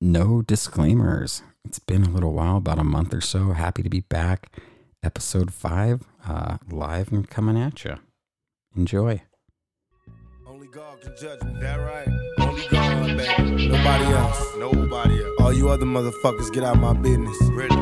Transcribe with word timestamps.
no 0.00 0.42
disclaimers. 0.42 1.42
It's 1.64 1.78
been 1.78 2.04
a 2.04 2.10
little 2.10 2.32
while, 2.32 2.58
about 2.58 2.78
a 2.78 2.84
month 2.84 3.12
or 3.14 3.20
so. 3.20 3.52
Happy 3.52 3.82
to 3.82 3.90
be 3.90 4.00
back. 4.00 4.52
Episode 5.02 5.52
five, 5.52 6.04
uh, 6.26 6.58
live 6.70 7.12
and 7.12 7.28
coming 7.28 7.58
at 7.58 7.84
you. 7.84 7.96
Enjoy. 8.76 9.22
Only 10.46 10.68
God 10.68 11.00
can 11.00 11.14
judge 11.20 11.42
me. 11.42 11.60
That 11.60 11.76
right. 11.76 12.08
Only 12.40 12.66
God, 12.68 13.16
baby. 13.16 13.68
Nobody 13.68 14.04
else. 14.04 14.56
Nobody 14.58 15.22
else. 15.22 15.40
All 15.40 15.52
you 15.52 15.68
other 15.68 15.86
motherfuckers 15.86 16.52
get 16.52 16.64
out 16.64 16.78
my 16.78 16.92
business. 16.92 17.36
Ready? 17.50 17.74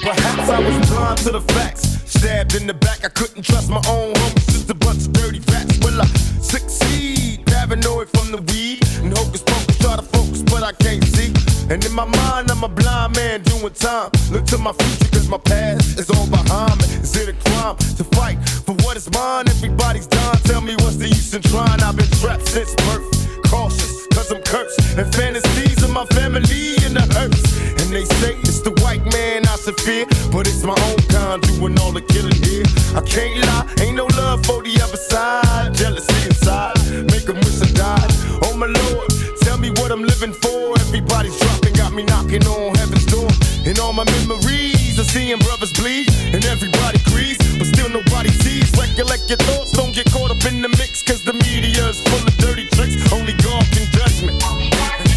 Perhaps 0.00 0.48
I 0.48 0.58
was 0.60 0.90
blind 0.90 1.18
to 1.18 1.30
the 1.32 1.40
facts. 1.40 1.82
Stabbed 2.10 2.54
in 2.54 2.66
the 2.66 2.74
back, 2.74 3.04
I 3.04 3.08
couldn't 3.08 3.42
trust 3.42 3.68
my 3.70 3.82
own 3.88 4.14
homies. 4.14 4.46
Just 4.46 4.70
a 4.70 4.74
bunch 4.74 5.06
of 5.06 5.12
dirty 5.12 5.40
rats. 5.50 5.78
Will 5.78 6.00
I 6.00 6.06
succeed? 6.06 7.44
Paranoid 7.46 8.08
from 8.10 8.30
the 8.32 8.42
weed. 8.52 8.80
And 9.02 9.16
hocus 9.16 9.42
pocus, 9.42 9.51
try 9.82 9.96
to 9.96 10.02
focus, 10.02 10.42
but 10.42 10.62
I 10.62 10.72
can't 10.72 11.04
see. 11.04 11.34
And 11.68 11.84
in 11.84 11.92
my 11.92 12.04
mind, 12.04 12.50
I'm 12.50 12.62
a 12.62 12.68
blind 12.68 13.16
man 13.16 13.42
doing 13.42 13.74
time. 13.74 14.10
Look 14.30 14.44
to 14.46 14.58
my 14.58 14.72
future, 14.72 15.10
cause 15.10 15.28
my 15.28 15.38
past 15.38 15.98
is 15.98 16.08
all 16.10 16.28
behind 16.28 16.78
me. 16.78 16.86
Is 17.02 17.14
it 17.16 17.28
a 17.28 17.36
crime 17.44 17.76
to 17.98 18.04
fight 18.16 18.38
for 18.64 18.74
what 18.84 18.96
is 18.96 19.10
mine? 19.10 19.48
Everybody's 19.48 20.06
dying. 20.06 20.38
Tell 20.44 20.60
me 20.60 20.74
what's 20.76 20.96
the 20.96 21.08
use 21.08 21.34
in 21.34 21.42
trying? 21.42 21.82
I've 21.82 21.96
been 21.96 22.10
trapped 22.20 22.46
since 22.46 22.74
birth. 22.86 23.06
Cautious, 23.50 24.06
cause 24.14 24.30
I'm 24.30 24.42
cursed. 24.42 24.78
And 24.98 25.12
fantasies 25.14 25.82
of 25.82 25.90
my 25.90 26.06
family 26.06 26.76
in 26.86 26.94
the 26.94 27.04
hurts. 27.16 27.42
And 27.82 27.90
they 27.92 28.04
say 28.20 28.36
it's 28.46 28.60
the 28.60 28.72
white 28.82 29.04
man 29.12 29.46
I 29.46 29.56
should 29.56 29.78
fear. 29.80 30.06
But 30.30 30.46
it's 30.46 30.62
my 30.62 30.78
own 30.88 31.00
kind 31.10 31.42
doing 31.42 31.78
all 31.80 31.92
the 31.92 32.02
killing 32.02 32.40
here. 32.44 32.66
I 32.94 33.02
can't 33.02 33.34
lie, 33.46 33.66
ain't 33.84 33.96
no 33.96 34.06
love 34.20 34.44
for 34.46 34.62
the 34.62 34.74
other 34.84 34.96
side. 34.96 35.74
Jealousy 35.74 36.26
inside, 36.26 36.76
make 37.10 37.24
them 37.26 37.36
wish 37.36 37.60
I 37.62 37.70
died. 37.72 38.10
Oh 38.44 38.54
my 38.56 38.66
lord, 38.66 39.11
tell 39.52 39.60
me 39.60 39.70
what 39.82 39.92
I'm 39.92 40.02
living 40.02 40.32
for. 40.32 40.72
Everybody's 40.80 41.38
dropping, 41.38 41.74
got 41.74 41.92
me 41.92 42.04
knocking 42.04 42.44
on 42.46 42.74
heaven's 42.76 43.04
door. 43.04 43.28
And 43.66 43.78
all 43.80 43.92
my 43.92 44.04
memories 44.16 44.98
of 44.98 45.06
seeing 45.06 45.38
brothers 45.40 45.72
bleed. 45.74 46.08
And 46.32 46.42
everybody 46.46 46.98
agrees, 47.06 47.36
but 47.58 47.66
still 47.66 47.90
nobody 47.90 48.30
sees. 48.30 48.72
Recollect 48.72 49.28
your 49.28 49.40
thoughts, 49.48 49.72
don't 49.72 49.94
get 49.94 50.10
caught 50.10 50.30
up 50.30 50.42
in 50.50 50.62
the 50.62 50.70
mix. 50.80 51.02
Cause 51.02 51.22
the 51.22 51.34
media 51.34 51.88
is 51.88 52.00
full 52.08 52.24
of 52.26 52.34
dirty 52.38 52.66
tricks. 52.76 52.96
Only 53.12 53.34
God 53.44 53.64
can 53.74 53.84
judge 53.92 54.18
me. 54.26 54.32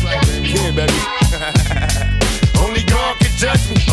Yeah, 0.06 0.72
baby. 0.72 0.94
Only 2.64 2.84
God 2.84 3.18
can 3.20 3.32
judge 3.38 3.66
me. 3.72 3.85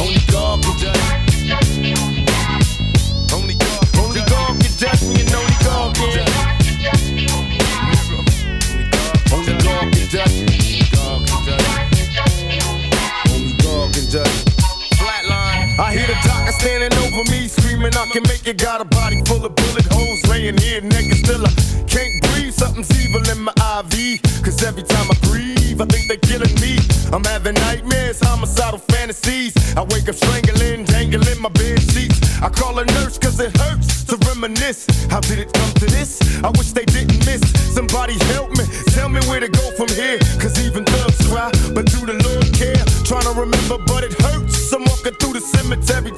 Can 18.12 18.22
make 18.24 18.46
it. 18.46 18.58
Got 18.58 18.80
a 18.80 18.84
body 18.84 19.22
full 19.24 19.44
of 19.44 19.54
bullet 19.56 19.86
holes, 19.90 20.20
laying 20.28 20.58
here 20.58 20.82
naked 20.82 21.24
still. 21.24 21.44
I 21.44 21.50
can't 21.88 22.12
breathe, 22.28 22.52
something's 22.52 22.90
evil 23.00 23.22
in 23.30 23.40
my 23.40 23.52
IV. 23.80 24.20
Cause 24.44 24.62
every 24.62 24.82
time 24.82 25.08
I 25.10 25.16
breathe, 25.26 25.80
I 25.80 25.86
think 25.86 26.08
they're 26.08 26.24
killing 26.30 26.54
me. 26.60 26.78
I'm 27.12 27.24
having 27.24 27.54
nightmares, 27.54 28.20
homicidal 28.20 28.80
fantasies. 28.80 29.54
I 29.76 29.82
wake 29.82 30.08
up 30.08 30.14
strangling, 30.14 30.84
dangling 30.84 31.40
my 31.40 31.48
bed 31.48 31.80
sheets. 31.80 32.20
I 32.42 32.50
call 32.50 32.78
a 32.78 32.84
nurse 32.84 33.18
cause 33.18 33.40
it 33.40 33.56
hurts 33.56 34.04
to 34.04 34.16
reminisce. 34.28 34.86
How 35.08 35.20
did 35.20 35.38
it 35.38 35.52
come 35.52 35.72
to 35.80 35.86
this? 35.86 36.20
I 36.44 36.50
wish 36.50 36.72
they 36.72 36.84
didn't 36.84 37.24
miss. 37.24 37.40
Somebody 37.72 38.14
help 38.36 38.50
me, 38.50 38.64
tell 38.92 39.08
me 39.08 39.20
where 39.28 39.40
to 39.40 39.48
go 39.48 39.70
from 39.76 39.88
here. 39.88 40.18
Cause 40.36 40.60
even 40.60 40.84
thugs 40.84 41.16
cry, 41.28 41.50
but 41.72 41.86
do 41.86 42.04
the 42.04 42.16
Lord 42.28 42.52
care? 42.52 42.84
Trying 43.08 43.24
to 43.24 43.40
remember, 43.40 43.78
but 43.86 44.04
it 44.04 44.12
hurts. 44.20 44.72
I'm 44.72 44.84
walking 44.84 45.14
through 45.14 45.34
the 45.34 45.40
cemetery, 45.40 46.12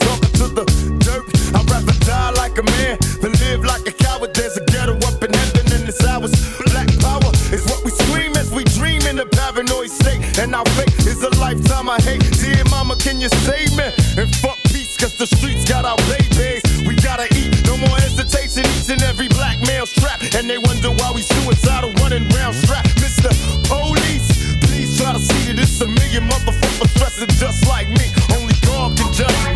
a 11.88 11.92
I 11.92 12.02
hate. 12.02 12.22
Dear 12.40 12.64
mama, 12.70 12.96
can 12.96 13.20
you 13.20 13.28
save 13.44 13.76
me? 13.76 13.84
And 14.16 14.34
fuck 14.36 14.58
peace, 14.64 14.96
cause 14.96 15.14
the 15.14 15.26
streets 15.26 15.64
got 15.68 15.84
our 15.84 15.96
babies. 16.08 16.62
We 16.86 16.94
gotta 16.96 17.26
eat, 17.34 17.64
no 17.66 17.76
more 17.76 17.96
hesitation. 17.98 18.64
Each 18.76 18.90
and 18.90 19.02
every 19.02 19.28
black 19.28 19.60
male 19.60 19.86
strapped. 19.86 20.34
And 20.34 20.48
they 20.48 20.58
wonder 20.58 20.90
why 20.90 21.12
we 21.14 21.22
suicidal 21.22 21.92
running 21.94 22.28
round 22.30 22.54
strapped. 22.56 22.94
Mr. 22.96 23.30
Police, 23.68 24.56
please 24.66 24.98
try 24.98 25.12
to 25.12 25.18
see 25.18 25.52
that 25.52 25.58
it's 25.58 25.80
a 25.80 25.86
million 25.86 26.28
motherfuckers 26.28 26.94
dressing 26.94 27.28
just 27.36 27.66
like 27.68 27.88
me. 27.88 28.12
Only 28.34 28.54
God 28.62 28.96
can 28.96 29.12
judge 29.12 29.38
me. 29.44 29.54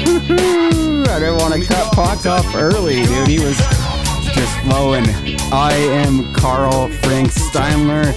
I 1.10 1.18
didn't 1.18 1.38
want 1.38 1.54
to 1.54 1.60
cut 1.66 1.92
Pac 1.92 2.26
off 2.26 2.54
early, 2.54 3.02
dude. 3.04 3.28
He 3.28 3.40
was 3.40 3.56
just 4.32 4.58
flowing. 4.60 5.04
I 5.52 5.72
am 6.04 6.32
Carl 6.32 6.88
Frank 7.02 7.30
Steinler, 7.32 8.14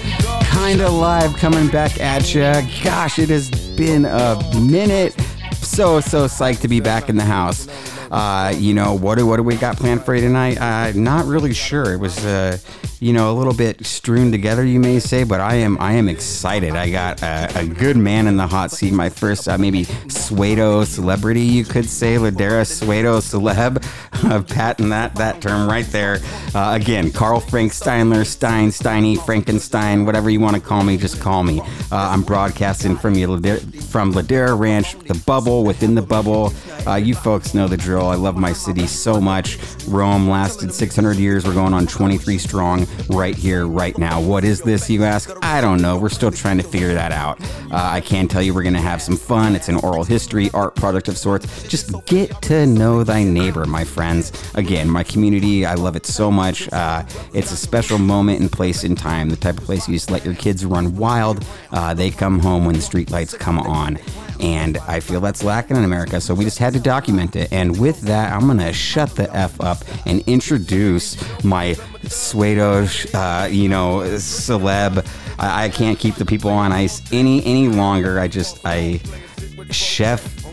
kinda 0.65 0.89
live 0.89 1.35
coming 1.35 1.67
back 1.67 1.99
at 1.99 2.33
you. 2.33 2.41
Gosh, 2.81 3.19
it 3.19 3.27
has 3.27 3.49
been 3.75 4.05
a 4.05 4.39
minute. 4.61 5.13
So 5.55 5.99
so 5.99 6.25
psyched 6.25 6.61
to 6.61 6.69
be 6.69 6.79
back 6.79 7.09
in 7.09 7.17
the 7.17 7.25
house. 7.25 7.67
Uh, 8.09 8.53
you 8.55 8.73
know 8.73 8.93
what 8.93 9.17
do 9.17 9.27
what 9.27 9.35
do 9.37 9.43
we 9.43 9.57
got 9.57 9.75
planned 9.75 10.05
for 10.05 10.15
you 10.15 10.21
tonight? 10.21 10.57
Uh, 10.61 10.93
not 10.95 11.25
really 11.25 11.53
sure. 11.53 11.91
It 11.91 11.97
was 11.97 12.25
uh, 12.25 12.57
you 13.03 13.11
know 13.11 13.29
a 13.29 13.35
little 13.35 13.53
bit 13.53 13.85
strewn 13.85 14.31
together, 14.31 14.63
you 14.63 14.79
may 14.79 14.97
say, 14.97 15.25
but 15.25 15.41
I 15.41 15.55
am 15.55 15.77
I 15.81 15.91
am 15.93 16.07
excited. 16.07 16.73
I 16.73 16.89
got 16.89 17.21
a, 17.21 17.51
a 17.59 17.67
good 17.67 17.97
man 17.97 18.27
in 18.27 18.37
the 18.37 18.47
hot 18.47 18.71
seat. 18.71 18.93
My 18.93 19.09
first 19.09 19.49
uh, 19.49 19.57
maybe 19.57 19.83
Suedo 20.07 20.85
celebrity, 20.85 21.41
you 21.41 21.65
could 21.65 21.89
say, 21.89 22.15
Ladera 22.15 22.63
Suedo 22.63 23.19
celeb. 23.19 23.83
Uh, 24.23 24.41
patent 24.41 24.89
that 24.89 25.13
that 25.15 25.41
term 25.41 25.67
right 25.67 25.87
there. 25.87 26.19
Uh, 26.55 26.77
again, 26.79 27.11
Carl 27.11 27.41
Frank 27.41 27.73
Steinler, 27.73 28.25
Stein, 28.25 28.69
Steiny, 28.69 29.21
Frankenstein, 29.25 30.05
whatever 30.05 30.29
you 30.29 30.39
want 30.39 30.55
to 30.55 30.61
call 30.61 30.81
me, 30.81 30.95
just 30.95 31.19
call 31.19 31.43
me. 31.43 31.59
Uh, 31.59 31.65
I'm 31.91 32.21
broadcasting 32.21 32.95
from 32.95 33.15
you 33.15 33.27
from 33.81 34.13
Ladera 34.13 34.57
Ranch, 34.57 34.97
the 34.99 35.21
bubble 35.25 35.65
within 35.65 35.93
the 35.93 36.01
bubble. 36.01 36.53
Uh, 36.87 36.95
you 36.95 37.15
folks 37.15 37.53
know 37.53 37.67
the 37.67 37.75
drill. 37.75 38.07
I 38.07 38.15
love 38.15 38.37
my 38.37 38.53
city 38.53 38.87
so 38.87 39.19
much. 39.19 39.57
Rome 39.87 40.29
lasted 40.29 40.73
600 40.73 41.17
years. 41.17 41.45
We're 41.45 41.53
going 41.53 41.73
on 41.73 41.85
23 41.85 42.37
strong 42.37 42.87
right 43.09 43.35
here, 43.35 43.67
right 43.67 43.97
now. 43.97 44.21
What 44.21 44.43
is 44.43 44.61
this, 44.61 44.89
you 44.89 45.03
ask? 45.03 45.31
I 45.41 45.61
don't 45.61 45.81
know. 45.81 45.97
We're 45.97 46.09
still 46.09 46.31
trying 46.31 46.57
to 46.57 46.63
figure 46.63 46.93
that 46.93 47.11
out. 47.11 47.41
Uh, 47.41 47.47
I 47.71 48.01
can 48.01 48.27
tell 48.27 48.41
you 48.41 48.53
we're 48.53 48.63
going 48.63 48.73
to 48.73 48.79
have 48.79 49.01
some 49.01 49.17
fun. 49.17 49.55
It's 49.55 49.69
an 49.69 49.77
oral 49.77 50.03
history, 50.03 50.49
art 50.53 50.75
project 50.75 51.07
of 51.07 51.17
sorts. 51.17 51.63
Just 51.67 51.91
get 52.05 52.41
to 52.43 52.65
know 52.65 53.03
thy 53.03 53.23
neighbor, 53.23 53.65
my 53.65 53.83
friends. 53.83 54.31
Again, 54.55 54.89
my 54.89 55.03
community, 55.03 55.65
I 55.65 55.75
love 55.75 55.95
it 55.95 56.05
so 56.05 56.31
much. 56.31 56.71
Uh, 56.71 57.03
it's 57.33 57.51
a 57.51 57.57
special 57.57 57.97
moment 57.97 58.39
and 58.41 58.51
place 58.51 58.83
in 58.83 58.95
time, 58.95 59.29
the 59.29 59.35
type 59.35 59.57
of 59.57 59.63
place 59.63 59.87
you 59.87 59.95
just 59.95 60.11
let 60.11 60.25
your 60.25 60.35
kids 60.35 60.65
run 60.65 60.95
wild. 60.95 61.45
Uh, 61.71 61.93
they 61.93 62.11
come 62.11 62.39
home 62.39 62.65
when 62.65 62.75
the 62.75 62.81
streetlights 62.81 63.37
come 63.37 63.59
on. 63.59 63.99
And 64.39 64.77
I 64.79 64.99
feel 64.99 65.21
that's 65.21 65.43
lacking 65.43 65.77
in 65.77 65.83
America, 65.83 66.19
so 66.19 66.33
we 66.33 66.43
just 66.43 66.57
had 66.57 66.73
to 66.73 66.79
document 66.79 67.35
it. 67.35 67.51
And 67.51 67.79
with 67.79 68.01
that, 68.01 68.33
I'm 68.33 68.47
gonna 68.47 68.73
shut 68.73 69.15
the 69.15 69.33
f 69.35 69.59
up 69.61 69.79
and 70.05 70.21
introduce 70.27 71.15
my 71.43 71.73
Suedo, 72.03 72.87
uh, 73.13 73.47
you 73.47 73.69
know, 73.69 73.99
celeb. 74.17 75.05
I, 75.39 75.65
I 75.65 75.69
can't 75.69 75.99
keep 75.99 76.15
the 76.15 76.25
people 76.25 76.49
on 76.49 76.71
ice 76.71 77.01
any 77.11 77.43
any 77.45 77.67
longer. 77.67 78.19
I 78.19 78.27
just 78.27 78.59
I 78.65 78.99
Chef 79.69 80.43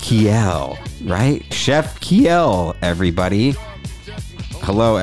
Kiel, 0.00 0.78
right? 1.04 1.42
Chef 1.52 1.98
Kiel, 2.00 2.76
everybody. 2.82 3.54
Hello. 4.62 5.02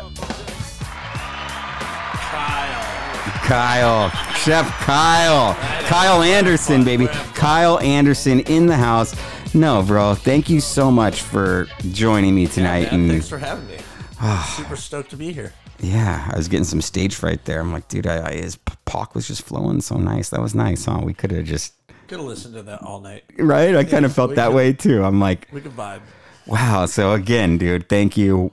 Kiel. 3.52 4.10
Chef 4.36 4.66
Kiel. 4.86 5.56
Kiel 5.90 6.22
Anderson, 6.24 6.86
baby. 6.86 7.08
Kiel 7.36 7.80
Anderson 7.80 8.40
in 8.42 8.66
the 8.66 8.78
house. 8.78 9.14
No, 9.54 9.84
bro. 9.84 10.16
Thank 10.16 10.50
you 10.50 10.62
so 10.62 10.90
much 10.90 11.22
for 11.22 11.68
joining 11.92 12.34
me 12.34 12.48
tonight. 12.48 12.92
Man, 12.92 13.02
and 13.02 13.12
thanks 13.12 13.28
for 13.28 13.38
having 13.38 13.68
me. 13.68 13.78
Ah. 14.22 14.54
Super 14.58 14.78
stoked 14.78 15.10
to 15.10 15.18
be 15.18 15.34
here. 15.34 15.52
yeah, 15.82 16.30
I 16.32 16.38
was 16.38 16.48
getting 16.48 16.64
some 16.64 16.80
stage 16.82 17.14
fright 17.16 17.44
there. 17.44 17.60
I'm 17.60 17.74
like, 17.74 17.90
dude, 17.90 18.08
I, 18.08 18.30
I, 18.30 18.34
his 18.36 18.56
Pac 18.86 19.16
was 19.16 19.28
just 19.28 19.42
flowing 19.42 19.82
so 19.82 19.98
nice. 19.98 20.30
That 20.30 20.40
was 20.40 20.56
nice, 20.56 20.86
huh? 20.86 21.02
We 21.04 21.14
could 21.14 21.32
have 21.32 21.44
just 21.44 21.74
Could 22.08 22.20
have 22.20 22.28
listened 22.28 22.54
to 22.54 22.64
that 22.64 22.82
all 22.84 23.02
night. 23.02 23.26
right. 23.38 23.76
I 23.76 23.84
kind 23.84 24.06
of 24.06 24.14
felt 24.14 24.36
that 24.36 24.48
could- 24.48 24.56
way 24.56 24.72
too. 24.72 25.04
I'm 25.04 25.20
like, 25.20 25.50
We 25.52 25.60
could 25.60 25.76
vibe. 25.76 26.00
Wow. 26.48 26.86
So 26.86 27.12
again, 27.12 27.58
dude, 27.58 27.90
thank 27.90 28.16
you. 28.16 28.52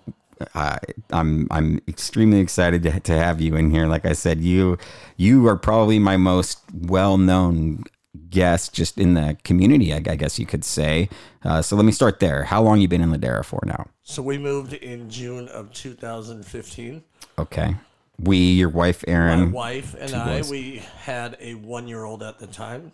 I 0.54 0.78
I'm 1.10 1.46
I'm 1.50 1.80
extremely 1.88 2.38
excited 2.40 2.82
to, 2.84 3.00
to 3.00 3.12
have 3.12 3.40
you 3.40 3.56
in 3.56 3.70
here. 3.70 3.86
Like 3.86 4.06
I 4.06 4.12
said, 4.12 4.40
you 4.40 4.78
you 5.16 5.46
are 5.48 5.56
probably 5.56 5.98
my 5.98 6.16
most 6.16 6.60
well 6.72 7.18
known 7.18 7.84
guest 8.30 8.72
just 8.74 8.98
in 8.98 9.14
the 9.14 9.36
community. 9.44 9.92
I, 9.92 9.96
I 9.96 10.16
guess 10.16 10.38
you 10.38 10.46
could 10.46 10.64
say. 10.64 11.08
Uh, 11.44 11.62
so 11.62 11.76
let 11.76 11.84
me 11.84 11.92
start 11.92 12.20
there. 12.20 12.44
How 12.44 12.62
long 12.62 12.80
you 12.80 12.88
been 12.88 13.00
in 13.02 13.10
Ladera 13.12 13.44
for 13.44 13.60
now? 13.64 13.86
So 14.02 14.22
we 14.22 14.38
moved 14.38 14.72
in 14.72 15.08
June 15.10 15.48
of 15.48 15.72
2015. 15.72 17.02
Okay. 17.38 17.76
We, 18.20 18.36
your 18.38 18.68
wife, 18.70 19.04
My 19.06 19.12
Aaron. 19.12 19.52
wife 19.52 19.94
and 19.98 20.12
I, 20.14 20.38
boys. 20.38 20.50
we 20.50 20.82
had 21.02 21.36
a 21.40 21.54
one-year-old 21.54 22.22
at 22.24 22.40
the 22.40 22.48
time, 22.48 22.92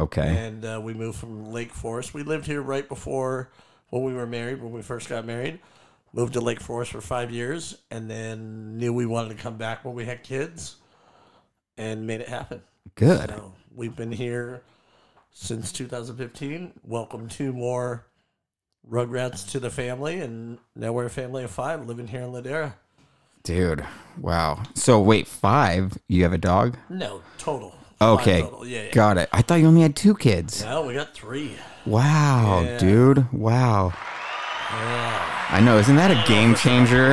Okay. 0.00 0.36
and 0.46 0.64
uh, 0.64 0.80
we 0.82 0.92
moved 0.92 1.18
from 1.18 1.52
Lake 1.52 1.72
Forest. 1.72 2.12
We 2.14 2.24
lived 2.24 2.46
here 2.46 2.60
right 2.62 2.88
before 2.88 3.50
when 3.90 4.02
we 4.02 4.12
were 4.12 4.26
married. 4.26 4.60
When 4.60 4.72
we 4.72 4.82
first 4.82 5.08
got 5.08 5.24
married, 5.24 5.60
moved 6.12 6.32
to 6.34 6.40
Lake 6.40 6.60
Forest 6.60 6.92
for 6.92 7.00
five 7.00 7.30
years, 7.30 7.76
and 7.90 8.10
then 8.10 8.76
knew 8.78 8.92
we 8.92 9.06
wanted 9.06 9.36
to 9.36 9.42
come 9.42 9.56
back 9.56 9.84
when 9.84 9.94
we 9.94 10.04
had 10.04 10.22
kids, 10.22 10.76
and 11.76 12.06
made 12.06 12.20
it 12.20 12.28
happen. 12.28 12.62
Good. 12.94 13.30
So 13.30 13.52
we've 13.74 13.94
been 13.94 14.12
here 14.12 14.62
since 15.32 15.72
2015. 15.72 16.72
Welcome 16.84 17.28
two 17.28 17.52
more 17.52 18.06
Rugrats 18.88 19.50
to 19.50 19.60
the 19.60 19.70
family, 19.70 20.20
and 20.20 20.58
now 20.74 20.92
we're 20.92 21.06
a 21.06 21.10
family 21.10 21.44
of 21.44 21.50
five 21.50 21.86
living 21.86 22.06
here 22.06 22.22
in 22.22 22.30
Ladera. 22.30 22.74
Dude. 23.42 23.84
Wow. 24.20 24.62
So 24.74 25.00
wait, 25.00 25.26
five. 25.28 25.96
You 26.08 26.22
have 26.22 26.32
a 26.32 26.38
dog? 26.38 26.76
No, 26.88 27.22
total. 27.38 27.74
Okay. 28.00 28.42
total. 28.42 28.66
Yeah, 28.66 28.84
yeah. 28.84 28.90
Got 28.92 29.18
it. 29.18 29.28
I 29.32 29.42
thought 29.42 29.56
you 29.60 29.66
only 29.66 29.82
had 29.82 29.94
two 29.96 30.14
kids. 30.14 30.62
No, 30.64 30.84
we 30.86 30.94
got 30.94 31.14
three. 31.14 31.56
Wow, 31.84 32.62
Yeah. 32.64 32.78
dude. 32.78 33.32
Wow. 33.32 33.92
I 34.78 35.60
know. 35.62 35.78
Isn't 35.78 35.96
that 35.96 36.10
a 36.10 36.28
game 36.28 36.54
changer? 36.54 37.12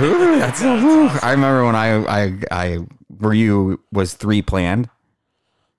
Ooh, 0.00 0.38
that's. 0.38 0.62
I 0.62 1.32
remember 1.32 1.64
when 1.64 1.74
I, 1.74 2.04
I, 2.04 2.38
I, 2.50 2.78
were 3.18 3.34
you, 3.34 3.80
was 3.92 4.14
three 4.14 4.42
planned? 4.42 4.88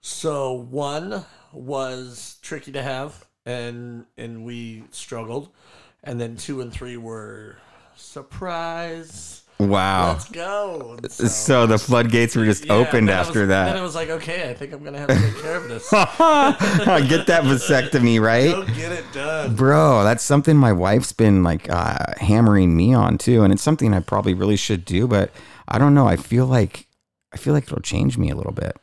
So 0.01 0.53
one 0.53 1.25
was 1.53 2.37
tricky 2.41 2.71
to 2.71 2.81
have, 2.81 3.25
and 3.45 4.05
and 4.17 4.45
we 4.45 4.83
struggled, 4.91 5.49
and 6.03 6.19
then 6.19 6.37
two 6.37 6.61
and 6.61 6.71
three 6.71 6.97
were 6.97 7.57
surprise. 7.95 9.40
Wow. 9.67 10.13
Let's 10.13 10.29
go. 10.29 10.97
And 11.01 11.11
So 11.11 11.65
the 11.67 11.77
floodgates 11.77 12.35
were 12.35 12.45
just 12.45 12.65
yeah, 12.65 12.73
opened 12.73 13.07
then 13.09 13.15
I 13.17 13.19
after 13.19 13.39
was- 13.41 13.49
Then 13.49 13.67
it 13.69 13.73
that. 13.73 13.81
was 13.81 13.95
like, 13.95 14.09
okay, 14.09 14.49
I 14.49 14.53
think 14.53 14.73
I'm 14.73 14.83
gonna 14.83 14.99
have 14.99 15.07
to 15.09 15.15
take 15.15 15.41
care 15.41 15.55
of 15.57 15.67
this. 15.67 15.89
Get 15.91 17.27
that 17.27 17.43
vasectomy, 17.43 18.19
right? 18.21 18.51
Go 18.51 18.63
get 18.73 18.91
it 18.91 19.05
done. 19.13 19.55
Bro, 19.55 20.03
that's 20.03 20.23
something 20.23 20.55
my 20.57 20.71
wife's 20.73 21.11
been 21.13 21.43
like 21.43 21.69
uh, 21.69 22.13
hammering 22.19 22.75
me 22.75 22.93
on 22.93 23.17
too, 23.17 23.43
and 23.43 23.51
it's 23.53 23.61
something 23.61 23.93
I 23.93 23.99
probably 23.99 24.33
really 24.33 24.55
should 24.57 24.85
do, 24.85 25.07
but 25.07 25.31
I 25.67 25.77
don't 25.77 25.93
know. 25.93 26.07
I 26.07 26.15
feel 26.15 26.45
like 26.45 26.87
I 27.33 27.37
feel 27.37 27.53
like 27.53 27.63
it'll 27.63 27.79
change 27.81 28.17
me 28.17 28.29
a 28.29 28.35
little 28.35 28.51
bit. 28.53 28.77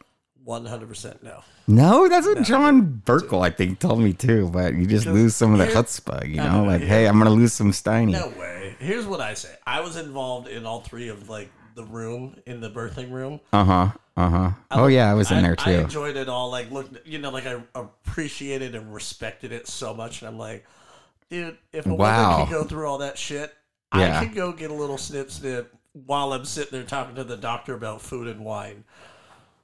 One 0.45 0.65
hundred 0.67 0.89
percent 0.89 1.23
no. 1.23 1.43
No, 1.71 2.09
that's 2.09 2.27
what 2.27 2.43
John 2.45 3.03
Burkle 3.05 3.43
I 3.45 3.51
think 3.51 3.79
told 3.79 4.01
me 4.01 4.15
too. 4.15 4.49
But 4.51 4.75
you 4.75 4.87
just 4.87 5.07
lose 5.07 5.35
some 5.37 5.53
of 5.53 5.59
the 5.59 5.67
chutzpah, 5.67 6.27
you 6.27 6.37
know. 6.37 6.65
Like, 6.65 6.81
hey, 6.81 7.07
I'm 7.07 7.19
gonna 7.19 7.29
lose 7.31 7.53
some 7.53 7.73
Steiny. 7.73 8.13
No 8.13 8.29
way. 8.39 8.68
Here's 8.79 9.07
what 9.07 9.21
I 9.21 9.35
say. 9.35 9.55
I 9.67 9.81
was 9.81 9.97
involved 9.97 10.49
in 10.49 10.65
all 10.67 10.81
three 10.81 11.09
of 11.09 11.29
like 11.29 11.51
the 11.75 11.85
room 11.85 12.41
in 12.47 12.61
the 12.61 12.71
birthing 12.71 13.11
room. 13.11 13.41
Uh 13.53 13.65
huh. 13.65 13.89
Uh 14.17 14.31
huh. 14.31 14.51
Oh 14.71 14.87
yeah, 14.87 15.11
I 15.11 15.15
was 15.15 15.31
in 15.31 15.39
I, 15.39 15.43
there 15.43 15.57
too. 15.57 15.71
I 15.71 15.75
enjoyed 15.75 16.17
it 16.17 16.29
all. 16.29 16.51
Like, 16.51 16.71
look, 16.71 16.89
you 17.05 17.19
know, 17.19 17.31
like 17.31 17.47
I 17.47 17.61
appreciated 17.75 18.75
and 18.75 18.93
respected 18.93 19.53
it 19.53 19.69
so 19.69 19.95
much. 19.95 20.23
And 20.23 20.29
I'm 20.29 20.39
like, 20.39 20.65
dude, 21.31 21.57
if 21.73 21.87
a 21.87 21.95
Wow. 21.95 22.31
woman 22.33 22.47
can 22.47 22.53
go 22.53 22.65
through 22.65 22.87
all 22.89 22.99
that 22.99 23.17
shit, 23.19 23.55
Yeah. 23.95 24.21
I 24.21 24.25
can 24.25 24.35
go 24.35 24.53
get 24.53 24.71
a 24.71 24.75
little 24.75 24.99
snip 24.99 25.31
snip 25.31 25.75
while 25.93 26.33
I'm 26.33 26.45
sitting 26.45 26.73
there 26.73 26.83
talking 26.85 27.15
to 27.17 27.25
the 27.25 27.37
doctor 27.37 27.75
about 27.75 28.01
food 28.03 28.29
and 28.29 28.45
wine. 28.45 28.85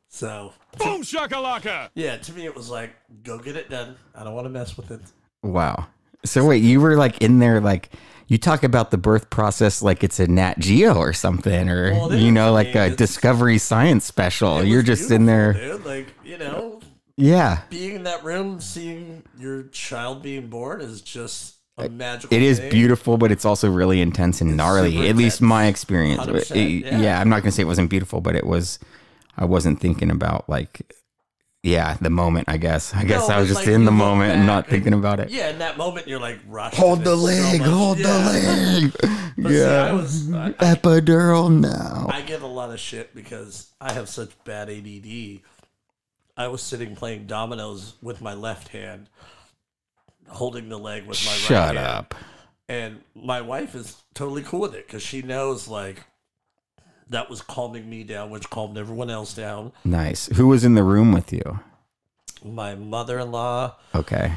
So, 0.09 0.53
Boom 0.79 1.03
shakalaka! 1.03 1.89
yeah, 1.95 2.17
to 2.19 2.33
me, 2.33 2.45
it 2.45 2.55
was 2.55 2.71
like, 2.71 2.95
go 3.25 3.37
get 3.39 3.57
it 3.57 3.69
done. 3.69 3.97
I 4.15 4.23
don't 4.23 4.35
want 4.35 4.45
to 4.45 4.51
mess 4.51 4.77
with 4.77 4.93
it. 4.93 5.01
Wow. 5.43 5.89
So 6.25 6.47
wait, 6.47 6.63
you 6.63 6.81
were 6.81 6.97
like 6.97 7.19
in 7.21 7.39
there, 7.41 7.61
like 7.61 7.91
you 8.27 8.39
talk 8.39 8.65
about 8.65 8.91
the 8.91 8.99
birth 8.99 9.31
process 9.31 9.83
like 9.83 10.03
it's 10.03 10.19
a 10.19 10.27
Nat 10.27 10.59
Geo 10.59 10.95
or 10.95 11.13
something, 11.13 11.69
or 11.69 11.93
Well, 11.93 12.15
you 12.15 12.33
know, 12.33 12.53
like 12.53 12.75
a 12.75 12.91
Discovery 12.91 13.59
Science 13.59 14.05
special. 14.05 14.65
You're 14.65 14.83
just 14.83 15.11
in 15.11 15.27
there, 15.27 15.53
dude. 15.53 15.85
Like, 15.85 16.09
you 16.25 16.39
know, 16.39 16.81
yeah. 17.17 17.63
being 17.71 17.97
in 17.97 18.03
that 18.05 18.25
room, 18.25 18.61
seeing 18.61 19.23
your 19.39 19.65
child 19.65 20.23
being 20.23 20.49
born 20.49 20.81
is 20.81 21.01
just 21.03 21.57
a 21.77 21.89
magical. 21.89 22.35
It 22.35 22.43
is 22.43 22.59
thing. 22.59 22.71
beautiful, 22.71 23.19
but 23.19 23.31
it's 23.31 23.45
also 23.45 23.71
really 23.71 24.01
intense 24.01 24.41
and 24.41 24.57
gnarly. 24.57 24.93
super 24.93 25.07
At 25.07 25.17
least 25.17 25.41
my 25.43 25.67
experience. 25.67 26.51
It- 26.51 26.85
yeah. 26.85 26.99
yeah, 26.99 27.21
I'm 27.21 27.29
not 27.29 27.43
gonna 27.43 27.53
say 27.53 27.63
it 27.63 27.67
wasn't 27.67 27.91
beautiful, 27.91 28.21
but 28.21 28.35
it 28.37 28.47
was. 28.47 28.79
I 29.37 29.45
wasn't 29.45 29.81
thinking 29.81 30.11
about 30.11 30.49
like, 30.49 30.93
yeah, 31.65 31.97
the 32.01 32.11
moment. 32.11 32.49
I 32.49 32.57
guess. 32.59 32.95
I 32.95 33.05
guess 33.05 33.29
No, 33.29 33.35
I 33.35 33.41
was 33.41 33.51
it's 33.51 33.59
just 33.59 33.67
like 33.67 33.75
in 33.75 33.81
you 33.81 33.87
the 33.87 33.91
look 33.91 33.99
moment 33.99 34.33
and 34.33 34.47
not 34.47 34.69
thinking 34.69 34.93
about 34.93 35.19
it. 35.19 35.31
Yeah, 35.31 35.49
in 35.51 35.59
that 35.59 35.77
moment, 35.79 36.07
you're 36.07 36.21
like 36.21 36.39
rushed. 36.47 36.77
Hold 36.77 37.01
the 37.01 37.17
so 37.17 37.23
leg. 37.23 37.61
much. 37.61 37.69
hold 37.71 37.99
Yeah. 37.99 38.07
the 38.07 38.19
leg. 38.31 38.93
But 39.37 39.51
see, 39.51 39.59
yeah. 39.59 39.87
I 39.87 39.93
was. 39.93 40.33
I, 40.33 40.53
Epidural 40.53 41.51
now. 41.53 42.07
I 42.09 42.21
get 42.23 42.43
a 42.43 42.47
lot 42.47 42.71
of 42.71 42.79
shit 42.79 43.13
because 43.17 43.73
I 43.81 43.93
have 43.93 44.09
such 44.09 44.31
bad 44.45 44.71
ADD. 44.71 45.41
I 46.37 46.47
was 46.49 46.63
sitting 46.63 46.95
playing 46.95 47.27
dominoes 47.27 47.95
with 48.01 48.21
my 48.21 48.35
left 48.35 48.69
hand, 48.69 49.09
holding 50.29 50.69
the 50.69 50.79
leg 50.79 51.07
with 51.07 51.25
my 51.25 51.33
right 51.33 51.41
Shut 51.41 51.75
hand. 51.75 51.79
up. 51.79 52.15
And 52.69 53.01
my 53.15 53.41
wife 53.41 53.75
is 53.75 53.97
totally 54.15 54.43
cool 54.43 54.61
with 54.61 54.75
it 54.75 54.87
because 54.87 55.03
she 55.03 55.21
knows 55.23 55.67
like 55.69 56.05
that 57.15 57.31
was 57.31 57.41
calming 57.43 57.89
me 57.89 58.03
down, 58.03 58.29
which 58.31 58.51
calmed 58.51 58.77
everyone 58.77 59.09
else 59.09 59.35
down. 59.35 59.73
Nice. 59.85 60.27
Who 60.37 60.49
was 60.49 60.65
in 60.65 60.75
the 60.75 60.83
room 60.83 61.13
with 61.13 61.33
you? 61.33 61.61
My 62.45 62.75
mother-in-law, 62.75 63.75
Okay. 63.95 64.33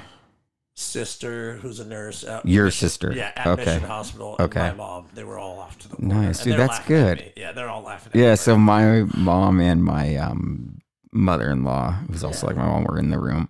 sister, 0.75 1.55
who's 1.57 1.79
a 1.79 1.85
nurse. 1.85 2.23
At 2.23 2.45
Your 2.45 2.65
Mission- 2.65 2.87
sister. 2.87 3.11
Yeah, 3.13 3.31
at 3.35 3.47
Okay. 3.47 3.65
Mission 3.65 3.83
Hospital. 3.83 4.35
and 4.39 4.45
Okay. 4.45 4.59
My 4.69 4.73
mom. 4.73 5.05
They 5.15 5.23
were 5.23 5.39
all 5.39 5.59
off 5.59 5.77
to 5.79 5.89
the 5.89 5.95
corner, 5.97 6.13
Nice, 6.21 6.43
dude, 6.43 6.57
that's 6.57 6.79
good. 6.85 7.33
Yeah, 7.35 7.51
they're 7.51 7.67
all 7.69 7.81
laughing. 7.83 8.11
At 8.13 8.19
Yeah. 8.19 8.29
me. 8.31 8.35
So 8.37 8.57
my 8.57 9.01
mom 9.15 9.59
and 9.59 9.83
my 9.83 10.15
um, 10.15 10.79
mother-in-law, 11.11 11.93
who's 12.11 12.23
also 12.23 12.47
like 12.47 12.55
my 12.55 12.65
mom, 12.65 12.83
were 12.85 12.99
in 12.99 13.09
the 13.09 13.19
room 13.19 13.49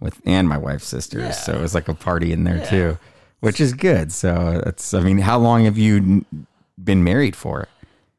with, 0.00 0.20
and 0.26 0.48
my 0.48 0.58
wife's 0.58 0.86
sisters. 0.86 1.22
Yeah. 1.24 1.30
So 1.32 1.54
it 1.54 1.60
was 1.62 1.74
like 1.74 1.88
a 1.88 1.94
party 1.94 2.30
in 2.32 2.44
there 2.44 2.58
Yeah. 2.58 2.64
too, 2.70 2.98
which 3.40 3.58
is 3.60 3.72
good. 3.72 4.12
So 4.12 4.60
that's. 4.62 4.92
I 4.92 5.00
mean, 5.00 5.18
how 5.18 5.38
long 5.38 5.64
have 5.64 5.78
you 5.78 6.26
been 6.82 7.02
married 7.02 7.34
for? 7.34 7.68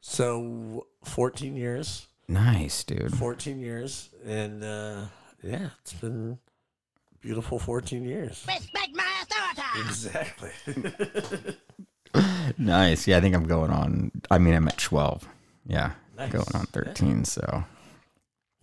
So 0.09 0.88
14 1.04 1.56
years. 1.57 2.07
Nice, 2.30 2.83
dude. 2.86 3.13
14 3.18 3.59
years. 3.59 4.09
And 4.25 4.63
uh, 4.63 5.01
yeah, 5.44 5.69
it's 5.81 5.94
been 5.94 6.38
beautiful 7.21 7.59
14 7.59 8.04
years. 8.04 8.45
Respect 8.48 8.95
my 8.95 9.24
authority. 9.24 9.88
Exactly. 9.89 11.56
Nice. 12.57 13.06
Yeah, 13.06 13.18
I 13.18 13.21
think 13.21 13.36
I'm 13.36 13.44
going 13.45 13.69
on. 13.69 14.12
I 14.31 14.39
mean, 14.39 14.56
I'm 14.56 14.68
at 14.68 14.77
12. 14.77 15.27
Yeah, 15.68 15.92
Nice. 16.18 16.31
going 16.31 16.45
on 16.56 16.65
13. 16.68 17.25
So. 17.25 17.63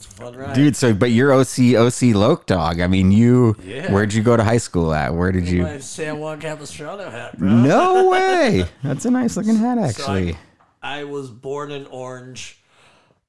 fun 0.00 0.34
ride. 0.34 0.54
Dude, 0.54 0.74
so 0.74 0.92
but 0.92 1.12
you're 1.12 1.30
OC 1.32 1.76
OC 1.76 2.14
Loke 2.14 2.46
Dog. 2.46 2.80
I 2.80 2.88
mean, 2.88 3.12
you 3.12 3.54
Yeah. 3.62 3.92
where'd 3.92 4.12
you 4.12 4.22
go 4.22 4.36
to 4.36 4.42
high 4.42 4.56
school 4.56 4.92
at? 4.92 5.14
Where 5.14 5.30
did 5.30 5.46
you? 5.46 5.62
My 5.62 5.78
San 5.78 6.18
Juan 6.18 6.40
Capistrano 6.40 7.08
hat, 7.10 7.38
bro. 7.38 7.48
No 7.48 8.08
way. 8.08 8.64
That's 8.82 9.04
a 9.04 9.10
nice 9.10 9.36
looking 9.36 9.56
hat, 9.56 9.76
So 9.78 9.84
actually. 9.84 10.32
I, 10.32 10.38
I 10.84 11.04
was 11.04 11.30
born 11.30 11.72
in 11.72 11.86
Orange, 11.86 12.60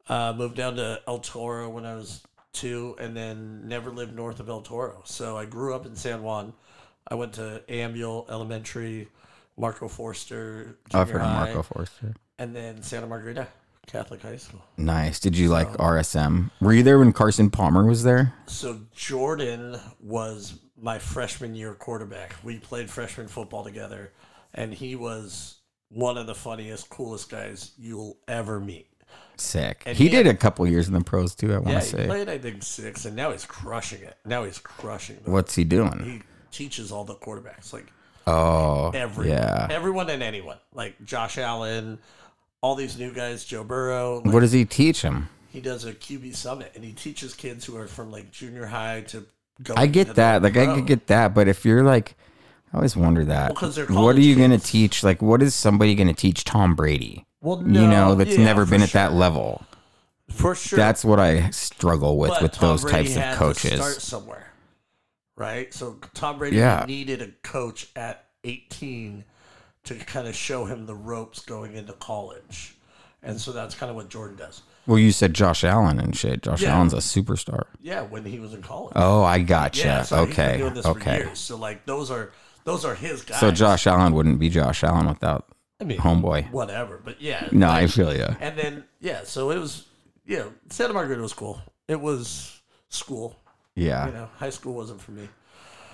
uh, 0.10 0.34
moved 0.38 0.56
down 0.58 0.76
to 0.76 1.02
El 1.08 1.20
Toro 1.20 1.70
when 1.70 1.86
I 1.86 1.96
was 1.96 2.22
two, 2.52 2.96
and 3.00 3.16
then 3.16 3.68
never 3.68 3.92
lived 3.92 4.14
north 4.14 4.42
of 4.42 4.50
El 4.50 4.62
Toro. 4.62 5.02
So 5.06 5.38
I 5.38 5.46
grew 5.46 5.74
up 5.74 5.86
in 5.86 5.96
San 5.96 6.22
Juan. 6.22 6.54
I 7.08 7.16
went 7.16 7.34
to 7.34 7.64
Ambuehl 7.70 8.30
Elementary, 8.30 9.08
Marco 9.58 9.88
Forster 9.88 10.78
I've 10.94 11.10
heard 11.10 11.22
of 11.22 11.28
Marco 11.28 11.64
Forster. 11.64 12.14
and 12.38 12.54
then 12.54 12.84
Santa 12.84 13.08
Margarita 13.08 13.48
Catholic 13.88 14.22
High 14.22 14.36
School. 14.38 14.62
Nice. 14.76 15.20
Did 15.20 15.38
you 15.38 15.48
like 15.48 15.70
RSM? 15.78 16.52
Were 16.60 16.74
you 16.74 16.84
there 16.84 17.00
when 17.00 17.14
Carson 17.14 17.50
Palmer 17.50 17.86
was 17.86 18.04
there? 18.04 18.34
So 18.48 18.82
Jordan 18.94 19.80
was 20.02 20.60
my 20.78 21.00
freshman 21.00 21.56
year 21.56 21.74
quarterback. 21.74 22.36
We 22.44 22.58
played 22.60 22.90
freshman 22.90 23.28
football 23.30 23.64
together, 23.64 24.12
and 24.54 24.74
he 24.74 24.96
was 24.96 25.56
one 25.90 26.18
of 26.18 26.28
the 26.28 26.36
funniest, 26.36 26.90
coolest 26.90 27.30
guys 27.30 27.72
you'll 27.78 28.18
ever 28.28 28.60
meet. 28.60 28.88
Sick. 29.38 29.84
And 29.86 29.98
he 29.98 30.06
he 30.06 30.10
did 30.10 30.26
had- 30.26 30.36
a 30.36 30.38
couple 30.38 30.66
years 30.68 30.88
in 30.88 30.94
the 30.94 31.02
pros 31.02 31.36
too. 31.36 31.54
I 31.54 31.58
want 31.58 31.68
Yeah, 31.70 31.80
to 31.80 31.86
he 31.86 31.92
say. 31.92 32.06
played 32.08 32.30
I 32.30 32.38
think 32.38 32.64
six, 32.64 33.06
and 33.06 33.16
now 33.16 33.32
he's 33.32 33.46
crushing 33.46 34.02
it. 34.02 34.18
Now 34.26 34.44
he's 34.46 34.60
crushing. 34.60 35.18
Them. 35.24 35.34
What's 35.34 35.56
he 35.56 35.64
doing? 35.64 36.00
He 36.04 36.22
teaches 36.52 36.92
all 36.92 37.04
the 37.04 37.16
quarterbacks, 37.16 37.74
like 37.74 37.88
Oh, 38.28 38.90
every 38.92 39.30
yeah. 39.30 39.68
everyone 39.70 40.10
and 40.10 40.24
anyone, 40.24 40.58
like 40.74 41.04
Josh 41.06 41.38
Allen, 41.38 42.00
all 42.62 42.76
these 42.76 42.98
new 42.98 43.14
guys, 43.14 43.44
Joe 43.46 43.64
Burrow. 43.64 44.22
Like, 44.24 44.34
What 44.34 44.40
does 44.40 44.52
he 44.54 44.66
teach 44.66 45.02
him? 45.02 45.30
he 45.50 45.62
does 45.62 45.86
a 45.86 45.94
QB 45.94 46.36
summit, 46.36 46.72
and 46.76 46.84
he 46.84 46.92
teaches 46.94 47.34
kids 47.34 47.66
who 47.66 47.78
are 47.78 47.88
from 47.88 48.12
like 48.12 48.32
junior 48.32 48.66
high 48.66 49.02
to 49.10 49.26
go. 49.64 49.74
I 49.78 49.86
get 49.88 50.16
that. 50.16 50.42
Like 50.44 50.58
I 50.58 50.66
could 50.74 50.86
get 50.88 51.08
that, 51.08 51.34
but 51.34 51.48
if 51.48 51.66
you're 51.66 51.84
like, 51.84 52.16
I 52.76 52.80
always 52.80 52.98
wonder 52.98 53.24
that. 53.24 53.54
Well, 53.90 54.04
what 54.04 54.18
are 54.18 54.20
you 54.20 54.36
gonna 54.36 54.58
teach? 54.58 55.02
Like, 55.02 55.22
what 55.22 55.42
is 55.42 55.56
somebody 55.56 55.96
gonna 55.96 56.14
teach 56.14 56.44
Tom 56.44 56.76
Brady? 56.76 57.26
Well, 57.40 57.60
you 57.66 57.88
know, 57.88 58.16
that's 58.16 58.38
yeah, 58.38 58.44
never 58.44 58.66
been 58.66 58.82
at 58.82 58.90
that 58.92 59.14
level. 59.14 59.64
For 60.30 60.56
sure. 60.56 60.76
That's 60.76 61.06
what 61.06 61.18
I 61.18 61.52
struggle 61.52 62.18
with 62.18 62.32
But 62.32 62.42
with 62.42 62.52
Tom 62.52 62.72
those 62.72 62.82
Brady 62.82 63.14
types 63.14 63.16
of 63.16 63.24
to 63.32 63.36
coaches. 63.38 63.76
start 63.80 64.02
somewhere, 64.02 64.48
right? 65.38 65.74
So 65.74 66.00
Tom 66.14 66.38
Brady 66.38 66.58
Yeah. 66.58 66.84
needed 66.86 67.22
a 67.22 67.30
coach 67.48 67.88
at 67.96 68.26
18 68.44 69.24
to 69.86 69.96
kind 69.96 70.28
of 70.28 70.36
show 70.36 70.66
him 70.66 70.86
the 70.86 70.96
ropes 70.96 71.40
going 71.40 71.76
into 71.76 71.94
college. 71.94 72.74
and 73.24 73.42
so 73.42 73.52
that's 73.52 73.74
kind 73.74 73.90
of 73.90 73.96
what 73.96 74.08
Jordan 74.10 74.36
does. 74.38 74.62
Well, 74.86 75.00
you 75.00 75.12
said 75.12 75.34
Josh 75.34 75.64
Allen 75.64 75.98
and 76.00 76.16
shit. 76.16 76.44
Josh 76.44 76.62
Yeah. 76.62 76.76
Allen's 76.76 76.94
a 76.94 76.98
superstar. 76.98 77.64
Yeah, 77.82 78.02
when 78.04 78.24
he 78.24 78.38
was 78.40 78.54
in 78.54 78.62
college. 78.62 78.94
Oh, 78.96 79.24
I 79.24 79.40
gotcha. 79.40 79.84
yeah, 79.84 80.02
so 80.04 80.18
okay. 80.18 80.58
doing 80.58 80.76
this 80.76 80.86
for 80.86 80.92
Okay. 80.92 81.18
years. 81.20 81.40
So 81.40 81.56
like 81.58 81.86
those 81.88 82.12
are 82.12 82.34
those 82.66 82.84
are 82.84 82.94
his 82.96 83.22
guys. 83.22 83.40
So 83.40 83.52
Josh 83.52 83.88
Allen 83.88 84.14
wouldn't 84.14 84.38
be 84.40 84.50
Josh 84.50 84.84
Allen 84.84 85.08
without 85.08 85.48
I 85.80 85.86
mean, 85.86 85.98
homeboy. 86.00 86.52
whatever. 86.52 87.00
But 87.04 87.22
yeah, 87.22 87.48
No, 87.52 87.68
like- 87.68 87.84
I 87.84 87.88
feel 87.88 88.14
you. 88.16 88.28
And 88.42 88.58
then 88.60 88.84
yeah, 89.00 89.24
so 89.24 89.50
it 89.52 89.58
was 89.60 89.86
you 90.26 90.38
know 90.38 90.54
Santa 90.70 90.94
Margarita 90.94 91.22
was 91.22 91.34
cool. 91.34 91.62
It 91.88 92.02
was 92.02 92.62
school. 92.90 93.40
Yeah. 93.76 94.08
You 94.08 94.14
know, 94.14 94.30
high 94.38 94.50
school 94.50 94.74
wasn't 94.74 95.02
for 95.02 95.12
me. 95.12 95.30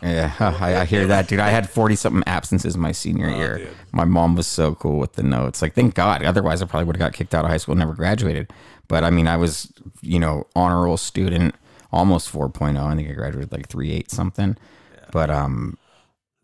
Yeah, 0.03 0.33
I, 0.39 0.77
I 0.77 0.85
hear 0.85 1.05
that, 1.07 1.27
dude. 1.27 1.39
I 1.39 1.49
had 1.49 1.69
forty 1.69 1.95
something 1.95 2.23
absences 2.25 2.75
my 2.75 2.91
senior 2.91 3.29
year. 3.29 3.55
Oh, 3.55 3.57
dude. 3.65 3.69
My 3.91 4.05
mom 4.05 4.35
was 4.35 4.47
so 4.47 4.73
cool 4.73 4.97
with 4.97 5.13
the 5.13 5.21
notes. 5.21 5.61
Like, 5.61 5.75
thank 5.75 5.93
God. 5.93 6.23
Otherwise, 6.23 6.61
I 6.61 6.65
probably 6.65 6.85
would 6.85 6.95
have 6.95 7.11
got 7.11 7.13
kicked 7.13 7.35
out 7.35 7.45
of 7.45 7.51
high 7.51 7.57
school, 7.57 7.73
and 7.73 7.79
never 7.79 7.93
graduated. 7.93 8.51
But 8.87 9.03
I 9.03 9.11
mean, 9.11 9.27
I 9.27 9.37
was, 9.37 9.71
you 10.01 10.19
know, 10.19 10.47
honor 10.55 10.83
roll 10.85 10.97
student, 10.97 11.53
almost 11.91 12.31
4.0. 12.33 12.77
I 12.83 12.95
think 12.95 13.09
I 13.09 13.13
graduated 13.13 13.51
like 13.51 13.67
3.8 13.69 14.09
something. 14.09 14.57
But 15.11 15.29
um, 15.29 15.77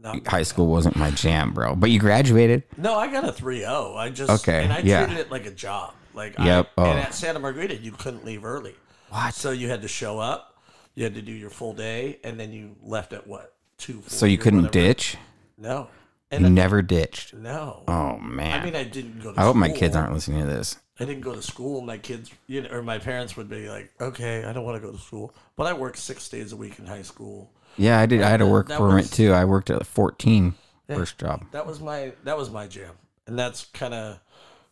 High 0.04 0.44
school 0.44 0.68
wasn't 0.68 0.96
my 0.96 1.12
jam, 1.12 1.54
bro. 1.54 1.75
But 1.75 1.89
you 1.89 2.00
graduated. 2.00 2.63
No, 2.77 2.96
I 2.96 3.12
got 3.12 3.24
a 3.24 3.32
3-0. 3.32 3.96
I 3.96 4.10
just 4.10 4.30
Okay, 4.42 4.63
and 4.63 4.72
I 4.72 4.80
yeah. 4.80 5.06
treated 5.06 5.20
it 5.25 5.32
like 5.32 5.46
a 5.46 5.51
job. 5.51 5.94
Like 6.13 6.38
Yep, 6.39 6.72
I, 6.77 6.82
and 6.88 7.00
oh. 7.00 7.01
at 7.01 7.13
Santa 7.13 7.39
Margarita, 7.39 7.75
you 7.77 7.92
couldn't 7.92 8.25
leave 8.25 8.44
early. 8.46 8.75
What? 9.10 9.34
So 9.34 9.51
you 9.51 9.70
had 9.70 9.82
to 9.84 9.88
show 9.88 10.20
up. 10.20 10.58
You 10.96 11.04
had 11.04 11.13
to 11.16 11.22
do 11.22 11.32
your 11.32 11.50
full 11.51 11.74
day, 11.74 12.20
and 12.24 12.39
then 12.39 12.51
you 12.51 12.75
left 12.82 13.13
at 13.13 13.27
what 13.27 13.54
two? 13.77 14.01
So 14.08 14.25
you 14.25 14.38
couldn't 14.38 14.72
ditch. 14.72 15.16
No, 15.58 15.89
You 16.32 16.46
and 16.46 16.56
never 16.56 16.82
ditched. 16.82 17.34
no. 17.34 17.84
Oh 17.88 18.18
man. 18.18 18.60
I 18.60 18.66
mean, 18.66 18.75
I 18.75 18.84
didn't 18.84 19.22
go. 19.22 19.34
to 19.34 19.39
I 19.39 19.44
hope 19.44 19.56
my 19.56 19.70
kids 19.70 19.96
aren't 19.96 20.13
listening 20.13 20.42
to 20.42 20.48
this. 20.48 20.77
I 21.00 21.06
didn't 21.06 21.22
go 21.22 21.36
to 21.36 21.42
school. 21.44 21.82
My 21.82 22.00
kids, 22.00 22.32
you 22.48 22.63
know, 22.63 22.70
or 22.72 22.82
my 22.82 22.98
parents 22.98 23.38
would 23.38 23.48
be 23.50 23.70
like, 23.70 23.92
"Okay, 24.01 24.44
I 24.44 24.51
don't 24.54 24.63
want 24.66 24.82
to 24.82 24.88
go 24.88 24.92
to 24.92 25.00
school," 25.00 25.34
but 25.56 25.68
I 25.68 25.74
worked 25.74 26.00
six 26.00 26.27
days 26.30 26.51
a 26.51 26.56
week 26.58 26.80
in 26.80 26.88
high 26.88 27.04
school. 27.04 27.51
Yeah, 27.77 28.00
I 28.00 28.05
did. 28.05 28.22
I 28.22 28.29
had 28.29 28.41
a 28.41 28.48
work 28.48 28.67
that 28.69 28.77
permit 28.79 28.96
was- 29.05 29.12
too. 29.12 29.31
I 29.34 29.46
worked 29.46 29.69
at 29.69 29.86
14, 29.86 30.55
first 30.88 31.17
job. 31.17 31.46
That 31.51 31.65
was 31.67 31.79
my 31.79 32.13
that 32.24 32.38
was 32.38 32.50
my 32.50 32.67
jam, 32.67 32.96
and 33.27 33.38
that's 33.38 33.65
kind 33.74 33.93
of 33.93 34.19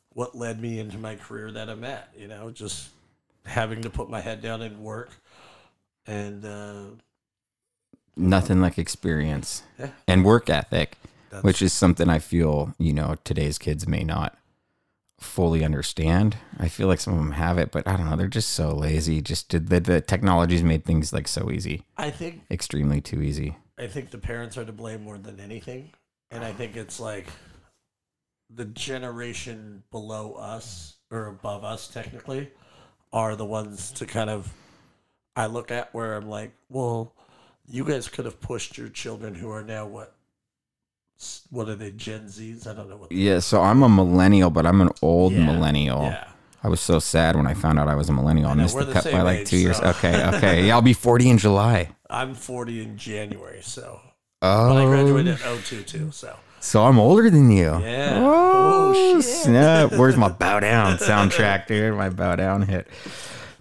what 0.09 0.35
led 0.35 0.59
me 0.61 0.79
into 0.79 0.97
my 0.97 1.15
career 1.15 1.51
that 1.51 1.69
I'm 1.69 1.83
at. 1.83 2.09
You 2.17 2.27
know, 2.27 2.49
just 2.51 2.89
having 3.45 3.81
to 3.83 3.89
put 3.89 4.09
my 4.09 4.21
head 4.21 4.41
down 4.41 4.61
and 4.61 4.79
work, 4.79 5.09
and 6.07 6.43
uh, 6.45 6.83
Nothing 8.17 8.61
like 8.61 8.77
experience 8.79 9.63
Yeah. 9.77 9.89
and 10.07 10.23
work 10.23 10.49
ethic, 10.49 10.97
That's- 11.29 11.43
which 11.43 11.61
is 11.61 11.73
something 11.73 12.09
I 12.09 12.19
feel 12.19 12.73
you 12.77 12.93
know 12.93 13.15
today's 13.23 13.57
kids 13.57 13.87
may 13.87 14.03
not 14.03 14.37
fully 15.25 15.63
understand. 15.63 16.37
I 16.59 16.69
feel 16.69 16.87
like 16.87 16.99
some 16.99 17.13
of 17.13 17.19
them 17.19 17.31
have 17.31 17.57
it, 17.57 17.71
but 17.71 17.87
I 17.87 17.97
don't 17.97 18.09
know. 18.09 18.15
They're 18.15 18.27
just 18.27 18.51
so 18.51 18.73
lazy. 18.73 19.21
Just 19.21 19.49
did 19.49 19.67
the, 19.67 19.79
the 19.79 20.01
technology's 20.01 20.63
made 20.63 20.85
things 20.85 21.11
like 21.11 21.27
so 21.27 21.51
easy, 21.51 21.83
I 21.97 22.11
think 22.11 22.43
extremely 22.49 23.01
too 23.01 23.21
easy. 23.21 23.57
I 23.77 23.87
think 23.87 24.11
the 24.11 24.17
parents 24.17 24.57
are 24.57 24.65
to 24.65 24.71
blame 24.71 25.03
more 25.03 25.17
than 25.17 25.39
anything, 25.39 25.91
and 26.31 26.43
I 26.43 26.53
think 26.53 26.77
it's 26.77 26.99
like 26.99 27.27
the 28.49 28.65
generation 28.65 29.83
below 29.91 30.33
us 30.33 30.95
or 31.11 31.27
above 31.27 31.63
us 31.63 31.87
technically 31.87 32.51
are 33.11 33.35
the 33.35 33.45
ones 33.45 33.91
to 33.91 34.05
kind 34.05 34.29
of 34.29 34.53
I 35.35 35.47
look 35.47 35.71
at 35.71 35.93
where 35.93 36.15
I'm 36.15 36.29
like, 36.29 36.53
well, 36.69 37.13
you 37.67 37.83
guys 37.83 38.07
could 38.07 38.25
have 38.25 38.39
pushed 38.39 38.77
your 38.77 38.89
children 38.89 39.35
who 39.35 39.49
are 39.51 39.63
now 39.63 39.85
what 39.85 40.14
what 41.49 41.69
are 41.69 41.75
they 41.75 41.91
Gen 41.91 42.25
Zs? 42.25 42.67
I 42.67 42.73
don't 42.73 42.89
know 42.89 42.97
what. 42.97 43.11
Yeah, 43.11 43.39
so 43.39 43.61
I'm 43.61 43.83
a 43.83 43.89
millennial, 43.89 44.49
but 44.49 44.65
I'm 44.65 44.81
an 44.81 44.89
old 45.01 45.33
Yeah, 45.33 45.45
millennial. 45.45 46.03
Yeah. 46.03 46.27
I 46.63 46.67
was 46.67 46.81
so 46.81 46.97
sad 46.99 47.35
when 47.35 47.45
I 47.45 47.53
found 47.53 47.77
out 47.79 47.87
I 47.87 47.95
was 47.95 48.09
a 48.09 48.13
millennial. 48.13 48.49
I, 48.49 48.55
know, 48.55 48.63
missed 48.63 48.77
the 48.77 48.91
cut 48.91 49.03
by 49.11 49.21
like 49.21 49.39
age, 49.41 49.49
two 49.49 49.57
years. 49.57 49.79
Okay, 49.79 50.25
okay. 50.35 50.65
Yeah, 50.65 50.75
I'll 50.75 50.81
be 50.81 50.93
40 50.93 51.29
in 51.29 51.37
July. 51.37 51.89
I'm 52.09 52.33
40 52.33 52.81
in 52.81 52.97
January, 52.97 53.61
so 53.61 53.99
Oh, 54.41 54.69
but 54.69 54.77
I 54.77 54.83
oh. 54.83 54.87
graduated 54.89 55.39
in 55.39 55.57
02 55.61 55.83
too, 55.83 56.11
so 56.11 56.35
So 56.59 56.83
I'm 56.85 56.97
older 56.99 57.29
than 57.29 57.49
you. 57.51 57.79
Yeah. 57.81 58.19
Oh, 58.21 58.93
Oh, 58.95 59.21
shit. 59.21 59.23
snap. 59.23 59.91
Where's 59.93 60.17
my 60.17 60.29
bow 60.29 60.59
down 60.59 60.97
soundtrack, 60.97 61.67
dude? 61.67 61.95
My 61.95 62.09
bow 62.09 62.35
down 62.35 62.63
hit. 62.63 62.87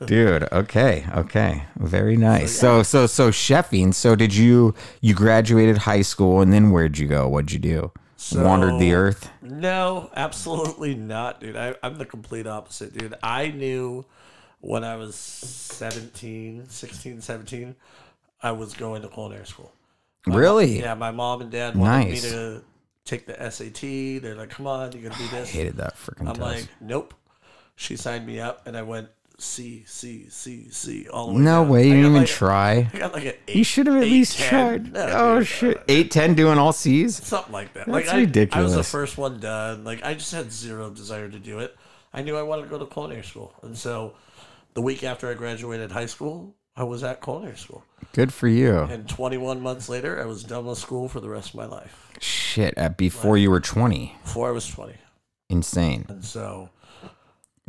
Dude, 0.07 0.49
okay, 0.53 1.07
okay. 1.15 1.65
Very 1.77 2.17
nice. 2.17 2.53
So 2.59 2.83
so 2.83 3.07
so 3.07 3.31
chefing. 3.31 3.95
So 3.95 4.15
did 4.15 4.35
you 4.35 4.75
you 5.01 5.15
graduated 5.15 5.79
high 5.79 6.03
school 6.03 6.41
and 6.41 6.53
then 6.53 6.71
where'd 6.71 6.99
you 6.99 7.07
go? 7.09 7.29
What'd 7.29 7.53
you 7.53 7.59
do? 7.59 7.93
Wandered 8.35 8.79
the 8.81 8.95
earth? 8.95 9.31
No, 9.43 10.11
absolutely 10.17 10.95
not, 10.95 11.41
dude. 11.41 11.57
I, 11.57 11.75
I'm 11.83 11.99
the 11.99 12.07
complete 12.07 12.47
opposite, 12.47 12.97
dude. 12.97 13.15
I 13.23 13.49
knew 13.49 14.07
when 14.61 14.83
I 14.83 14.97
was 14.97 15.15
17, 15.15 16.67
16, 16.69 17.21
17, 17.21 17.77
I 18.43 18.53
was 18.53 18.73
going 18.73 19.03
to 19.03 19.09
culinary 19.09 19.47
school. 19.47 19.73
Really? 20.27 20.81
Yeah, 20.81 20.95
my 20.95 21.11
mom 21.11 21.43
and 21.43 21.51
dad 21.51 21.77
wanted 21.77 22.09
Nice. 22.09 22.25
me 22.25 22.31
to 22.31 22.63
take 23.05 23.27
the 23.27 23.51
SAT. 23.51 24.23
They're 24.23 24.37
like, 24.37 24.49
come 24.51 24.67
on, 24.67 24.93
you're 24.93 25.11
to 25.11 25.19
do 25.19 25.29
this. 25.29 25.49
i 25.51 25.53
Hated 25.53 25.77
that 25.77 25.95
freaking 25.97 26.21
I'm 26.29 26.37
test. 26.37 26.41
like, 26.41 26.69
nope. 26.81 27.13
She 27.77 27.97
signed 27.97 28.27
me 28.27 28.41
up, 28.41 28.67
and 28.67 28.77
I 28.77 28.83
went 28.83 29.09
C, 29.39 29.85
C, 29.87 30.27
C, 30.29 30.69
C, 30.71 31.09
all 31.09 31.29
the 31.29 31.33
way 31.35 31.39
no 31.41 31.63
down. 31.63 31.69
way, 31.69 31.85
you 31.89 31.95
didn't 31.95 32.07
even 32.11 32.15
like- 32.23 32.29
try. 32.29 32.91
I 32.95 32.99
got 32.99 33.13
like 33.15 33.25
an 33.25 33.33
eight, 33.49 33.57
You 33.57 33.65
should 33.65 33.87
have 33.87 33.97
at 33.97 34.05
eight, 34.05 34.11
least 34.13 34.39
10. 34.39 34.49
tried. 34.51 34.93
No, 34.93 35.07
oh 35.13 35.39
dude, 35.41 35.47
shit. 35.49 35.83
Eight 35.89 36.11
ten 36.11 36.35
doing 36.35 36.57
all 36.59 36.73
C's? 36.73 37.17
something 37.25 37.53
like 37.53 37.73
that. 37.75 37.87
That's 37.87 37.89
like 37.89 38.09
I, 38.09 38.13
I 38.13 38.21
was 38.21 38.33
the 38.35 38.41
ridiculous. 38.41 38.91
first 38.91 39.19
one 39.19 39.41
done. 39.41 39.83
Like 39.85 40.05
I 40.05 40.15
just 40.15 40.33
had 40.33 40.53
zero 40.53 40.91
desire 40.91 41.29
to 41.29 41.39
do 41.39 41.59
it. 41.59 41.77
I 42.13 42.23
knew 42.23 42.37
I 42.37 42.43
wanted 42.43 42.63
to 42.63 42.69
go 42.69 42.79
to 42.79 42.87
culinary 42.87 43.25
school, 43.25 43.53
and 43.63 43.77
so 43.77 44.15
the 44.75 44.83
week 44.83 45.03
after 45.03 45.29
I 45.29 45.35
graduated 45.35 45.91
high 45.91 46.07
school, 46.07 46.55
I 46.77 46.85
was 46.85 47.03
at 47.03 47.21
culinary 47.23 47.57
school. 47.57 47.85
Good 48.13 48.33
for 48.33 48.47
you. 48.47 48.79
And 48.79 49.09
21 49.09 49.61
months 49.61 49.89
later, 49.89 50.21
I 50.23 50.27
was 50.27 50.45
done 50.45 50.67
with 50.67 50.79
school 50.79 51.09
for 51.09 51.19
the 51.19 51.29
rest 51.29 51.49
of 51.51 51.55
my 51.57 51.67
life. 51.67 52.13
Shit, 52.21 52.75
at 52.77 52.97
before 52.97 53.37
you 53.37 53.51
were 53.51 53.59
20. 53.61 54.17
Before 54.23 54.49
I 54.49 54.53
was 54.53 54.69
20, 54.69 54.95
Insane. 55.51 56.07
and 56.09 56.25
so 56.25 56.71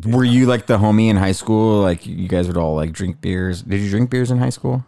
Were 0.04 0.25
you 0.25 0.46
like 0.46 0.66
the 0.66 0.78
homie 0.78 1.10
in 1.10 1.16
high 1.16 1.32
school? 1.32 1.82
Like 1.82 2.06
you 2.06 2.28
guys 2.28 2.48
would 2.48 2.58
all 2.58 2.75
like 2.75 2.92
drink 2.92 3.22
beers? 3.22 3.62
Did 3.62 3.80
you 3.80 3.90
drink 3.90 4.10
beers 4.10 4.32
in 4.32 4.38
high 4.40 4.50
school? 4.50 4.86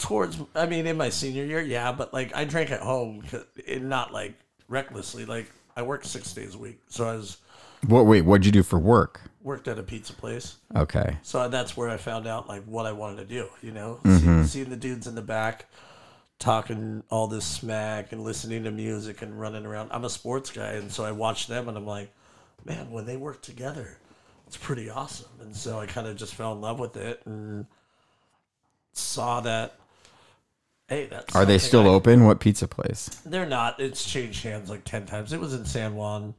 towards, 0.00 0.38
I 0.54 0.66
mean, 0.66 0.86
in 0.86 0.96
my 0.96 1.10
senior 1.10 1.44
year, 1.44 1.60
yeah, 1.60 1.92
but 1.92 2.12
like 2.12 2.34
I 2.34 2.44
drank 2.44 2.70
at 2.70 2.80
home, 2.80 3.22
and 3.68 3.88
not 3.88 4.12
like 4.12 4.34
recklessly. 4.68 5.24
Like 5.24 5.50
I 5.76 5.82
worked 5.82 6.06
six 6.06 6.32
days 6.32 6.54
a 6.54 6.58
week, 6.58 6.80
so 6.88 7.06
I 7.06 7.14
was 7.16 7.36
What? 7.86 8.06
Wait, 8.06 8.22
what'd 8.22 8.46
you 8.46 8.52
do 8.52 8.62
for 8.62 8.78
work? 8.78 9.20
worked 9.42 9.68
at 9.68 9.78
a 9.78 9.82
pizza 9.82 10.12
place. 10.12 10.56
Okay. 10.76 11.16
So 11.22 11.48
that's 11.48 11.74
where 11.74 11.88
I 11.88 11.96
found 11.96 12.26
out 12.26 12.48
like 12.48 12.62
what 12.64 12.86
I 12.86 12.92
wanted 12.92 13.16
to 13.16 13.24
do. 13.24 13.48
You 13.62 13.72
know, 13.72 14.00
Mm-hmm. 14.04 14.42
See, 14.42 14.48
seeing 14.48 14.70
the 14.70 14.76
dudes 14.76 15.06
in 15.06 15.14
the 15.14 15.22
back 15.22 15.66
talking 16.38 17.02
all 17.10 17.26
this 17.26 17.44
smack 17.44 18.12
and 18.12 18.24
listening 18.24 18.64
to 18.64 18.70
music 18.70 19.20
and 19.22 19.38
running 19.38 19.66
around. 19.66 19.90
I'm 19.92 20.04
a 20.04 20.10
sports 20.10 20.50
guy, 20.50 20.72
and 20.72 20.90
so 20.90 21.04
I 21.04 21.12
watch 21.12 21.46
them, 21.46 21.68
and 21.68 21.76
I'm 21.76 21.86
like, 21.86 22.10
man, 22.64 22.90
when 22.90 23.06
they 23.06 23.16
work 23.16 23.42
together, 23.42 23.98
it's 24.46 24.56
pretty 24.56 24.90
awesome. 24.90 25.30
And 25.40 25.54
so 25.54 25.78
I 25.78 25.86
kind 25.86 26.06
of 26.06 26.16
just 26.16 26.34
fell 26.34 26.52
in 26.52 26.60
love 26.60 26.78
with 26.80 26.96
it 26.96 27.22
and 27.24 27.66
saw 28.92 29.40
that. 29.40 29.74
Hey, 30.88 31.06
that's 31.06 31.34
Are 31.36 31.44
they 31.44 31.58
still 31.58 31.82
I- 31.82 31.90
open? 31.94 32.24
What 32.24 32.40
pizza 32.40 32.66
place? 32.66 33.08
They're 33.24 33.46
not. 33.46 33.78
It's 33.78 34.04
changed 34.04 34.42
hands 34.42 34.68
like 34.68 34.84
ten 34.84 35.06
times. 35.06 35.32
It 35.32 35.40
was 35.40 35.54
in 35.54 35.64
San 35.64 35.94
Juan, 35.94 36.34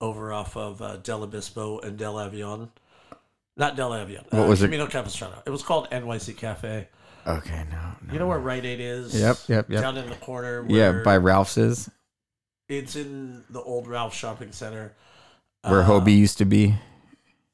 over 0.00 0.32
off 0.32 0.56
of 0.56 0.80
uh, 0.80 0.96
Del 0.98 1.24
Obispo 1.24 1.80
and 1.80 1.98
Del 1.98 2.14
Avion. 2.14 2.68
Not 3.56 3.76
Del 3.76 3.90
Avion. 3.90 4.24
What 4.30 4.44
uh, 4.44 4.48
was 4.48 4.62
it? 4.62 4.66
Camino 4.66 4.86
Capistrano. 4.86 5.42
It 5.44 5.50
was 5.50 5.62
called 5.62 5.90
NYC 5.90 6.36
Cafe. 6.36 6.88
Okay, 7.26 7.64
no, 7.70 7.78
no. 8.06 8.12
You 8.12 8.18
know 8.18 8.26
where 8.26 8.38
Rite 8.38 8.64
Aid 8.64 8.80
is? 8.80 9.20
Yep, 9.20 9.36
yep, 9.48 9.70
yep. 9.70 9.80
Down 9.82 9.96
in 9.96 10.08
the 10.08 10.16
corner. 10.16 10.64
Yeah, 10.68 11.02
by 11.04 11.16
Ralph's, 11.16 11.56
It's 12.68 12.96
in 12.96 13.44
the 13.50 13.60
old 13.60 13.86
Ralph 13.86 14.14
Shopping 14.14 14.52
Center. 14.52 14.94
Where 15.62 15.80
Uh, 15.82 15.86
Hobie 15.86 16.16
used 16.16 16.38
to 16.38 16.44
be. 16.44 16.74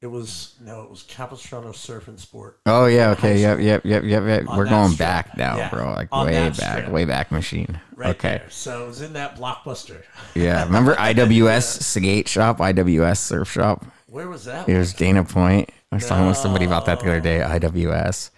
It 0.01 0.07
was 0.07 0.55
no, 0.61 0.81
it 0.83 0.89
was 0.89 1.03
Capistrano 1.03 1.73
Surf 1.73 2.07
and 2.07 2.17
Sport. 2.17 2.59
Oh 2.65 2.85
yeah, 2.85 3.09
okay, 3.11 3.37
yep, 3.37 3.59
yep, 3.59 3.83
yep, 3.83 4.03
yep, 4.05 4.23
yep. 4.25 4.45
We're 4.55 4.63
going 4.63 4.91
strip. 4.91 4.99
back 4.99 5.35
now, 5.37 5.57
Yeah, 5.57 5.69
bro. 5.69 5.91
Like 5.91 6.07
on 6.13 6.25
way 6.27 6.49
back, 6.51 6.55
strip. 6.55 6.89
way 6.89 7.03
back 7.03 7.31
machine. 7.33 7.81
Right 7.97 8.15
okay. 8.15 8.37
there. 8.37 8.49
So 8.49 8.85
it 8.85 8.87
was 8.87 9.01
in 9.01 9.11
that 9.13 9.35
blockbuster. 9.37 10.03
Yeah, 10.35 10.63
remember 10.65 10.95
IWS 10.95 11.81
skate 11.83 12.29
shop, 12.29 12.59
IWS 12.59 13.17
surf 13.17 13.51
shop. 13.51 13.85
Where 14.07 14.29
was 14.29 14.45
that? 14.45 14.67
Here's 14.67 14.93
Dana 14.93 15.25
Point. 15.25 15.69
I 15.91 15.95
was 15.95 16.05
talking 16.07 16.27
with 16.27 16.37
somebody 16.37 16.63
about 16.65 16.85
that 16.85 17.01
the 17.01 17.07
other 17.07 17.19
day. 17.19 17.39
IWS. 17.39 18.29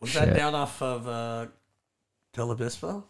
Was 0.00 0.10
Shit. 0.10 0.24
that 0.26 0.36
down 0.36 0.54
off 0.54 0.80
of 0.80 1.08
uh, 1.08 1.46
Del 2.32 2.52
Obispo 2.52 3.04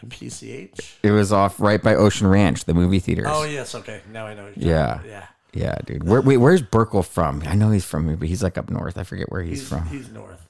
and 0.00 0.10
PCH? 0.10 0.96
It 1.02 1.10
was 1.10 1.32
off 1.32 1.60
right 1.60 1.82
by 1.82 1.94
Ocean 1.94 2.26
Ranch, 2.26 2.64
the 2.64 2.74
movie 2.74 2.98
theaters. 2.98 3.26
Oh 3.28 3.44
yes, 3.44 3.74
okay. 3.74 4.00
Now 4.12 4.26
I 4.26 4.34
know. 4.34 4.50
Yeah. 4.56 5.00
yeah. 5.06 5.26
Yeah, 5.52 5.76
dude. 5.86 6.06
Where, 6.06 6.20
wait, 6.20 6.36
where's 6.36 6.60
Burkle 6.62 7.04
from? 7.04 7.42
I 7.46 7.54
know 7.54 7.70
he's 7.70 7.84
from 7.84 8.06
here, 8.06 8.16
but 8.18 8.28
he's 8.28 8.42
like 8.42 8.58
up 8.58 8.70
north. 8.70 8.98
I 8.98 9.04
forget 9.04 9.32
where 9.32 9.42
he's, 9.42 9.60
He's 9.60 9.68
from. 9.68 9.86
He's 9.86 10.10
north. 10.10 10.46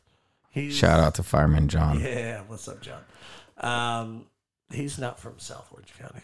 He's 0.50 0.76
Shout 0.76 0.98
out 0.98 1.14
to 1.16 1.22
Fireman 1.22 1.68
John. 1.68 2.00
Yeah, 2.00 2.40
what's 2.48 2.66
up, 2.66 2.80
John? 2.80 3.02
Um, 3.58 4.26
he's 4.72 4.98
not 4.98 5.20
from 5.20 5.38
South 5.38 5.68
Orange 5.70 5.92
County. 5.98 6.22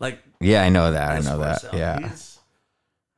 Like 0.00 0.18
Yeah, 0.40 0.62
I 0.62 0.70
know 0.70 0.90
that. 0.90 1.10
I 1.10 1.20
know 1.20 1.38
that. 1.38 1.60
south. 1.60 1.74
Yeah. 1.74 2.00
He's, 2.00 2.38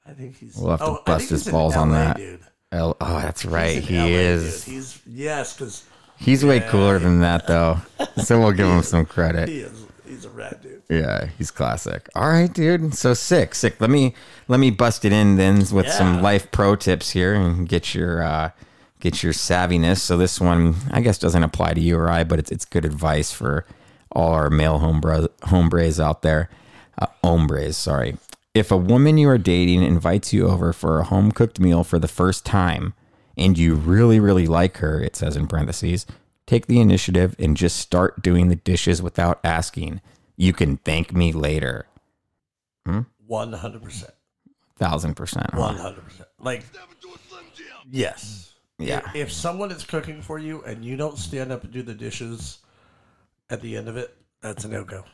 I 0.04 0.12
think 0.12 0.36
he's. 0.36 0.56
We'll 0.56 0.70
have 0.72 0.80
to 0.80 0.86
oh, 0.86 1.02
bust 1.06 1.30
his 1.30 1.48
balls 1.48 1.76
on 1.76 1.90
LA, 1.90 1.96
that. 1.96 2.16
Dude. 2.16 2.40
L- 2.72 2.96
oh, 3.00 3.20
that's 3.20 3.44
right. 3.44 3.82
He 3.82 3.96
LA, 3.96 4.06
is. 4.06 4.64
Dude. 4.64 4.74
He's 4.74 5.00
yes, 5.06 5.54
because 5.54 5.84
He's 6.22 6.44
way 6.44 6.60
cooler 6.60 6.98
than 6.98 7.20
that, 7.20 7.46
though. 7.46 7.78
So 8.24 8.38
we'll 8.40 8.52
give 8.52 8.66
him 8.66 8.82
some 8.82 9.04
credit. 9.06 9.48
he 9.48 9.60
is. 9.60 9.86
He's 10.06 10.24
a 10.24 10.30
rat 10.30 10.62
dude. 10.62 10.82
Yeah, 10.90 11.26
he's 11.38 11.50
classic. 11.50 12.08
All 12.14 12.28
right, 12.28 12.52
dude. 12.52 12.94
So 12.94 13.14
sick, 13.14 13.54
sick. 13.54 13.80
Let 13.80 13.90
me 13.90 14.14
let 14.46 14.60
me 14.60 14.70
bust 14.70 15.04
it 15.04 15.12
in 15.12 15.36
then 15.36 15.58
with 15.72 15.86
Yeah. 15.86 15.90
some 15.92 16.20
life 16.22 16.50
pro 16.52 16.76
tips 16.76 17.10
here 17.10 17.34
and 17.34 17.66
get 17.68 17.94
your 17.94 18.22
uh, 18.22 18.50
get 19.00 19.22
your 19.22 19.32
savviness. 19.32 19.98
So 19.98 20.16
this 20.18 20.38
one, 20.40 20.74
I 20.90 21.00
guess, 21.00 21.16
doesn't 21.18 21.42
apply 21.42 21.74
to 21.74 21.80
you 21.80 21.96
or 21.96 22.10
I, 22.10 22.24
but 22.24 22.38
it's 22.38 22.52
it's 22.52 22.64
good 22.66 22.84
advice 22.84 23.32
for 23.32 23.64
all 24.12 24.32
our 24.34 24.50
male 24.50 24.78
hombre 24.80 25.28
hombres 25.44 25.98
out 25.98 26.20
there. 26.22 26.50
Uh, 26.98 27.06
hombres, 27.24 27.76
sorry. 27.78 28.18
If 28.54 28.70
a 28.70 28.76
woman 28.76 29.16
you 29.16 29.30
are 29.30 29.38
dating 29.38 29.82
invites 29.82 30.34
you 30.34 30.46
over 30.46 30.74
for 30.74 31.00
a 31.00 31.04
home 31.04 31.32
cooked 31.32 31.58
meal 31.58 31.84
for 31.84 31.98
the 31.98 32.06
first 32.08 32.44
time, 32.44 32.92
and 33.36 33.56
you 33.58 33.74
really 33.74 34.20
really 34.20 34.46
like 34.46 34.78
her, 34.78 35.00
it 35.00 35.16
says 35.16 35.36
in 35.36 35.46
parentheses, 35.46 36.06
take 36.46 36.66
the 36.66 36.80
initiative 36.80 37.34
and 37.38 37.56
just 37.56 37.76
start 37.78 38.22
doing 38.22 38.48
the 38.48 38.56
dishes 38.56 39.00
without 39.02 39.40
asking. 39.44 40.00
You 40.36 40.52
can 40.52 40.78
thank 40.78 41.12
me 41.14 41.32
later. 41.32 41.86
Hmm? 42.86 43.00
One 43.26 43.52
hundred 43.52 43.82
percent. 43.82 44.12
Thousand 44.76 45.14
percent. 45.14 45.50
huh? 45.52 45.60
One 45.60 45.76
hundred 45.76 46.04
percent. 46.04 46.28
Like 46.40 46.64
yes. 47.90 48.52
Yeah. 48.78 48.98
If, 49.10 49.14
if 49.16 49.32
someone 49.32 49.70
is 49.70 49.84
cooking 49.84 50.22
for 50.22 50.38
you 50.38 50.62
and 50.64 50.84
you 50.84 50.96
don't 50.96 51.18
stand 51.18 51.52
up 51.52 51.62
and 51.62 51.72
do 51.72 51.82
the 51.82 51.94
dishes 51.94 52.58
at 53.50 53.60
the 53.60 53.76
end 53.76 53.88
of 53.88 53.96
it, 53.96 54.16
that's 54.40 54.64
a 54.64 54.68
no 54.68 54.82
go. 54.84 55.04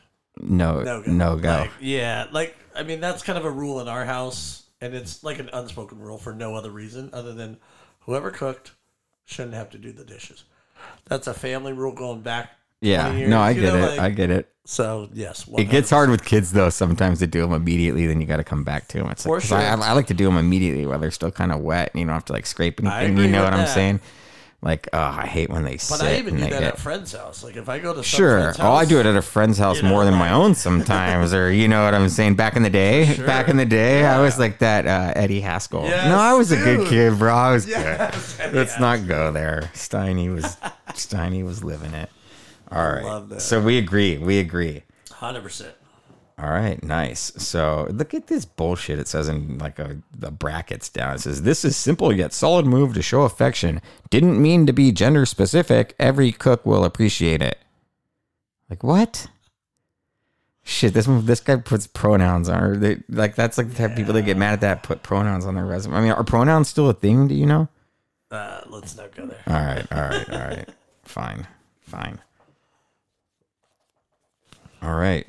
No, 0.41 0.81
No 0.81 1.01
go. 1.01 1.11
no 1.11 1.35
go. 1.37 1.49
Like, 1.49 1.71
yeah, 1.81 2.27
like 2.31 2.55
I 2.75 2.83
mean 2.83 2.99
that's 3.01 3.21
kind 3.21 3.37
of 3.37 3.45
a 3.45 3.51
rule 3.51 3.79
in 3.81 3.87
our 3.87 4.05
house, 4.05 4.63
and 4.81 4.93
it's 4.95 5.23
like 5.23 5.39
an 5.39 5.49
unspoken 5.53 5.99
rule 5.99 6.17
for 6.17 6.33
no 6.33 6.55
other 6.55 6.71
reason 6.71 7.09
other 7.13 7.33
than 7.33 7.57
whoever 8.01 8.31
cooked 8.31 8.73
shouldn't 9.25 9.53
have 9.55 9.69
to 9.71 9.77
do 9.77 9.91
the 9.91 10.03
dishes. 10.03 10.43
That's 11.05 11.27
a 11.27 11.33
family 11.33 11.73
rule 11.73 11.93
going 11.93 12.21
back. 12.21 12.51
yeah. 12.81 13.13
years, 13.13 13.29
No, 13.29 13.39
I 13.41 13.53
get 13.53 13.73
know, 13.73 13.75
it. 13.77 13.89
like- 13.91 13.99
I 13.99 14.09
get 14.09 14.29
it. 14.29 14.49
So 14.65 15.09
yes, 15.13 15.49
It 15.57 15.65
gets 15.71 15.89
hard 15.89 16.11
with 16.11 16.23
kids 16.23 16.51
though. 16.51 16.69
Sometimes 16.69 17.17
to 17.19 17.27
do 17.27 17.41
them 17.41 17.53
immediately, 17.53 18.05
then 18.05 18.21
you 18.21 18.27
got 18.27 18.37
to 18.37 18.43
come 18.43 18.63
back 18.63 18.87
to 18.89 18.99
them. 18.99 19.09
It's 19.09 19.25
like, 19.25 19.41
sure. 19.41 19.57
I, 19.57 19.69
I 19.73 19.93
like 19.93 20.05
to 20.07 20.13
do 20.13 20.25
them 20.25 20.37
immediately 20.37 20.85
while 20.85 20.99
they're 20.99 21.09
still 21.09 21.31
kind 21.31 21.51
of 21.51 21.61
wet, 21.61 21.89
and 21.91 21.99
you 21.99 22.05
don't 22.05 22.13
have 22.13 22.25
to 22.25 22.33
like 22.33 22.45
scrape 22.45 22.79
anything. 22.79 23.17
You 23.17 23.29
know 23.29 23.43
what 23.43 23.53
I'm 23.53 23.65
saying? 23.65 23.99
Like, 24.61 24.89
oh, 24.91 24.99
I 24.99 25.25
hate 25.25 25.49
when 25.49 25.63
they 25.63 25.75
But 25.75 25.79
sit 25.79 26.01
I 26.01 26.17
even 26.17 26.35
do 26.35 26.41
that 26.41 26.49
get. 26.49 26.63
at 26.63 26.73
a 26.73 26.77
friends' 26.81 27.13
house. 27.13 27.45
Like 27.45 27.55
if 27.55 27.69
I 27.69 27.79
go 27.79 27.91
to 27.93 27.99
some 27.99 28.03
Sure. 28.03 28.39
friend's 28.41 28.59
Oh, 28.59 28.73
I 28.73 28.83
do 28.83 28.99
it 28.99 29.05
at 29.05 29.15
a 29.15 29.21
friend's 29.21 29.57
house 29.57 29.77
you 29.77 29.83
know, 29.83 29.89
more 29.89 30.03
than 30.03 30.15
my 30.15 30.33
own 30.33 30.53
sometimes, 30.67 31.33
or 31.33 31.49
you 31.49 31.69
know 31.69 31.85
what 31.85 31.95
I'm 31.95 32.09
saying. 32.09 32.35
Back 32.35 32.57
in 32.57 32.63
the 32.63 32.69
day, 32.69 33.05
Sure. 33.15 33.25
back 33.33 33.47
in 33.47 33.55
the 33.55 33.65
day, 33.65 34.05
I 34.05 34.19
was 34.19 34.37
like 34.37 34.59
that 34.59 34.85
uh, 34.85 35.13
Eddie 35.15 35.39
Haskell. 35.39 35.83
Yes, 35.85 36.07
no, 36.09 36.17
I 36.17 36.33
was 36.33 36.51
a 36.51 36.57
good 36.57 36.87
kid, 36.89 37.17
bro. 37.17 37.33
I 37.33 37.53
was 37.53 37.65
Yes, 37.67 38.35
good. 38.37 38.53
Let's 38.53 38.77
not 38.79 39.07
go 39.07 39.31
there. 39.31 39.71
Steiny 39.73 40.33
was 40.33 40.57
Steiny 40.89 41.41
was 41.45 41.63
living 41.63 41.93
it. 41.93 42.09
All 42.69 42.83
right. 42.85 43.41
So 43.41 43.61
we 43.61 43.77
agree. 43.77 44.17
We 44.17 44.39
agree. 44.39 44.83
Hundred 45.09 45.43
percent. 45.43 45.73
All 46.41 46.49
right, 46.49 46.81
nice. 46.83 47.33
So 47.37 47.87
look 47.89 48.13
at 48.13 48.27
this 48.27 48.45
bullshit. 48.45 48.97
It 48.97 49.09
says 49.09 49.27
in 49.27 49.57
like 49.57 49.77
a 49.77 49.97
the 50.17 50.31
brackets 50.31 50.87
down. 50.87 51.15
It 51.15 51.19
says 51.19 51.41
this 51.41 51.65
is 51.65 51.75
simple 51.75 52.15
yet 52.15 52.31
solid 52.33 52.65
move 52.65 52.93
to 52.93 53.01
show 53.01 53.23
affection. 53.23 53.81
Didn't 54.09 54.41
mean 54.41 54.65
to 54.65 54.71
be 54.71 54.93
gender 54.93 55.25
specific. 55.25 55.95
Every 55.99 56.31
cook 56.31 56.65
will 56.65 56.85
appreciate 56.85 57.41
it. 57.41 57.57
Like 58.69 58.83
what? 58.83 59.27
Shit, 60.63 60.93
this 60.93 61.07
this 61.09 61.41
guy 61.41 61.57
puts 61.57 61.87
pronouns 61.87 62.47
on. 62.47 62.63
Or 62.63 62.77
they, 62.77 63.03
like 63.09 63.35
that's 63.35 63.57
like 63.57 63.69
the 63.69 63.75
type 63.75 63.91
of 63.91 63.97
people 63.97 64.13
that 64.13 64.21
get 64.21 64.37
mad 64.37 64.53
at 64.53 64.61
that 64.61 64.83
put 64.83 65.03
pronouns 65.03 65.45
on 65.45 65.55
their 65.55 65.65
resume. 65.65 65.95
I 65.95 66.01
mean, 66.01 66.11
are 66.11 66.23
pronouns 66.23 66.69
still 66.69 66.87
a 66.87 66.93
thing? 66.93 67.27
Do 67.27 67.35
you 67.35 67.47
know? 67.47 67.67
Uh, 68.31 68.61
let's 68.67 68.95
not 68.95 69.13
go 69.13 69.25
there. 69.25 69.41
All 69.47 69.55
right, 69.55 69.85
all 69.91 70.01
right, 70.03 70.29
all 70.29 70.39
right. 70.39 70.69
Fine, 71.03 71.47
fine. 71.81 72.19
All 74.83 74.93
right. 74.93 75.27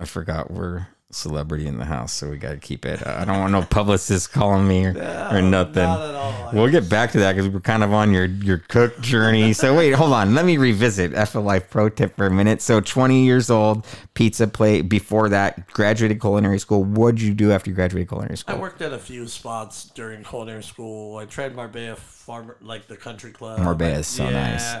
I 0.00 0.06
forgot 0.06 0.50
we're 0.50 0.86
celebrity 1.12 1.66
in 1.66 1.78
the 1.78 1.84
house, 1.84 2.12
so 2.12 2.30
we 2.30 2.38
got 2.38 2.52
to 2.52 2.56
keep 2.58 2.86
it. 2.86 3.04
Uh, 3.04 3.16
I 3.18 3.24
don't 3.24 3.40
want 3.40 3.52
no 3.52 3.62
publicists 3.62 4.26
calling 4.26 4.66
me 4.66 4.86
or, 4.86 4.90
or 5.30 5.42
nothing. 5.42 5.82
Not 5.82 6.08
at 6.08 6.14
all. 6.14 6.50
We'll 6.52 6.70
get 6.70 6.88
back 6.88 7.12
to 7.12 7.18
that 7.20 7.34
because 7.34 7.48
we're 7.48 7.60
kind 7.60 7.82
of 7.82 7.92
on 7.92 8.12
your 8.12 8.26
your 8.26 8.58
cook 8.58 9.00
journey. 9.00 9.52
So 9.52 9.76
wait, 9.76 9.92
hold 9.92 10.12
on. 10.12 10.34
Let 10.34 10.44
me 10.44 10.56
revisit 10.56 11.14
F 11.14 11.34
Life 11.34 11.70
pro 11.70 11.88
tip 11.88 12.16
for 12.16 12.26
a 12.26 12.30
minute. 12.30 12.62
So 12.62 12.80
20 12.80 13.24
years 13.24 13.50
old, 13.50 13.86
pizza 14.14 14.46
plate. 14.46 14.82
Before 14.82 15.28
that, 15.28 15.68
graduated 15.68 16.20
culinary 16.20 16.58
school. 16.58 16.84
What 16.84 17.16
did 17.16 17.22
you 17.22 17.34
do 17.34 17.52
after 17.52 17.70
you 17.70 17.76
graduated 17.76 18.08
culinary 18.08 18.36
school? 18.36 18.56
I 18.56 18.58
worked 18.58 18.82
at 18.82 18.92
a 18.92 18.98
few 18.98 19.26
spots 19.26 19.84
during 19.84 20.24
culinary 20.24 20.62
school. 20.62 21.18
I 21.18 21.26
tried 21.26 21.54
Marbella 21.54 21.96
Farmer, 21.96 22.56
like 22.60 22.88
the 22.88 22.96
country 22.96 23.32
club. 23.32 23.60
Marbella 23.60 23.98
is 23.98 24.06
so 24.06 24.28
nice. 24.28 24.76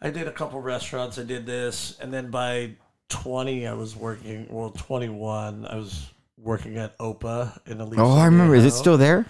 I 0.00 0.10
did 0.10 0.28
a 0.28 0.32
couple 0.32 0.60
restaurants. 0.60 1.18
I 1.18 1.24
did 1.24 1.46
this, 1.46 1.98
and 2.00 2.12
then 2.12 2.30
by 2.30 2.72
twenty, 3.08 3.66
I 3.66 3.72
was 3.74 3.94
working. 3.96 4.46
Well, 4.50 4.70
twenty-one, 4.70 5.66
I 5.66 5.76
was 5.76 6.10
working 6.38 6.76
at 6.78 6.96
Opa 6.98 7.58
in 7.66 7.80
Aliso. 7.80 8.02
Oh, 8.04 8.16
I 8.18 8.26
remember. 8.26 8.54
Is 8.54 8.64
it 8.64 8.72
still 8.72 8.96
there? 8.98 9.26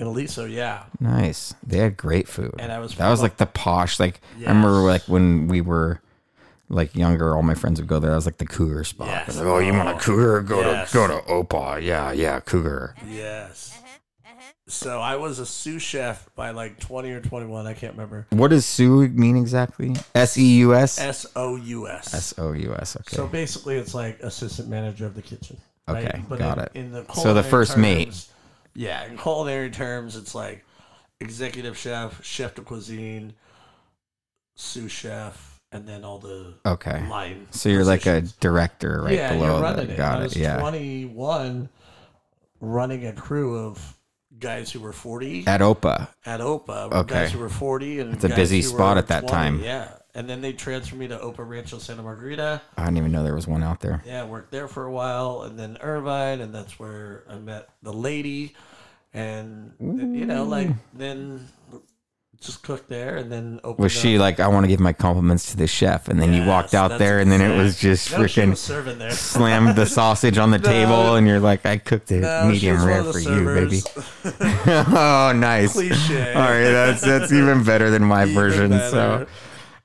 in 0.00 0.06
Aliso? 0.06 0.44
Yeah, 0.44 0.84
Nice. 1.00 1.54
They 1.66 1.78
had 1.78 1.96
great 1.96 2.28
food. 2.28 2.54
And 2.60 2.70
I 2.70 2.78
was 2.78 2.94
that 2.96 3.10
was 3.10 3.20
like 3.20 3.36
the 3.36 3.46
posh. 3.46 3.98
Like 3.98 4.20
I 4.38 4.48
remember, 4.48 4.70
like 4.70 5.02
when 5.02 5.48
we 5.48 5.60
were 5.60 6.00
like 6.68 6.94
younger, 6.94 7.34
all 7.34 7.42
my 7.42 7.54
friends 7.54 7.80
would 7.80 7.88
go 7.88 7.98
there. 7.98 8.12
I 8.12 8.14
was 8.14 8.24
like 8.26 8.38
the 8.38 8.46
cougar 8.46 8.84
spot. 8.84 9.08
Yes. 9.08 9.36
Like, 9.36 9.46
oh, 9.46 9.58
you 9.58 9.72
want 9.72 9.88
a 9.88 9.94
cougar? 10.00 10.40
Go 10.42 10.60
Yes. 10.60 10.90
to 10.92 10.94
go 10.94 11.06
to 11.08 11.14
Opa. 11.26 11.82
Yeah, 11.82 12.12
yeah, 12.12 12.38
cougar. 12.40 12.94
yes. 13.08 13.77
So 14.68 15.00
I 15.00 15.16
was 15.16 15.38
a 15.38 15.46
sous 15.46 15.82
chef 15.82 16.28
by 16.34 16.50
like 16.50 16.78
twenty 16.78 17.10
or 17.10 17.20
twenty-one. 17.20 17.66
I 17.66 17.72
can't 17.72 17.94
remember. 17.94 18.26
What 18.30 18.48
does 18.48 18.66
sous 18.66 19.10
mean 19.10 19.36
exactly? 19.36 19.96
S 20.14 20.36
E 20.36 20.58
U 20.58 20.74
S. 20.74 21.00
S 21.00 21.26
O 21.34 21.56
U 21.56 21.88
S. 21.88 22.12
S 22.14 22.34
O 22.38 22.52
U 22.52 22.74
S. 22.74 22.96
Okay. 22.96 23.16
So 23.16 23.26
basically, 23.26 23.76
it's 23.78 23.94
like 23.94 24.20
assistant 24.20 24.68
manager 24.68 25.06
of 25.06 25.14
the 25.14 25.22
kitchen. 25.22 25.56
Okay, 25.88 26.22
got 26.36 26.58
in, 26.58 26.64
it. 26.64 26.70
In 26.74 26.92
the 26.92 27.06
So 27.14 27.32
the 27.32 27.42
first 27.42 27.78
mate. 27.78 28.04
terms- 28.04 28.28
Yeah, 28.74 29.06
in 29.06 29.16
culinary 29.16 29.70
terms, 29.70 30.16
it's 30.16 30.34
like 30.34 30.64
executive 31.18 31.76
chef, 31.78 32.22
chef 32.22 32.54
de 32.54 32.60
cuisine, 32.60 33.32
sous 34.54 34.92
chef, 34.92 35.60
and 35.72 35.88
then 35.88 36.04
all 36.04 36.18
the 36.18 36.54
okay. 36.66 37.06
line. 37.08 37.46
So 37.52 37.70
you're 37.70 37.84
like 37.84 38.04
a 38.04 38.20
director 38.40 39.00
right 39.02 39.14
yeah, 39.14 39.32
below 39.32 39.46
you're 39.46 39.60
that. 39.60 39.62
running 39.62 39.90
it. 39.90 39.96
Got 39.96 40.20
I 40.20 40.24
it. 40.26 40.36
Yeah. 40.36 40.60
21, 40.60 41.70
running 42.60 43.06
a 43.06 43.12
crew 43.14 43.56
of 43.56 43.94
guys 44.38 44.70
who 44.70 44.80
were 44.80 44.92
40 44.92 45.46
At 45.46 45.60
Opa. 45.60 46.08
at 46.24 46.40
Opa. 46.40 46.92
Okay. 46.92 47.14
Guys 47.14 47.32
who 47.32 47.38
were 47.38 47.48
40 47.48 48.00
and 48.00 48.14
It's 48.14 48.24
a 48.24 48.28
busy 48.28 48.62
spot 48.62 48.98
at 48.98 49.08
that 49.08 49.26
20, 49.26 49.32
time. 49.32 49.60
Yeah, 49.62 49.88
and 50.14 50.28
then 50.28 50.40
they 50.40 50.52
transferred 50.52 50.98
me 50.98 51.08
to 51.08 51.18
Opa 51.18 51.48
Rancho 51.48 51.78
Santa 51.78 52.02
Margarita. 52.02 52.60
I 52.76 52.84
didn't 52.84 52.98
even 52.98 53.12
know 53.12 53.22
there 53.22 53.34
was 53.34 53.46
one 53.46 53.62
out 53.62 53.80
there. 53.80 54.02
Yeah, 54.06 54.22
I 54.22 54.24
worked 54.24 54.50
there 54.50 54.68
for 54.68 54.84
a 54.84 54.92
while, 54.92 55.42
and 55.42 55.58
then 55.58 55.78
Irvine, 55.80 56.40
and 56.40 56.54
that's 56.54 56.78
where 56.78 57.24
I 57.28 57.36
met 57.36 57.68
the 57.82 57.92
lady, 57.92 58.54
and 59.12 59.72
you 59.80 60.26
know, 60.26 60.44
like 60.44 60.68
mm. 60.68 60.78
then 60.92 61.48
just 62.40 62.62
cooked 62.62 62.88
there, 62.88 63.16
and 63.16 63.32
then 63.32 63.58
opened. 63.64 63.82
Was 63.82 63.92
she 63.92 64.16
up- 64.16 64.20
like, 64.20 64.40
I 64.40 64.46
want 64.48 64.64
to 64.64 64.68
give 64.68 64.78
my 64.80 64.92
compliments 64.92 65.50
to 65.50 65.56
the 65.56 65.66
chef, 65.66 66.06
and 66.08 66.20
then 66.22 66.32
you 66.32 66.44
walked 66.44 66.72
out 66.74 66.98
there, 66.98 67.18
and 67.18 67.30
then 67.32 67.40
it 67.40 67.56
was 67.56 67.78
just 67.80 68.12
No, 68.12 68.18
freaking 68.18 68.50
was 68.50 68.60
serving 68.60 68.98
there. 68.98 69.10
slammed 69.34 69.74
the 69.76 69.86
sausage 69.86 70.38
on 70.38 70.50
the 70.52 70.58
table, 70.74 71.16
and 71.16 71.26
you're 71.26 71.40
like, 71.40 71.66
I 71.66 71.78
cooked 71.78 72.12
it 72.12 72.20
No, 72.20 72.46
medium 72.48 72.84
rare 72.84 73.02
for 73.04 73.18
you, 73.18 73.44
baby. 73.44 73.80
oh, 74.24 75.32
nice. 75.34 75.72
Cliche. 75.72 76.32
All 76.34 76.42
right, 76.42 76.70
that's 76.70 77.00
that's 77.02 77.32
even 77.32 77.64
better 77.64 77.90
than 77.90 78.04
my 78.04 78.22
Even 78.22 78.34
version. 78.34 78.70
better. 78.70 78.90
So, 78.90 79.26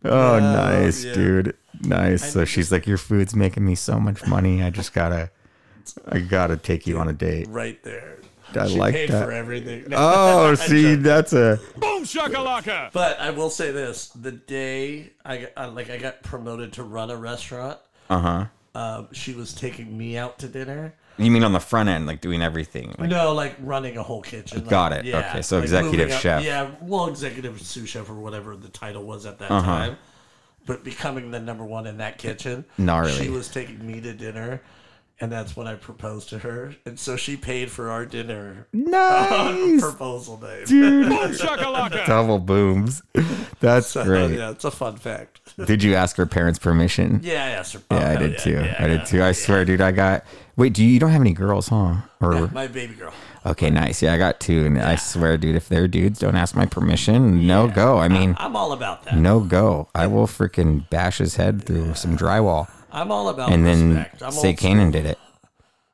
oh, 0.05 0.39
No, 0.39 0.53
nice, 0.53 1.03
yeah. 1.03 1.13
dude, 1.13 1.57
nice. 1.81 2.31
So 2.33 2.45
she's 2.45 2.71
like, 2.71 2.85
your 2.85 2.97
food's 2.97 3.35
making 3.35 3.65
me 3.65 3.75
so 3.75 3.99
much 3.99 4.25
money. 4.27 4.61
I 4.63 4.69
just 4.69 4.93
gotta, 4.93 5.31
I 6.07 6.19
gotta 6.19 6.57
take 6.57 6.85
you 6.87 6.99
on 6.99 7.07
a 7.09 7.13
date. 7.13 7.47
right 7.49 7.81
there. 7.83 8.12
I 8.57 8.67
she 8.67 8.77
like 8.77 8.93
paid 8.93 9.09
that. 9.09 9.25
for 9.25 9.31
everything. 9.31 9.85
Oh, 9.95 10.53
see, 10.55 10.95
that's 10.95 11.33
a 11.33 11.59
Boom 11.77 12.03
shakalaka! 12.03 12.91
But 12.91 13.19
I 13.19 13.29
will 13.31 13.49
say 13.49 13.71
this: 13.71 14.07
the 14.09 14.31
day 14.31 15.11
I 15.25 15.37
got, 15.37 15.49
uh, 15.57 15.71
like 15.71 15.89
I 15.89 15.97
got 15.97 16.23
promoted 16.23 16.73
to 16.73 16.83
run 16.83 17.09
a 17.11 17.15
restaurant, 17.17 17.79
uh 18.09 18.19
huh. 18.19 18.45
um, 18.79 19.07
she 19.13 19.33
was 19.33 19.53
taking 19.53 19.97
me 19.97 20.17
out 20.17 20.39
to 20.39 20.47
dinner. 20.47 20.93
You 21.17 21.29
mean 21.29 21.43
on 21.43 21.53
the 21.53 21.59
front 21.59 21.89
end, 21.89 22.07
like 22.07 22.21
doing 22.21 22.41
everything? 22.41 22.95
Like, 22.97 23.09
no, 23.09 23.33
like 23.33 23.55
running 23.61 23.97
a 23.97 24.03
whole 24.03 24.21
kitchen. 24.23 24.61
like, 24.61 24.69
Got 24.69 24.93
it. 24.93 25.13
Okay, 25.13 25.43
so 25.43 25.57
like 25.57 25.65
executive 25.65 25.99
moving 25.99 26.13
up- 26.13 26.21
chef. 26.21 26.43
Yeah, 26.43 26.71
well, 26.81 27.05
executive 27.07 27.61
sous 27.61 27.87
chef 27.87 28.09
or 28.09 28.15
whatever 28.15 28.55
the 28.55 28.69
title 28.69 29.03
was 29.03 29.27
at 29.27 29.37
that 29.37 29.51
Uh-huh. 29.51 29.61
time. 29.71 29.97
But 30.65 30.83
becoming 30.83 31.29
the 31.29 31.39
number 31.39 31.63
one 31.65 31.85
in 31.85 31.97
that 31.97 32.17
kitchen, 32.17 32.65
Gnarly. 32.79 33.11
She 33.11 33.29
was 33.29 33.47
taking 33.49 33.85
me 33.85 33.99
to 34.01 34.13
dinner, 34.13 34.61
and 35.19 35.31
that's 35.31 35.55
when 35.55 35.67
I 35.67 35.75
proposed 35.75 36.29
to 36.29 36.39
her, 36.39 36.75
and 36.85 36.99
so 36.99 37.15
she 37.15 37.37
paid 37.37 37.71
for 37.71 37.89
our 37.91 38.05
dinner 38.05 38.67
on 38.73 38.81
Nice. 38.91 39.81
proposal 39.81 40.37
day. 40.37 40.63
Dude, 40.65 41.07
Shakalaka. 41.11 42.05
double 42.05 42.39
booms. 42.39 43.01
That's 43.59 43.87
So, 43.87 44.03
great. 44.03 44.31
yeah, 44.37 44.49
it's 44.51 44.65
a 44.65 44.71
fun 44.71 44.97
fact. 44.97 45.39
Did 45.65 45.83
you 45.83 45.95
ask 45.95 46.17
her 46.17 46.25
parents' 46.25 46.59
permission? 46.59 47.21
yeah, 47.23 47.45
I 47.45 47.49
asked 47.49 47.73
her. 47.73 47.81
Yeah, 47.91 47.97
Oh, 47.97 48.01
I 48.01 48.09
hell 48.09 48.19
did 48.19 48.31
yeah, 48.33 48.37
too. 48.39 48.51
yeah, 48.51 48.75
I 48.79 48.87
did 48.87 48.99
yeah. 49.01 49.05
too. 49.05 49.23
I 49.23 49.31
swear, 49.31 49.65
dude, 49.65 49.81
I 49.81 49.91
got. 49.91 50.25
Wait, 50.55 50.73
do 50.73 50.83
you, 50.83 50.89
you 50.89 50.99
don't 50.99 51.09
have 51.11 51.21
any 51.21 51.33
girls, 51.33 51.67
huh? 51.69 51.95
Or 52.21 52.33
Yeah, 52.35 52.47
my 52.51 52.67
baby 52.67 52.93
girl. 52.93 53.11
okay, 53.45 53.69
nice. 53.71 54.01
Yeah, 54.03 54.13
I 54.13 54.17
got 54.17 54.39
two, 54.39 54.65
and 54.65 54.79
I 54.79 54.95
swear, 54.97 55.37
dude, 55.37 55.55
if 55.55 55.67
they're 55.69 55.87
dudes, 55.87 56.19
don't 56.19 56.35
ask 56.35 56.55
my 56.55 56.65
permission. 56.67 57.47
No 57.47 57.67
go. 57.67 57.97
I 57.97 58.07
mean, 58.07 58.35
I'm 58.37 58.55
all 58.55 58.71
about 58.71 59.03
that. 59.05 59.15
no 59.17 59.39
go. 59.39 59.89
I 59.95 60.07
will 60.07 60.27
freaking 60.27 60.87
bash 60.89 61.17
his 61.19 61.35
head 61.37 61.63
through 61.65 61.95
some 61.95 62.15
drywall, 62.17 62.67
I'm 62.93 63.11
all 63.11 63.27
about 63.29 63.51
and 63.51 63.65
then 63.65 63.89
respect. 63.95 64.21
I'm 64.23 64.31
say 64.31 64.53
Kanan 64.53 64.91
did 64.91 65.05
it. 65.05 65.17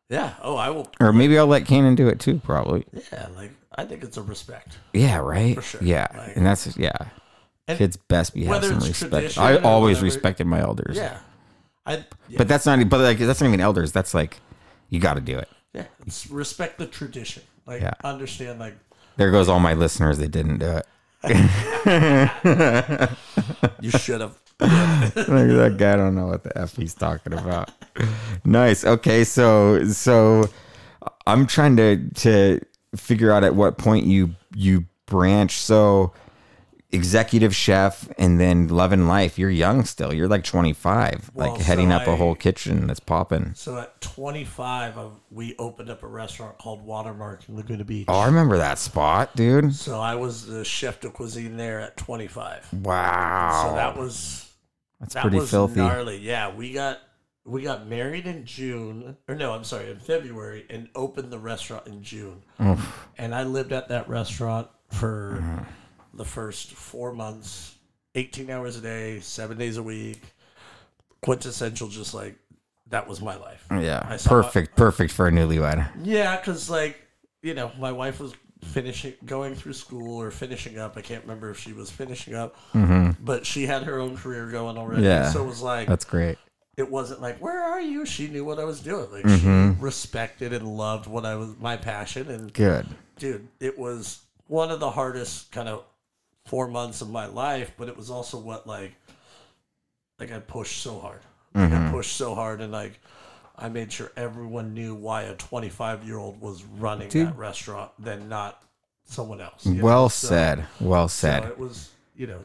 Yeah. 0.10 0.34
Oh, 0.42 0.56
I 0.56 0.70
will. 0.70 0.90
or 1.00 1.14
maybe 1.14 1.38
I'll 1.38 1.48
let 1.48 1.64
Kanan 1.66 1.96
do 1.96 2.08
it 2.08 2.20
too. 2.20 2.40
Probably. 2.44 2.86
Yeah, 3.12 3.28
like 3.36 3.52
I 3.76 3.86
think 3.86 4.04
it's 4.04 4.18
a 4.18 4.22
respect. 4.22 4.78
Yeah. 4.94 5.18
Right. 5.18 5.56
For 5.56 5.62
sure. 5.62 5.82
Yeah, 5.84 6.08
Like- 6.16 6.36
and 6.36 6.46
that's 6.46 6.76
yeah. 6.78 6.92
And 7.68 7.78
Kids 7.78 7.98
best 7.98 8.34
be 8.34 8.46
have 8.46 8.66
some 8.66 8.80
respect. 8.80 9.38
I 9.38 9.58
always 9.58 9.98
whatever- 9.98 10.06
respected 10.06 10.48
my 10.48 10.60
elders. 10.60 10.98
Yeah. 10.98 11.20
I. 11.86 11.98
Yeah, 12.28 12.38
But 12.38 12.48
that's 12.48 12.66
not. 12.66 12.88
But 12.90 13.00
like 13.02 13.20
that's 13.20 13.40
not 13.42 13.48
even 13.48 13.62
elders. 13.62 13.92
That's 13.92 14.14
like, 14.16 14.38
you 14.90 15.00
got 15.00 15.14
to 15.16 15.22
do 15.22 15.38
it. 15.38 15.48
yeah. 15.74 15.86
It's 16.06 16.30
respect 16.32 16.80
the 16.80 16.88
tradition. 16.88 17.44
Like 17.68 17.82
Yeah. 17.84 17.94
understand. 18.04 18.60
Like 18.60 18.76
There 19.18 19.30
goes 19.30 19.48
all 19.48 19.60
my 19.60 19.74
listeners 19.76 20.18
that 20.18 20.30
didn't 20.32 20.58
do 20.58 20.66
it. 20.78 20.88
You 21.24 21.32
should 23.92 24.22
have. 24.22 24.38
that 24.60 25.76
guy 25.78 25.96
don't 25.96 26.16
know 26.16 26.28
what 26.28 26.44
the 26.44 26.58
f 26.58 26.76
he's 26.76 26.94
talking 26.94 27.34
about. 27.34 27.72
nice. 28.46 28.84
Okay, 28.86 29.24
so 29.24 29.86
so 29.86 30.50
I'm 31.28 31.46
trying 31.46 31.78
to 31.78 32.10
to 32.16 32.60
figure 32.96 33.32
out 33.32 33.44
at 33.44 33.56
what 33.56 33.78
point 33.78 34.06
you 34.06 34.36
you 34.54 34.86
branch. 35.06 35.58
So 35.58 36.14
executive 36.92 37.56
chef 37.56 38.10
and 38.18 38.40
then 38.40 38.68
love 38.68 38.92
and 38.92 39.08
life. 39.08 39.38
You're 39.38 39.50
young 39.50 39.86
still. 39.86 40.14
You're 40.14 40.28
like 40.28 40.44
25, 40.44 41.32
Well, 41.34 41.52
like 41.52 41.62
heading 41.62 41.90
so 41.90 41.96
up 41.98 42.08
a 42.08 42.12
I- 42.12 42.16
whole 42.16 42.36
kitchen 42.36 42.88
that's 42.88 43.00
popping. 43.00 43.54
So 43.56 43.78
at 43.78 44.00
25, 44.02 44.98
I, 44.98 45.08
we 45.30 45.56
opened 45.58 45.90
up 45.90 46.02
a 46.04 46.08
restaurant 46.08 46.58
called 46.58 46.86
Watermarc 46.86 47.48
in 47.48 47.56
Laguna 47.56 47.84
Beach. 47.84 48.06
Oh, 48.08 48.18
I 48.20 48.26
remember 48.26 48.58
that 48.58 48.80
spot, 48.80 49.36
dude. 49.36 49.76
So 49.76 50.00
I 50.00 50.16
was 50.16 50.48
the 50.48 50.66
chef 50.66 51.00
de 51.00 51.10
cuisine 51.10 51.58
there 51.58 51.80
at 51.80 51.96
25. 51.98 52.74
Wow. 52.74 53.68
So 53.70 53.76
that 53.76 53.96
was 53.98 54.50
that's 55.00 55.14
that 55.14 55.22
pretty 55.22 55.38
was 55.38 55.50
filthy. 55.52 55.80
gnarly. 55.82 56.18
Yeah, 56.18 56.54
we 56.56 56.74
got 56.74 57.00
we 57.46 57.62
got 57.64 57.88
married 57.88 58.28
in 58.28 58.46
June, 58.46 59.16
or 59.28 59.34
no, 59.36 59.54
I'm 59.54 59.64
sorry, 59.64 59.90
in 59.90 59.98
February, 60.00 60.66
and 60.70 60.88
opened 60.94 61.32
the 61.32 61.40
restaurant 61.40 61.88
in 61.88 62.04
June. 62.04 62.44
And 63.18 63.34
I 63.34 63.44
lived 63.44 63.72
at 63.72 63.88
that 63.90 64.10
restaurant 64.10 64.68
for 64.90 65.40
Mm-hmm. 65.42 65.64
The 66.20 66.26
first 66.26 66.74
four 66.74 67.14
months, 67.14 67.76
18 68.14 68.50
hours 68.52 68.76
a 68.78 68.82
day, 68.82 69.20
seven 69.22 69.58
days 69.58 69.78
a 69.78 69.84
week. 69.84 70.22
Quintessential, 71.22 71.88
just 71.90 72.14
like 72.14 72.38
that 72.88 73.08
was 73.08 73.22
my 73.22 73.36
life. 73.36 73.66
Yeah. 73.72 74.06
I 74.08 74.16
saw- 74.18 74.30
Perfect. 74.30 74.76
Perfect 74.78 75.12
for 75.12 75.28
a 75.28 75.32
newlywed. 75.32 75.90
Yeah, 76.04 76.38
because 76.38 76.70
like 76.70 76.98
you 77.42 77.54
know, 77.54 77.72
my 77.80 77.92
wife 77.92 78.20
was 78.20 78.34
finishing, 78.64 79.14
going 79.26 79.56
through 79.56 79.74
school 79.74 80.18
or 80.22 80.32
finishing 80.32 80.78
up. 80.78 80.96
I 80.98 81.02
can't 81.02 81.22
remember 81.24 81.50
if 81.50 81.60
she 81.60 81.72
was 81.74 81.90
finishing 81.92 82.36
up, 82.36 82.56
but 83.22 83.46
she 83.46 83.66
had 83.66 83.84
her 83.84 84.00
own 84.00 84.16
career 84.18 84.50
going 84.50 84.78
already. 84.78 85.02
Mm-hmm. 85.04 85.24
Yeah. 85.24 85.30
so 85.32 85.44
it 85.44 85.48
was 85.48 85.62
like 85.62 85.88
That's 85.88 86.06
great. 86.06 86.38
it 86.78 86.90
wasn't 86.90 87.22
like 87.22 87.40
where 87.40 87.62
are 87.62 87.82
you? 87.82 88.06
She 88.06 88.28
knew 88.28 88.44
what 88.46 88.60
I 88.60 88.64
was 88.66 88.80
doing. 88.82 89.12
Like 89.12 89.24
Mm-hmm. 89.26 89.74
she 89.80 89.82
respected 89.84 90.54
and 90.54 90.66
loved 90.68 91.06
what 91.08 91.26
I 91.26 91.36
was 91.36 91.50
my 91.60 91.76
passion. 91.78 92.30
And 92.30 92.52
Good. 92.54 92.86
dude, 93.18 93.48
it 93.60 93.78
was 93.78 94.20
one 94.48 94.72
of 94.72 94.80
the 94.80 94.90
hardest 94.92 95.52
kind 95.52 95.68
of 95.70 95.84
four 96.50 96.68
months 96.68 97.02
of 97.02 97.10
my 97.12 97.28
life, 97.28 97.72
but 97.78 97.88
it 97.88 97.96
was 97.96 98.10
also 98.10 98.40
what 98.40 98.66
like 98.66 98.94
like 100.20 100.32
I 100.32 100.40
pushed 100.40 100.82
so 100.82 101.00
hard. 101.00 101.22
Like 101.54 101.70
Mm-hmm. 101.72 101.88
I 101.88 101.92
pushed 101.92 102.16
so 102.16 102.36
hard 102.36 102.60
and 102.62 102.72
like 102.72 103.00
I 103.58 103.70
made 103.70 103.92
sure 103.92 104.12
everyone 104.16 104.74
knew 104.74 104.94
why 104.96 105.24
a 105.24 105.36
25 105.36 106.04
year 106.06 106.18
old 106.18 106.40
was 106.42 106.64
running 106.64 107.10
Dude. 107.10 107.28
that 107.28 107.38
restaurant 107.38 107.92
than 108.00 108.30
not 108.30 108.64
someone 109.06 109.42
else. 109.42 109.66
know? 109.66 109.84
Well 109.84 110.10
So- 110.10 110.28
said. 110.28 110.66
Well 110.80 111.08
So 111.08 111.28
said. 111.28 111.44
it 111.46 111.58
was, 111.60 111.90
you 112.16 112.28
know, 112.28 112.40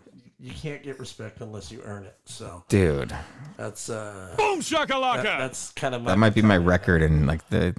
you 0.45 0.53
can't 0.53 0.83
get 0.83 0.99
respect 1.01 1.41
unless 1.41 1.73
you 1.73 1.81
earn 1.87 2.05
it. 2.05 2.17
So 2.27 2.63
Dude. 2.69 3.15
that's 3.57 3.89
uh 3.89 4.35
Boom 4.37 4.59
that, 4.59 4.65
shakalaka. 4.65 5.23
that's 5.39 5.73
kind 5.73 5.95
of 5.95 6.03
my 6.03 6.11
That 6.11 6.19
might 6.19 6.35
be 6.35 6.43
my 6.43 6.59
record 6.59 7.01
in 7.01 7.27
like 7.27 7.49
the 7.49 7.75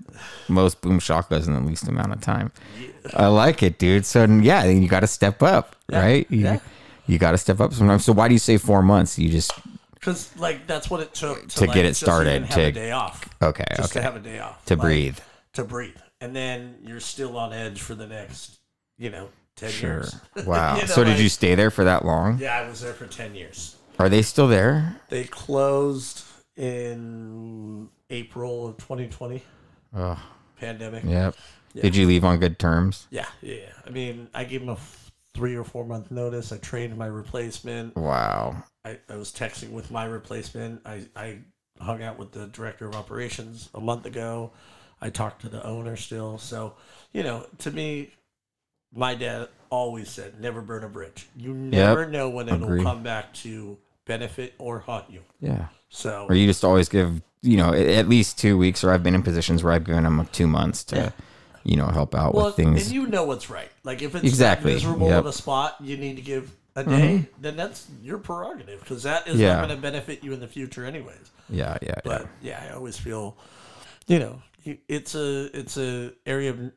most 0.50 0.82
boom 0.82 1.00
shakas 1.00 1.46
in 1.46 1.54
the 1.54 1.60
least 1.60 1.88
amount 1.88 2.12
of 2.14 2.22
time. 2.22 2.52
I 3.14 3.28
like 3.28 3.62
it, 3.62 3.78
dude. 3.78 4.04
So 4.06 4.26
yeah, 4.26 4.66
you 4.66 4.88
got 4.88 5.02
to 5.02 5.08
step 5.08 5.44
up, 5.44 5.76
Yeah, 5.90 6.00
right? 6.02 6.28
You, 6.32 6.40
yeah. 6.40 6.60
you 7.06 7.20
got 7.20 7.32
to 7.32 7.38
step 7.38 7.60
up 7.60 7.72
sometimes. 7.72 8.04
So 8.04 8.14
why 8.14 8.28
do 8.28 8.34
you 8.34 8.40
say 8.40 8.58
four 8.58 8.82
months? 8.82 9.20
You 9.20 9.30
just 9.30 9.52
Because 9.94 10.36
like 10.36 10.66
that's 10.66 10.90
what 10.90 11.02
it 11.02 11.14
took 11.14 11.48
to, 11.50 11.58
To 11.60 11.66
like, 11.66 11.74
get 11.76 11.86
it 11.86 11.96
started, 11.96 12.32
even 12.38 12.44
have 12.48 12.56
to- 12.56 12.64
a 12.64 12.72
day 12.72 12.92
off, 12.92 13.30
okay, 13.44 13.66
just 13.78 13.94
to 13.94 14.02
have 14.02 14.16
a 14.16 14.20
day 14.20 14.40
off, 14.40 14.66
to 14.66 14.74
Like, 14.76 14.82
breathe. 14.82 15.18
to 15.54 15.64
breathe, 15.64 15.98
and 16.20 16.36
then 16.36 16.78
you're 16.82 17.00
still 17.00 17.38
on 17.38 17.54
edge 17.54 17.80
for 17.82 17.94
the 17.94 18.08
next, 18.08 18.58
you 18.98 19.12
know, 19.12 19.30
ten 19.56 19.70
Sure. 19.70 19.90
years. 19.92 20.16
Wow. 20.46 20.76
You 20.76 20.82
know, 20.82 20.88
so 20.88 21.04
did 21.04 21.12
like- 21.12 21.20
you 21.22 21.30
stay 21.30 21.56
there 21.56 21.72
for 21.72 21.84
that 21.86 22.06
long? 22.06 22.38
Yeah, 22.40 22.58
I 22.60 22.68
was 22.68 22.82
there 22.82 22.94
for 22.94 23.08
ten 23.08 23.36
years. 23.36 23.76
Are 24.00 24.10
they 24.10 24.22
still 24.22 24.48
there? 24.48 25.00
They 25.10 25.24
closed 25.24 26.24
in 26.58 27.90
April 28.10 28.68
of 28.68 28.78
2020, 28.78 29.42
Oh, 29.96 30.22
pandemic. 30.60 31.04
yep. 31.06 31.36
Did 31.74 31.96
you 31.96 32.06
leave 32.08 32.24
on 32.24 32.40
good 32.40 32.58
terms? 32.60 33.08
Yeah, 33.10 33.26
yeah. 33.42 33.56
yeah. 33.56 33.72
I 33.86 33.90
mean, 33.90 34.30
I 34.34 34.44
gave 34.46 34.62
them 34.62 34.70
a 34.70 34.78
three 35.34 35.56
or 35.56 35.64
four 35.66 35.86
month 35.86 36.12
notice. 36.12 36.52
I 36.54 36.58
trained 36.58 36.98
my 36.98 37.08
replacement. 37.08 37.96
Wow. 37.98 38.64
I, 38.86 39.00
I 39.10 39.16
was 39.18 39.32
texting 39.32 39.72
with 39.72 39.92
my 39.92 40.06
replacement. 40.06 40.82
I, 40.86 41.06
I 41.16 41.40
hung 41.82 42.02
out 42.04 42.18
with 42.18 42.32
the 42.32 42.48
director 42.48 42.88
of 42.88 42.96
operations 42.96 43.70
a 43.74 43.82
month 43.82 44.06
ago. 44.06 44.52
I 45.02 45.10
talked 45.10 45.42
to 45.42 45.50
the 45.50 45.66
owner 45.66 45.98
still. 45.98 46.38
So, 46.38 46.76
you 47.12 47.24
know, 47.24 47.46
to 47.60 47.72
me, 47.72 48.14
my 48.96 49.14
dad 49.16 49.50
always 49.70 50.10
said, 50.10 50.40
never 50.40 50.62
burn 50.62 50.84
a 50.84 50.90
bridge. 50.90 51.28
You 51.36 51.54
never 51.54 52.08
know 52.08 52.30
when 52.30 52.48
it'll 52.50 52.82
come 52.82 53.04
back 53.04 53.34
to 53.36 53.78
benefit 54.06 54.54
or 54.58 54.80
haunt 54.80 55.10
you. 55.10 55.22
Yeah. 55.42 55.68
So, 55.90 56.26
Or 56.30 56.36
you 56.36 56.48
just 56.48 56.64
always 56.64 56.90
give, 56.90 57.22
you 57.42 57.58
know, 57.58 57.74
at 57.74 58.08
least 58.08 58.40
two 58.40 58.58
weeks, 58.58 58.84
or 58.84 58.92
I've 58.92 59.04
been 59.04 59.16
in 59.16 59.22
positions 59.24 59.64
where 59.64 59.74
I've 59.74 59.84
given 59.84 60.04
them 60.04 60.28
two 60.32 60.48
months 60.48 60.84
to, 60.86 60.96
Yeah. 60.96 61.12
you 61.64 61.76
know, 61.76 61.88
help 61.88 62.16
out 62.16 62.34
well, 62.34 62.48
with 62.48 62.56
things. 62.56 62.86
and 62.86 62.92
you 62.94 63.08
know 63.08 63.24
what's 63.26 63.50
right. 63.50 63.70
Like 63.84 64.02
if 64.02 64.16
it's 64.16 64.24
Exactly. 64.24 64.74
miserable 64.74 65.08
Yep. 65.08 65.20
Mm-hmm. 65.20 65.28
a 65.28 65.34
spot, 65.34 65.76
you 65.82 65.98
need 65.98 66.16
to 66.16 66.22
give 66.22 66.52
a 66.76 66.84
day. 66.84 67.26
Then 67.40 67.56
that's 67.56 67.88
your 68.02 68.18
prerogative 68.18 68.80
because 68.82 69.04
that 69.04 69.28
is 69.28 69.38
Yeah. 69.40 69.56
not 69.56 69.68
going 69.68 69.76
to 69.78 69.82
benefit 69.82 70.24
you 70.24 70.34
in 70.34 70.40
the 70.40 70.48
future, 70.48 70.86
anyways. 70.86 71.32
yeah, 71.50 71.78
yeah, 71.82 71.88
yeah. 71.90 72.02
But 72.04 72.28
yeah, 72.42 72.64
I 72.70 72.74
always 72.76 72.98
feel, 72.98 73.38
you 74.08 74.20
know, 74.20 74.42
it's 74.88 75.16
a 75.16 75.58
it's 75.58 75.78
a 75.78 76.12
area 76.26 76.50
of 76.50 76.72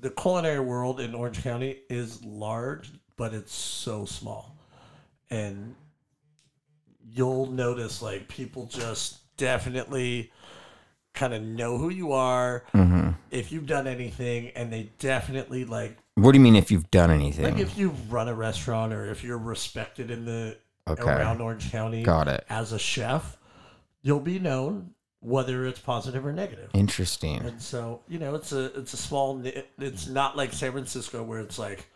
the 0.00 0.10
culinary 0.10 0.60
world 0.60 1.00
in 1.00 1.14
Orange 1.14 1.42
County 1.42 1.78
is 1.90 2.24
large, 2.24 2.90
but 3.16 3.34
it's 3.34 3.52
so 3.54 4.04
small, 4.04 4.56
and 5.30 5.74
you'll 7.10 7.46
notice 7.46 8.02
like 8.02 8.28
people 8.28 8.66
just 8.66 9.36
definitely 9.36 10.30
kind 11.14 11.32
of 11.34 11.42
know 11.42 11.78
who 11.78 11.88
you 11.88 12.12
are 12.12 12.64
Mm-hmm. 12.74 13.10
if 13.30 13.50
you've 13.50 13.66
done 13.66 13.86
anything, 13.86 14.48
and 14.54 14.72
they 14.72 14.90
definitely 14.98 15.64
like 15.64 15.96
What 16.14 16.32
do 16.32 16.38
you 16.38 16.42
mean 16.42 16.56
if 16.56 16.70
you've 16.70 16.90
done 16.90 17.10
anything? 17.10 17.44
like 17.44 17.58
if 17.58 17.76
you 17.78 17.90
run 18.08 18.28
a 18.28 18.34
restaurant 18.34 18.92
or 18.92 19.10
if 19.10 19.24
you're 19.24 19.38
respected 19.38 20.10
in 20.10 20.24
the 20.24 20.56
Okay. 20.86 21.02
around 21.02 21.42
Orange 21.42 21.70
County 21.70 22.02
Got 22.02 22.28
it. 22.28 22.44
as 22.48 22.72
a 22.72 22.78
chef, 22.78 23.36
you'll 24.00 24.20
be 24.20 24.38
known 24.38 24.94
whether 25.20 25.66
it's 25.66 25.80
positive 25.80 26.24
or 26.24 26.32
negative. 26.32 26.70
Interesting. 26.74 27.38
And 27.44 27.60
so, 27.60 28.00
you 28.08 28.18
know, 28.18 28.34
it's 28.34 28.52
a 28.52 28.66
it's 28.78 28.92
a 28.94 28.96
small 28.96 29.42
it's 29.78 30.06
not 30.06 30.36
like 30.36 30.52
San 30.52 30.72
Francisco 30.72 31.22
where 31.22 31.40
it's 31.40 31.58
like 31.58 31.86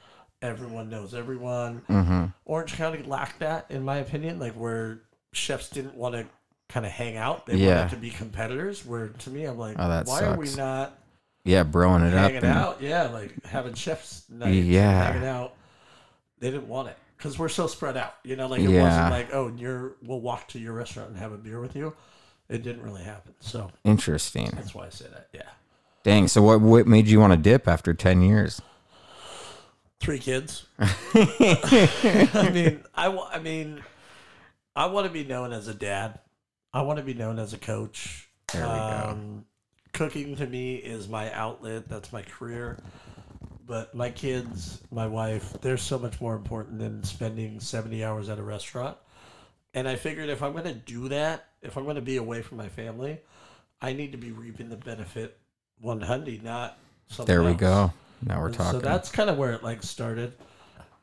everyone 0.41 0.91
knows 0.91 1.15
everyone. 1.15 1.83
Mm-hmm. 1.89 2.25
Orange 2.45 2.73
County 2.75 3.03
lacked 3.05 3.39
that 3.41 3.67
in 3.71 3.85
my 3.85 3.99
opinion, 3.99 4.39
like 4.41 4.55
where 4.55 5.03
chefs 5.33 5.69
didn't 5.71 5.95
want 5.95 6.15
to 6.17 6.27
kind 6.69 6.85
of 6.85 6.91
hang 6.93 7.17
out. 7.17 7.47
They 7.47 7.57
Yeah. 7.59 7.77
wanted 7.79 7.91
to 7.91 7.97
be 7.97 8.11
competitors 8.11 8.85
where 8.85 9.09
to 9.09 9.31
me 9.31 9.45
I'm 9.45 9.57
like 9.59 9.77
Oh, 9.79 9.89
that 9.89 10.07
why 10.07 10.25
are 10.25 10.37
we 10.37 10.47
sucks. 10.47 10.57
not 10.59 10.99
Yeah, 11.45 11.63
broing 11.65 12.07
it 12.09 12.15
up. 12.15 12.31
hanging 12.33 12.45
out? 12.45 12.83
Yeah, 12.83 13.05
like 13.09 13.45
having 13.47 13.75
chefs 13.75 14.25
nights, 14.29 14.57
Yeah. 14.67 15.13
hanging 15.13 15.29
out. 15.29 15.55
They 16.41 16.51
didn't 16.51 16.67
want 16.69 16.89
it 16.89 16.99
because 17.17 17.39
we're 17.39 17.49
so 17.51 17.69
spread 17.69 17.97
out. 17.97 18.15
You 18.25 18.35
know, 18.35 18.49
like 18.49 18.63
it 18.63 18.71
Yeah. 18.71 18.83
wasn't 18.83 19.11
like, 19.11 19.33
oh, 19.33 19.47
you're 19.57 19.93
we'll 20.03 20.21
walk 20.21 20.49
to 20.49 20.59
your 20.59 20.73
restaurant 20.73 21.11
and 21.11 21.19
have 21.19 21.31
a 21.31 21.39
beer 21.39 21.61
with 21.61 21.77
you. 21.77 21.95
It 22.53 22.63
didn't 22.63 22.83
really 22.83 23.03
happen. 23.03 23.35
So 23.41 23.71
Interesting. 23.85 24.51
that's 24.55 24.75
why 24.75 24.87
I 24.87 24.91
say 24.91 25.07
that. 25.13 25.29
Yeah, 25.33 25.43
Dang. 26.03 26.29
So 26.29 26.43
what 26.43 26.61
what 26.61 26.87
made 26.87 27.09
you 27.09 27.19
want 27.21 27.33
to 27.33 27.39
dip 27.39 27.67
after 27.69 27.95
ten 27.95 28.23
years? 28.23 28.61
three 30.01 30.19
kids. 30.19 30.67
I 30.81 32.51
mean, 32.53 32.83
I 32.95 33.07
I 33.33 33.39
mean, 33.39 33.83
I 34.75 34.87
want 34.87 35.07
to 35.07 35.13
be 35.13 35.25
known 35.25 35.53
as 35.53 35.69
a 35.69 35.75
dad. 35.75 36.19
I 36.75 36.83
want 36.83 36.99
to 36.99 37.05
be 37.05 37.15
known 37.15 37.39
as 37.39 37.53
a 37.53 37.59
coach. 37.59 38.29
There 38.53 38.63
we 38.63 38.69
go. 38.69 39.09
Um, 39.11 39.45
cooking 39.93 40.37
to 40.37 40.47
me 40.47 40.75
is 40.77 41.09
my 41.09 41.33
outlet. 41.33 41.89
That's 41.89 42.13
my 42.13 42.23
career. 42.23 42.79
But 43.65 43.95
my 43.95 44.11
kids, 44.11 44.83
my 44.91 45.07
wife, 45.07 45.53
they're 45.61 45.77
so 45.77 45.99
much 45.99 46.21
more 46.21 46.35
important 46.35 46.79
than 46.79 47.05
spending 47.05 47.61
70 47.61 48.05
hours 48.05 48.29
at 48.29 48.39
a 48.39 48.43
restaurant. 48.43 48.97
And 49.75 49.89
I 49.89 49.97
figured 49.97 50.29
if 50.29 50.43
I'm 50.43 50.53
going 50.53 50.65
to 50.65 50.75
do 50.75 51.09
that, 51.09 51.47
if 51.63 51.77
I'm 51.77 51.85
going 51.85 51.97
to 51.97 52.03
be 52.03 52.17
away 52.17 52.43
from 52.43 52.59
my 52.59 52.69
family, 52.69 53.21
I 53.81 53.93
need 53.93 54.13
to 54.13 54.19
be 54.19 54.33
reaping 54.33 54.69
the 54.69 54.77
benefit 54.77 55.39
100, 55.81 56.43
not 56.43 56.79
something 57.09 57.27
There 57.27 57.43
we 57.43 57.53
else. 57.53 57.61
go. 57.61 57.93
Now 58.23 58.41
we're 58.41 58.49
And 58.49 58.55
talking. 58.55 58.73
So 58.73 58.81
that's 58.81 59.11
kind 59.11 59.31
of 59.31 59.39
where 59.39 59.53
it 59.53 59.63
like 59.63 59.83
started, 59.83 60.35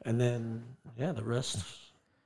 and 0.03 0.19
then 0.19 0.63
yeah, 0.97 1.11
the 1.11 1.23
rest, 1.23 1.65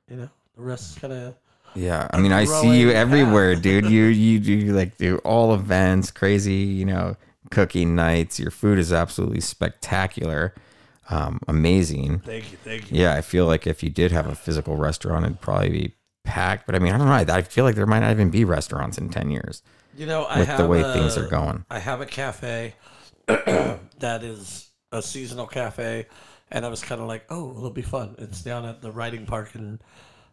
you 0.10 0.18
know, 0.18 0.30
the 0.56 0.62
rest 0.62 1.00
kind 1.02 1.14
of 1.14 1.36
Yeah, 1.76 2.08
I 2.12 2.20
mean, 2.20 2.32
I 2.32 2.46
see 2.46 2.80
you 2.80 2.92
everywhere, 2.92 3.56
dude. 3.56 3.86
You 3.86 4.06
you 4.06 4.40
do 4.40 4.74
like 4.74 4.98
do 4.98 5.18
all 5.20 5.54
events, 5.54 6.12
crazy, 6.12 6.54
you 6.56 6.86
know, 6.86 7.16
cooking 7.50 7.96
nights. 7.96 8.40
Your 8.40 8.52
food 8.52 8.78
is 8.78 8.94
absolutely 8.94 9.42
spectacular, 9.42 10.54
um, 11.10 11.40
amazing. 11.48 12.22
thank 12.24 12.52
you, 12.52 12.58
thank 12.58 12.92
you. 12.92 12.98
Yeah, 12.98 13.14
I 13.16 13.22
feel 13.22 13.46
like 13.48 13.66
if 13.68 13.82
you 13.84 13.90
did 13.90 14.12
have 14.12 14.28
a 14.28 14.36
physical 14.36 14.76
restaurant, 14.78 15.26
it'd 15.26 15.42
probably 15.42 15.70
be 15.70 15.94
packed. 16.24 16.66
But 16.66 16.76
I 16.76 16.80
mean, 16.80 16.94
I 16.94 16.98
don't 16.98 17.08
know. 17.08 17.34
I, 17.34 17.42
feel 17.42 17.64
like 17.66 17.76
there 17.76 17.86
might 17.86 18.00
not 18.00 18.12
even 18.12 18.30
be 18.30 18.46
restaurants 18.46 18.98
in 18.98 19.10
ten 19.10 19.30
years 19.30 19.62
You 19.96 20.06
know, 20.06 20.26
I 20.26 20.40
with 20.40 20.48
have 20.48 20.58
the 20.58 20.68
way 20.68 20.82
a, 20.82 20.94
things 20.94 21.18
are 21.18 21.28
going. 21.28 21.66
I 21.70 21.80
have 21.80 22.02
a 22.02 22.06
cafe 22.06 22.76
that 23.28 24.24
is 24.24 24.70
a 24.92 25.02
seasonal 25.02 25.48
cafe, 25.48 26.08
and 26.52 26.66
I 26.66 26.70
was 26.70 26.84
kind 26.84 27.02
of 27.02 27.08
like, 27.08 27.26
oh, 27.30 27.56
it'll 27.58 27.70
be 27.70 27.82
fun. 27.82 28.16
It's 28.18 28.42
down 28.42 28.66
at 28.66 28.82
the 28.82 28.92
riding 28.92 29.26
park 29.26 29.56
in 29.56 29.80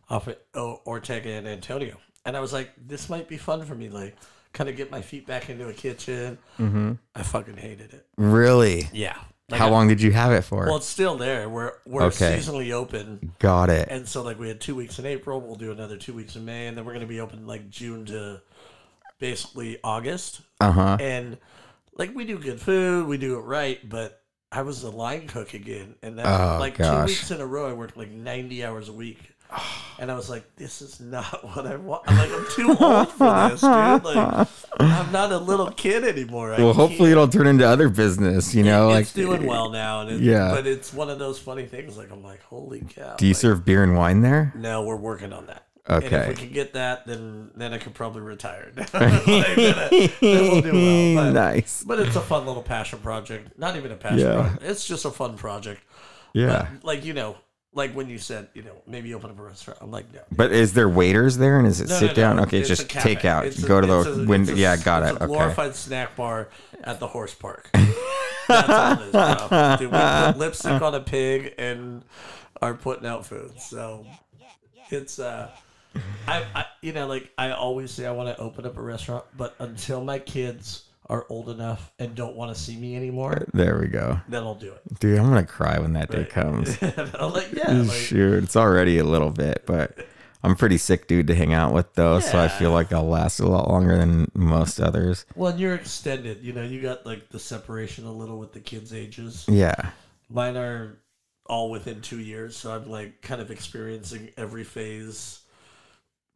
off 0.08 0.28
at 0.28 0.42
Ortega 0.56 1.30
and 1.30 1.46
Antonio, 1.46 1.96
and 2.24 2.36
I 2.36 2.40
was 2.40 2.52
like, 2.52 2.70
this 2.76 3.08
might 3.08 3.28
be 3.28 3.36
fun 3.36 3.64
for 3.64 3.74
me, 3.74 3.88
like 3.88 4.16
kind 4.52 4.68
of 4.68 4.76
get 4.76 4.90
my 4.90 5.00
feet 5.00 5.26
back 5.26 5.48
into 5.48 5.68
a 5.68 5.72
kitchen. 5.72 6.38
Mm-hmm. 6.58 6.92
I 7.14 7.22
fucking 7.22 7.56
hated 7.56 7.94
it. 7.94 8.06
Really? 8.16 8.88
Yeah. 8.92 9.16
Like, 9.50 9.58
How 9.58 9.66
I- 9.66 9.70
long 9.70 9.88
did 9.88 10.00
you 10.00 10.12
have 10.12 10.32
it 10.32 10.42
for? 10.42 10.66
Well, 10.66 10.76
it's 10.76 10.86
still 10.86 11.16
there. 11.16 11.48
We're 11.48 11.72
we're 11.84 12.02
Okay. 12.04 12.38
seasonally 12.38 12.70
open, 12.72 13.32
Got 13.40 13.68
it. 13.70 13.88
and 13.90 14.06
so 14.08 14.22
like 14.22 14.38
we 14.38 14.48
had 14.48 14.60
two 14.60 14.74
weeks 14.74 14.98
in 14.98 15.06
April. 15.06 15.40
We'll 15.40 15.56
do 15.56 15.72
another 15.72 15.96
two 15.96 16.12
weeks 16.12 16.36
in 16.36 16.44
May, 16.44 16.66
and 16.68 16.76
then 16.76 16.84
we're 16.84 16.92
gonna 16.92 17.06
be 17.06 17.20
open 17.20 17.46
like 17.46 17.68
June 17.70 18.04
to 18.06 18.40
basically 19.18 19.78
August. 19.82 20.40
Uh 20.60 20.72
huh. 20.72 20.96
And 21.00 21.38
like 21.96 22.14
we 22.14 22.24
do 22.24 22.38
good 22.38 22.60
food, 22.60 23.06
we 23.06 23.18
do 23.18 23.36
it 23.38 23.42
right, 23.42 23.86
but 23.88 24.22
I 24.52 24.62
was 24.62 24.82
a 24.82 24.90
line 24.90 25.26
cook 25.28 25.54
again, 25.54 25.94
and 26.02 26.18
that 26.18 26.26
Oh, 26.26 26.58
like 26.58 26.78
gosh. 26.78 27.00
two 27.00 27.06
weeks 27.06 27.30
in 27.30 27.40
a 27.40 27.46
row, 27.46 27.68
I 27.68 27.72
worked 27.72 27.96
like 27.96 28.10
ninety 28.10 28.64
hours 28.64 28.88
a 28.88 28.92
week. 28.92 29.18
And 29.98 30.10
I 30.10 30.14
was 30.14 30.30
like, 30.30 30.44
"This 30.56 30.80
is 30.80 31.00
not 31.00 31.44
what 31.54 31.66
I 31.66 31.76
want. 31.76 32.04
I'm 32.06 32.16
like, 32.16 32.30
I'm 32.32 32.46
too 32.52 32.68
old 32.84 33.08
for 33.12 33.48
this, 33.50 33.60
dude. 33.60 33.70
Like, 34.04 34.48
I'm 34.78 35.12
not 35.12 35.30
a 35.32 35.38
little 35.38 35.70
kid 35.70 36.04
anymore. 36.04 36.54
I 36.54 36.58
Well, 36.60 36.72
hopefully 36.72 37.10
it'll 37.10 37.28
turn 37.28 37.46
into 37.46 37.66
other 37.68 37.88
business. 37.88 38.54
You 38.54 38.62
know, 38.64 38.88
it's 38.90 39.14
like 39.16 39.24
doing 39.26 39.46
well 39.46 39.68
now, 39.70 40.00
and 40.02 40.10
it, 40.10 40.20
Yeah. 40.20 40.52
But 40.52 40.66
it's 40.66 40.92
one 40.94 41.10
of 41.10 41.18
those 41.18 41.38
funny 41.38 41.66
things. 41.66 41.98
Like 41.98 42.10
I'm 42.10 42.22
like, 42.22 42.42
holy 42.42 42.80
cow! 42.80 43.16
Do 43.16 43.26
you 43.26 43.32
like, 43.32 43.40
serve 43.40 43.64
beer 43.64 43.82
and 43.82 43.94
wine 43.96 44.22
there? 44.22 44.52
No, 44.56 44.82
we're 44.84 44.96
working 44.96 45.32
on 45.32 45.46
that. 45.46 45.66
And 45.86 46.04
Okay. 46.04 46.16
if 46.16 46.28
we 46.28 46.34
can 46.34 46.52
get 46.52 46.74
that, 46.74 47.06
then 47.06 47.50
then 47.56 47.72
I 47.74 47.78
could 47.78 47.94
probably 47.94 48.22
retire. 48.22 48.72
Like, 48.76 48.90
then, 48.92 49.74
I- 49.78 50.12
then 50.20 50.50
we'll 50.50 50.60
do 50.62 50.72
well. 50.72 51.24
But, 51.24 51.30
nice. 51.52 51.82
but 51.84 51.98
it's 52.00 52.16
a 52.16 52.20
fun 52.20 52.46
little 52.46 52.62
passion 52.62 53.00
project. 53.00 53.58
Not 53.58 53.76
even 53.76 53.90
a 53.92 53.96
passion 53.96 54.18
Yeah. 54.20 54.34
project. 54.42 54.62
It's 54.62 54.86
just 54.86 55.04
a 55.04 55.10
fun 55.10 55.36
project. 55.36 55.82
Yeah. 56.32 56.68
But, 56.72 56.84
like 56.84 57.04
you 57.04 57.12
know, 57.12 57.36
like 57.72 57.92
when 57.94 58.08
you 58.08 58.18
said, 58.18 58.48
you 58.54 58.62
know, 58.62 58.72
maybe 58.86 59.14
open 59.14 59.30
up 59.30 59.38
a 59.38 59.42
restaurant. 59.42 59.78
I'm 59.80 59.90
like, 59.90 60.12
no. 60.12 60.20
But 60.32 60.50
is 60.52 60.72
there 60.72 60.88
waiters 60.88 61.36
there, 61.36 61.58
and 61.58 61.66
is 61.68 61.80
it 61.80 61.88
No, 61.88 61.98
sit 61.98 62.06
no, 62.08 62.14
down? 62.14 62.36
no, 62.36 62.42
Okay, 62.42 62.58
it's 62.58 62.68
just 62.68 62.82
a 62.82 62.86
cafe. 62.86 63.14
take 63.14 63.24
out. 63.24 63.46
It's 63.46 63.62
a- 63.62 63.66
Go 63.66 63.80
to 63.80 63.98
it's 64.00 64.04
the 64.16 64.22
a- 64.22 64.26
window. 64.26 64.52
it's 64.52 64.58
a- 64.58 64.62
Yeah, 64.62 64.76
got 64.76 65.02
it's 65.04 65.12
it. 65.12 65.14
A 65.20 65.24
Okay. 65.24 65.26
glorified 65.26 65.74
snack 65.76 66.16
bar 66.16 66.48
at 66.82 66.98
the 67.00 67.06
horse 67.06 67.34
park. 67.34 67.70
That's 68.48 68.68
all 68.68 68.92
it 68.92 69.06
is, 69.06 69.12
bro. 69.12 69.76
Dude, 69.78 69.92
we 69.92 69.98
put 69.98 70.36
lipstick 70.38 70.82
on 70.82 70.94
a 70.94 71.00
pig 71.00 71.54
and 71.58 72.02
are 72.60 72.74
putting 72.74 73.06
out 73.06 73.24
food. 73.26 73.52
So 73.60 74.04
it's 74.90 75.18
uh, 75.20 75.48
I, 76.26 76.44
I 76.54 76.64
you 76.82 76.92
know 76.92 77.06
like 77.06 77.30
I 77.38 77.52
always 77.52 77.92
say 77.92 78.06
I 78.06 78.10
want 78.10 78.34
to 78.34 78.42
open 78.42 78.66
up 78.66 78.76
a 78.76 78.82
restaurant, 78.82 79.24
but 79.36 79.54
until 79.60 80.02
my 80.02 80.18
kids 80.18 80.84
are 81.10 81.26
old 81.28 81.50
enough 81.50 81.92
and 81.98 82.14
don't 82.14 82.36
want 82.36 82.54
to 82.54 82.60
see 82.60 82.76
me 82.76 82.96
anymore, 82.96 83.42
uh, 83.42 83.50
There 83.52 83.78
we 83.78 83.88
go, 83.88 84.20
then 84.28 84.42
I'll 84.44 84.54
do 84.54 84.72
it. 84.72 84.98
dude. 85.00 85.18
I'm 85.18 85.28
gonna 85.28 85.44
cry 85.44 85.78
when 85.78 85.92
that 85.94 86.10
day 86.10 86.24
comes. 86.24 86.78
I'm 86.82 87.32
like, 87.32 87.52
yeah, 87.52 87.70
like, 87.82 87.90
Shoot, 87.90 88.44
it's 88.44 88.56
already 88.56 88.96
a 88.98 89.04
little 89.04 89.30
bit, 89.30 89.64
but 89.66 89.98
I'm 90.42 90.52
a 90.52 90.56
pretty 90.56 90.78
sick 90.78 91.06
dude 91.06 91.26
to 91.26 91.34
hang 91.34 91.52
out 91.52 91.74
with 91.74 91.92
though, 91.94 92.20
so 92.20 92.38
I 92.38 92.48
feel 92.48 92.70
Yeah. 92.70 92.74
like 92.76 92.92
I'll 92.92 93.08
last 93.08 93.40
a 93.40 93.46
lot 93.46 93.68
longer 93.68 93.98
than 93.98 94.30
most 94.34 94.80
others. 94.80 95.26
well, 95.34 95.50
and 95.50 95.60
you're 95.60 95.74
extended. 95.74 96.42
You 96.42 96.52
know, 96.54 96.62
you 96.62 96.80
got 96.80 97.04
like 97.04 97.28
the 97.28 97.38
separation 97.38 98.06
a 98.06 98.12
little 98.12 98.38
with 98.38 98.52
the 98.52 98.60
kids' 98.60 98.94
ages. 98.94 99.44
Yeah, 99.48 99.90
Mine 100.30 100.56
are 100.56 100.96
all 101.46 101.70
within 101.70 102.00
two 102.00 102.20
years, 102.20 102.56
so 102.56 102.72
I'm 102.72 102.88
like 102.88 103.20
kind 103.20 103.40
of 103.42 103.50
experiencing 103.50 104.30
every 104.36 104.62
phase 104.64 105.39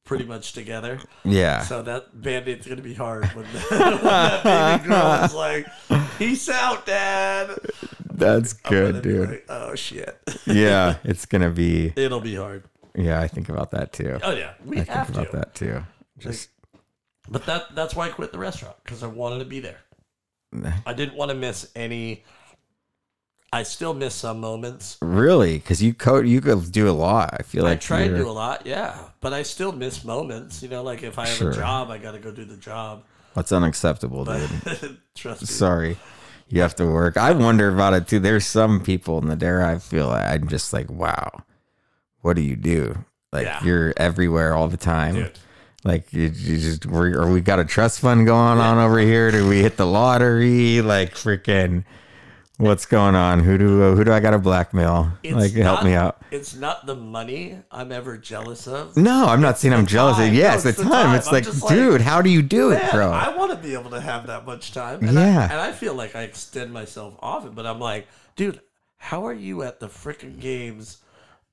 pretty 0.04 0.24
much 0.24 0.52
together. 0.52 0.98
yeah. 1.24 1.62
So 1.62 1.82
that 1.82 2.20
band-aid's 2.20 2.66
gonna 2.66 2.82
be 2.82 2.94
hard 2.94 3.24
when, 3.28 3.44
when 3.68 3.80
that 4.02 4.42
baby 4.82 4.88
girl 4.88 5.24
is 5.24 5.34
like, 5.34 5.66
"Peace 6.18 6.48
out, 6.48 6.86
Dad." 6.86 7.58
That's 8.12 8.52
good, 8.52 9.02
dude. 9.02 9.28
like, 9.28 9.46
oh 9.48 9.74
shit, 9.74 10.16
yeah, 10.46 10.96
it's 11.04 11.26
gonna 11.26 11.50
be. 11.50 11.92
it'll 11.96 12.20
be 12.20 12.36
hard. 12.36 12.64
Yeah, 12.94 13.20
I 13.20 13.26
think 13.26 13.48
about 13.48 13.72
that 13.72 13.92
too. 13.92 14.18
Oh 14.22 14.32
yeah, 14.32 14.54
we 14.64 14.76
I 14.80 14.84
think 14.84 14.96
have 14.96 15.10
about 15.10 15.32
that 15.32 15.54
too. 15.54 15.82
Just 16.18 16.50
But 17.28 17.44
that 17.46 17.74
that's 17.74 17.96
why 17.96 18.06
I 18.06 18.10
quit 18.10 18.30
the 18.30 18.38
restaurant 18.38 18.76
because 18.84 19.02
I 19.02 19.08
wanted 19.08 19.40
to 19.40 19.44
be 19.46 19.60
there. 19.60 19.78
I 20.86 20.92
didn't 20.92 21.16
want 21.16 21.30
to 21.30 21.34
miss 21.36 21.68
any. 21.74 22.22
I 23.54 23.62
still 23.62 23.94
miss 23.94 24.14
some 24.14 24.40
moments. 24.40 24.96
really, 25.00 25.58
because 25.58 25.82
you 25.82 25.94
co 25.94 26.20
you 26.20 26.40
could 26.40 26.72
do 26.72 26.88
a 26.88 26.92
lot. 26.92 27.34
I 27.38 27.42
feel 27.42 27.62
like 27.64 27.72
I 27.78 27.80
try 27.80 28.08
to 28.08 28.16
do 28.16 28.28
a 28.28 28.32
lot, 28.32 28.66
yeah, 28.66 28.98
but 29.20 29.32
I 29.32 29.42
still 29.44 29.72
miss 29.72 30.04
moments. 30.04 30.62
You 30.62 30.68
know, 30.68 30.82
like 30.82 31.02
if 31.02 31.18
I 31.18 31.26
have 31.26 31.36
Sure. 31.36 31.50
a 31.50 31.54
job, 31.54 31.90
I 31.90 31.98
got 31.98 32.12
to 32.12 32.18
go 32.18 32.30
do 32.32 32.44
the 32.44 32.56
job. 32.56 33.04
That's 33.34 33.52
unacceptable, 33.52 34.24
But 34.24 34.48
dude. 34.64 34.98
trust 35.14 35.42
me, 35.42 35.46
Sorry. 35.46 35.96
You 36.48 36.60
have 36.60 36.76
to 36.76 36.86
work. 36.86 37.16
I 37.16 37.32
wonder 37.32 37.68
about 37.68 37.94
it 37.94 38.06
too. 38.06 38.18
There's 38.20 38.46
some 38.46 38.80
people 38.80 39.18
in 39.18 39.28
the 39.28 39.34
dare 39.36 39.64
I 39.64 39.78
feel 39.78 40.08
like 40.08 40.28
I'm 40.28 40.46
just 40.48 40.72
like, 40.72 40.90
wow, 40.90 41.42
what 42.20 42.36
do 42.36 42.42
you 42.42 42.54
do? 42.56 43.04
Like 43.32 43.46
Yeah. 43.46 43.64
you're 43.64 43.94
everywhere 43.96 44.54
all 44.54 44.68
the 44.68 44.76
time. 44.76 45.14
Dude. 45.14 45.38
Like 45.84 46.12
you, 46.12 46.22
you 46.34 46.58
just 46.58 46.86
we 46.86 47.14
or 47.14 47.30
we 47.30 47.40
got 47.40 47.58
a 47.60 47.64
trust 47.64 48.00
fund 48.00 48.26
going 48.26 48.58
on 48.58 48.78
over 48.78 48.98
here. 48.98 49.30
Do 49.30 49.48
we 49.48 49.62
hit 49.62 49.76
the 49.76 49.86
lottery? 49.86 50.80
Like 50.82 51.14
freaking, 51.14 51.84
what's 52.58 52.86
going 52.86 53.14
on? 53.14 53.40
Who 53.40 53.58
do 53.58 53.82
uh, 53.82 53.94
who 53.94 54.04
do 54.04 54.12
I 54.12 54.20
got 54.20 54.30
to 54.30 54.38
blackmail? 54.38 55.10
It's 55.22 55.34
like 55.34 55.52
help 55.52 55.78
not- 55.80 55.84
me 55.84 55.94
out. 55.94 56.22
It's 56.30 56.54
not 56.54 56.86
the 56.86 56.94
money 56.96 57.58
I'm 57.70 57.92
ever 57.92 58.16
jealous 58.18 58.66
of. 58.66 58.96
No, 58.96 59.26
I'm 59.26 59.40
not 59.40 59.58
saying 59.58 59.72
I'm 59.74 59.86
jealous. 59.86 60.16
time. 60.16 60.34
Yeah, 60.34 60.48
No, 60.48 60.54
it's 60.54 60.62
the 60.64 60.68
it's 60.70 60.78
the 60.78 60.84
time. 60.84 61.06
time. 61.06 61.14
It's 61.16 61.30
like, 61.30 61.46
like, 61.62 61.68
dude, 61.72 62.00
how 62.00 62.22
do 62.22 62.30
you 62.30 62.42
do 62.42 62.70
it, 62.72 62.82
bro? 62.90 63.10
I 63.10 63.36
want 63.36 63.52
to 63.52 63.56
be 63.56 63.74
able 63.74 63.90
to 63.90 64.00
have 64.00 64.26
that 64.26 64.44
much 64.44 64.72
time. 64.72 65.00
And 65.04 65.14
Yeah. 65.14 65.40
I, 65.40 65.44
and 65.44 65.60
I 65.60 65.72
feel 65.72 65.94
like 65.94 66.16
I 66.16 66.22
extend 66.22 66.72
myself 66.72 67.14
often, 67.20 67.52
but 67.52 67.66
I'm 67.66 67.78
like, 67.78 68.08
dude, 68.36 68.60
how 68.96 69.26
are 69.26 69.32
you 69.32 69.62
at 69.62 69.78
the 69.80 69.86
freaking 69.88 70.40
games 70.40 70.98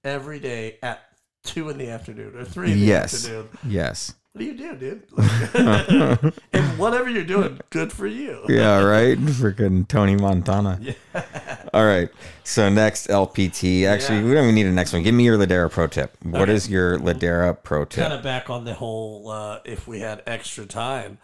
every 0.04 0.40
day 0.40 0.78
at 0.82 1.02
two 1.44 1.70
in 1.70 1.78
the 1.78 1.90
afternoon 1.90 2.36
or 2.36 2.44
three 2.46 2.72
in 2.72 2.80
the 2.80 2.86
yes, 2.86 3.14
afternoon? 3.26 3.50
yes. 3.68 4.14
What 4.34 4.40
do 4.40 4.46
you 4.46 4.54
do, 4.58 4.76
dude? 4.78 5.04
Like- 5.12 6.34
and 6.54 6.80
whatever 6.80 7.10
you're 7.10 7.26
doing, 7.26 7.60
good 7.70 7.92
for 7.92 8.08
you. 8.08 8.46
Yeah, 8.48 8.82
right. 8.82 9.18
Freaking 9.18 9.86
Tony 9.86 10.16
Montana. 10.16 10.80
Yeah. 10.82 10.94
All 11.74 11.86
right. 11.86 12.10
So 12.46 12.70
next 12.70 13.08
LPT. 13.10 13.86
Actually, 13.86 14.20
Yeah. 14.20 14.26
we 14.26 14.34
don't 14.34 14.44
even 14.44 14.56
need 14.56 14.68
a 14.68 14.72
next 14.72 14.94
one. 14.94 15.04
Give 15.04 15.14
me 15.14 15.26
your 15.26 15.38
Ladera 15.38 15.70
pro 15.70 15.88
tip. 15.88 16.16
What 16.24 16.44
Okay. 16.44 16.54
is 16.54 16.70
your 16.70 16.98
Ladera 16.98 17.62
pro 17.62 17.84
tip? 17.84 18.04
kind 18.04 18.14
of 18.14 18.24
back 18.24 18.50
on 18.50 18.64
the 18.64 18.74
whole 18.74 19.30
uh, 19.30 19.60
if 19.66 19.86
we 19.86 20.00
had 20.00 20.24
extra 20.26 20.66
time. 20.66 21.18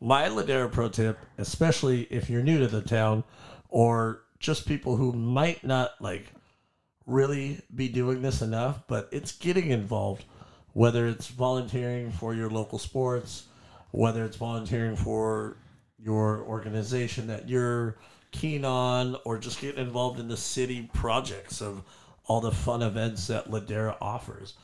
My 0.00 0.28
Ladera 0.30 0.70
pro 0.72 0.88
tip, 0.88 1.18
especially 1.36 2.02
if 2.10 2.30
you're 2.30 2.42
new 2.42 2.58
to 2.60 2.66
the 2.66 2.80
town 2.82 3.24
or 3.68 4.22
just 4.38 4.66
people 4.66 4.96
who 4.96 5.12
might 5.12 5.64
not 5.64 5.90
like 6.00 6.32
really 7.06 7.60
be 7.74 7.88
doing 7.88 8.22
this 8.22 8.40
enough, 8.40 8.80
but 8.88 9.08
it's 9.12 9.32
getting 9.32 9.68
involved, 9.70 10.24
whether 10.74 11.06
it's 11.06 11.28
volunteering 11.28 12.10
for 12.12 12.34
your 12.34 12.50
local 12.50 12.78
sports, 12.78 13.44
whether 13.92 14.24
it's 14.24 14.36
volunteering 14.36 14.96
for 14.96 15.56
your 15.98 16.42
organization 16.42 17.28
that 17.28 17.48
you're 17.48 17.96
keen 18.32 18.64
on, 18.64 19.16
or 19.24 19.38
just 19.38 19.60
getting 19.60 19.80
involved 19.84 20.20
in 20.20 20.28
the 20.28 20.36
city 20.36 20.90
projects 20.92 21.62
of 21.62 21.82
all 22.26 22.40
the 22.40 22.50
fun 22.50 22.82
events 22.82 23.28
that 23.28 23.50
Ladera 23.50 23.96
offers 24.00 24.54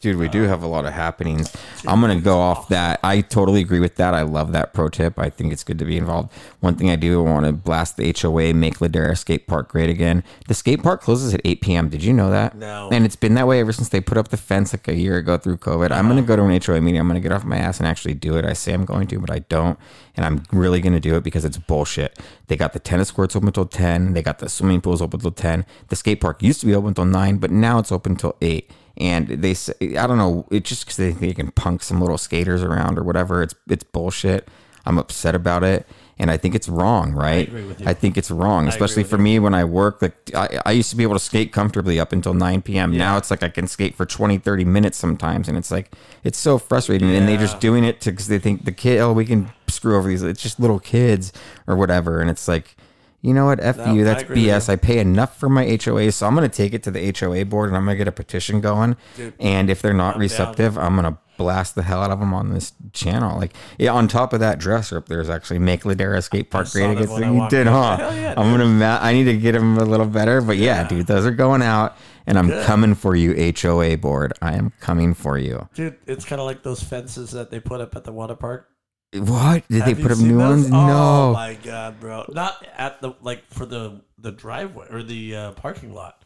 Dude, 0.00 0.16
we 0.16 0.28
do 0.28 0.42
have 0.42 0.62
a 0.62 0.66
lot 0.68 0.86
of 0.86 0.92
happenings. 0.92 1.52
I'm 1.84 2.00
gonna 2.00 2.20
go 2.20 2.38
off 2.38 2.68
that. 2.68 3.00
I 3.02 3.20
totally 3.20 3.60
agree 3.60 3.80
with 3.80 3.96
that. 3.96 4.14
I 4.14 4.22
love 4.22 4.52
that 4.52 4.72
pro 4.72 4.88
tip. 4.88 5.18
I 5.18 5.28
think 5.28 5.52
it's 5.52 5.64
good 5.64 5.78
to 5.80 5.84
be 5.84 5.96
involved. 5.96 6.32
One 6.60 6.76
thing 6.76 6.88
I 6.88 6.94
do 6.94 7.20
want 7.20 7.46
to 7.46 7.52
blast 7.52 7.96
the 7.96 8.14
HOA, 8.16 8.54
make 8.54 8.78
Ladera 8.78 9.18
Skate 9.18 9.48
Park 9.48 9.70
great 9.70 9.90
again. 9.90 10.22
The 10.46 10.54
skate 10.54 10.84
park 10.84 11.00
closes 11.00 11.34
at 11.34 11.40
8 11.44 11.60
p.m. 11.62 11.88
Did 11.88 12.04
you 12.04 12.12
know 12.12 12.30
that? 12.30 12.56
No. 12.56 12.88
And 12.92 13.04
it's 13.04 13.16
been 13.16 13.34
that 13.34 13.48
way 13.48 13.58
ever 13.58 13.72
since 13.72 13.88
they 13.88 14.00
put 14.00 14.16
up 14.16 14.28
the 14.28 14.36
fence 14.36 14.72
like 14.72 14.86
a 14.86 14.94
year 14.94 15.16
ago 15.16 15.36
through 15.36 15.56
COVID. 15.56 15.90
I'm 15.90 16.06
gonna 16.06 16.22
go 16.22 16.36
to 16.36 16.44
an 16.44 16.60
HOA 16.62 16.80
meeting. 16.80 17.00
I'm 17.00 17.08
gonna 17.08 17.18
get 17.18 17.32
off 17.32 17.44
my 17.44 17.58
ass 17.58 17.80
and 17.80 17.88
actually 17.88 18.14
do 18.14 18.36
it. 18.36 18.44
I 18.44 18.52
say 18.52 18.74
I'm 18.74 18.84
going 18.84 19.08
to, 19.08 19.18
but 19.18 19.30
I 19.30 19.40
don't. 19.40 19.76
And 20.16 20.24
I'm 20.24 20.44
really 20.52 20.80
gonna 20.80 21.00
do 21.00 21.16
it 21.16 21.24
because 21.24 21.44
it's 21.44 21.58
bullshit. 21.58 22.16
They 22.46 22.56
got 22.56 22.72
the 22.72 22.78
tennis 22.78 23.10
courts 23.10 23.34
open 23.34 23.48
until 23.48 23.66
10. 23.66 24.12
They 24.12 24.22
got 24.22 24.38
the 24.38 24.48
swimming 24.48 24.80
pools 24.80 25.02
open 25.02 25.18
until 25.18 25.32
10. 25.32 25.66
The 25.88 25.96
skate 25.96 26.20
park 26.20 26.40
used 26.40 26.60
to 26.60 26.66
be 26.66 26.74
open 26.74 26.90
until 26.90 27.04
9, 27.04 27.38
but 27.38 27.50
now 27.50 27.80
it's 27.80 27.90
open 27.90 28.12
until 28.12 28.36
8 28.40 28.70
and 28.98 29.28
they 29.28 29.54
say 29.54 29.96
I 29.96 30.06
don't 30.06 30.18
know 30.18 30.46
it's 30.50 30.68
just 30.68 30.84
because 30.84 30.96
they 30.96 31.12
think 31.12 31.20
they 31.20 31.34
can 31.34 31.52
punk 31.52 31.82
some 31.82 32.00
little 32.00 32.18
skaters 32.18 32.62
around 32.62 32.98
or 32.98 33.04
whatever. 33.04 33.42
It's 33.42 33.54
it's 33.68 33.84
bullshit. 33.84 34.48
I'm 34.84 34.98
upset 34.98 35.34
about 35.34 35.64
it, 35.64 35.86
and 36.18 36.30
I 36.30 36.36
think 36.38 36.54
it's 36.54 36.68
wrong. 36.68 37.12
Right? 37.12 37.48
you. 37.48 37.76
I 37.84 37.94
think 37.94 38.16
it's 38.16 38.30
wrong, 38.30 38.66
especially 38.66 39.02
with 39.02 39.10
for 39.10 39.18
me 39.18 39.38
when 39.38 39.54
I 39.54 39.64
work. 39.64 40.02
Like 40.02 40.34
I, 40.34 40.60
I 40.66 40.72
used 40.72 40.90
to 40.90 40.96
be 40.96 41.02
able 41.02 41.14
to 41.14 41.20
skate 41.20 41.52
comfortably 41.52 42.00
up 42.00 42.12
until 42.12 42.34
9 42.34 42.62
p.m. 42.62 42.96
Now 42.96 43.16
it's 43.16 43.30
like 43.30 43.42
I 43.42 43.48
can 43.50 43.68
skate 43.68 43.94
for 43.94 44.06
20, 44.06 44.38
30 44.38 44.64
minutes 44.64 44.98
sometimes, 44.98 45.48
and 45.48 45.56
it's 45.56 45.70
like 45.70 45.92
it's 46.24 46.38
so 46.38 46.58
frustrating. 46.58 47.14
And 47.14 47.28
they're 47.28 47.38
just 47.38 47.60
doing 47.60 47.84
it 47.84 48.00
because 48.02 48.28
they 48.28 48.38
think 48.38 48.64
the 48.64 48.72
kid, 48.72 48.98
oh, 49.00 49.12
we 49.12 49.24
can 49.24 49.50
screw 49.68 49.96
over 49.96 50.08
these. 50.08 50.22
It's 50.22 50.42
just 50.42 50.58
little 50.58 50.80
kids 50.80 51.32
or 51.66 51.76
whatever, 51.76 52.20
and 52.20 52.28
it's 52.28 52.48
like. 52.48 52.76
You 53.20 53.34
know 53.34 53.46
what? 53.46 53.58
F 53.60 53.76
No, 53.78 53.94
you. 53.94 54.04
That's 54.04 54.28
with 54.28 54.38
BS. 54.38 54.68
I 54.68 54.76
pay 54.76 54.98
enough 55.00 55.38
for 55.38 55.48
my 55.48 55.64
HOA, 55.84 56.12
so 56.12 56.26
I'm 56.26 56.34
going 56.36 56.48
to 56.48 56.56
take 56.56 56.72
it 56.72 56.82
to 56.84 56.90
the 56.90 57.12
HOA 57.18 57.44
board 57.44 57.68
and 57.68 57.76
I'm 57.76 57.84
going 57.84 57.96
to 57.96 57.98
get 57.98 58.08
a 58.08 58.12
petition 58.12 58.60
going. 58.60 58.96
and 59.40 59.68
if 59.70 59.82
they're 59.82 59.92
not 59.92 60.08
I'm 60.08 60.12
down. 60.14 60.20
receptive, 60.20 60.78
I'm 60.78 60.94
going 60.96 61.12
to 61.12 61.18
blast 61.36 61.74
the 61.76 61.82
hell 61.82 62.00
out 62.02 62.10
of 62.10 62.20
them 62.20 62.32
on 62.34 62.52
this 62.52 62.72
channel. 62.92 63.36
Like, 63.38 63.54
yeah, 63.78 63.92
on 63.92 64.06
top 64.08 64.32
of 64.32 64.40
that 64.40 64.58
dresser 64.58 64.98
up 64.98 65.06
there's 65.06 65.30
actually 65.30 65.58
make 65.60 65.82
Ladera 65.82 66.22
Skate 66.22 66.50
Park 66.50 66.70
great 66.70 66.90
again. 66.92 67.06
So 67.08 67.18
you 67.18 67.48
did, 67.48 67.66
huh? 67.66 67.96
Yeah, 67.98 68.34
I'm 68.36 68.50
gonna. 68.52 68.66
Ma- 68.66 68.98
I 69.00 69.12
need 69.12 69.24
to 69.24 69.36
get 69.36 69.52
them 69.52 69.78
a 69.78 69.84
little 69.84 70.06
better, 70.06 70.40
but 70.40 70.56
yeah, 70.56 70.86
dude, 70.86 71.06
those 71.06 71.24
are 71.26 71.30
going 71.30 71.62
out, 71.62 71.96
and 72.26 72.38
I'm 72.38 72.50
coming 72.64 72.94
for 72.94 73.14
you, 73.16 73.52
HOA 73.60 73.96
board. 73.98 74.32
I 74.42 74.54
am 74.54 74.72
coming 74.80 75.14
for 75.14 75.38
you. 75.38 75.68
Dude, 75.74 75.96
it's 76.06 76.24
kind 76.24 76.40
of 76.40 76.46
like 76.46 76.62
those 76.62 76.82
fences 76.82 77.30
that 77.32 77.50
they 77.50 77.60
put 77.60 77.80
up 77.80 77.94
at 77.96 78.04
the 78.04 78.12
water 78.12 78.34
park. 78.34 78.68
What 79.14 79.66
did 79.68 79.82
they 79.84 79.88
Have 79.90 79.98
you 79.98 80.02
put 80.04 80.12
up 80.12 80.18
new 80.18 80.36
those? 80.38 80.62
ones? 80.62 80.66
Oh 80.66 80.86
no. 80.86 81.32
my 81.32 81.54
god, 81.62 81.98
bro! 81.98 82.24
Not 82.28 82.66
at 82.76 83.00
the 83.00 83.12
like 83.22 83.44
for 83.48 83.64
the 83.64 84.00
the 84.18 84.32
driveway 84.32 84.86
or 84.90 85.02
the 85.02 85.34
uh, 85.34 85.50
parking 85.52 85.94
lot. 85.94 86.22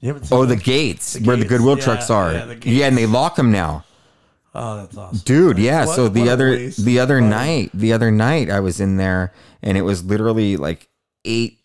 You 0.00 0.08
haven't 0.08 0.24
seen? 0.24 0.38
Oh, 0.38 0.44
the 0.46 0.54
those? 0.54 0.62
gates 0.64 1.20
where 1.20 1.36
the 1.36 1.42
gates, 1.42 1.50
Goodwill 1.50 1.78
yeah, 1.78 1.84
trucks 1.84 2.10
are. 2.10 2.32
yeah, 2.32 2.38
Yeah, 2.38 2.44
the 2.46 2.54
gates. 2.56 2.82
and 2.84 2.96
they 2.98 3.06
lock 3.06 3.36
them 3.36 3.52
now. 3.52 3.84
Oh, 4.54 4.76
that's 4.78 4.96
awesome, 4.98 5.18
dude 5.24 5.58
yeah 5.58 5.86
What- 5.86 5.96
so 5.96 6.08
the 6.08 6.28
a 6.28 6.32
other 6.32 6.50
waste 6.50 6.84
the 6.84 6.98
other 7.00 7.22
night 7.22 7.70
the 7.72 7.94
other 7.94 8.10
night 8.10 8.50
i 8.50 8.60
was 8.60 8.80
in 8.80 8.98
there 8.98 9.32
and 9.62 9.78
it 9.78 9.80
was 9.80 10.04
literally 10.04 10.58
like 10.58 10.88
8 11.24 11.58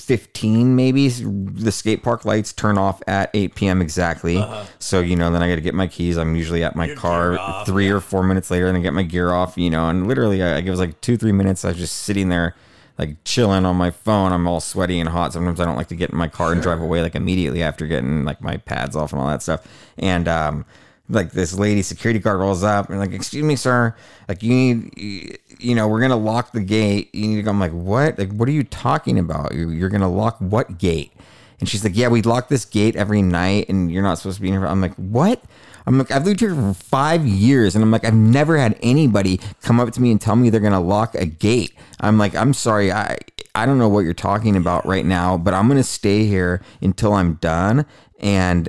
15 0.00 0.74
maybe 0.74 1.08
the 1.08 1.70
skate 1.70 2.02
park 2.02 2.24
lights 2.24 2.52
turn 2.52 2.78
off 2.78 3.00
at 3.06 3.30
8 3.34 3.54
p.m 3.54 3.82
exactly. 3.82 4.42
So 4.78 5.00
you 5.00 5.16
know 5.16 5.30
then 5.30 5.42
i 5.42 5.48
got 5.48 5.56
to 5.56 5.60
get 5.60 5.74
my 5.74 5.86
keys. 5.86 6.16
I'm 6.16 6.34
usually 6.34 6.64
at 6.64 6.74
my 6.74 6.86
Your 6.86 6.96
car 6.96 7.38
off, 7.38 7.66
three 7.66 7.90
or 7.90 8.00
four 8.00 8.22
minutes 8.22 8.50
later 8.50 8.66
and 8.68 8.76
i 8.76 8.80
get 8.80 8.92
my 8.92 9.02
gear 9.02 9.30
off 9.32 9.56
you 9.56 9.70
know 9.70 9.88
and 9.88 10.06
literally 10.06 10.42
I, 10.42 10.58
it 10.58 10.68
was 10.68 10.80
like 10.80 11.00
two 11.00 11.16
three 11.16 11.32
minutes 11.32 11.64
i 11.64 11.68
was 11.68 11.78
just 11.78 11.96
sitting 11.96 12.28
there 12.28 12.54
like 12.98 13.16
chilling 13.24 13.64
on 13.64 13.76
my 13.76 13.90
phone. 13.90 14.30
I'm 14.30 14.46
all 14.46 14.60
sweaty 14.60 15.00
and 15.00 15.08
hot. 15.08 15.32
Sometimes 15.32 15.58
i 15.58 15.64
don't 15.64 15.76
like 15.76 15.88
to 15.88 15.96
get 15.96 16.10
in 16.10 16.18
my 16.18 16.28
car 16.28 16.52
and 16.52 16.60
drive 16.60 16.80
away 16.82 17.00
like 17.00 17.14
immediately 17.14 17.62
after 17.62 17.86
getting 17.86 18.24
like 18.24 18.42
my 18.42 18.58
pads 18.58 18.94
off 18.94 19.12
and 19.12 19.20
all 19.22 19.28
that 19.28 19.42
stuff. 19.42 19.66
And 19.96 20.28
um 20.28 20.66
like 21.08 21.32
this 21.32 21.54
lady 21.54 21.82
security 21.82 22.20
guard 22.20 22.38
rolls 22.38 22.62
up 22.62 22.88
and 22.90 22.98
like 22.98 23.12
excuse 23.12 23.42
me 23.44 23.56
sir. 23.56 23.94
Like 24.28 24.42
you 24.42 24.50
need 24.54 25.38
you- 25.62 25.74
know 25.74 25.86
we're 25.88 26.00
gonna 26.00 26.16
lock 26.16 26.52
the 26.52 26.60
gate 26.60 27.14
you 27.14 27.26
need 27.28 27.36
to 27.36 27.42
go 27.42 27.50
i'm 27.50 27.60
like 27.60 27.72
what 27.72 28.18
like 28.18 28.32
what 28.32 28.48
are 28.48 28.52
you 28.52 28.64
talking 28.64 29.18
about 29.18 29.54
you're, 29.54 29.72
you're 29.72 29.88
gonna 29.88 30.10
lock 30.10 30.36
what 30.38 30.78
gate 30.78 31.12
and 31.60 31.68
she's 31.68 31.84
like 31.84 31.96
yeah 31.96 32.08
we 32.08 32.22
lock 32.22 32.48
this 32.48 32.64
gate 32.64 32.96
every 32.96 33.22
night 33.22 33.68
and 33.68 33.90
you're 33.92 34.02
not 34.02 34.18
supposed 34.18 34.36
to 34.36 34.42
be 34.42 34.48
in 34.48 34.54
here 34.54 34.66
i'm 34.66 34.80
like 34.80 34.94
what 34.96 35.42
I'm 35.86 35.96
like, 35.96 36.10
I've 36.10 36.26
lived 36.26 36.40
here 36.40 36.54
for 36.54 36.74
five 36.74 37.26
years, 37.26 37.74
and 37.74 37.82
I'm 37.82 37.90
like, 37.90 38.04
I've 38.04 38.14
never 38.14 38.58
had 38.58 38.78
anybody 38.82 39.40
come 39.62 39.80
up 39.80 39.90
to 39.92 40.00
me 40.00 40.10
and 40.10 40.20
tell 40.20 40.36
me 40.36 40.50
they're 40.50 40.60
gonna 40.60 40.78
lock 40.78 41.14
a 41.14 41.24
gate. 41.24 41.72
I'm 42.00 42.18
like, 42.18 42.34
I'm 42.36 42.52
sorry, 42.52 42.92
I 42.92 43.16
I 43.54 43.64
don't 43.64 43.78
know 43.78 43.88
what 43.88 44.00
you're 44.00 44.12
talking 44.12 44.56
about 44.56 44.84
right 44.86 45.06
now, 45.06 45.38
but 45.38 45.54
I'm 45.54 45.68
gonna 45.68 45.82
stay 45.82 46.26
here 46.26 46.60
until 46.82 47.14
I'm 47.14 47.34
done, 47.36 47.86
and 48.20 48.68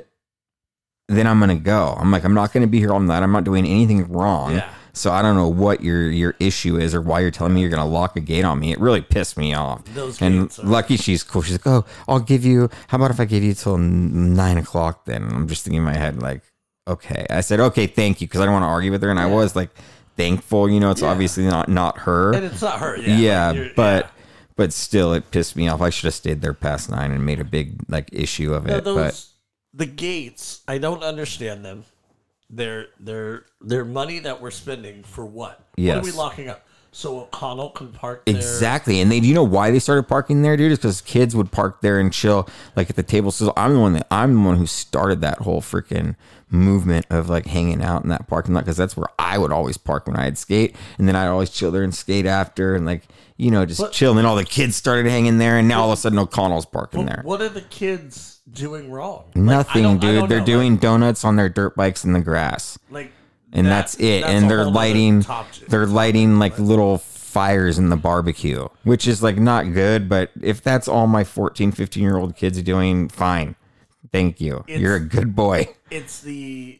then 1.06 1.26
I'm 1.26 1.38
gonna 1.38 1.54
go. 1.56 1.94
I'm 2.00 2.10
like, 2.10 2.24
I'm 2.24 2.34
not 2.34 2.50
gonna 2.52 2.66
be 2.66 2.78
here 2.78 2.90
all 2.92 2.98
night. 2.98 3.22
I'm 3.22 3.30
not 3.30 3.44
doing 3.44 3.66
anything 3.66 4.10
wrong. 4.10 4.52
Yeah. 4.54 4.70
So 4.94 5.10
I 5.10 5.22
don't 5.22 5.36
know 5.36 5.48
what 5.48 5.82
your 5.82 6.10
your 6.10 6.34
issue 6.38 6.76
is 6.78 6.94
or 6.94 7.00
why 7.00 7.20
you're 7.20 7.30
telling 7.30 7.54
me 7.54 7.60
you're 7.62 7.70
gonna 7.70 7.86
lock 7.86 8.14
a 8.16 8.20
gate 8.20 8.44
on 8.44 8.58
me. 8.60 8.72
It 8.72 8.78
really 8.80 9.00
pissed 9.00 9.36
me 9.38 9.54
off. 9.54 9.82
Those 9.94 10.20
and 10.20 10.56
lucky 10.62 10.96
she's 10.98 11.22
cool. 11.22 11.40
She's 11.42 11.54
like, 11.54 11.66
oh, 11.66 11.84
I'll 12.06 12.20
give 12.20 12.44
you. 12.44 12.68
How 12.88 12.96
about 12.96 13.10
if 13.10 13.18
I 13.18 13.24
give 13.24 13.42
you 13.42 13.54
till 13.54 13.78
nine 13.78 14.58
o'clock? 14.58 15.06
Then 15.06 15.22
I'm 15.24 15.48
just 15.48 15.64
thinking 15.64 15.78
in 15.78 15.84
my 15.84 15.94
head 15.96 16.20
like, 16.20 16.42
okay. 16.86 17.26
I 17.30 17.40
said 17.40 17.58
okay, 17.60 17.86
thank 17.86 18.20
you, 18.20 18.26
because 18.26 18.40
I 18.42 18.44
don't 18.44 18.52
want 18.52 18.64
to 18.64 18.68
argue 18.68 18.90
with 18.90 19.02
her, 19.02 19.10
and 19.10 19.18
I 19.18 19.26
was 19.26 19.56
like 19.56 19.70
thankful. 20.18 20.68
You 20.68 20.78
know, 20.78 20.90
it's 20.90 21.02
obviously 21.02 21.44
not 21.46 21.68
not 21.70 21.98
her. 22.00 22.34
and 22.34 22.44
it's 22.44 22.60
not 22.60 22.78
her. 22.80 22.96
Yeah, 22.98 23.52
Yeah, 23.52 23.68
but 23.74 24.04
yeah. 24.04 24.10
but 24.56 24.72
still, 24.74 25.14
it 25.14 25.30
pissed 25.30 25.56
me 25.56 25.68
off. 25.68 25.80
I 25.80 25.88
should 25.88 26.04
have 26.08 26.14
stayed 26.14 26.42
there 26.42 26.52
past 26.52 26.90
nine 26.90 27.12
and 27.12 27.24
made 27.24 27.40
a 27.40 27.44
big 27.44 27.76
like 27.88 28.10
issue 28.12 28.52
of 28.52 28.66
No, 28.66 28.76
it. 28.76 28.84
those 28.84 28.94
but 29.72 29.78
the 29.78 29.86
gates. 29.86 30.60
I 30.68 30.76
don't 30.76 31.02
understand 31.02 31.64
them. 31.64 31.84
They're 32.52 32.86
they're 33.00 33.46
they're 33.62 33.84
money 33.84 34.18
that 34.20 34.40
we're 34.40 34.50
spending 34.50 35.02
for 35.02 35.24
what? 35.24 35.66
What 35.76 35.96
are 35.96 36.00
we 36.02 36.12
locking 36.12 36.48
up? 36.48 36.66
So 36.94 37.20
O'Connell 37.20 37.70
can 37.70 37.88
park 37.88 38.26
there. 38.26 38.36
Exactly. 38.36 39.00
And 39.00 39.10
they, 39.10 39.18
do 39.18 39.26
you 39.26 39.32
know 39.32 39.42
why 39.42 39.70
they 39.70 39.78
started 39.78 40.02
parking 40.02 40.42
there, 40.42 40.58
dude? 40.58 40.72
Is 40.72 40.78
because 40.78 41.00
kids 41.00 41.34
would 41.34 41.50
park 41.50 41.80
there 41.80 41.98
and 41.98 42.12
chill, 42.12 42.46
like 42.76 42.90
at 42.90 42.96
the 42.96 43.02
table. 43.02 43.30
So 43.30 43.54
I'm 43.56 43.72
the 43.72 43.80
one 43.80 43.94
that 43.94 44.06
I'm 44.10 44.34
the 44.34 44.40
one 44.40 44.58
who 44.58 44.66
started 44.66 45.22
that 45.22 45.38
whole 45.38 45.62
freaking 45.62 46.16
movement 46.50 47.06
of 47.08 47.30
like 47.30 47.46
hanging 47.46 47.82
out 47.82 48.02
in 48.02 48.10
that 48.10 48.28
parking 48.28 48.52
lot 48.52 48.64
because 48.64 48.76
that's 48.76 48.94
where 48.94 49.08
I 49.18 49.38
would 49.38 49.52
always 49.52 49.78
park 49.78 50.06
when 50.06 50.16
I'd 50.16 50.36
skate, 50.36 50.76
and 50.98 51.08
then 51.08 51.16
I'd 51.16 51.28
always 51.28 51.48
chill 51.48 51.70
there 51.70 51.82
and 51.82 51.94
skate 51.94 52.26
after, 52.26 52.74
and 52.74 52.84
like 52.84 53.08
you 53.38 53.50
know 53.50 53.64
just 53.64 53.80
But- 53.80 53.92
chill. 53.92 54.10
And 54.10 54.18
then 54.18 54.26
all 54.26 54.36
the 54.36 54.44
kids 54.44 54.76
started 54.76 55.08
hanging 55.10 55.38
there, 55.38 55.56
and 55.56 55.66
now 55.66 55.84
all 55.84 55.92
of 55.92 55.98
a 55.98 56.00
sudden 56.02 56.18
O'Connell's 56.18 56.66
parking 56.66 57.06
there. 57.06 57.22
what 57.24 57.40
are 57.40 57.48
the 57.48 57.62
kids 57.62 58.31
doing 58.50 58.90
wrong? 58.90 59.24
Nothing, 59.34 59.82
don't- 59.82 60.00
dude. 60.00 60.28
They're 60.28 60.40
know. 60.40 60.46
doing 60.46 60.76
donuts 60.76 61.24
on 61.24 61.36
their 61.36 61.48
dirt 61.48 61.76
bikes 61.76 62.04
in 62.04 62.12
the 62.12 62.20
grass. 62.20 62.78
like, 62.90 63.04
like 63.06 63.12
and 63.52 63.66
that- 63.66 63.70
that's 63.70 63.94
it. 63.96 64.22
that's 64.22 64.32
and 64.32 64.50
they're 64.50 64.64
lighting, 64.64 65.24
they're 65.68 65.86
lighting 65.86 66.38
like 66.38 66.58
little 66.58 66.98
fires 66.98 67.78
in 67.78 67.88
the 67.88 67.96
barbecue, 67.96 68.66
which 68.84 69.06
is 69.06 69.22
like 69.22 69.36
not 69.38 69.72
good. 69.72 70.08
But 70.08 70.30
if 70.42 70.62
that's 70.62 70.88
all 70.88 71.06
my 71.06 71.24
14, 71.24 71.72
15 71.72 72.02
year 72.02 72.16
old 72.16 72.36
kids 72.36 72.58
are 72.58 72.62
doing, 72.62 73.08
fine. 73.08 73.56
Thank 74.10 74.40
you. 74.40 74.58
It's- 74.66 74.80
You're 74.80 74.96
a 74.96 75.00
good 75.00 75.34
boy. 75.36 75.68
it's 75.90 76.20
the 76.20 76.78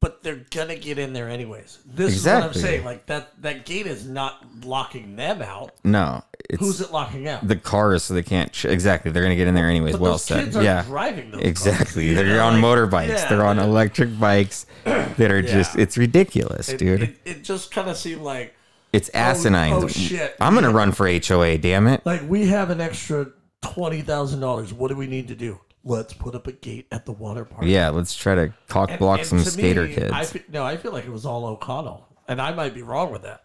but 0.00 0.22
they're 0.22 0.44
gonna 0.52 0.76
get 0.76 0.96
in 0.98 1.12
there 1.12 1.28
anyways. 1.28 1.78
This 1.84 2.12
Exactly. 2.14 2.50
is 2.50 2.56
what 2.56 2.56
I'm 2.56 2.70
saying. 2.70 2.84
Like 2.84 3.06
that 3.06 3.42
that 3.42 3.66
gate 3.66 3.86
is 3.86 4.06
not 4.06 4.44
locking 4.64 5.16
them 5.16 5.42
out. 5.42 5.72
No, 5.82 6.22
it's 6.48 6.60
Who's 6.60 6.80
it 6.80 6.90
locking 6.92 7.28
out? 7.28 7.46
the 7.46 7.56
cars, 7.56 8.04
so 8.04 8.14
they 8.14 8.22
can't. 8.22 8.64
Exactly, 8.64 9.10
they're 9.10 9.22
gonna 9.22 9.36
get 9.36 9.48
in 9.48 9.54
there 9.54 9.68
anyways. 9.68 9.92
but 9.92 10.00
well 10.00 10.12
those 10.12 10.24
said. 10.24 10.44
kids 10.44 10.56
are 10.56 10.62
Yeah, 10.62 10.82
driving 10.84 11.30
those 11.30 11.42
exactly. 11.42 11.84
cars, 11.84 12.04
you 12.04 12.14
They're 12.14 12.36
know, 12.36 12.46
on 12.46 12.60
like, 12.60 12.78
motorbikes. 12.78 13.08
yeah, 13.08 13.28
they're 13.28 13.44
on 13.46 13.58
electric 13.58 14.18
bikes 14.18 14.66
that 14.84 15.30
are 15.30 15.42
just. 15.42 15.74
Yeah. 15.76 15.82
It's 15.82 15.96
ridiculous, 15.98 16.68
It, 16.70 16.78
dude. 16.78 17.02
it, 17.02 17.16
it 17.24 17.44
just 17.44 17.70
kind 17.70 17.88
of 17.90 17.96
seemed 17.96 18.22
like 18.22 18.54
it's 18.92 19.10
oh, 19.14 19.18
asinine. 19.18 19.72
oh, 19.74 19.88
shit. 19.88 20.36
I'm 20.40 20.54
gonna 20.54 20.72
run 20.72 20.92
for 20.92 21.06
HOA. 21.06 21.58
Damn 21.58 21.86
it. 21.86 22.04
like 22.06 22.22
we 22.28 22.46
have 22.46 22.70
an 22.70 22.80
extra 22.80 23.28
twenty 23.60 24.00
thousand 24.00 24.40
dollars. 24.40 24.72
What 24.72 24.88
do 24.88 24.96
we 24.96 25.06
need 25.06 25.28
to 25.28 25.34
do? 25.34 25.60
Let's 25.84 26.12
put 26.12 26.34
up 26.34 26.46
a 26.46 26.52
gate 26.52 26.86
at 26.90 27.06
the 27.06 27.12
water 27.12 27.44
park. 27.44 27.64
Yeah, 27.66 27.90
let's 27.90 28.14
try 28.14 28.34
to 28.34 28.52
cock 28.68 28.90
And- 28.90 28.98
block 28.98 29.20
and 29.20 29.28
some 29.28 29.38
to 29.38 29.50
skater 29.50 29.84
me, 29.84 29.94
kids. 29.94 30.12
I 30.12 30.24
fe- 30.24 30.44
no, 30.50 30.64
I 30.64 30.76
feel 30.76 30.92
like 30.92 31.04
it 31.04 31.12
was 31.12 31.24
all 31.24 31.46
O'Connell, 31.46 32.06
and 32.26 32.40
I 32.42 32.52
might 32.52 32.74
be 32.74 32.82
wrong 32.82 33.12
with 33.12 33.22
that. 33.22 33.42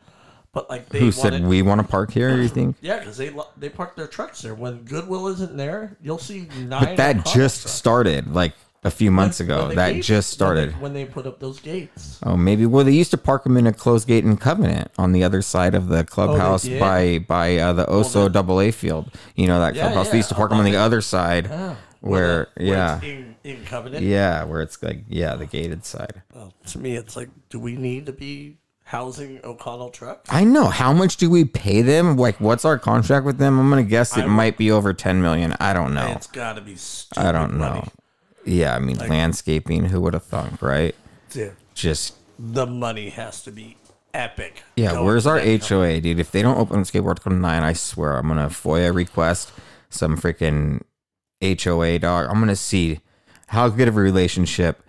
But 0.53 0.69
like 0.69 0.87
they 0.89 0.99
Who 0.99 1.05
wanted, 1.05 1.15
said 1.19 1.45
we 1.47 1.61
want 1.63 1.81
to 1.81 1.87
park 1.87 2.11
here? 2.11 2.35
You 2.37 2.47
think? 2.59 2.77
Yeah, 2.81 2.99
because 2.99 3.17
they 3.17 3.31
they 3.57 3.69
park 3.69 3.95
their 3.95 4.07
trucks 4.07 4.41
there. 4.43 4.53
When 4.55 4.83
Goodwill 4.83 5.27
isn't 5.27 5.57
there, 5.57 5.97
you'll 6.01 6.19
see 6.19 6.47
nine. 6.59 6.85
But 6.85 6.97
that 6.97 7.25
just 7.25 7.61
trucks. 7.63 7.71
started 7.75 8.33
like 8.33 8.53
a 8.83 8.91
few 8.91 9.09
months 9.09 9.39
When- 9.39 9.49
ago. 9.49 9.67
when 9.67 9.75
that 9.77 9.93
gates- 9.93 10.07
just 10.07 10.39
when 10.39 10.55
they- 10.55 10.61
started. 10.65 10.81
when 10.81 10.93
they 10.93 11.05
put 11.05 11.25
up 11.25 11.39
those 11.39 11.59
gates. 11.59 12.19
Oh, 12.21 12.37
maybe. 12.37 12.65
Well, 12.67 12.83
they 12.85 12.91
used 12.91 13.11
to 13.11 13.17
park 13.17 13.45
them 13.45 13.57
in 13.57 13.65
a 13.65 13.73
closed 13.73 14.07
gate 14.07 14.25
in 14.25 14.37
Covenant 14.37 14.91
on 14.97 15.11
the 15.13 15.23
other 15.23 15.41
side 15.41 15.73
of 15.73 15.87
the 15.87 16.03
clubhouse 16.03 16.63
did? 16.63 16.79
by 16.79 17.17
by 17.19 17.57
uh, 17.57 17.73
the 17.73 17.85
Oso 17.87 18.31
Double 18.31 18.61
A 18.61 18.69
field. 18.71 19.09
You 19.35 19.47
know 19.47 19.59
that 19.59 19.73
Yeah, 19.73 19.83
clubhouse. 19.83 20.05
yeah, 20.07 20.11
They 20.11 20.17
used 20.17 20.29
to 20.29 20.35
park 20.35 20.49
them 20.51 20.59
on 20.59 20.65
the 20.65 20.75
other 20.75 21.01
side, 21.01 21.49
Oh, 21.51 21.77
where 22.01 22.49
the- 22.57 22.63
yeah, 22.65 22.95
it's 22.97 23.05
in, 23.05 23.35
in 23.43 23.65
Covenant. 23.65 24.03
yeah, 24.03 24.43
where 24.43 24.61
it's 24.61 24.83
like 24.83 25.05
yeah, 25.09 25.35
the 25.35 25.45
gated 25.47 25.83
side. 25.85 26.21
Well, 26.35 26.53
to 26.67 26.77
me, 26.77 26.95
it's 26.97 27.15
like, 27.15 27.29
do 27.49 27.59
we 27.59 27.75
need 27.77 28.05
to 28.05 28.11
be 28.13 28.57
housing 28.83 29.39
O'Connell 29.43 29.89
truck? 29.89 30.25
I 30.29 30.43
know. 30.43 30.65
How 30.67 30.93
much 30.93 31.17
do 31.17 31.29
we 31.29 31.45
pay 31.45 31.81
them? 31.81 32.17
Like, 32.17 32.39
what's 32.39 32.65
our 32.65 32.77
contract 32.77 33.25
with 33.25 33.37
them? 33.37 33.59
I'm 33.59 33.69
gonna 33.69 33.83
guess 33.83 34.17
it 34.17 34.23
I- 34.23 34.27
might 34.27 34.57
be 34.57 34.71
over 34.71 34.93
ten 34.93 35.21
million. 35.21 35.55
I 35.59 35.73
don't 35.73 35.93
know. 35.93 36.07
It's 36.11 36.27
got 36.27 36.53
to 36.53 36.61
be. 36.61 36.75
Stupid 36.75 37.25
I 37.25 37.31
don't 37.31 37.53
know. 37.53 37.69
money. 37.69 37.87
Yeah, 38.45 38.75
I 38.75 38.79
mean 38.79 38.97
landscaping. 38.97 39.85
Who 39.85 40.01
would 40.01 40.13
have 40.13 40.23
thunk, 40.25 40.61
right? 40.61 40.93
Dude, 41.29 41.53
Just 41.73 42.15
the 42.37 42.65
money 42.65 43.09
has 43.09 43.41
to 43.43 43.51
be 43.51 43.77
epic. 44.13 44.63
yeah. 44.75 44.99
Where's 44.99 45.25
our 45.25 45.37
company. 45.39 45.57
HOA, 45.57 46.01
dude? 46.01 46.19
If 46.19 46.31
they 46.31 46.41
don't 46.41 46.57
open 46.57 46.81
skateboard 46.81 47.21
Code 47.21 47.33
nine, 47.33 47.63
I 47.63 47.73
swear 47.73 48.17
I'm 48.17 48.27
gonna 48.27 48.49
FOIA 48.49 48.93
request 48.93 49.51
some 49.89 50.17
freaking 50.17 50.81
HOA 51.41 51.99
dog. 51.99 52.27
I'm 52.29 52.39
gonna 52.39 52.55
see 52.55 52.99
how 53.47 53.69
good 53.69 53.87
of 53.87 53.95
a 53.97 54.01
relationship 54.01 54.83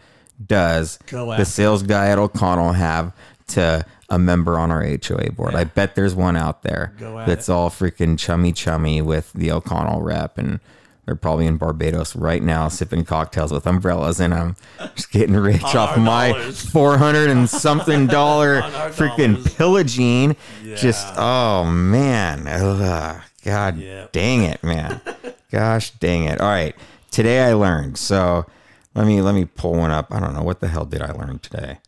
does 0.45 0.99
Go 1.07 1.37
the 1.37 1.45
sales 1.45 1.83
guy 1.85 2.09
at 2.09 2.19
O'Connell 2.19 2.73
have 2.73 3.13
to 3.49 3.85
a 4.09 4.19
member 4.19 4.59
on 4.59 4.71
our 4.71 4.83
HOA 4.85 5.33
board. 5.33 5.55
I 5.55 5.65
bet 5.65 5.95
there's 5.95 6.15
one 6.15 6.37
out 6.37 6.63
there 6.63 6.93
that's 7.27 7.49
all 7.49 7.71
freaking 7.71 8.19
chummy 8.19 8.53
chummy 8.53 9.01
with 9.03 9.33
the 9.33 9.51
O'Connell 9.51 10.03
rep 10.03 10.39
and 10.39 10.61
they're 11.07 11.15
probably 11.17 11.47
in 11.47 11.59
Barbados 11.59 12.17
right 12.17 12.43
now 12.43 12.69
sipping 12.69 13.05
cocktails 13.05 13.53
with 13.53 13.67
umbrellas 13.67 14.21
and 14.21 14.33
I'm 14.33 14.57
just 14.95 15.11
getting 15.11 15.37
rich 15.37 15.63
off 15.75 15.99
my 15.99 16.33
dollars. 16.33 16.71
400 16.71 17.29
and 17.31 17.51
something 17.51 18.07
dollar 18.07 18.63
freaking 18.63 19.35
dollars. 19.35 19.55
pillaging. 19.55 20.37
Just 20.77 21.07
oh 21.19 21.65
man. 21.67 22.47
Ugh. 22.49 23.21
God 23.45 23.77
Yep. 23.77 24.13
dang 24.13 24.45
it, 24.45 24.65
man. 24.65 25.01
Gosh 25.51 25.91
dang 25.91 26.25
it. 26.25 26.41
All 26.41 26.49
right. 26.49 26.75
Today 27.11 27.45
I 27.45 27.53
learned. 27.53 27.99
So 27.99 28.47
let 28.95 29.07
me 29.07 29.21
let 29.21 29.35
me 29.35 29.45
pull 29.45 29.75
one 29.75 29.91
up. 29.91 30.07
I 30.11 30.21
don't 30.21 30.33
know 30.35 30.43
what 30.43 30.61
the 30.61 30.69
hell 30.69 30.87
did 30.87 31.03
I 31.03 31.13
learn 31.13 31.39
today. 31.41 31.79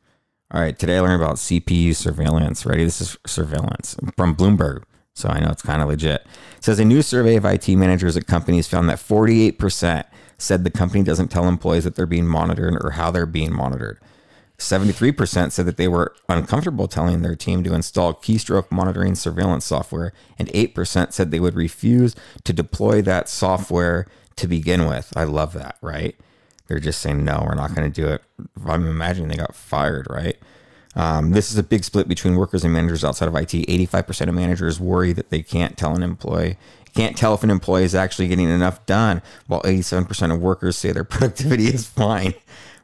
All 0.53 0.61
right, 0.61 0.79
today 0.79 0.99
I 0.99 1.01
learned 1.01 1.21
about 1.21 1.37
CPU 1.37 1.95
surveillance. 1.95 2.65
Ready? 2.65 2.85
This 2.85 3.01
is 3.01 3.17
surveillance 3.27 3.97
from 4.17 4.37
Bloomberg, 4.37 4.85
so 5.13 5.29
I 5.29 5.41
know 5.41 5.51
it's 5.51 5.63
kind 5.63 5.83
of 5.83 5.89
legit. 5.89 6.25
It 6.57 6.65
says 6.65 6.79
a 6.79 6.85
new 6.85 7.03
survey 7.03 7.35
of 7.35 7.45
IT 7.45 7.69
managers 7.71 8.17
at 8.17 8.29
companies 8.29 8.69
found 8.69 8.89
that 8.89 8.99
48% 8.99 10.05
said 10.39 10.63
the 10.63 10.71
company 10.71 11.03
doesn't 11.03 11.33
tell 11.33 11.49
employees 11.49 11.83
that 11.83 11.97
they're 11.97 12.07
being 12.07 12.29
monitored 12.29 12.77
or 12.81 12.93
how 12.93 13.11
they're 13.11 13.27
being 13.27 13.53
monitored. 13.53 13.99
73% 14.57 15.51
said 15.51 15.67
that 15.67 15.79
they 15.79 15.89
were 15.89 16.15
uncomfortable 16.29 16.87
telling 16.87 17.23
their 17.23 17.35
team 17.35 17.65
to 17.65 17.75
install 17.75 18.15
keystroke 18.15 18.71
monitoring 18.71 19.17
surveillance 19.17 19.65
software, 19.65 20.13
and 20.39 20.47
8% 20.51 21.13
said 21.13 21.33
they 21.33 21.41
would 21.41 21.57
refuse 21.57 22.15
to 22.45 22.53
deploy 22.53 23.03
that 23.03 23.29
software 23.29 24.07
to 24.37 24.47
begin 24.47 24.87
with. 24.87 25.13
I 25.17 25.25
love 25.25 25.55
that, 25.55 25.77
right? 25.83 26.15
They're 26.69 26.81
just 26.81 27.01
saying, 27.01 27.25
no, 27.25 27.45
we're 27.47 27.55
not 27.55 27.75
going 27.75 27.91
to 27.91 28.01
do 28.01 28.09
it. 28.09 28.23
I'm 28.67 28.87
imagining 28.87 29.29
they 29.29 29.37
got 29.37 29.55
fired, 29.55 30.07
right? 30.11 30.37
Um, 30.97 31.31
this 31.31 31.51
is 31.51 31.59
a 31.59 31.63
big 31.63 31.85
split 31.85 32.09
between 32.09 32.37
workers 32.37 32.65
and 32.65 32.73
managers 32.73 33.05
outside 33.05 33.29
of 33.29 33.35
IT. 33.35 33.51
85% 33.51 34.29
of 34.29 34.35
managers 34.35 34.81
worry 34.81 35.13
that 35.13 35.31
they 35.31 35.43
can't 35.43 35.77
tell 35.77 35.95
an 35.95 36.03
employee, 36.03 36.57
can't 36.95 37.17
tell 37.17 37.35
if 37.35 37.45
an 37.45 37.51
employee 37.51 37.85
is 37.85 37.95
actually 37.95 38.29
getting 38.29 38.49
enough 38.49 38.85
done, 38.87 39.21
while 39.47 39.61
87% 39.63 40.35
of 40.35 40.41
workers 40.41 40.77
say 40.77 40.93
their 40.93 41.05
productivity 41.05 41.67
is 41.67 41.87
fine. 41.87 42.35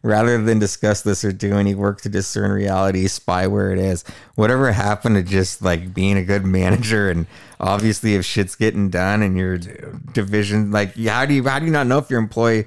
Rather 0.05 0.43
than 0.43 0.59
discuss 0.59 1.03
this 1.03 1.24
or 1.24 1.30
do 1.30 1.55
any 1.55 1.76
work 1.76 2.01
to 2.01 2.09
discern 2.09 2.51
reality, 2.51 3.07
spy 3.07 3.47
where 3.47 3.72
it 3.72 3.78
is. 3.78 4.05
Whatever 4.35 4.72
happened 4.72 5.14
to 5.14 5.22
just 5.22 5.62
like 5.62 5.95
being 5.95 6.16
a 6.16 6.24
good 6.24 6.45
manager 6.45 7.09
and 7.09 7.28
obviously 7.61 8.16
if 8.16 8.24
shit's 8.24 8.57
getting 8.57 8.91
done 8.91 9.22
and 9.22 9.39
your 9.39 9.59
division, 9.59 10.72
like 10.72 10.97
how 10.97 11.24
do 11.24 11.35
you 11.35 11.45
how 11.45 11.61
do 11.61 11.66
you 11.66 11.70
not 11.70 11.87
know 11.87 11.99
if 11.99 12.11
your 12.11 12.18
employee? 12.18 12.66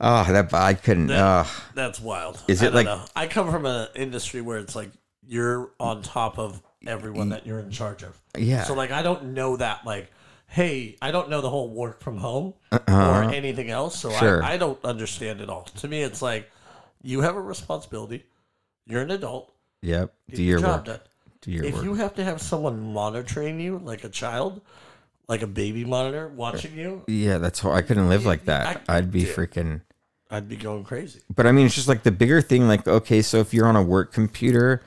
Oh, 0.00 0.24
that 0.32 0.52
I 0.54 0.74
couldn't. 0.74 1.08
That- 1.08 1.46
Oh, 1.46 1.64
That's 1.74 2.00
wild. 2.00 2.40
Is 2.48 2.62
it 2.62 2.66
don't 2.66 2.74
like- 2.74 2.84
know. 2.86 3.02
I 3.16 3.26
come 3.26 3.50
from 3.50 3.66
an 3.66 3.88
industry 3.96 4.40
where 4.40 4.58
it's 4.58 4.76
like 4.76 4.90
you're 5.26 5.70
on 5.80 6.02
top 6.02 6.38
of 6.38 6.62
everyone 6.86 7.30
that 7.30 7.46
you're 7.46 7.58
in 7.58 7.70
charge 7.70 8.02
of. 8.02 8.18
Yeah. 8.36 8.64
So 8.64 8.74
like 8.74 8.90
I 8.92 9.02
don't 9.02 9.34
know 9.34 9.56
that 9.56 9.84
like, 9.84 10.10
hey, 10.46 10.96
I 11.02 11.10
don't 11.10 11.28
know 11.28 11.40
the 11.40 11.50
whole 11.50 11.68
work 11.70 12.00
from 12.00 12.16
home 12.18 12.54
Uh-huh. 12.72 13.10
or 13.10 13.22
anything 13.24 13.70
else. 13.70 13.98
So 13.98 14.10
Sure. 14.10 14.42
I, 14.42 14.52
I 14.52 14.56
don't 14.56 14.82
understand 14.84 15.40
it 15.40 15.50
all. 15.50 15.64
To 15.64 15.88
me, 15.88 16.02
it's 16.02 16.22
like 16.22 16.50
you 17.02 17.20
have 17.22 17.36
a 17.36 17.40
responsibility. 17.40 18.24
You're 18.86 19.02
an 19.02 19.10
adult. 19.10 19.52
yep. 19.82 20.14
Do 20.30 20.42
your 20.42 20.60
job 20.60 20.78
work. 20.78 20.84
done. 20.86 21.00
Do 21.42 21.50
your 21.52 21.64
if 21.64 21.74
work. 21.74 21.84
you 21.84 21.94
have 21.94 22.14
to 22.14 22.24
have 22.24 22.40
someone 22.40 22.92
monitoring 22.92 23.60
you 23.60 23.78
like 23.78 24.02
a 24.04 24.08
child, 24.08 24.60
like 25.28 25.42
a 25.42 25.46
baby 25.46 25.84
monitor 25.84 26.28
watching 26.28 26.76
you, 26.78 27.02
Yeah, 27.06 27.38
that's 27.38 27.60
how 27.60 27.70
I 27.72 27.82
couldn't 27.82 28.08
live 28.08 28.24
like 28.24 28.46
that. 28.46 28.82
I- 28.88 28.96
I'd 28.98 29.10
be 29.12 29.24
dude. 29.24 29.34
freaking. 29.36 29.82
I'd 30.30 30.48
be 30.48 30.56
going 30.56 30.84
crazy. 30.84 31.20
But 31.34 31.46
I 31.46 31.52
mean, 31.52 31.66
it's 31.66 31.74
just 31.74 31.88
like 31.88 32.02
the 32.02 32.10
bigger 32.10 32.40
thing. 32.42 32.68
Like, 32.68 32.86
okay, 32.86 33.22
so 33.22 33.38
if 33.38 33.54
you're 33.54 33.66
on 33.66 33.76
a 33.76 33.82
work 33.82 34.12
computer, 34.12 34.82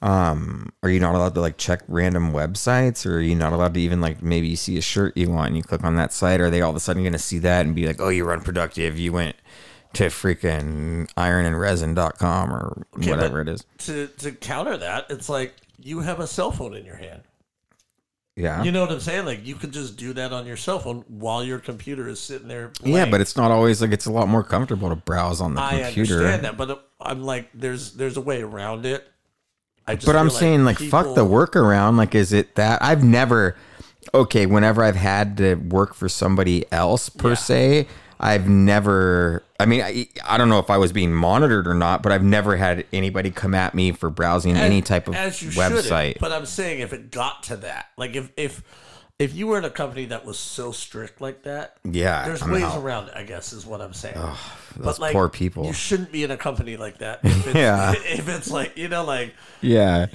um, 0.00 0.72
are 0.82 0.88
you 0.88 1.00
not 1.00 1.14
allowed 1.14 1.34
to 1.34 1.40
like 1.40 1.58
check 1.58 1.82
random 1.88 2.32
websites, 2.32 3.04
or 3.04 3.16
are 3.16 3.20
you 3.20 3.34
not 3.34 3.52
allowed 3.52 3.74
to 3.74 3.80
even 3.80 4.00
like 4.00 4.22
maybe 4.22 4.48
you 4.48 4.56
see 4.56 4.78
a 4.78 4.82
shirt 4.82 5.16
you 5.16 5.28
want 5.30 5.48
and 5.48 5.56
you 5.56 5.62
click 5.62 5.84
on 5.84 5.96
that 5.96 6.12
site? 6.12 6.40
Are 6.40 6.50
they 6.50 6.62
all 6.62 6.70
of 6.70 6.76
a 6.76 6.80
sudden 6.80 7.02
going 7.02 7.12
to 7.12 7.18
see 7.18 7.38
that 7.40 7.66
and 7.66 7.74
be 7.74 7.86
like, 7.86 8.00
oh, 8.00 8.08
you're 8.08 8.32
unproductive? 8.32 8.98
You 8.98 9.12
went 9.12 9.36
to 9.94 10.04
freaking 10.04 11.10
ironandresin.com 11.14 12.52
or 12.52 12.86
Okay, 12.96 13.10
whatever 13.10 13.40
it 13.40 13.48
is. 13.48 13.64
To 13.78 14.06
to 14.06 14.32
counter 14.32 14.76
that, 14.76 15.06
it's 15.10 15.28
like 15.28 15.54
you 15.78 16.00
have 16.00 16.20
a 16.20 16.26
cell 16.26 16.50
phone 16.50 16.74
in 16.74 16.84
your 16.84 16.96
hand. 16.96 17.22
Yeah. 18.38 18.62
You 18.62 18.70
know 18.70 18.82
what 18.82 18.92
I'm 18.92 19.00
saying? 19.00 19.26
Like 19.26 19.44
you 19.44 19.56
could 19.56 19.72
just 19.72 19.96
do 19.96 20.12
that 20.12 20.32
on 20.32 20.46
your 20.46 20.56
cell 20.56 20.78
phone 20.78 21.04
while 21.08 21.42
your 21.42 21.58
computer 21.58 22.06
is 22.08 22.20
sitting 22.20 22.46
there. 22.46 22.70
yeah, 22.84 23.04
but 23.10 23.20
it's 23.20 23.36
not 23.36 23.50
always 23.50 23.82
like 23.82 23.90
it's 23.90 24.06
a 24.06 24.12
lot 24.12 24.28
more 24.28 24.44
comfortable 24.44 24.88
to 24.90 24.94
browse 24.96 25.40
on 25.40 25.54
the 25.54 25.60
I 25.60 25.80
computer. 25.82 26.18
understand 26.18 26.44
that, 26.44 26.56
but 26.56 26.70
uh, 26.70 26.76
I'm 27.00 27.24
like, 27.24 27.48
there's 27.52 27.94
there's 27.94 28.16
a 28.16 28.20
way 28.20 28.40
around 28.40 28.86
it. 28.86 29.08
I 29.88 29.96
just 29.96 30.06
But 30.06 30.14
I'm 30.14 30.28
feel 30.28 30.38
saying 30.38 30.64
like 30.64 30.78
fuck 30.78 31.16
the 31.16 31.24
workaround. 31.24 31.96
Like, 31.96 32.14
is 32.14 32.32
it 32.32 32.54
that 32.54 32.80
I've 32.80 33.02
never 33.02 33.56
okay, 34.14 34.46
whenever 34.46 34.84
I've 34.84 34.96
had 34.96 35.36
to 35.38 35.56
work 35.56 35.94
for 35.94 36.08
somebody 36.08 36.64
else 36.70 37.08
per 37.08 37.30
Yeah. 37.30 37.34
se, 37.34 37.88
I've 38.20 38.48
never 38.48 39.42
I 39.60 39.66
mean, 39.66 39.82
I, 39.82 40.06
I 40.24 40.38
don't 40.38 40.48
know 40.48 40.60
if 40.60 40.70
I 40.70 40.78
was 40.78 40.92
being 40.92 41.12
monitored 41.12 41.66
or 41.66 41.74
not, 41.74 42.02
but 42.02 42.12
I've 42.12 42.22
never 42.22 42.56
had 42.56 42.86
anybody 42.92 43.30
come 43.30 43.54
at 43.54 43.74
me 43.74 43.90
for 43.90 44.08
browsing 44.08 44.56
any 44.56 44.82
type 44.82 45.08
of 45.08 45.16
as 45.16 45.40
website. 45.40 46.18
But 46.20 46.30
I'm 46.32 46.46
saying 46.46 46.80
if 46.80 46.92
it 46.92 47.10
got 47.10 47.42
to 47.44 47.56
that, 47.56 47.86
like 47.96 48.14
if 48.14 48.30
if 48.36 48.62
if 49.18 49.34
you 49.34 49.48
were 49.48 49.58
in 49.58 49.64
a 49.64 49.70
company 49.70 50.04
that 50.06 50.24
was 50.24 50.38
so 50.38 50.70
strict 50.70 51.20
like 51.20 51.42
that, 51.42 51.76
Yeah, 51.82 52.24
there's 52.24 52.42
I'm 52.42 52.52
ways 52.52 52.62
out. 52.62 52.80
around 52.80 53.08
it. 53.08 53.14
I 53.16 53.24
guess 53.24 53.52
is 53.52 53.66
what 53.66 53.80
I'm 53.80 53.92
saying. 53.94 54.16
those 54.76 55.00
poor 55.00 55.28
people. 55.28 55.66
You 55.66 55.72
shouldn't 55.72 56.12
be 56.12 56.22
in 56.22 56.30
a 56.30 56.36
company 56.36 56.76
like 56.76 56.98
that. 56.98 57.20
If 57.24 57.46
it's, 57.48 57.56
Yeah. 57.56 57.94
If 58.04 58.28
it's 58.28 58.50
like 58.52 58.76
you 58.76 58.86
know, 58.86 59.04
like 59.04 59.34
yeah. 59.60 60.06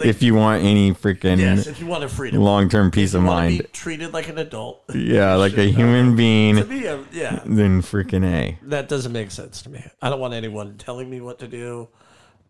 If 0.00 0.22
you 0.22 0.34
want 0.34 0.64
any 0.64 0.92
freaking 0.92 1.38
yes, 1.38 1.66
if 1.66 1.78
you 1.80 1.86
want 1.86 2.04
a 2.04 2.08
freedom, 2.08 2.40
long-term 2.40 2.90
peace 2.90 3.12
you 3.12 3.18
of 3.20 3.24
mind. 3.24 3.58
be 3.58 3.64
treated 3.68 4.12
like 4.12 4.28
an 4.28 4.38
adult. 4.38 4.82
yeah, 4.94 5.34
like 5.36 5.56
a 5.56 5.64
human 5.64 6.10
To 6.10 6.16
being, 6.16 6.68
me, 6.68 6.86
uh, 6.86 6.98
yeah, 7.12 7.40
then 7.44 7.80
freaking 7.82 8.24
A. 8.24 8.58
that 8.62 8.88
doesn't 8.88 9.12
make 9.12 9.30
sense 9.30 9.62
to 9.62 9.70
me. 9.70 9.84
I 10.02 10.10
don't 10.10 10.20
want 10.20 10.34
anyone 10.34 10.76
telling 10.78 11.08
me 11.08 11.20
what 11.20 11.38
to 11.40 11.48
do 11.48 11.88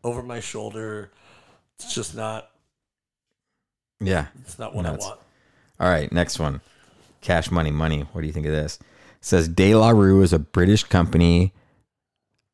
over 0.02 0.22
my 0.22 0.40
shoulder. 0.40 1.10
It's 1.78 1.94
just 1.94 2.14
not. 2.14 2.50
Yeah. 4.00 4.26
It's 4.42 4.58
not 4.58 4.74
what 4.74 4.82
Nuts. 4.82 5.04
I 5.04 5.08
want. 5.08 5.20
All 5.80 5.88
right, 5.88 6.10
next 6.12 6.38
one. 6.38 6.60
Cash 7.20 7.50
Money 7.50 7.70
Money. 7.70 8.02
What 8.12 8.20
do 8.20 8.26
you 8.26 8.32
think 8.32 8.46
of 8.46 8.52
this? 8.52 8.78
It 8.80 9.24
says 9.24 9.48
De 9.48 9.74
La 9.74 9.90
Rue 9.90 10.22
is 10.22 10.32
a 10.32 10.38
British 10.38 10.84
company 10.84 11.52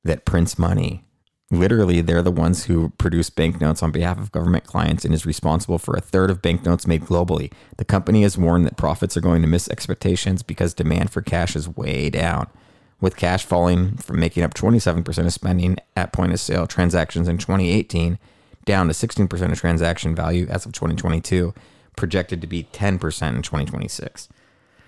that 0.04 0.24
prints 0.24 0.58
money. 0.58 1.04
Literally, 1.52 2.00
they're 2.00 2.22
the 2.22 2.30
ones 2.30 2.64
who 2.64 2.90
produce 2.90 3.28
banknotes 3.28 3.82
on 3.82 3.90
behalf 3.90 4.18
of 4.18 4.30
government 4.30 4.64
clients 4.64 5.04
and 5.04 5.12
is 5.12 5.26
responsible 5.26 5.78
for 5.78 5.96
a 5.96 6.00
third 6.00 6.30
of 6.30 6.40
banknotes 6.40 6.86
made 6.86 7.02
globally. 7.02 7.52
The 7.76 7.84
company 7.84 8.22
has 8.22 8.38
warned 8.38 8.66
that 8.66 8.76
profits 8.76 9.16
are 9.16 9.20
going 9.20 9.42
to 9.42 9.48
miss 9.48 9.68
expectations 9.68 10.44
because 10.44 10.74
demand 10.74 11.10
for 11.10 11.22
cash 11.22 11.56
is 11.56 11.68
way 11.68 12.08
down. 12.08 12.48
With 13.00 13.16
cash 13.16 13.44
falling 13.44 13.96
from 13.96 14.20
making 14.20 14.44
up 14.44 14.54
27% 14.54 15.26
of 15.26 15.32
spending 15.32 15.78
at 15.96 16.12
point 16.12 16.32
of 16.32 16.38
sale 16.38 16.68
transactions 16.68 17.26
in 17.26 17.38
2018 17.38 18.18
down 18.64 18.86
to 18.86 18.92
16% 18.92 19.50
of 19.50 19.58
transaction 19.58 20.14
value 20.14 20.46
as 20.48 20.66
of 20.66 20.72
2022, 20.72 21.52
projected 21.96 22.40
to 22.40 22.46
be 22.46 22.64
10% 22.64 22.92
in 22.94 23.42
2026. 23.42 24.28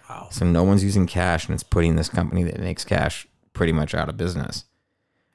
Wow. 0.08 0.28
So 0.30 0.44
no 0.44 0.62
one's 0.62 0.84
using 0.84 1.06
cash, 1.06 1.46
and 1.46 1.54
it's 1.54 1.62
putting 1.62 1.96
this 1.96 2.08
company 2.08 2.44
that 2.44 2.60
makes 2.60 2.84
cash 2.84 3.26
pretty 3.54 3.72
much 3.72 3.94
out 3.94 4.08
of 4.08 4.16
business. 4.16 4.64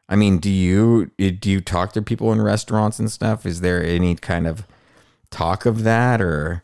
I 0.09 0.15
mean, 0.15 0.37
do 0.37 0.49
you 0.49 1.11
eh, 1.19 1.31
do 1.39 1.49
you 1.51 1.61
talk 1.61 1.91
to 1.93 2.01
people 2.01 2.31
in 2.31 2.41
restaurants 2.41 2.99
and 2.99 3.11
stuff? 3.11 3.45
Is 3.45 3.61
there 3.61 3.83
any 3.83 4.15
kind 4.15 4.47
of 4.47 4.65
talk 5.31 5.65
of 5.65 5.83
that, 5.83 6.21
or 6.21 6.63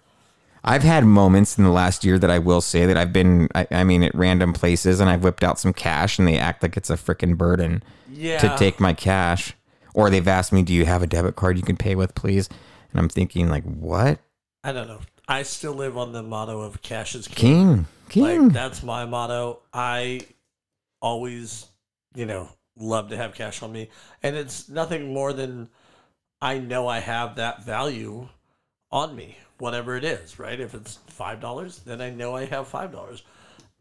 I've 0.63 0.83
had 0.83 1.03
moments 1.05 1.57
in 1.57 1.63
the 1.65 1.69
last 1.69 2.05
year 2.05 2.17
that 2.19 2.29
I 2.31 2.39
will 2.39 2.61
say 2.61 2.85
that 2.85 2.95
I've 2.97 3.11
been, 3.11 3.49
I, 3.53 3.67
I 3.69 3.83
mean, 3.83 4.01
at 4.03 4.15
random 4.15 4.53
places, 4.53 5.01
and 5.01 5.09
I've 5.09 5.23
whipped 5.23 5.43
out 5.43 5.59
some 5.59 5.73
cash, 5.73 6.17
and 6.17 6.27
they 6.27 6.37
act 6.37 6.63
like 6.63 6.77
it's 6.77 6.89
a 6.89 6.95
freaking 6.95 7.37
burden 7.37 7.83
Yeah. 8.09 8.37
to 8.39 8.55
take 8.57 8.79
my 8.79 8.93
cash, 8.93 9.53
or 9.93 10.09
they've 10.09 10.27
asked 10.27 10.53
me, 10.53 10.61
"Do 10.63 10.73
you 10.73 10.85
have 10.85 11.03
a 11.03 11.07
debit 11.07 11.35
card 11.35 11.57
you 11.57 11.63
can 11.63 11.75
pay 11.77 11.95
with, 11.95 12.15
please?" 12.15 12.47
And 12.91 12.99
I'm 12.99 13.09
thinking, 13.09 13.49
like, 13.49 13.63
what, 13.65 14.19
I 14.63 14.71
don't 14.71 14.87
know. 14.87 14.99
I 15.27 15.43
still 15.43 15.73
live 15.73 15.97
on 15.97 16.11
the 16.13 16.23
motto 16.23 16.61
of 16.61 16.81
cash 16.81 17.15
is 17.15 17.27
king. 17.27 17.87
King, 18.07 18.23
King? 18.25 18.43
Like 18.45 18.53
that's 18.53 18.83
my 18.83 19.05
motto. 19.05 19.59
I 19.73 20.21
always, 21.01 21.65
you 22.15 22.25
know, 22.25 22.49
love 22.77 23.09
to 23.09 23.17
have 23.17 23.33
cash 23.33 23.61
on 23.61 23.71
me, 23.71 23.89
and 24.21 24.35
it's 24.35 24.69
nothing 24.69 25.13
more 25.13 25.33
than 25.33 25.69
I 26.41 26.57
know 26.59 26.87
I 26.87 26.99
have 26.99 27.35
that 27.35 27.63
value 27.63 28.29
on 28.91 29.15
me, 29.15 29.37
whatever 29.57 29.95
it 29.95 30.03
is. 30.03 30.39
Right? 30.39 30.59
If 30.59 30.73
it's 30.73 30.99
five 31.07 31.39
dollars, 31.39 31.79
then 31.79 32.01
I 32.01 32.09
know 32.09 32.35
I 32.35 32.45
have 32.45 32.67
five 32.67 32.91
dollars, 32.91 33.23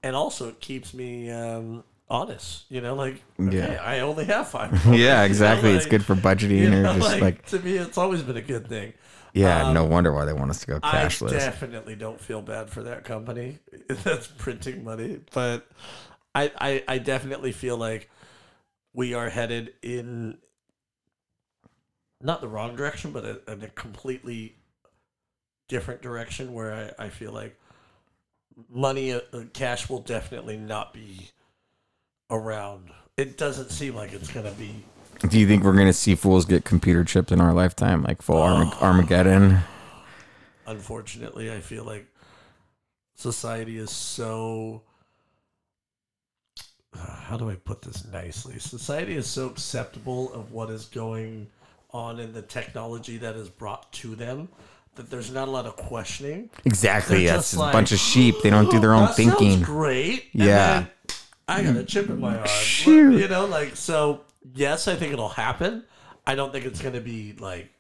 and 0.03 0.15
also 0.17 0.49
it 0.49 0.61
keeps 0.61 0.95
me 0.95 1.31
um, 1.31 1.85
honest. 2.09 2.65
You 2.71 2.81
know, 2.81 2.95
like 2.95 3.23
okay, 3.41 3.75
Yeah. 3.75 3.83
I 3.83 4.01
only 4.01 4.25
have 4.27 4.49
five. 4.49 4.73
Yeah, 4.95 5.23
exactly. 5.25 5.71
You 5.71 5.75
know, 5.75 5.79
it's 5.79 5.87
good 5.87 6.05
for 6.05 6.15
budgeting 6.15 6.59
you 6.59 6.85
or 6.87 6.95
just 6.99 7.21
like, 7.21 7.47
to 7.47 7.59
me, 7.59 7.77
it's 7.77 7.99
always 7.99 8.23
been 8.23 8.37
a 8.37 8.43
good 8.43 8.69
thing. 8.69 8.93
yeah, 9.35 9.73
no 9.73 9.85
wonder 9.85 10.13
why 10.13 10.25
they 10.27 10.33
want 10.35 10.51
us 10.51 10.61
to 10.61 10.67
go 10.67 10.79
I 10.83 11.05
cashless. 11.07 11.31
definitely 11.31 11.97
don't 11.97 12.21
feel 12.21 12.43
bad 12.43 12.69
for 12.71 12.83
that 12.83 13.05
company 13.05 13.59
that's 13.89 14.27
printing 14.27 14.85
money, 14.85 15.21
but 15.33 15.67
I, 16.35 16.53
I 16.61 16.85
I 16.87 16.99
definitely 16.99 17.53
feel 17.53 17.77
like 17.79 18.11
we 18.95 19.15
are 19.15 19.31
headed 19.31 19.75
in 19.83 20.39
not 22.21 22.41
the 22.41 22.49
wrong 22.49 22.77
direction, 22.77 23.13
but 23.13 23.25
a, 23.25 23.53
in 23.53 23.63
a 23.63 23.69
completely 23.69 24.57
different 25.69 26.03
direction 26.03 26.53
where 26.53 26.93
I, 26.99 27.07
I 27.07 27.09
feel 27.09 27.33
like 27.33 27.59
money, 28.69 29.13
uh, 29.13 29.21
uh, 29.33 29.43
cash 29.53 29.89
will 29.89 30.01
definitely 30.01 30.57
not 30.57 30.93
be 30.93 31.31
around. 32.31 32.91
It 33.17 33.37
doesn't 33.37 33.71
seem 33.71 33.95
like 33.95 34.13
it's 34.13 34.31
going 34.31 34.47
to 34.47 34.53
be. 34.53 34.85
Do 35.29 35.39
you 35.39 35.47
think 35.47 35.63
we're 35.63 35.77
gonna 35.77 35.93
see 35.93 36.17
fools 36.17 36.45
get 36.45 36.65
computer 36.65 37.05
chipped 37.05 37.31
in 37.31 37.41
our 37.41 37.53
lifetime, 37.53 38.03
like 38.03 38.23
full 38.23 38.41
Armag- 38.41 38.83
Armageddon? 38.83 39.61
Unfortunately, 40.67 41.53
I 41.53 41.61
feel 41.61 41.85
like 41.85 42.07
society 43.15 43.79
is 43.79 43.91
so. 43.93 44.83
How 46.95 47.37
do 47.37 47.49
I 47.51 47.55
put 47.55 47.83
this 47.83 48.05
nicely? 48.07 48.59
Society 48.59 49.17
is 49.17 49.27
so 49.27 49.47
acceptable 49.47 50.33
of 50.35 50.53
what 50.53 50.71
is 50.71 50.87
going 50.87 51.49
on 51.91 52.21
in 52.21 52.33
the 52.33 52.43
technology 52.43 53.19
that 53.19 53.35
is 53.37 53.49
brought 53.49 53.91
to 53.93 54.15
them 54.15 54.49
that 54.95 55.11
there's 55.11 55.31
not 55.31 55.49
a 55.49 55.51
lot 55.51 55.67
of 55.67 55.77
questioning. 55.77 56.51
Exactly. 56.65 57.25
They're 57.25 57.37
That's 57.37 57.53
just 57.53 57.63
a 57.63 57.73
bunch 57.73 57.93
of 57.93 57.99
sheep. 57.99 58.37
They 58.43 58.51
don't 58.51 58.71
do 58.71 58.79
their 58.79 58.93
own 58.93 59.09
thinking. 59.09 59.63
great. 59.63 60.25
And 60.35 60.43
Yeah. 60.43 60.85
I 61.49 61.63
got 61.63 61.77
a 61.77 61.81
mm. 61.81 61.89
chip 61.89 62.09
in 62.09 62.21
my 62.21 62.39
arm. 62.39 62.47
Shoot. 62.47 63.19
You 63.21 63.29
know, 63.29 63.47
like 63.47 63.77
so. 63.77 64.23
Yes, 64.55 64.89
I 64.89 64.97
think 64.97 65.13
it'll 65.13 65.29
happen. 65.29 65.85
I 66.27 66.35
don't 66.35 66.53
think 66.53 66.67
it's 66.67 66.81
going 66.81 66.95
to 66.95 67.01
be 67.01 67.35
like 67.39 67.71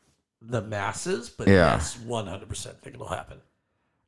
the 0.41 0.63
masses, 0.63 1.29
but 1.29 1.49
Yeah. 1.49 1.75
yes, 1.75 1.99
one 1.99 2.27
hundred 2.27 2.49
percent 2.49 2.81
think 2.83 2.95
it'll 2.95 3.07
happen. 3.09 3.41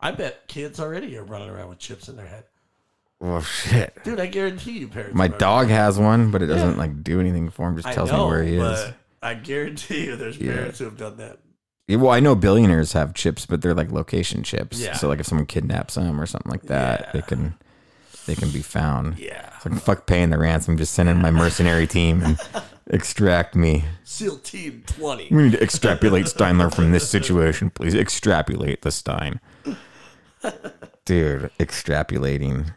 I 0.01 0.11
bet 0.13 0.49
kids 0.49 0.81
already 0.81 1.17
are 1.17 1.25
running 1.25 1.51
around 1.51 1.69
with 1.69 1.79
chips 1.79 2.09
in 2.09 2.17
their 2.17 2.27
head, 2.27 2.45
Oh 3.21 3.41
shit. 3.41 3.97
dude. 4.05 4.21
I 4.21 4.27
guarantee 4.27 4.79
you, 4.79 4.89
parents. 4.89 5.15
My 5.15 5.29
dog 5.29 5.69
has 5.69 5.99
one, 5.99 6.31
but 6.31 6.43
it 6.43 6.47
doesn't 6.47 6.77
like 6.77 7.03
do 7.03 7.21
anything 7.21 7.49
for 7.51 7.69
him. 7.69 7.77
Just 7.77 7.89
I 7.89 7.95
tells 7.95 8.11
know, 8.11 8.25
me 8.27 8.31
where 8.31 8.43
he 8.43 8.57
is. 8.57 8.61
but 8.63 8.95
I 9.23 9.35
guarantee 9.35 10.07
you, 10.07 10.17
there's 10.17 10.37
Yeah. 10.39 10.55
parents 10.55 10.79
who 10.79 10.85
have 10.87 10.97
done 10.99 11.17
that. 11.19 11.39
Yeah, 11.89 11.97
well, 11.99 12.11
I 12.13 12.21
know 12.21 12.35
billionaires 12.35 12.93
have 12.95 13.15
chips, 13.15 13.45
but 13.47 13.61
they're 13.63 13.75
like 13.75 13.91
location 13.93 14.43
chips. 14.43 14.81
Yeah. 14.81 14.95
So 14.95 15.09
like 15.09 15.21
if 15.21 15.27
someone 15.27 15.47
kidnaps 15.47 15.95
them 15.95 16.21
or 16.21 16.27
something 16.27 16.51
like 16.51 16.63
that, 16.65 17.13
they 17.13 17.23
can 17.23 17.55
they 18.27 18.35
can 18.35 18.51
be 18.51 18.63
found. 18.63 19.19
Yeah, 19.19 19.51
It's 19.57 19.67
like 19.67 19.81
fuck 19.81 20.07
paying 20.07 20.31
the 20.31 20.39
ransom, 20.39 20.77
just 20.77 20.95
send 20.95 21.09
in 21.09 21.19
my 21.19 21.31
mercenary 21.31 21.87
team 21.87 22.23
and 22.23 22.39
extract 22.89 23.55
me. 23.55 23.85
SEAL 24.05 24.39
Team 24.39 24.83
Twenty. 24.87 25.29
We 25.31 25.45
need 25.45 25.53
to 25.53 25.63
extrapolate 25.63 26.27
Steinler 26.27 26.75
from 26.75 26.91
this 26.93 27.09
situation, 27.17 27.71
please. 27.71 27.95
Extrapolate 27.95 28.83
the 28.83 28.91
Stein. 28.91 29.41
Dude, 31.05 31.51
extrapolating. 31.59 32.75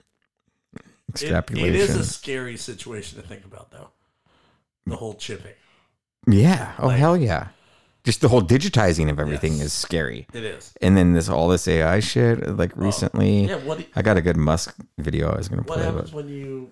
It, 1.16 1.24
it 1.58 1.76
is 1.76 1.96
a 1.96 2.04
scary 2.04 2.58
situation 2.58 3.22
to 3.22 3.28
think 3.28 3.46
about, 3.46 3.72
though. 3.72 3.90
The 4.86 4.96
whole 4.98 5.14
chipping. 5.16 5.54
yeah. 6.28 6.74
Oh 6.80 6.88
like- 6.88 6.98
hell 6.98 7.18
yeah. 7.18 7.48
Just 8.04 8.22
the 8.22 8.30
whole 8.30 8.42
digitizing 8.42 9.10
of 9.10 9.20
everything 9.20 9.54
Yes. 9.58 9.66
is 9.66 9.74
scary. 9.74 10.28
It 10.34 10.44
is. 10.46 10.74
And 10.82 10.96
then 10.96 11.12
this 11.12 11.28
all 11.28 11.50
this 11.50 11.68
AI 11.68 12.00
shit, 12.00 12.56
like 12.56 12.72
recently. 12.78 13.48
Yeah. 13.48 13.58
What? 13.58 13.86
I 13.98 14.02
got 14.02 14.16
a 14.16 14.22
good 14.22 14.38
Musk 14.38 14.76
video 14.98 15.30
I 15.30 15.36
was 15.38 15.50
gonna 15.50 15.64
play. 15.64 15.76
What 15.78 15.86
happens 15.86 16.12
but 16.12 16.16
when 16.18 16.30
you 16.30 16.72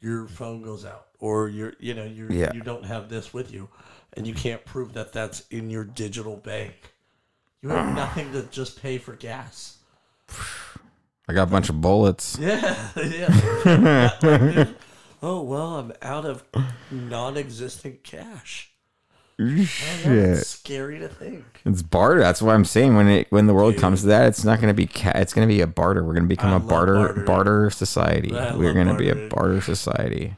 your 0.00 0.26
phone 0.26 0.60
goes 0.60 0.84
out, 0.84 1.06
or 1.20 1.48
you're 1.48 1.72
you 1.78 1.94
know 1.94 2.04
you 2.04 2.28
Yeah. 2.30 2.52
you 2.52 2.60
don't 2.60 2.84
have 2.84 3.08
this 3.08 3.32
with 3.32 3.50
you, 3.50 3.68
and 4.12 4.26
you 4.26 4.34
can't 4.34 4.62
prove 4.66 4.92
that 4.92 5.14
that's 5.14 5.46
in 5.50 5.70
your 5.70 5.84
digital 5.84 6.36
bank? 6.36 6.74
You 7.62 7.70
have 7.70 7.94
nothing 7.94 8.30
to 8.32 8.42
just 8.42 8.82
pay 8.82 8.98
for 8.98 9.14
gas. 9.14 9.78
I 11.28 11.32
got 11.32 11.44
a 11.44 11.50
bunch 11.50 11.68
of 11.68 11.80
bullets. 11.80 12.38
Yeah, 12.40 12.88
yeah. 12.96 14.68
oh 15.22 15.42
well, 15.42 15.76
I'm 15.76 15.92
out 16.02 16.24
of 16.24 16.44
non-existent 16.90 18.04
cash. 18.04 18.72
Know, 19.38 19.64
Shit. 19.64 20.06
It's 20.06 20.48
scary 20.48 20.98
to 20.98 21.08
think. 21.08 21.44
It's 21.66 21.82
barter. 21.82 22.20
That's 22.20 22.40
what 22.40 22.54
I'm 22.54 22.64
saying 22.64 22.96
when 22.96 23.08
it 23.08 23.26
when 23.30 23.46
the 23.46 23.52
world 23.54 23.76
comes 23.76 24.00
to 24.00 24.06
that, 24.06 24.26
it's 24.28 24.44
not 24.44 24.60
going 24.60 24.68
to 24.68 24.74
be 24.74 24.86
ca- 24.86 25.12
it's 25.16 25.34
going 25.34 25.46
to 25.46 25.54
be 25.54 25.60
a 25.60 25.66
barter. 25.66 26.02
We're 26.02 26.14
going 26.14 26.24
to 26.24 26.28
become 26.28 26.52
I 26.52 26.56
a 26.56 26.60
barter 26.60 26.94
bartering. 26.94 27.26
barter 27.26 27.70
society. 27.70 28.34
I 28.34 28.56
We're 28.56 28.72
going 28.72 28.88
to 28.88 28.94
be 28.94 29.10
a 29.10 29.28
barter 29.28 29.60
society 29.60 30.34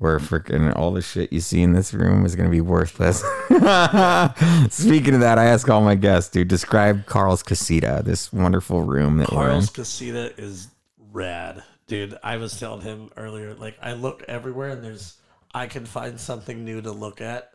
where 0.00 0.18
freaking 0.18 0.74
all 0.74 0.92
the 0.92 1.02
shit 1.02 1.30
you 1.30 1.40
see 1.40 1.60
in 1.60 1.74
this 1.74 1.92
room 1.92 2.24
is 2.24 2.34
going 2.34 2.48
to 2.48 2.50
be 2.50 2.62
worthless. 2.62 3.18
Speaking 4.74 5.12
of 5.12 5.20
that, 5.20 5.36
I 5.38 5.44
ask 5.44 5.68
all 5.68 5.82
my 5.82 5.94
guests 5.94 6.30
to 6.30 6.42
describe 6.42 7.04
Carl's 7.04 7.42
casita, 7.42 8.00
this 8.02 8.32
wonderful 8.32 8.82
room 8.82 9.18
that 9.18 9.30
we're 9.30 9.42
in. 9.42 9.50
Carl's 9.50 9.68
Casita 9.68 10.32
is 10.40 10.68
rad, 11.12 11.62
dude. 11.86 12.16
I 12.22 12.38
was 12.38 12.58
telling 12.58 12.80
him 12.80 13.10
earlier, 13.18 13.52
like 13.52 13.76
I 13.82 13.92
look 13.92 14.24
everywhere 14.26 14.70
and 14.70 14.82
there's 14.82 15.18
I 15.52 15.66
can 15.66 15.84
find 15.84 16.18
something 16.18 16.64
new 16.64 16.80
to 16.80 16.92
look 16.92 17.20
at 17.20 17.52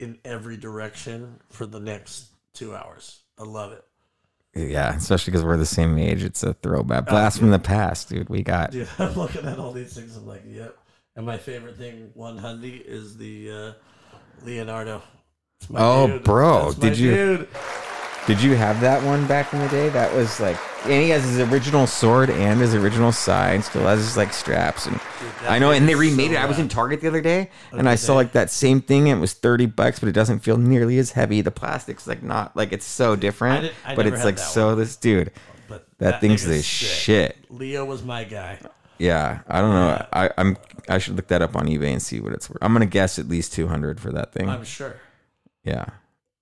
in 0.00 0.18
every 0.24 0.56
direction 0.56 1.40
for 1.50 1.66
the 1.66 1.78
next 1.78 2.28
two 2.54 2.74
hours. 2.74 3.20
I 3.38 3.42
love 3.42 3.72
it. 3.72 3.84
Yeah, 4.54 4.96
especially 4.96 5.32
because 5.32 5.44
we're 5.44 5.58
the 5.58 5.66
same 5.66 5.98
age. 5.98 6.24
It's 6.24 6.42
a 6.42 6.54
throwback, 6.54 7.04
oh, 7.08 7.10
blast 7.10 7.38
from 7.38 7.50
the 7.50 7.58
past, 7.58 8.08
dude. 8.08 8.30
We 8.30 8.42
got 8.42 8.70
Dude, 8.70 8.88
I'm 8.98 9.12
looking 9.12 9.44
at 9.44 9.58
all 9.58 9.72
these 9.72 9.92
things. 9.92 10.16
I'm 10.16 10.26
like, 10.26 10.44
yep. 10.48 10.78
And 11.16 11.24
my 11.26 11.38
favorite 11.38 11.76
thing, 11.76 12.10
one 12.14 12.38
hundy, 12.38 12.84
is 12.84 13.16
the 13.16 13.50
uh, 13.50 13.72
Leonardo. 14.44 15.02
Oh, 15.74 16.08
dude. 16.08 16.24
bro, 16.24 16.72
That's 16.72 16.76
did 16.76 16.98
you- 16.98 17.10
Dude. 17.14 17.48
Did 18.26 18.42
you 18.42 18.56
have 18.56 18.80
that 18.80 19.02
one 19.04 19.26
back 19.26 19.52
in 19.52 19.58
the 19.58 19.68
day? 19.68 19.90
That 19.90 20.10
was 20.14 20.40
like, 20.40 20.56
and 20.84 20.92
he 20.94 21.10
has 21.10 21.22
his 21.24 21.40
original 21.40 21.86
sword 21.86 22.30
and 22.30 22.58
his 22.58 22.74
original 22.74 23.12
side. 23.12 23.62
Still 23.64 23.82
has 23.82 23.98
his 23.98 24.16
like 24.16 24.32
straps, 24.32 24.86
and 24.86 24.96
that 25.42 25.50
I 25.50 25.58
know. 25.58 25.72
And 25.72 25.86
they 25.86 25.94
remade 25.94 26.30
so 26.30 26.36
it. 26.36 26.38
I 26.38 26.46
was 26.46 26.58
in. 26.58 26.70
Target 26.70 27.02
the 27.02 27.08
other 27.08 27.20
day, 27.20 27.50
and 27.72 27.86
I 27.86 27.96
saw 27.96 28.14
like 28.14 28.32
that 28.32 28.48
same 28.48 28.80
thing. 28.80 29.10
And 29.10 29.18
it 29.18 29.20
was 29.20 29.34
thirty 29.34 29.66
bucks, 29.66 29.98
but 29.98 30.08
it 30.08 30.12
doesn't 30.12 30.38
feel 30.38 30.56
nearly 30.56 30.96
as 30.96 31.10
heavy. 31.12 31.42
The 31.42 31.50
plastic's 31.50 32.06
like 32.06 32.22
not 32.22 32.56
like 32.56 32.72
it's 32.72 32.86
so 32.86 33.14
different, 33.14 33.58
I 33.58 33.60
did- 33.60 33.72
I 33.84 33.94
but 33.94 34.06
it's 34.06 34.24
like 34.24 34.36
that 34.36 34.42
so. 34.42 34.74
This 34.74 34.96
dude, 34.96 35.30
But 35.68 35.86
that, 35.98 36.22
thing's 36.22 36.46
the 36.46 36.62
shit. 36.62 37.36
Leo 37.50 37.84
was 37.84 38.02
my 38.02 38.24
guy. 38.24 38.58
Yeah, 38.98 39.40
I 39.48 39.60
don't 39.60 39.70
know. 39.74 40.06
I, 40.12 40.30
I'm 40.38 40.56
I 40.88 40.98
should 40.98 41.16
look 41.16 41.28
that 41.28 41.42
up 41.42 41.56
on 41.56 41.66
eBay 41.66 41.92
and 41.92 42.00
see 42.02 42.20
what 42.20 42.32
it's 42.32 42.48
worth. 42.48 42.58
I'm 42.62 42.72
gonna 42.72 42.86
guess 42.86 43.18
at 43.18 43.28
least 43.28 43.52
two 43.52 43.66
hundred 43.66 44.00
for 44.00 44.12
that 44.12 44.32
thing. 44.32 44.48
I'm 44.48 44.64
sure. 44.64 44.96
yeah, 45.64 45.86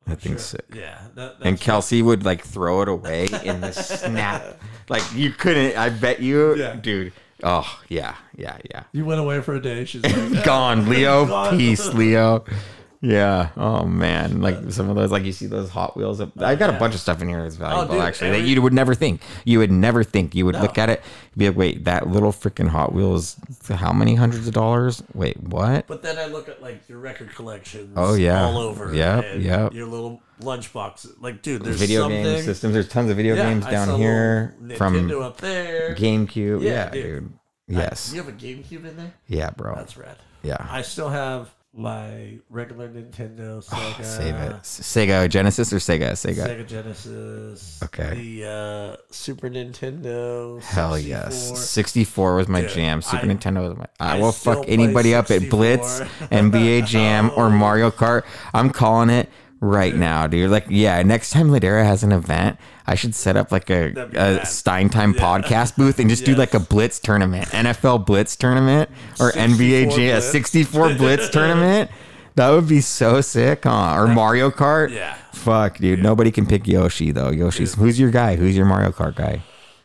that 0.07 0.21
thing's 0.21 0.49
Sure. 0.51 0.59
sick. 0.61 0.67
Yeah. 0.75 0.99
That, 1.15 1.37
And 1.43 1.59
Kelsey 1.61 2.03
would 2.03 2.25
like 2.25 2.45
throw 2.45 2.83
it 2.83 2.89
away 2.89 3.29
in 3.45 3.61
the 3.61 3.73
snap. 3.73 4.61
Like 4.89 5.03
you 5.15 5.31
couldn't. 5.31 5.77
I 5.79 5.89
bet 5.89 6.21
you, 6.21 6.57
Yeah. 6.57 6.75
dude. 6.75 7.13
Oh 7.43 7.81
yeah, 7.89 8.17
yeah, 8.37 8.59
yeah. 8.71 8.85
You 8.93 9.05
went 9.05 9.21
away 9.21 9.41
for 9.41 9.55
a 9.55 9.61
day. 9.61 9.85
She's 9.85 10.03
like, 10.05 10.45
Gone, 10.45 10.89
Leo. 10.89 11.27
Gone. 11.27 11.57
Peace, 11.57 11.93
Leo. 11.95 12.45
Yeah. 13.03 13.49
Oh 13.57 13.85
man, 13.85 14.41
like 14.41 14.71
some 14.71 14.89
of 14.89 14.95
those, 14.95 15.11
like 15.11 15.25
you 15.25 15.33
see 15.33 15.47
those 15.47 15.69
Hot 15.71 15.97
Wheels. 15.97 16.21
Up. 16.21 16.41
I 16.41 16.55
got 16.55 16.71
a 16.71 16.79
bunch 16.79 16.95
of 16.95 17.01
stuff 17.01 17.21
in 17.21 17.29
here 17.29 17.43
that's 17.43 17.57
oh, 17.57 17.59
valuable. 17.59 17.95
dude, 17.95 18.03
actually, 18.05 18.31
that 18.31 18.37
every- 18.39 18.49
you 18.51 18.63
would 18.63 18.73
never 18.73 18.95
think. 18.95 19.21
You 19.45 19.59
would 19.59 19.73
never 19.73 20.05
think. 20.05 20.37
You 20.37 20.47
would 20.47 20.55
look 20.55 20.79
at 20.79 20.89
it, 20.89 21.03
be 21.37 21.49
like, 21.49 21.57
wait, 21.57 21.85
that 21.85 22.07
little 22.07 22.33
freaking 22.33 22.69
Hot 22.69 22.93
Wheel 22.93 23.17
is 23.17 23.37
how 23.69 23.93
many 23.93 24.15
hundreds 24.15 24.47
of 24.47 24.55
dollars? 24.55 25.03
Wait, 25.15 25.37
what? 25.43 25.89
But 25.89 26.03
then 26.03 26.17
I 26.17 26.27
look 26.27 26.49
at 26.49 26.63
like 26.63 26.89
your 26.89 26.99
record 26.99 27.35
collections. 27.35 27.93
Oh, 27.97 28.15
yeah. 28.15 28.45
all 28.45 28.59
over. 28.59 28.95
Yep, 28.95 29.25
and 29.25 29.43
yep. 29.43 29.75
Your 29.75 29.87
little 29.89 30.23
lunchbox. 30.41 31.21
Like, 31.21 31.43
dude, 31.43 31.65
there's 31.65 31.81
video 31.81 32.03
something. 32.03 32.23
game 32.23 32.43
systems. 32.45 32.73
There's 32.73 32.89
tons 32.89 33.11
of 33.11 33.17
video 33.17 33.35
Yeah, 33.35 33.51
games 33.51 33.67
I 33.67 33.71
down 33.73 33.89
saw 33.89 33.95
a 33.97 33.99
here 33.99 34.55
little 34.61 34.77
from 34.77 34.95
Nintendo 34.95 35.23
up 35.23 35.39
there. 35.39 35.97
GameCube. 35.97 36.63
Yeah, 36.63 36.71
Yeah, 36.71 36.91
dude. 36.91 37.03
dude. 37.03 37.33
Yes. 37.67 38.13
you 38.15 38.23
have 38.23 38.29
a 38.29 38.37
GameCube 38.37 38.85
in 38.85 38.97
there. 38.97 39.13
Yeah, 39.27 39.51
bro. 39.51 39.75
That's 39.75 39.97
rad. 39.97 40.19
Yeah. 40.45 40.65
I 40.71 40.83
still 40.83 41.09
have 41.09 41.53
my 41.75 42.39
regular 42.51 42.89
Nintendo, 42.89 43.65
Sega, 43.65 44.05
Save 44.05 44.35
it. 44.35 44.53
Sega 44.63 45.29
Genesis 45.29 45.73
or 45.73 45.77
Sega? 45.77 46.13
Sega. 46.13 46.47
Sega 46.47 46.67
Genesis. 46.67 47.81
Okay. 47.83 48.15
The 48.41 48.49
uh, 48.49 48.97
Super 49.11 49.49
Nintendo. 49.49 50.63
Hell 50.63 50.99
yes. 50.99 51.59
64 51.71 52.37
was 52.37 52.49
my 52.49 52.61
Dude, 52.63 52.71
jam. 52.71 53.01
Super 53.03 53.25
I- 53.25 53.29
Nintendo 53.29 53.69
was 53.69 53.79
my. 53.79 53.87
I, 54.01 54.17
I 54.17 54.21
will 54.21 54.33
fuck 54.33 54.65
anybody 54.69 55.15
up 55.15 55.31
at 55.31 55.49
Blitz, 55.49 56.01
NBA 56.31 56.87
Jam, 56.87 57.31
or 57.37 57.49
Mario 57.63 57.91
Kart. 57.91 58.25
I'm 58.53 58.69
calling 58.71 59.09
it 59.09 59.31
right 59.63 59.95
now, 59.95 60.27
dude. 60.27 60.51
Like, 60.51 60.67
yeah, 60.69 61.01
next 61.03 61.31
time 61.31 61.49
Ladera 61.49 61.85
has 61.85 62.03
an 62.03 62.13
event, 62.13 62.59
I 62.87 62.95
should 62.97 63.15
set 63.15 63.37
up 63.37 63.51
like 63.51 63.71
a, 63.71 63.93
a. 64.15 64.45
Stein 64.45 64.91
Time 64.91 65.15
podcast 65.15 65.77
booth 65.77 65.99
and 65.99 66.11
just 66.11 66.25
do 66.27 66.35
like 66.35 66.53
a 66.53 66.61
Blitz 66.61 66.99
tournament, 66.99 67.47
NFL 67.49 68.05
Blitz 68.05 68.37
tournament, 68.37 68.91
or 69.19 69.33
64 69.33 69.97
NBA 69.97 70.17
a 70.17 70.21
64 70.21 70.95
Blitz 70.99 71.31
tournament. 71.31 71.91
That 72.35 72.51
would 72.51 72.69
be 72.69 72.81
so 72.81 73.21
sick, 73.21 73.65
huh? 73.65 73.95
Or 73.97 74.09
Mario 74.09 74.51
Kart. 74.51 74.91
Yeah. 74.91 75.15
Fuck, 75.33 75.79
dude. 75.79 76.03
Nobody 76.03 76.31
can 76.31 76.47
pick 76.47 76.67
Yoshi 76.67 77.13
though. 77.13 77.31
Yoshi's 77.31 77.75
who's 77.75 77.99
your 77.99 78.11
guy? 78.11 78.37
Who's 78.37 78.57
your 78.57 78.67
Mario 78.67 78.91
Kart 78.91 79.15
guy? 79.15 79.43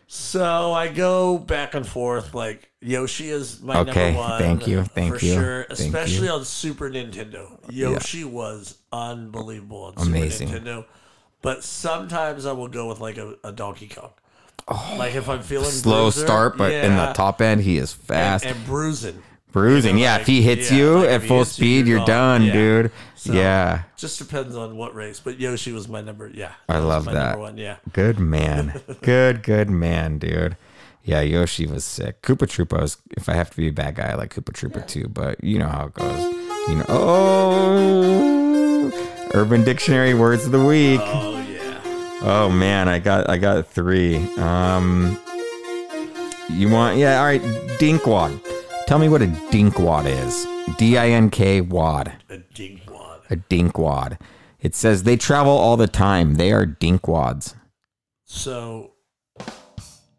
So 0.10 0.72
I 0.72 0.88
go 0.88 1.38
back 1.38 1.74
and 1.76 1.86
forth. 1.86 2.34
Like 2.34 2.72
Yoshi 2.82 3.30
is 3.30 3.62
my 3.62 3.78
Okay, 3.80 4.06
number 4.14 4.20
one. 4.20 4.40
thank 4.42 4.68
you, 4.68 4.84
thank 4.84 5.20
for 5.20 5.26
you, 5.26 5.34
sure. 5.34 5.66
thank 5.70 5.80
Especially 5.80 6.28
you. 6.28 6.32
on 6.34 6.46
Super 6.46 6.90
Nintendo. 6.90 7.60
Yoshi 7.70 8.24
was 8.24 8.78
unbelievable 8.94 9.94
on 9.98 10.08
Amazing. 10.08 10.48
Super 10.48 10.60
Nintendo. 10.66 10.86
But 11.42 11.64
sometimes 11.64 12.46
I 12.46 12.54
will 12.54 12.70
go 12.70 12.88
with 12.88 13.00
like 13.00 13.18
a, 13.18 13.36
a 13.44 13.52
Donkey 13.52 13.90
Kong. 13.90 14.12
Oh, 14.70 14.96
like 14.98 15.14
if 15.16 15.30
I'm 15.30 15.42
feeling 15.44 15.68
Oh, 15.68 15.70
Slow 15.70 16.04
bruiser, 16.06 16.26
start, 16.26 16.58
but 16.58 16.72
in 16.72 16.96
the 16.96 17.14
top 17.14 17.42
end, 17.42 17.62
he 17.62 17.78
is 17.78 17.94
fast. 17.94 18.46
and, 18.46 18.56
and 18.56 18.66
bruising. 18.66 19.22
Bruising. 19.58 19.98
Yeah, 19.98 20.14
like- 20.14 20.22
if 20.22 20.28
he 20.28 20.42
hits 20.42 20.72
yeah, 20.72 20.78
you 20.78 21.00
like 21.00 21.10
at 21.10 21.24
full 21.24 21.40
you, 21.40 21.46
speed, 21.46 21.88
you're 21.88 21.98
you're 21.98 22.06
gone. 22.06 22.42
done, 22.42 22.44
Yeah. 22.46 22.54
dude. 22.54 22.92
So- 23.16 23.34
yeah. 23.34 23.82
Just 23.98 24.20
depends 24.20 24.56
on 24.56 24.78
what 24.78 24.94
race. 24.96 25.20
But 25.20 25.40
Yoshi 25.40 25.72
was 25.72 25.88
my 25.88 26.02
number. 26.02 26.30
Yeah, 26.34 26.52
I 26.70 26.78
love 26.80 27.06
my 27.06 27.14
that. 27.14 27.24
Number 27.32 27.40
one. 27.42 27.58
Yeah. 27.58 27.78
Good 27.94 28.20
man. 28.20 28.82
good, 29.02 29.44
good 29.44 29.70
man, 29.70 30.18
dude. 30.20 30.56
Yeah, 31.04 31.22
Yoshi 31.22 31.66
was 31.66 31.86
sick. 31.86 32.22
Koopa 32.22 32.48
Troopa 32.48 32.82
was, 32.82 32.98
if 33.16 33.30
I 33.30 33.34
have 33.34 33.50
to 33.52 33.58
be 33.58 33.70
a 33.70 33.72
bad 33.72 33.96
guy, 33.96 34.10
I 34.10 34.16
like 34.16 34.34
Koopa 34.36 34.52
Troopa 34.52 34.86
too, 34.88 35.08
but 35.08 35.42
you 35.44 35.58
know 35.58 35.68
how 35.70 35.86
it 35.88 35.94
goes. 35.94 36.22
You 36.68 36.76
know, 36.76 36.86
oh, 36.90 38.92
Urban 39.34 39.64
Dictionary 39.64 40.14
words 40.14 40.46
of 40.46 40.52
the 40.52 40.64
week. 40.64 41.00
Oh 41.02 41.40
yeah. 41.50 41.80
Oh 42.24 42.50
man, 42.50 42.90
I 42.90 43.00
got, 43.00 43.30
I 43.30 43.38
got 43.38 43.68
three. 43.68 44.18
Um, 44.38 45.18
you 46.50 46.70
want, 46.70 46.98
yeah, 46.98 47.20
all 47.20 47.26
right, 47.26 47.42
dinkwad. 47.80 48.38
Tell 48.88 49.00
me 49.00 49.10
what 49.10 49.22
a 49.22 49.28
dinkwad 49.28 50.06
is. 50.06 50.48
D 50.78 50.98
I 50.98 51.10
N 51.10 51.30
K 51.30 51.60
wad. 51.60 52.14
A 52.30 52.38
dingwad. 52.38 53.20
A 53.30 53.36
dinkwad. 53.36 54.18
It 54.62 54.76
says 54.76 55.04
they 55.04 55.18
travel 55.18 55.52
all 55.52 55.76
the 55.76 55.90
time. 55.90 56.36
They 56.36 56.54
are 56.54 56.66
dinkwads. 56.66 57.56
So, 58.24 58.94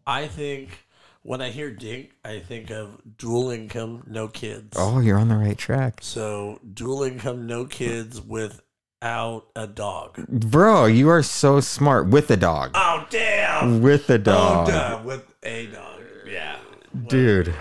I 0.06 0.26
think 0.26 0.84
when 1.22 1.40
I 1.40 1.48
hear 1.48 1.70
dink, 1.70 2.10
I 2.26 2.40
think 2.40 2.70
of 2.70 3.00
dual 3.16 3.48
income, 3.48 4.04
no 4.06 4.28
kids. 4.28 4.76
Oh, 4.78 5.00
you're 5.00 5.18
on 5.18 5.30
the 5.30 5.36
right 5.36 5.56
track. 5.56 6.00
So 6.02 6.60
dual 6.74 7.04
income, 7.04 7.46
no 7.46 7.64
kids 7.64 8.20
without 8.20 9.46
a 9.56 9.66
dog. 9.66 10.26
Bro, 10.28 10.86
you 10.86 11.08
are 11.08 11.22
so 11.22 11.60
smart 11.60 12.08
with 12.08 12.30
a 12.30 12.36
dog. 12.36 12.72
Oh 12.74 13.06
damn! 13.08 13.80
With 13.80 14.10
a 14.10 14.18
dog. 14.18 14.68
Oh 14.68 14.72
dog. 14.72 14.98
damn! 14.98 15.04
With 15.06 15.34
a 15.42 15.66
dog. 15.68 16.00
Yeah. 16.26 16.58
Dude. 17.06 17.54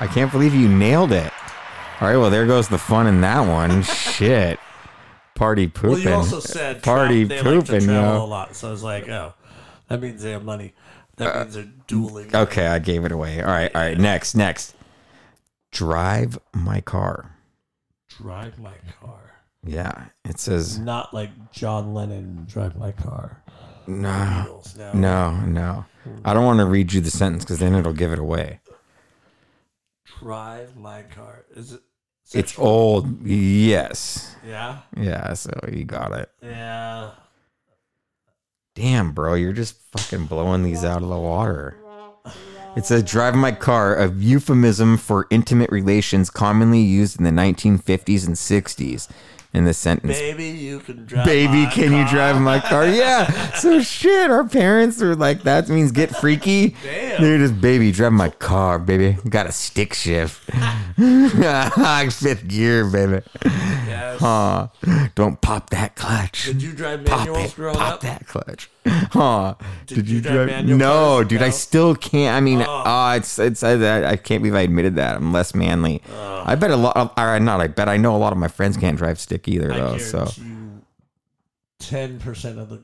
I 0.00 0.06
can't 0.06 0.32
believe 0.32 0.54
you 0.54 0.68
nailed 0.68 1.12
it. 1.12 1.30
All 2.00 2.08
right, 2.08 2.16
well, 2.16 2.30
there 2.30 2.46
goes 2.46 2.68
the 2.68 2.78
fun 2.78 3.06
in 3.06 3.20
that 3.20 3.40
one. 3.40 3.82
Shit. 3.84 4.58
Party 5.34 5.66
pooping. 5.68 5.90
Well, 5.90 5.98
you 6.00 6.10
also 6.12 6.40
said 6.40 6.82
Party 6.82 7.26
tra- 7.26 7.28
they 7.28 7.42
like 7.42 7.64
to 7.66 7.72
pooping, 7.72 7.86
travel 7.86 8.14
yo. 8.18 8.24
a 8.24 8.26
lot. 8.26 8.56
So 8.56 8.68
I 8.68 8.70
was 8.70 8.82
like, 8.82 9.08
oh, 9.08 9.34
that 9.88 10.00
means 10.00 10.22
they 10.22 10.32
have 10.32 10.44
money. 10.44 10.74
That 11.16 11.36
uh, 11.36 11.40
means 11.42 11.54
they're 11.54 11.68
dueling. 11.86 12.34
Okay, 12.34 12.66
I 12.66 12.78
gave 12.78 13.04
it 13.04 13.12
away. 13.12 13.40
All 13.42 13.48
right, 13.50 13.74
all 13.74 13.80
right. 13.82 13.98
Next, 13.98 14.34
next. 14.34 14.74
Drive 15.72 16.38
my 16.54 16.80
car. 16.80 17.36
Drive 18.08 18.58
my 18.58 18.72
car. 19.00 19.18
Yeah, 19.64 20.06
it 20.24 20.38
says 20.38 20.78
Not 20.78 21.12
like 21.12 21.30
John 21.52 21.92
Lennon. 21.94 22.46
Drive 22.48 22.76
my 22.76 22.92
car. 22.92 23.42
no, 23.86 24.08
Beatles, 24.08 24.76
No. 24.78 24.92
no, 24.94 25.40
no. 25.46 25.84
I 26.24 26.32
don't 26.32 26.46
want 26.46 26.60
to 26.60 26.64
read 26.66 26.92
you 26.94 27.02
the 27.02 27.10
sentence 27.10 27.44
because 27.44 27.58
then 27.58 27.74
it'll 27.74 27.92
give 27.92 28.12
it 28.12 28.18
away. 28.18 28.60
Drive 30.20 30.76
my 30.76 31.02
car. 31.02 31.44
Is 31.54 31.72
it? 31.72 31.80
It's 32.32 32.58
old. 32.58 33.26
Yes. 33.26 34.36
Yeah. 34.46 34.78
Yeah, 34.96 35.32
so 35.32 35.50
you 35.72 35.84
got 35.84 36.12
it. 36.12 36.30
Yeah. 36.42 37.10
Damn, 38.76 39.12
bro, 39.12 39.34
you're 39.34 39.52
just 39.52 39.76
fucking 39.92 40.26
blowing 40.26 40.62
these 40.62 40.84
out 40.84 41.02
of 41.02 41.08
the 41.08 41.18
water. 41.18 41.76
It 42.76 42.86
says 42.86 43.02
drive 43.02 43.34
my 43.34 43.50
car, 43.50 43.96
a 43.96 44.12
euphemism 44.12 44.96
for 44.96 45.26
intimate 45.30 45.70
relations 45.72 46.30
commonly 46.30 46.80
used 46.80 47.18
in 47.18 47.24
the 47.24 47.30
1950s 47.30 48.26
and 48.26 48.36
60s. 48.36 49.08
In 49.52 49.64
the 49.64 49.74
sentence, 49.74 50.16
Baby, 50.16 50.50
you 50.50 50.78
can 50.78 51.06
drive. 51.06 51.26
baby, 51.26 51.66
can 51.72 51.92
you 51.92 52.06
drive 52.08 52.40
my 52.40 52.60
car? 52.60 52.86
Yeah. 53.00 53.26
So 53.54 53.80
shit, 53.82 54.30
our 54.30 54.44
parents 54.48 55.00
were 55.00 55.16
like, 55.16 55.42
that 55.42 55.68
means 55.68 55.90
get 55.90 56.14
freaky. 56.14 56.76
Damn. 56.84 57.20
They're 57.20 57.38
just, 57.38 57.60
baby, 57.60 57.90
drive 57.90 58.12
my 58.12 58.28
car, 58.30 58.78
baby. 58.78 59.16
Got 59.28 59.46
a 59.48 59.52
stick 59.52 59.92
shift. 59.94 60.48
Ah, 61.02 62.06
fifth 62.12 62.46
gear, 62.46 62.84
baby. 62.84 63.22
Yes. 64.00 64.20
Huh. 64.20 64.68
Don't 65.14 65.40
pop 65.40 65.70
that 65.70 65.94
clutch. 65.96 66.46
Did 66.46 66.62
you 66.62 66.72
drive 66.72 67.04
Pop 67.04 67.18
manuals 67.20 67.52
it. 67.52 67.56
growing 67.56 67.76
Pop 67.76 67.94
up? 67.94 68.00
that 68.00 68.26
clutch. 68.26 68.70
Huh. 68.86 69.54
Did, 69.86 70.08
you 70.08 70.16
you, 70.16 70.20
drive 70.22 70.48
drive? 70.48 70.64
no, 70.66 71.16
cars? 71.16 71.28
dude, 71.28 71.42
I 71.42 71.50
still 71.50 71.94
can't. 71.94 72.36
I 72.36 72.40
mean, 72.40 72.62
Oh. 72.62 72.70
uh, 72.84 73.14
it's 73.16 73.38
it's 73.38 73.62
I, 73.62 74.10
I 74.10 74.16
can't 74.16 74.42
believe 74.42 74.54
I 74.54 74.60
admitted 74.62 74.96
that. 74.96 75.16
I'm 75.16 75.32
less 75.32 75.54
manly. 75.54 76.02
I 76.12 76.54
bet 76.54 76.70
a 76.70 76.76
lot. 76.76 76.96
Of, 76.96 77.12
or 77.18 77.38
not. 77.40 77.60
I 77.60 77.66
bet 77.68 77.88
I 77.88 77.96
know 77.96 78.16
a 78.16 78.18
lot 78.18 78.32
of 78.32 78.38
my 78.38 78.48
friends 78.48 78.76
can't 78.76 78.96
drive 78.96 79.20
stick 79.20 79.46
either, 79.48 79.68
though. 79.68 79.98
So 79.98 80.26
you, 80.36 80.82
ten 81.78 82.18
percent 82.18 82.58
of 82.58 82.68
the 82.70 82.82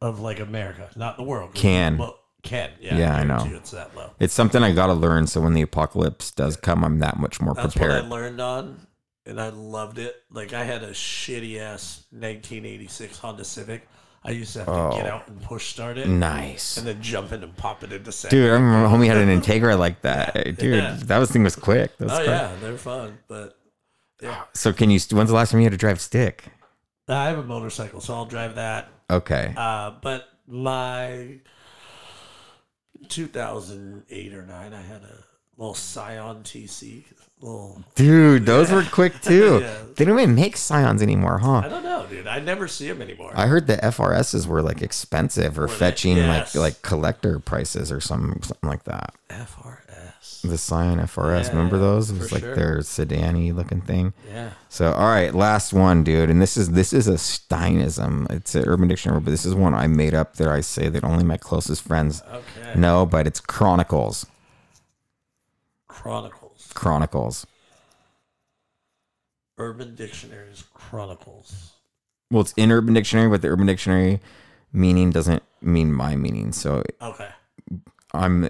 of 0.00 0.20
like 0.20 0.40
America, 0.40 0.88
not 0.96 1.16
the 1.16 1.22
world, 1.24 1.54
Can. 1.54 1.98
Well, 1.98 2.18
can. 2.42 2.70
Yeah. 2.80 2.96
Yeah, 2.96 3.16
I 3.16 3.24
know. 3.24 3.44
It's 3.56 3.72
that 3.72 3.94
low. 3.96 4.10
it's 4.20 4.32
something 4.32 4.62
I 4.62 4.72
gotta 4.72 4.94
learn. 4.94 5.26
So 5.26 5.40
when 5.40 5.54
the 5.54 5.62
apocalypse 5.62 6.30
does 6.30 6.56
come, 6.56 6.84
I'm 6.84 7.00
that 7.00 7.18
much 7.18 7.40
more 7.40 7.52
That's 7.54 7.74
prepared. 7.74 8.04
what 8.04 8.04
I 8.04 8.08
learned 8.08 8.40
on, 8.40 8.86
and 9.28 9.40
I 9.40 9.50
loved 9.50 9.98
it. 9.98 10.16
Like 10.30 10.52
I 10.52 10.64
had 10.64 10.82
a 10.82 10.90
shitty 10.90 11.58
ass 11.60 12.04
1986 12.10 13.18
Honda 13.18 13.44
Civic. 13.44 13.86
I 14.24 14.32
used 14.32 14.52
to 14.54 14.58
have 14.64 14.66
to 14.66 14.96
get 14.96 15.06
Oh. 15.06 15.14
out 15.14 15.28
and 15.28 15.40
push 15.40 15.68
start 15.68 15.96
it, 15.96 16.08
Nice. 16.08 16.76
and 16.76 16.86
then 16.86 17.00
jump 17.00 17.30
in 17.32 17.42
and 17.44 17.56
pop 17.56 17.84
it 17.84 17.92
into 17.92 18.10
second. 18.10 18.36
Dude, 18.36 18.50
I 18.50 18.54
remember 18.54 18.88
my 18.88 18.92
homie 18.94 19.06
had 19.06 19.16
an 19.16 19.28
Integra 19.40 19.78
like 19.78 20.02
that. 20.02 20.34
Dude, 20.58 20.60
Yeah. 20.82 20.96
that 21.04 21.18
was 21.18 21.30
thing 21.30 21.44
was 21.44 21.54
quick. 21.54 21.92
Was 22.00 22.10
oh 22.10 22.16
quick. 22.16 22.26
yeah, 22.26 22.52
they're 22.60 22.76
fun. 22.76 23.18
But 23.28 23.56
yeah, 24.20 24.42
So 24.54 24.72
can 24.72 24.90
you? 24.90 24.98
When's 25.12 25.28
the 25.30 25.36
last 25.36 25.52
time 25.52 25.60
you 25.60 25.64
had 25.66 25.72
to 25.72 25.78
drive 25.78 26.00
stick? 26.00 26.44
I 27.08 27.28
have 27.28 27.38
a 27.38 27.42
motorcycle, 27.44 28.00
so 28.00 28.14
I'll 28.14 28.26
drive 28.26 28.56
that. 28.56 28.88
Okay. 29.08 29.54
Uh, 29.56 29.92
but 30.02 30.28
my 30.46 31.38
2008 33.08 34.34
or 34.34 34.42
9, 34.44 34.74
I 34.74 34.82
had 34.82 35.02
a 35.02 35.24
little 35.56 35.74
Scion 35.74 36.42
TC. 36.42 37.04
Little, 37.40 37.84
Dude, 37.94 38.46
those 38.46 38.70
were 38.70 38.82
quick 38.82 39.20
too. 39.22 39.60
Yeah. 39.62 39.74
They 39.96 40.04
don't 40.04 40.18
even 40.18 40.34
make 40.34 40.56
Scions 40.56 41.02
anymore, 41.02 41.38
huh? 41.38 41.58
I 41.64 41.68
don't 41.68 41.84
know, 41.84 42.04
dude. 42.08 42.26
I 42.26 42.40
never 42.40 42.66
see 42.68 42.88
them 42.88 43.00
anymore. 43.02 43.32
I 43.34 43.46
heard 43.46 43.66
the 43.68 43.76
FRSs 43.76 44.46
were 44.46 44.60
like 44.62 44.82
expensive 44.82 45.58
or 45.58 45.66
they? 45.66 45.72
fetching 45.72 46.16
Yes. 46.16 46.54
like 46.56 46.62
like 46.74 46.82
collector 46.82 47.38
prices 47.38 47.90
or 47.92 48.00
something 48.00 48.42
something 48.42 48.68
like 48.68 48.84
that. 48.84 49.14
FRS. 49.30 50.42
The 50.42 50.58
Scion 50.58 50.98
FRS, 51.00 51.44
Yeah, 51.44 51.50
remember 51.50 51.76
yeah, 51.76 51.82
those? 51.82 52.10
It 52.10 52.14
for 52.14 52.20
was 52.22 52.32
like 52.32 52.42
sure. 52.42 52.54
their 52.56 52.82
sedan 52.82 53.54
looking 53.56 53.80
thing. 53.82 54.14
Yeah. 54.28 54.50
So 54.68 54.92
all 54.92 55.06
right, 55.08 55.32
last 55.34 55.72
one, 55.72 56.02
dude, 56.04 56.30
and 56.30 56.40
this 56.42 56.56
is 56.56 56.70
this 56.70 56.92
is 56.92 57.06
a 57.08 57.18
Steinism. 57.18 58.26
It's 58.30 58.54
an 58.56 58.64
Urban 58.66 58.88
Dictionary, 58.88 59.20
but 59.20 59.30
this 59.30 59.46
is 59.46 59.54
one 59.54 59.74
I 59.74 59.86
made 59.86 60.14
up 60.14 60.34
that 60.36 60.48
I 60.48 60.60
say 60.60 60.88
that 60.88 61.04
only 61.04 61.24
my 61.24 61.36
closest 61.36 61.82
friends 61.82 62.22
Okay. 62.32 62.78
know. 62.78 63.06
But 63.06 63.26
it's 63.28 63.40
Chronicles. 63.40 64.26
Chronicles. 65.88 66.37
Chronicles. 66.78 67.44
Urban 69.58 69.94
Dictionaries. 69.96 70.64
Chronicles. 70.72 71.72
Well, 72.30 72.42
it's 72.42 72.52
in 72.56 72.70
Urban 72.70 72.94
Dictionary, 72.94 73.28
but 73.28 73.42
the 73.42 73.48
Urban 73.48 73.66
Dictionary 73.66 74.20
meaning 74.72 75.10
doesn't 75.10 75.42
mean 75.60 75.92
my 75.92 76.14
meaning. 76.14 76.52
So 76.52 76.84
Okay. 77.02 77.28
I'm 78.14 78.48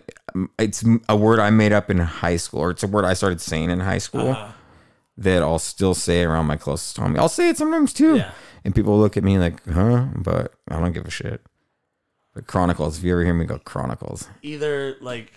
it's 0.58 0.84
a 1.08 1.16
word 1.16 1.38
I 1.40 1.50
made 1.50 1.72
up 1.72 1.90
in 1.90 1.98
high 1.98 2.36
school, 2.36 2.60
or 2.60 2.70
it's 2.70 2.82
a 2.82 2.86
word 2.86 3.04
I 3.04 3.14
started 3.14 3.40
saying 3.40 3.70
in 3.70 3.80
high 3.80 3.98
school 3.98 4.30
Uh, 4.32 4.52
that 5.16 5.42
I'll 5.42 5.58
still 5.58 5.94
say 5.94 6.22
around 6.22 6.46
my 6.46 6.56
closest 6.56 6.96
homie. 6.98 7.18
I'll 7.18 7.28
say 7.28 7.48
it 7.48 7.56
sometimes 7.56 7.92
too, 7.92 8.16
Yeah. 8.16 8.32
and 8.64 8.74
people 8.74 8.98
look 8.98 9.16
at 9.16 9.24
me 9.24 9.38
like, 9.38 9.64
"Huh?" 9.68 10.06
But 10.16 10.52
I 10.68 10.78
don't 10.78 10.92
give 10.92 11.06
a 11.06 11.10
shit. 11.10 11.44
But 12.34 12.46
Chronicles, 12.46 12.98
if 12.98 13.04
you 13.04 13.12
ever 13.12 13.24
hear 13.24 13.34
me 13.34 13.46
go 13.46 13.58
Chronicles, 13.58 14.28
either 14.42 14.96
like 15.00 15.32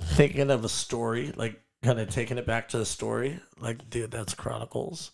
thinking 0.00 0.50
of 0.50 0.64
a 0.64 0.68
story, 0.68 1.32
like 1.34 1.60
kind 1.82 2.00
of 2.00 2.10
taking 2.10 2.38
it 2.38 2.46
back 2.46 2.68
to 2.70 2.78
the 2.78 2.86
story, 2.86 3.40
like 3.58 3.88
dude, 3.90 4.10
that's 4.10 4.34
Chronicles. 4.34 5.10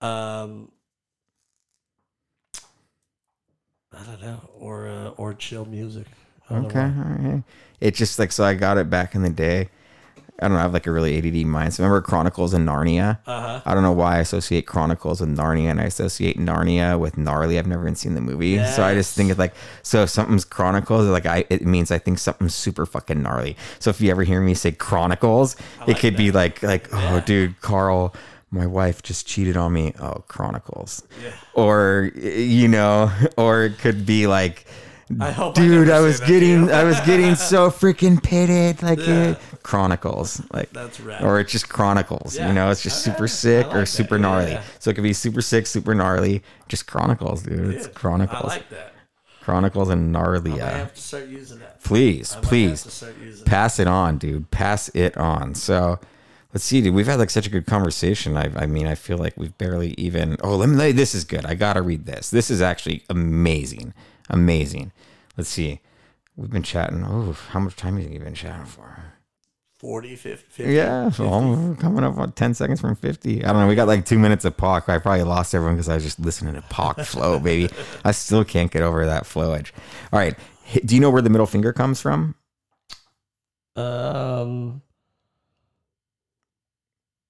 Um, 0.00 0.70
I 3.92 4.02
don't 4.04 4.20
know, 4.20 4.50
or 4.58 4.88
uh, 4.88 5.08
or 5.10 5.34
chill 5.34 5.64
music. 5.64 6.06
I 6.48 6.54
don't 6.54 6.62
know 6.62 6.68
okay, 6.68 6.80
all 6.80 7.32
right. 7.32 7.42
It's 7.80 7.98
just 7.98 8.18
like 8.18 8.32
so. 8.32 8.44
I 8.44 8.54
got 8.54 8.78
it 8.78 8.90
back 8.90 9.14
in 9.14 9.22
the 9.22 9.30
day. 9.30 9.68
I 10.40 10.48
don't 10.48 10.52
know. 10.52 10.58
I 10.58 10.62
have 10.62 10.74
like 10.74 10.86
a 10.86 10.92
really 10.92 11.16
ADD 11.16 11.46
mind. 11.46 11.72
So 11.74 11.82
remember 11.82 12.02
Chronicles 12.02 12.52
and 12.52 12.68
Narnia? 12.68 13.18
Uh-huh. 13.26 13.62
I 13.64 13.74
don't 13.74 13.82
know 13.82 13.92
why 13.92 14.16
I 14.16 14.18
associate 14.18 14.66
Chronicles 14.66 15.20
with 15.20 15.34
Narnia 15.34 15.70
and 15.70 15.80
I 15.80 15.84
associate 15.84 16.38
Narnia 16.38 16.98
with 16.98 17.16
gnarly. 17.16 17.58
I've 17.58 17.66
never 17.66 17.84
even 17.84 17.94
seen 17.94 18.14
the 18.14 18.20
movie. 18.20 18.62
So 18.66 18.84
I 18.84 18.94
just 18.94 19.14
think 19.14 19.30
it's 19.30 19.38
like, 19.38 19.54
so 19.82 20.02
if 20.02 20.10
something's 20.10 20.44
Chronicles, 20.44 21.06
like 21.06 21.24
I, 21.24 21.44
it 21.48 21.64
means 21.64 21.90
I 21.90 21.98
think 21.98 22.18
something's 22.18 22.54
super 22.54 22.84
fucking 22.84 23.22
gnarly. 23.22 23.56
So 23.78 23.90
if 23.90 24.00
you 24.00 24.10
ever 24.10 24.24
hear 24.24 24.40
me 24.42 24.54
say 24.54 24.72
Chronicles, 24.72 25.56
it 25.82 25.88
like 25.88 26.00
could 26.00 26.16
be 26.16 26.30
like, 26.32 26.62
like, 26.62 26.88
oh 26.92 27.20
dude, 27.24 27.60
Carl, 27.62 28.14
my 28.50 28.66
wife 28.66 29.02
just 29.02 29.26
cheated 29.26 29.56
on 29.56 29.72
me. 29.72 29.92
Oh, 29.98 30.24
Chronicles. 30.28 31.02
Yeah. 31.22 31.32
Or, 31.54 32.10
you 32.14 32.68
know, 32.68 33.10
or 33.36 33.64
it 33.64 33.78
could 33.78 34.04
be 34.06 34.26
like, 34.26 34.66
I 35.20 35.30
hope 35.30 35.56
I 35.56 35.62
dude, 35.62 35.86
never 35.86 35.92
I 35.98 36.00
was 36.00 36.18
getting. 36.20 36.70
I 36.70 36.82
was 36.84 36.98
getting 37.00 37.34
so 37.52 37.70
freaking 37.70 38.20
pitted, 38.22 38.82
like 38.82 38.98
uh, 38.98 39.02
Yeah. 39.02 39.24
it. 39.30 39.38
Chronicles, 39.62 40.42
like 40.52 40.70
That's 40.72 40.98
rad. 41.00 41.22
or 41.22 41.38
it's 41.40 41.52
just 41.52 41.68
Chronicles. 41.68 42.36
Yeah. 42.36 42.48
You 42.48 42.54
know, 42.54 42.70
it's 42.70 42.82
just 42.82 43.06
Okay. 43.06 43.14
super 43.14 43.28
sick 43.28 43.66
I 43.66 43.68
or 43.68 43.72
like 43.72 43.80
that. 43.82 43.86
super 43.86 44.18
gnarly. 44.18 44.52
yeah. 44.52 44.62
So 44.80 44.90
it 44.90 44.94
could 44.94 45.02
be 45.04 45.12
super 45.12 45.42
sick, 45.42 45.66
super 45.66 45.94
gnarly, 45.94 46.42
just 46.68 46.86
Chronicles, 46.86 47.42
dude. 47.42 47.74
It's 47.74 47.86
Chronicles, 47.88 48.44
I 48.52 48.56
like 48.56 48.68
that. 48.70 48.92
Chronicles 49.42 49.90
and 49.90 50.10
gnarly. 50.12 50.60
I 50.60 50.70
have 50.78 50.94
to 50.94 51.00
start 51.00 51.26
using 51.28 51.60
that. 51.60 51.82
Please, 51.84 52.34
I 52.34 52.40
please. 52.40 52.82
to 52.82 52.90
start 52.90 53.14
using 53.22 53.44
pass 53.44 53.78
it 53.78 53.86
on, 53.86 54.18
dude. 54.18 54.50
Pass 54.50 54.88
it 54.88 55.16
on. 55.16 55.54
So 55.54 56.00
let's 56.52 56.64
see, 56.64 56.80
dude. 56.80 56.94
We've 56.94 57.06
had 57.06 57.20
like 57.20 57.30
such 57.30 57.46
a 57.46 57.50
good 57.50 57.64
conversation. 57.66 58.36
I, 58.36 58.50
I 58.56 58.66
mean, 58.66 58.88
I 58.88 58.96
feel 58.96 59.18
like 59.18 59.36
we've 59.36 59.56
barely 59.56 59.94
even. 59.98 60.36
Oh, 60.42 60.56
let 60.56 60.68
me. 60.68 60.90
This 60.90 61.14
is 61.14 61.22
good. 61.22 61.46
I 61.46 61.54
gotta 61.54 61.80
read 61.80 62.06
this. 62.06 62.28
This 62.30 62.50
is 62.50 62.60
actually 62.60 63.04
amazing, 63.08 63.94
amazing. 64.28 64.92
Let's 65.36 65.50
see. 65.50 65.80
We've 66.36 66.50
been 66.50 66.62
chatting. 66.62 67.04
Oh, 67.04 67.32
how 67.50 67.60
much 67.60 67.76
time 67.76 67.96
have 67.98 68.10
you 68.10 68.18
been 68.18 68.34
chatting 68.34 68.66
for? 68.66 69.14
40, 69.78 70.16
50, 70.16 70.46
50 70.48 70.72
Yeah, 70.72 71.10
so 71.10 71.26
I'm 71.28 71.76
coming 71.76 72.02
up 72.02 72.16
on 72.16 72.32
10 72.32 72.54
seconds 72.54 72.80
from 72.80 72.96
50. 72.96 73.44
I 73.44 73.52
don't 73.52 73.60
know. 73.60 73.68
We 73.68 73.74
got 73.74 73.86
like 73.86 74.06
two 74.06 74.18
minutes 74.18 74.46
of 74.46 74.56
Pac. 74.56 74.88
I 74.88 74.98
probably 74.98 75.22
lost 75.24 75.54
everyone 75.54 75.76
because 75.76 75.88
I 75.88 75.94
was 75.94 76.04
just 76.04 76.18
listening 76.18 76.54
to 76.54 76.62
Pac 76.62 76.98
flow, 77.00 77.38
baby. 77.40 77.72
I 78.04 78.12
still 78.12 78.42
can't 78.44 78.70
get 78.70 78.82
over 78.82 79.04
that 79.04 79.24
flowage. 79.24 79.72
All 80.12 80.18
right. 80.18 80.34
Do 80.84 80.94
you 80.94 81.00
know 81.00 81.10
where 81.10 81.22
the 81.22 81.30
middle 81.30 81.46
finger 81.46 81.72
comes 81.72 82.00
from? 82.00 82.34
Um. 83.76 84.80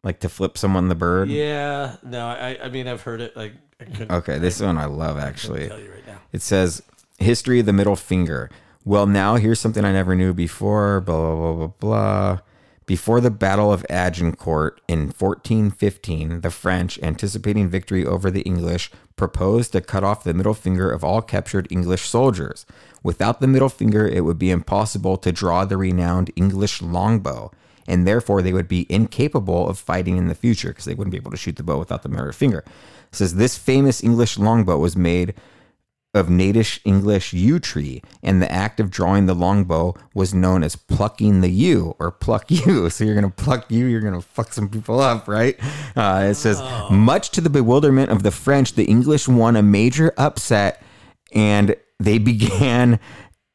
Like 0.07 0.20
to 0.20 0.28
flip 0.28 0.57
someone 0.57 0.86
the 0.86 0.94
bird? 0.94 1.28
Yeah. 1.30 1.96
No. 2.04 2.28
I. 2.28 2.57
I 2.62 2.68
mean, 2.68 2.86
I've 2.86 3.02
heard 3.02 3.20
it. 3.20 3.36
Like. 3.36 3.54
I 3.80 4.14
Okay, 4.18 4.38
this 4.38 4.61
one 4.61 4.78
I 4.78 4.84
love 4.84 5.16
I 5.16 5.22
actually. 5.22 5.66
tell 5.66 5.80
you 5.80 5.90
right 5.90 6.07
now. 6.07 6.18
It 6.32 6.42
says 6.42 6.80
history 7.18 7.59
of 7.59 7.66
the 7.66 7.72
middle 7.72 7.96
finger. 7.96 8.48
Well, 8.84 9.09
now 9.09 9.34
here's 9.34 9.59
something 9.59 9.84
I 9.84 9.90
never 9.90 10.14
knew 10.14 10.32
before. 10.32 11.00
Blah 11.00 11.18
blah 11.18 11.34
blah 11.34 11.52
blah 11.54 11.66
blah. 11.80 12.38
Before 12.86 13.20
the 13.20 13.32
Battle 13.32 13.72
of 13.72 13.84
Agincourt 13.90 14.80
in 14.86 15.09
1415, 15.09 16.42
the 16.42 16.52
French, 16.52 17.00
anticipating 17.02 17.68
victory 17.68 18.07
over 18.07 18.30
the 18.30 18.42
English, 18.42 18.92
proposed 19.16 19.72
to 19.72 19.80
cut 19.80 20.04
off 20.04 20.22
the 20.22 20.32
middle 20.32 20.54
finger 20.54 20.88
of 20.88 21.02
all 21.02 21.20
captured 21.20 21.66
English 21.68 22.09
soldiers. 22.09 22.64
Without 23.02 23.40
the 23.40 23.48
middle 23.48 23.68
finger, 23.68 24.07
it 24.07 24.20
would 24.24 24.38
be 24.38 24.52
impossible 24.52 25.16
to 25.16 25.32
draw 25.32 25.64
the 25.64 25.76
renowned 25.76 26.30
English 26.36 26.80
longbow, 26.80 27.50
and 27.89 28.07
therefore 28.07 28.43
they 28.43 28.53
would 28.53 28.68
be 28.68 28.87
incapable 28.89 29.68
of 29.68 29.78
fighting 29.78 30.16
in 30.16 30.28
the 30.28 30.34
future 30.34 30.68
because 30.68 30.84
they 30.84 30.95
wouldn't 30.95 31.12
be 31.12 31.18
able 31.18 31.30
to 31.30 31.37
shoot 31.37 31.57
the 31.57 31.62
bow 31.62 31.78
without 31.78 32.03
the 32.03 32.09
middle 32.09 32.32
finger. 32.32 32.64
It 33.12 33.16
says 33.16 33.34
this 33.34 33.57
famous 33.57 34.03
English 34.03 34.39
longbow 34.39 34.78
was 34.78 34.97
made 34.97 35.34
of 36.16 36.30
natish 36.30 36.80
English 36.84 37.32
yew 37.32 37.59
tree, 37.61 38.03
and 38.22 38.41
the 38.41 38.51
act 38.51 38.80
of 38.80 38.91
drawing 38.91 39.26
the 39.26 39.34
longbow 39.34 39.95
was 40.14 40.32
known 40.32 40.62
as 40.62 40.74
plucking 40.74 41.43
the 41.43 41.51
yew 41.51 41.95
or 41.99 42.11
pluck 42.11 42.51
yew. 42.51 42.89
So 42.97 43.05
you're 43.05 43.14
gonna 43.14 43.30
pluck 43.30 43.70
yew, 43.70 43.84
you're 43.84 44.01
gonna 44.01 44.22
fuck 44.22 44.53
some 44.53 44.68
people 44.68 44.99
up, 45.01 45.28
right? 45.28 45.59
Uh, 45.95 46.28
it 46.30 46.34
says, 46.37 46.62
much 46.91 47.30
to 47.30 47.41
the 47.43 47.51
bewilderment 47.51 48.11
of 48.11 48.22
the 48.22 48.30
French, 48.30 48.72
the 48.72 48.84
English 48.84 49.28
won 49.28 49.57
a 49.57 49.62
major 49.62 50.14
upset, 50.16 50.82
and 51.32 51.76
they 52.01 52.18
began. 52.32 52.99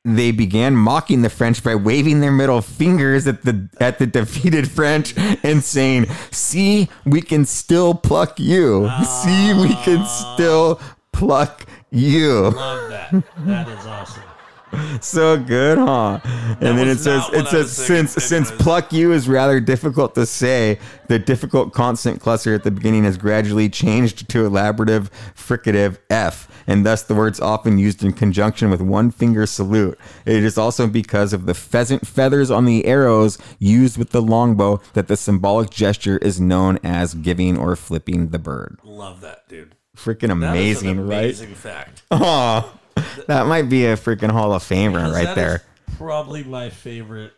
They 0.04 0.32
began 0.32 0.76
mocking 0.76 1.22
the 1.22 1.30
French 1.30 1.64
by 1.64 1.76
waving 1.76 2.22
their 2.22 2.32
middle 2.32 2.62
fingers 2.62 3.28
at 3.28 3.44
the 3.44 3.70
at 3.80 4.00
the 4.00 4.08
defeated 4.08 4.70
French 4.72 5.14
and 5.44 5.64
saying, 5.64 6.08
"See, 6.32 6.90
we 7.06 7.22
can 7.22 7.46
still 7.46 7.94
pluck 7.94 8.40
you. 8.40 8.90
See, 9.06 9.54
we 9.54 9.76
can 9.84 10.00
ah. 10.00 10.34
still 10.34 10.82
pluck 11.14 11.68
you." 11.92 12.50
Love 12.50 12.90
that. 12.90 13.24
That 13.46 13.68
is 13.68 13.86
awesome. 13.86 14.24
so 15.02 15.38
good, 15.38 15.78
huh? 15.78 16.20
and 16.24 16.78
then 16.78 16.88
it 16.88 16.98
says 16.98 17.24
it 17.34 17.48
says 17.48 17.72
since 17.72 18.14
since 18.14 18.52
pluck 18.52 18.92
you 18.94 19.12
is 19.12 19.28
rather 19.28 19.60
difficult 19.60 20.16
to 20.16 20.26
say, 20.26 20.80
the 21.08 21.20
difficult 21.20 21.74
consonant 21.74 22.22
cluster 22.22 22.54
at 22.54 22.64
the 22.64 22.72
beginning 22.72 23.04
has 23.04 23.18
gradually 23.18 23.70
changed 23.70 24.30
to 24.30 24.50
elaborative 24.50 25.10
fricative 25.36 25.98
f, 26.10 26.48
and 26.68 26.86
thus 26.86 27.04
the 27.04 27.16
word's 27.16 27.40
often 27.40 27.78
used 27.78 28.04
in 28.04 28.14
conjunction 28.14 28.70
with 28.70 28.82
one 28.82 29.12
finger 29.12 29.46
salute. 29.46 29.98
It 30.26 30.44
is 30.44 30.58
also 30.58 30.88
because 30.88 31.34
of 31.34 31.46
the 31.46 31.54
pheasant 31.54 32.08
feathers 32.08 32.52
on 32.52 32.66
the 32.66 32.86
arrows 32.86 33.38
used 33.60 33.98
with 33.98 34.12
the 34.12 34.22
longbow 34.22 34.82
that 34.94 35.08
the 35.08 35.18
symbolic 35.18 35.70
gesture 35.70 36.18
is 36.18 36.40
known 36.40 36.80
as 36.84 37.14
giving 37.14 37.58
or 37.58 37.76
flipping 37.76 38.30
the 38.30 38.40
bird. 38.40 38.80
Love 38.84 39.22
that, 39.22 39.48
dude. 39.48 39.76
Freaking 39.96 40.26
is 40.26 40.32
amazing, 40.32 41.08
right? 41.08 41.18
amazing 41.18 41.54
fact. 41.54 42.04
Oh, 42.12 42.80
that 43.28 43.46
might 43.48 43.70
be 43.70 43.86
a 43.86 43.96
freaking 43.98 44.32
Hall 44.32 44.54
of 44.54 44.64
Famer 44.64 45.14
right 45.14 45.36
there. 45.36 45.62
probably 45.98 46.44
my 46.44 46.70
favorite 46.70 47.34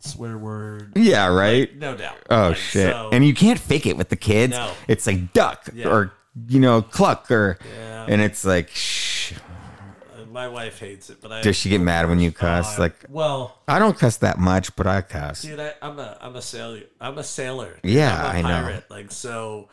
swear 0.00 0.38
word. 0.38 0.92
Yeah, 0.96 1.26
right. 1.28 1.74
No 1.76 1.96
doubt. 1.96 2.16
Oh 2.30 2.48
Like, 2.48 2.56
shit! 2.56 2.92
so- 2.92 3.10
and 3.12 3.24
you 3.26 3.34
can't 3.34 3.58
fake 3.58 3.86
it 3.86 3.96
with 3.96 4.08
the 4.08 4.16
kids. 4.16 4.52
No. 4.52 4.72
It's 4.88 5.06
like 5.06 5.32
duck 5.32 5.68
Yeah. 5.74 5.88
or 5.88 6.12
you 6.48 6.60
know 6.60 6.80
cluck 6.82 7.30
or, 7.30 7.58
Yeah. 7.76 8.06
and 8.08 8.20
it's 8.22 8.44
like 8.44 8.70
shh. 8.70 9.32
my 10.30 10.46
wife 10.48 10.78
hates 10.78 11.10
it, 11.10 11.20
but 11.20 11.32
I 11.32 11.42
Does 11.42 11.56
she 11.56 11.68
get 11.68 11.80
mad 11.80 12.08
when 12.08 12.20
you 12.20 12.30
cuss? 12.32 12.78
Uh, 12.78 12.82
like 12.82 13.04
well, 13.08 13.58
I 13.66 13.78
don't 13.80 13.98
cuss 13.98 14.18
that 14.18 14.38
much, 14.38 14.74
but 14.76 14.86
I 14.86 15.02
cuss. 15.02 15.42
dude, 15.42 15.58
I, 15.60 15.74
I'm 15.82 15.98
a 15.98 16.16
I'm 16.20 16.36
a 16.36 16.42
sailor. 16.42 16.82
I'm 17.00 17.18
a 17.18 17.24
sailor. 17.24 17.78
Yeah, 17.82 18.14
I'm 18.16 18.36
a 18.36 18.38
I 18.38 18.42
know. 18.42 18.62
pirate. 18.66 18.84
Like 18.90 19.10
so, 19.12 19.68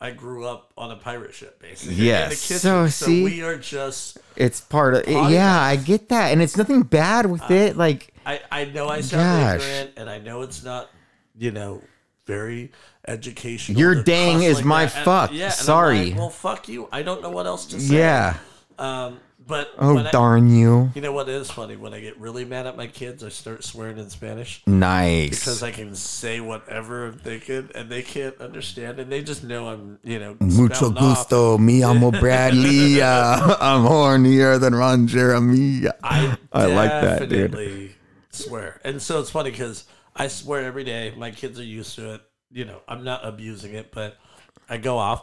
I 0.00 0.10
grew 0.10 0.44
up 0.44 0.72
on 0.76 0.90
a 0.90 0.96
pirate 0.96 1.32
ship, 1.34 1.60
basically. 1.60 1.94
Yes. 1.94 2.24
In 2.24 2.28
the 2.30 2.34
kitchen. 2.36 2.58
So, 2.58 2.86
So, 2.88 3.06
see? 3.06 3.24
we 3.24 3.42
are 3.42 3.56
just. 3.56 4.18
It's 4.36 4.60
part 4.60 4.94
of 4.94 5.04
Podcast. 5.04 5.30
yeah. 5.30 5.58
I 5.60 5.76
get 5.76 6.10
that, 6.10 6.32
and 6.32 6.42
it's 6.42 6.56
nothing 6.56 6.82
bad 6.82 7.26
with 7.26 7.50
it. 7.50 7.76
Like 7.76 8.12
I 8.26 8.40
I 8.50 8.64
know 8.66 8.88
I 8.88 9.00
sound 9.00 9.58
Gosh. 9.58 9.66
ignorant, 9.66 9.90
and 9.96 10.10
I 10.10 10.18
know 10.18 10.42
it's 10.42 10.62
not, 10.62 10.90
you 11.38 11.50
know, 11.50 11.82
very 12.26 12.72
educational. 13.08 13.78
Your 13.80 14.02
dang 14.02 14.42
is 14.42 14.56
like 14.56 14.64
my 14.66 14.84
that. 14.86 15.04
Fuck. 15.04 15.30
yeah, 15.32 15.44
and 15.44 15.44
I'm 15.44 15.50
Sorry. 15.52 16.10
like, 16.10 16.18
well, 16.18 16.30
fuck 16.30 16.68
you. 16.68 16.88
I 16.92 17.02
don't 17.02 17.22
know 17.22 17.30
what 17.30 17.46
else 17.46 17.64
to 17.66 17.80
say. 17.80 17.96
yeah. 17.96 18.36
Um, 18.78 19.20
but 19.46 19.70
Oh 19.78 19.96
I- 19.98 20.10
darn 20.10 20.50
you! 20.50 20.90
you 20.94 21.00
know 21.00 21.12
what 21.12 21.28
is 21.28 21.50
funny? 21.50 21.76
When 21.76 21.94
I 21.94 22.00
get 22.00 22.18
really 22.18 22.44
mad 22.44 22.66
at 22.66 22.76
my 22.76 22.88
kids, 22.88 23.22
I 23.22 23.28
start 23.28 23.62
swearing 23.64 23.96
in 23.96 24.10
Spanish. 24.10 24.62
Nice. 24.66 25.38
because 25.38 25.62
I 25.62 25.70
can 25.70 25.94
say 25.94 26.40
whatever 26.40 27.06
I'm 27.06 27.18
thinking, 27.18 27.70
and 27.74 27.88
they 27.88 28.02
can't 28.02 28.38
understand, 28.40 28.98
and 28.98 29.10
they 29.10 29.22
just 29.22 29.44
know 29.44 29.68
I'm, 29.68 29.98
you 30.02 30.18
know, 30.18 30.36
Mucho 30.40 30.74
spouting 30.74 30.96
off. 30.98 31.16
gusto, 31.30 31.58
mi 31.58 31.82
amo 31.84 32.10
Bradley. 32.10 33.00
Uh, 33.00 33.56
I'm 33.60 33.84
hornier 33.86 34.58
than 34.60 34.74
Ron 34.74 35.06
Jeremy. 35.06 35.82
I, 36.02 36.36
I 36.52 36.66
like 36.66 36.90
that, 36.90 37.28
dude. 37.28 37.52
definitely 37.52 37.94
Swear, 38.30 38.80
and 38.84 39.00
so 39.00 39.20
it's 39.20 39.30
funny 39.30 39.50
because 39.52 39.84
I 40.14 40.26
swear 40.28 40.64
every 40.64 40.84
day. 40.84 41.14
My 41.16 41.30
kids 41.30 41.58
are 41.58 41.64
used 41.64 41.94
to 41.94 42.14
it. 42.14 42.22
You 42.50 42.64
know, 42.66 42.80
I'm 42.88 43.04
not 43.04 43.24
abusing 43.24 43.74
it, 43.74 43.92
but 43.92 44.18
I 44.68 44.76
go 44.76 44.98
off, 44.98 45.22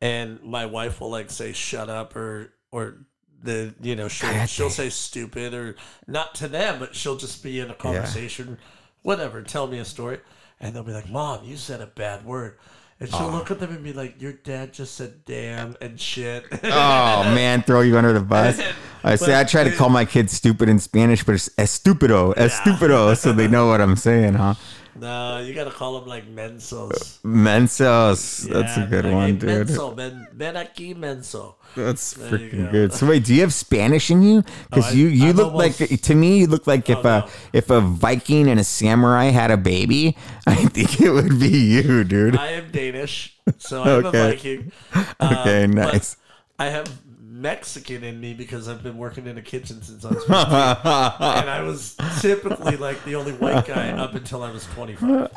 and 0.00 0.42
my 0.42 0.64
wife 0.66 1.00
will 1.00 1.10
like 1.10 1.30
say 1.30 1.52
"shut 1.52 1.90
up" 1.90 2.14
or 2.16 2.53
or 2.74 2.96
the 3.40 3.72
you 3.80 3.94
know 3.94 4.08
she'll 4.08 4.46
she'll 4.46 4.68
say 4.68 4.90
stupid 4.90 5.54
or 5.54 5.76
not 6.08 6.34
to 6.34 6.48
them, 6.48 6.80
but 6.80 6.96
she'll 6.96 7.16
just 7.16 7.40
be 7.40 7.60
in 7.60 7.70
a 7.70 7.74
conversation, 7.74 8.58
whatever, 9.02 9.42
tell 9.42 9.68
me 9.68 9.78
a 9.78 9.84
story, 9.84 10.18
and 10.60 10.74
they'll 10.74 10.82
be 10.82 10.92
like, 10.92 11.08
"Mom, 11.08 11.44
you 11.44 11.56
said 11.56 11.80
a 11.80 11.86
bad 11.86 12.24
word." 12.24 12.58
And 13.00 13.10
she'll 13.10 13.30
look 13.30 13.50
at 13.50 13.60
them 13.60 13.70
and 13.70 13.84
be 13.84 13.92
like, 13.92 14.20
"Your 14.20 14.32
dad 14.32 14.72
just 14.72 14.94
said 14.94 15.24
damn 15.24 15.76
and 15.80 16.00
shit." 16.00 16.46
Oh 16.64 17.22
man, 17.34 17.62
throw 17.62 17.82
you 17.82 17.96
under 17.96 18.12
the 18.12 18.20
bus. 18.20 18.60
I 19.04 19.14
say 19.14 19.38
I 19.38 19.44
try 19.44 19.62
to 19.62 19.70
call 19.70 19.88
my 19.88 20.04
kids 20.04 20.32
stupid 20.32 20.68
in 20.68 20.80
Spanish, 20.80 21.22
but 21.22 21.36
it's 21.36 21.48
estupido, 21.50 22.34
estupido, 22.34 23.16
so 23.16 23.32
they 23.32 23.46
know 23.46 23.68
what 23.68 23.80
I'm 23.80 23.94
saying, 23.96 24.34
huh? 24.34 24.54
no, 24.96 25.38
you 25.38 25.54
gotta 25.54 25.70
call 25.70 26.00
them 26.00 26.08
like 26.08 26.26
mensos. 26.28 27.20
Mensos, 27.22 28.48
that's 28.48 28.76
a 28.76 28.86
good 28.86 29.04
like, 29.04 29.14
one, 29.14 29.26
"Hey, 29.26 29.36
dude. 29.36 29.68
Menso, 29.68 29.94
ven, 29.94 30.26
ven 30.32 30.54
aquí, 30.54 30.96
menso. 30.96 31.56
That's 31.74 32.16
you 32.16 32.22
freaking 32.24 32.64
go. 32.66 32.70
good. 32.70 32.92
So 32.92 33.06
wait, 33.06 33.24
do 33.24 33.34
you 33.34 33.40
have 33.42 33.52
Spanish 33.52 34.10
in 34.10 34.22
you? 34.22 34.42
Because 34.70 34.86
I- 34.92 34.92
you 34.92 35.06
you 35.08 35.30
I'm 35.30 35.36
look 35.36 35.52
almost- 35.54 35.80
like 35.80 36.00
to 36.00 36.14
me 36.14 36.38
you 36.38 36.46
look 36.46 36.66
like 36.66 36.88
if 36.90 36.98
Oh, 36.98 37.08
a 37.08 37.20
no. 37.20 37.28
if 37.52 37.70
a 37.70 37.80
Viking 37.80 38.48
and 38.48 38.58
a 38.60 38.64
samurai 38.64 39.26
had 39.26 39.50
a 39.50 39.56
baby, 39.56 40.16
I 40.46 40.54
think 40.56 41.00
it 41.00 41.10
would 41.10 41.38
be 41.40 41.48
you, 41.48 42.04
dude. 42.04 42.36
I 42.36 42.48
am 42.52 42.70
Danish, 42.70 43.36
so 43.58 43.82
I'm 43.82 44.06
Okay. 44.06 44.18
a 44.20 44.28
Viking. 44.30 44.72
Okay, 45.20 45.64
Um, 45.64 45.70
but 45.72 45.92
nice. 45.92 46.16
I 46.58 46.66
have 46.66 46.86
Mexican 47.20 48.04
in 48.04 48.20
me 48.20 48.32
because 48.32 48.68
I've 48.68 48.82
been 48.82 48.96
working 48.96 49.26
in 49.26 49.36
a 49.36 49.42
kitchen 49.42 49.82
since 49.82 50.04
I 50.04 50.08
was 50.08 50.24
15. 50.24 50.34
and 50.36 51.50
I 51.50 51.62
was 51.62 51.96
typically 52.20 52.76
like 52.76 53.04
the 53.04 53.16
only 53.16 53.32
white 53.32 53.66
guy 53.66 53.90
up 53.90 54.14
until 54.14 54.42
I 54.42 54.50
was 54.52 54.64
25. 54.66 55.28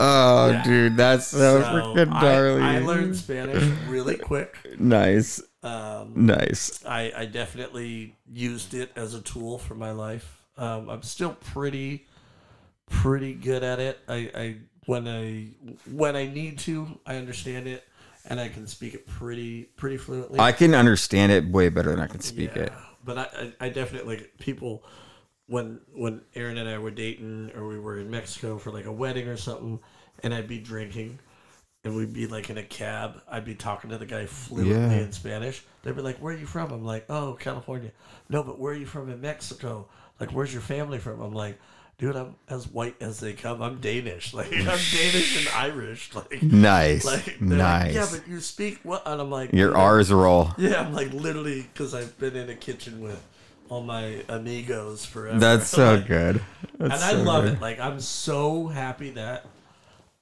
Oh, 0.00 0.50
Yeah. 0.50 0.62
dude, 0.62 0.96
that's 0.96 1.26
so, 1.26 1.60
So 1.60 1.66
freaking 1.68 2.12
I, 2.12 2.20
darling. 2.20 2.62
I 2.62 2.78
learned 2.80 3.16
Spanish 3.16 3.64
really 3.88 4.16
quick. 4.16 4.54
nice, 4.78 5.40
Um, 5.62 6.12
nice. 6.14 6.84
I, 6.86 7.12
I 7.16 7.26
definitely 7.26 8.16
used 8.30 8.74
it 8.74 8.92
as 8.94 9.14
a 9.14 9.20
tool 9.20 9.58
for 9.58 9.74
my 9.74 9.90
life. 9.90 10.42
Um, 10.56 10.88
I'm 10.88 11.02
still 11.02 11.34
pretty 11.34 12.06
pretty 12.86 13.34
good 13.34 13.62
at 13.62 13.78
it. 13.80 13.98
I, 14.08 14.30
I 14.34 14.56
when 14.86 15.06
I 15.06 15.48
when 15.92 16.16
I 16.16 16.26
need 16.26 16.58
to, 16.60 16.98
I 17.06 17.16
understand 17.16 17.66
it, 17.66 17.84
and 18.26 18.40
I 18.40 18.48
can 18.48 18.66
speak 18.66 18.94
it 18.94 19.06
pretty 19.06 19.64
pretty 19.76 19.96
fluently. 19.96 20.40
I 20.40 20.52
can 20.52 20.74
understand 20.74 21.32
it 21.32 21.46
way 21.48 21.68
better 21.68 21.90
than 21.90 22.00
I 22.00 22.06
can 22.06 22.20
speak 22.20 22.56
it. 22.56 22.72
But 23.04 23.18
I, 23.18 23.22
I, 23.60 23.66
I 23.66 23.68
definitely 23.68 24.26
people 24.38 24.84
when 25.46 25.80
when 25.94 26.22
Aaron 26.34 26.58
and 26.58 26.68
I 26.68 26.78
were 26.78 26.90
dating 26.90 27.52
or 27.54 27.66
we 27.66 27.78
were 27.78 27.98
in 27.98 28.10
Mexico 28.10 28.58
for 28.58 28.70
like 28.70 28.86
a 28.86 28.92
wedding 28.92 29.28
or 29.28 29.36
something, 29.36 29.80
and 30.22 30.34
I'd 30.34 30.48
be 30.48 30.58
drinking, 30.58 31.18
and 31.84 31.94
we'd 31.96 32.12
be 32.12 32.26
like 32.26 32.50
in 32.50 32.58
a 32.58 32.62
cab. 32.62 33.20
I'd 33.30 33.44
be 33.44 33.54
talking 33.54 33.90
to 33.90 33.98
the 33.98 34.06
guy 34.06 34.26
fluently 34.26 34.74
Yeah. 34.96 35.02
in 35.04 35.12
Spanish. 35.12 35.62
They'd 35.82 35.94
be 35.96 36.02
like, 36.02 36.18
"Where 36.18 36.34
are 36.34 36.36
you 36.38 36.46
from?" 36.46 36.72
I'm 36.72 36.84
like, 36.84 37.06
"Oh, 37.08 37.34
California." 37.38 37.92
No, 38.28 38.42
but 38.42 38.58
where 38.58 38.72
are 38.72 38.76
you 38.76 38.86
from 38.86 39.08
in 39.10 39.20
Mexico? 39.20 39.88
Like, 40.20 40.30
where's 40.32 40.52
your 40.52 40.62
family 40.62 40.98
from? 40.98 41.20
I'm 41.20 41.32
like. 41.34 41.58
Dude, 42.00 42.14
I'm 42.14 42.36
as 42.48 42.68
white 42.68 42.94
as 43.00 43.18
they 43.18 43.32
come. 43.32 43.60
I'm 43.60 43.80
Danish. 43.80 44.32
Like 44.34 44.52
I'm 44.52 44.66
Danish 44.66 45.36
and 45.36 45.48
Irish. 45.56 46.12
Like, 46.14 46.40
Nice, 46.44 47.04
like 47.04 47.24
they're 47.40 47.58
like, 47.58 47.86
nice. 47.86 47.92
yeah, 47.94 48.06
but 48.08 48.28
you 48.28 48.38
speak 48.38 48.78
what? 48.84 49.02
And 49.04 49.20
I'm 49.20 49.32
like, 49.32 49.52
Your 49.52 49.72
"Yeah." 49.72 49.82
R's 49.82 50.12
roll. 50.12 50.52
Yeah, 50.58 50.80
I'm 50.80 50.92
like 50.94 51.12
literally 51.12 51.62
because 51.62 51.94
I've 51.94 52.16
been 52.20 52.36
in 52.36 52.50
a 52.50 52.54
kitchen 52.54 53.00
with 53.00 53.20
all 53.68 53.82
my 53.82 54.22
amigos 54.28 55.04
forever. 55.06 55.40
That's 55.40 55.66
so 55.66 55.94
Like, 55.96 56.06
good. 56.06 56.40
and 56.78 56.92
I 56.92 56.96
so 57.14 57.22
love 57.24 57.42
good. 57.46 57.54
it. 57.54 57.60
Like 57.60 57.80
I'm 57.80 57.98
so 57.98 58.68
happy 58.68 59.10
that 59.10 59.46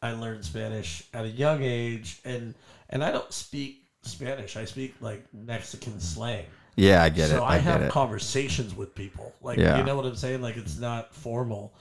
I 0.06 0.12
learned 0.12 0.44
Spanish 0.44 1.02
at 1.12 1.24
a 1.24 1.28
young 1.28 1.62
age, 1.62 2.20
and 2.24 2.54
and 2.90 3.02
I 3.02 3.10
don't 3.10 3.32
speak 3.32 3.82
Spanish. 4.02 4.56
I 4.56 4.64
speak 4.64 4.94
like 5.00 5.24
Mexican 5.32 5.94
mm. 5.94 6.00
slang. 6.00 6.44
Yeah, 6.76 7.02
I 7.02 7.08
get 7.08 7.30
so 7.30 7.38
it. 7.38 7.40
I, 7.40 7.54
I, 7.54 7.56
have 7.56 7.82
it. 7.82 7.90
conversations 7.90 8.74
with 8.76 8.94
people. 8.94 9.34
Like 9.40 9.58
Yeah. 9.58 9.78
you 9.78 9.84
know 9.84 9.96
what 9.96 10.04
I'm 10.04 10.14
saying? 10.16 10.42
Like 10.42 10.56
it's 10.56 10.78
not 10.78 11.14
formal. 11.14 11.72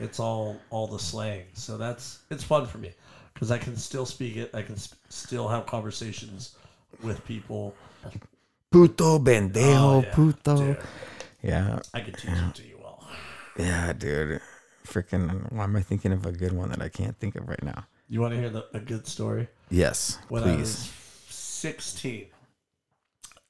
It's 0.00 0.20
all 0.20 0.56
all 0.70 0.86
the 0.86 0.98
slang. 0.98 1.44
So 1.54 1.76
that's 1.76 2.20
it's 2.30 2.44
fun 2.44 2.66
for 2.66 2.78
me 2.78 2.92
because 3.32 3.50
I 3.50 3.58
can 3.58 3.76
still 3.76 4.06
speak 4.06 4.36
it. 4.36 4.54
I 4.54 4.62
can 4.62 4.76
sp- 4.78 4.96
still 5.08 5.48
have 5.48 5.66
conversations 5.66 6.56
with 7.02 7.24
people. 7.26 7.74
Puto 8.70 9.18
bendejo, 9.18 9.78
Oh, 9.78 10.02
yeah, 10.02 10.14
puto. 10.14 10.56
dude. 10.56 10.78
Yeah, 11.42 11.78
I 11.92 12.00
can 12.00 12.14
teach 12.14 12.30
it 12.30 12.54
to 12.54 12.66
you 12.66 12.78
all. 12.84 13.04
yeah, 13.58 13.92
dude. 13.92 14.40
Freaking. 14.86 15.50
Why 15.52 15.64
am 15.64 15.76
I 15.76 15.80
thinking 15.82 16.12
of 16.12 16.26
a 16.26 16.32
good 16.32 16.52
one 16.52 16.68
that 16.70 16.82
I 16.82 16.88
can't 16.88 17.16
think 17.18 17.36
of 17.36 17.48
right 17.48 17.62
now? 17.62 17.86
You 18.08 18.20
want 18.20 18.34
to 18.34 18.40
hear 18.40 18.50
the, 18.50 18.66
a 18.74 18.80
good 18.80 19.06
story? 19.06 19.48
Yes, 19.70 20.18
When 20.28 20.42
I 20.44 20.56
was 20.56 20.92
16, 21.28 22.26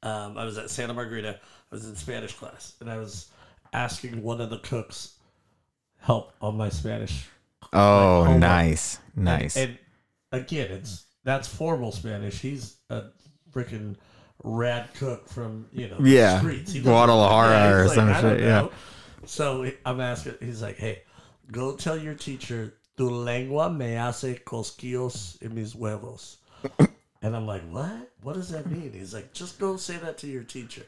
um, 0.02 0.38
I 0.38 0.44
was 0.44 0.56
at 0.58 0.70
Santa 0.70 0.94
Margarita. 0.94 1.40
I 1.40 1.74
was 1.74 1.86
in 1.86 1.96
Spanish 1.96 2.34
class, 2.34 2.74
and 2.80 2.88
I 2.88 2.98
was 2.98 3.30
asking 3.72 4.22
one 4.22 4.40
of 4.40 4.50
the 4.50 4.58
cooks 4.58 5.14
help 5.98 6.32
on 6.40 6.56
my 6.56 6.68
Spanish. 6.68 7.26
Oh, 7.72 8.36
nice, 8.38 9.00
nice. 9.16 9.56
And, 9.56 9.76
again, 10.30 10.70
it's 10.70 11.06
that's 11.24 11.48
formal 11.48 11.90
Spanish. 11.90 12.40
He's 12.40 12.76
a 12.90 13.04
freaking 13.52 13.96
rad 14.42 14.88
cook 14.94 15.28
from 15.28 15.66
you 15.72 15.88
know 15.88 15.96
the 15.98 16.10
Yeah, 16.10 16.38
streets. 16.38 16.78
Guadalajara 16.78 17.84
or 17.84 17.88
some 17.88 18.14
shit, 18.20 18.40
yeah. 18.40 18.68
So 19.26 19.70
I'm 19.86 20.00
asking. 20.00 20.34
He's 20.40 20.60
like, 20.62 20.76
"Hey, 20.76 21.02
go 21.50 21.74
tell 21.76 21.96
your 21.98 22.14
teacher 22.14 22.74
tu 22.96 23.08
lengua 23.10 23.70
me 23.70 23.94
hace 23.94 24.38
cosquillos 24.44 25.38
en 25.42 25.54
mis 25.54 25.74
huevos." 25.74 26.38
and 27.22 27.34
I'm 27.36 27.46
like, 27.46 27.62
"What? 27.70 28.10
What 28.22 28.34
does 28.34 28.50
that 28.50 28.66
mean?" 28.70 28.92
He's 28.92 29.12
like, 29.14 29.32
"Just 29.32 29.58
go 29.58 29.76
say 29.76 29.96
that 29.98 30.18
to 30.18 30.26
your 30.26 30.44
teacher." 30.44 30.82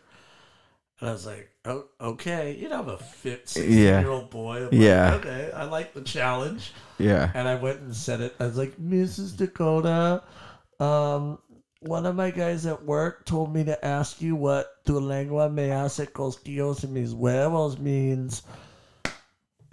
And 1.00 1.10
I 1.10 1.12
was 1.12 1.26
like, 1.26 1.50
"Oh, 1.66 1.84
okay." 2.00 2.56
You 2.56 2.68
know, 2.70 2.80
I'm 2.80 2.88
a 2.88 2.98
16 3.22 3.64
Yeah. 3.70 4.00
year 4.00 4.10
old 4.10 4.30
boy. 4.30 4.58
I'm 4.58 4.64
like, 4.64 4.72
Yeah. 4.72 5.14
okay, 5.16 5.50
I 5.54 5.64
like 5.64 5.92
the 5.92 6.00
challenge. 6.02 6.72
yeah. 6.98 7.30
And 7.34 7.46
I 7.46 7.56
went 7.56 7.80
and 7.80 7.94
said 7.94 8.20
it. 8.22 8.34
I 8.40 8.46
was 8.46 8.56
like, 8.56 8.76
Mrs. 8.80 9.36
Dakota, 9.36 10.22
um, 10.80 11.38
one 11.80 12.06
of 12.06 12.16
my 12.16 12.30
guys 12.30 12.64
at 12.64 12.82
work 12.84 13.26
told 13.26 13.52
me 13.52 13.62
to 13.64 13.84
ask 13.84 14.22
you 14.22 14.34
what 14.36 14.66
tu 14.86 14.98
lengua 14.98 15.50
me 15.50 15.68
hace 15.68 16.06
cosquillos 16.06 16.82
en 16.84 16.94
mis 16.94 17.12
huevos 17.12 17.78
means. 17.78 18.42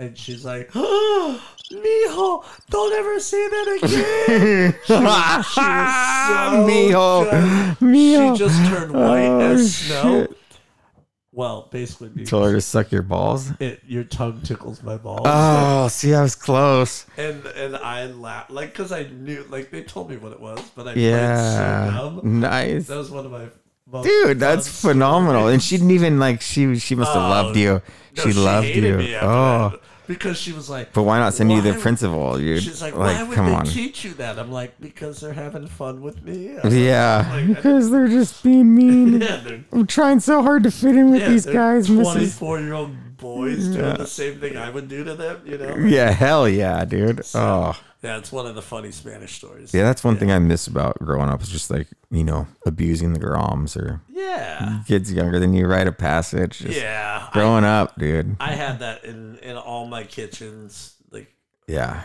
And 0.04 0.18
she's 0.18 0.44
like, 0.44 0.70
oh, 0.76 1.42
mijo, 1.72 2.46
don't 2.70 2.94
ever 2.94 3.20
say 3.20 3.48
that 3.48 3.80
again. 3.84 4.76
She 4.86 4.94
was, 4.94 5.46
she 5.48 5.62
was 5.62 5.94
so 6.28 6.68
Mijo. 6.68 7.24
good. 7.32 7.78
Mijo. 7.80 8.34
She 8.34 8.38
just 8.40 8.66
turned 8.70 8.92
white 8.94 9.28
Oh, 9.28 9.40
as 9.40 9.76
snow. 9.76 10.22
shit. 10.28 10.38
Well, 11.32 11.68
basically, 11.72 12.10
means 12.10 12.30
Told 12.30 12.46
her 12.46 12.54
to 12.54 12.62
suck 12.62 12.92
your 12.92 13.02
balls. 13.02 13.50
it, 13.60 13.82
your 13.88 14.04
tongue 14.04 14.42
tickles 14.44 14.84
my 14.84 14.98
balls. 14.98 15.22
Oh, 15.26 15.88
see, 15.88 16.14
I 16.14 16.22
was 16.22 16.36
close. 16.36 17.08
And 17.18 17.44
and 17.48 17.76
I 17.76 18.06
laughed 18.06 18.52
like 18.52 18.72
because 18.72 18.92
I 18.92 19.04
knew 19.06 19.44
like 19.50 19.72
they 19.72 19.82
told 19.84 20.12
me 20.12 20.18
what 20.18 20.32
it 20.32 20.40
was, 20.40 20.60
but 20.76 20.88
I 20.90 20.94
Yeah, 20.94 21.90
so 21.98 22.22
nice, 22.24 22.86
That 22.88 22.98
was 22.98 23.10
one 23.10 23.26
of 23.26 23.32
my 23.32 23.48
most 23.92 24.04
dude. 24.06 24.40
That's 24.40 24.68
phenomenal. 24.82 25.48
And 25.48 25.62
she 25.64 25.78
didn't 25.78 25.92
even 25.92 26.20
like. 26.20 26.42
She 26.42 26.78
she 26.78 26.94
must 26.94 27.14
have 27.14 27.24
Oh, 27.24 27.30
loved 27.30 27.58
you. 27.58 27.82
No, 28.16 28.24
she, 28.24 28.34
loved 28.34 28.68
hated 28.68 28.84
you. 29.10 29.18
Oh, 29.20 29.70
that, 29.72 29.80
because 30.08 30.38
she 30.38 30.52
was 30.52 30.70
like, 30.70 30.94
but 30.94 31.04
why 31.04 31.20
not 31.20 31.34
send 31.34 31.52
you 31.52 31.62
the 31.62 31.72
Why- 31.74 31.80
principal, 31.80 32.38
dude? 32.38 32.62
she's 32.64 32.82
like, 32.82 32.96
why 32.96 33.24
would 33.24 33.36
come 33.36 33.46
they 33.48 33.54
on. 33.54 33.66
teach 33.66 34.04
you 34.04 34.14
that? 34.16 34.38
I'm 34.40 34.52
like, 34.52 34.80
because 34.82 35.20
they're 35.22 35.34
having 35.34 35.68
fun 35.68 36.02
with 36.02 36.24
me. 36.24 36.58
I 36.58 36.62
was 36.68 36.76
Yeah, 36.76 37.30
oh 37.32 37.36
like, 37.36 37.48
because 37.48 37.92
they're 37.92 38.08
just 38.08 38.44
being 38.44 38.74
mean. 38.76 39.22
yeah, 39.22 39.38
they're, 39.38 39.64
I'm 39.72 39.88
trying 39.88 40.20
so 40.20 40.42
hard 40.42 40.64
to 40.64 40.72
fit 40.72 40.96
in 40.96 41.12
with 41.12 41.22
yeah, 41.22 41.30
these 41.30 41.46
they're 41.46 41.54
guys, 41.54 41.88
Mrs. 41.90 42.14
24 42.40 42.60
year 42.60 42.74
old 42.74 43.18
boys 43.18 43.68
doing 43.70 43.96
the 43.98 44.06
same 44.08 44.40
thing 44.40 44.58
I 44.58 44.70
would 44.70 44.88
do 44.90 45.04
to 45.04 45.16
them. 45.16 45.42
You 45.46 45.58
know? 45.58 45.76
Yeah, 45.78 46.12
hell 46.12 46.48
yeah, 46.50 46.84
dude. 46.86 47.22
Oh, 47.34 47.80
Yeah, 48.04 48.18
it's 48.18 48.32
one 48.34 48.46
of 48.46 48.54
the 48.54 48.62
funny 48.62 48.92
Spanish 48.92 49.36
stories. 49.36 49.74
yeah, 49.74 49.84
that's 49.84 50.04
one 50.04 50.18
thing 50.18 50.30
I 50.30 50.38
miss 50.38 50.68
about 50.68 51.00
growing 51.00 51.30
up 51.30 51.42
is 51.42 51.48
just 51.50 51.72
like 51.72 51.88
you 52.12 52.24
know 52.26 52.48
abusing 52.66 53.14
the 53.14 53.20
groms 53.20 53.78
or 53.78 54.02
Yeah, 54.10 54.82
kids 54.88 55.12
younger 55.12 55.40
than 55.40 55.54
you 55.54 55.68
write 55.68 55.88
a 55.88 55.92
passage. 55.94 56.62
Yeah. 56.62 57.28
I, 57.30 57.34
growing 57.34 57.64
up, 57.64 57.98
dude. 57.98 58.36
I 58.40 58.52
had 58.52 58.80
that 58.80 59.06
in 59.06 59.38
in 59.38 59.56
all 59.56 59.88
my 59.88 60.04
kitchens, 60.04 60.96
like, 61.12 61.34
Yeah, 61.68 62.04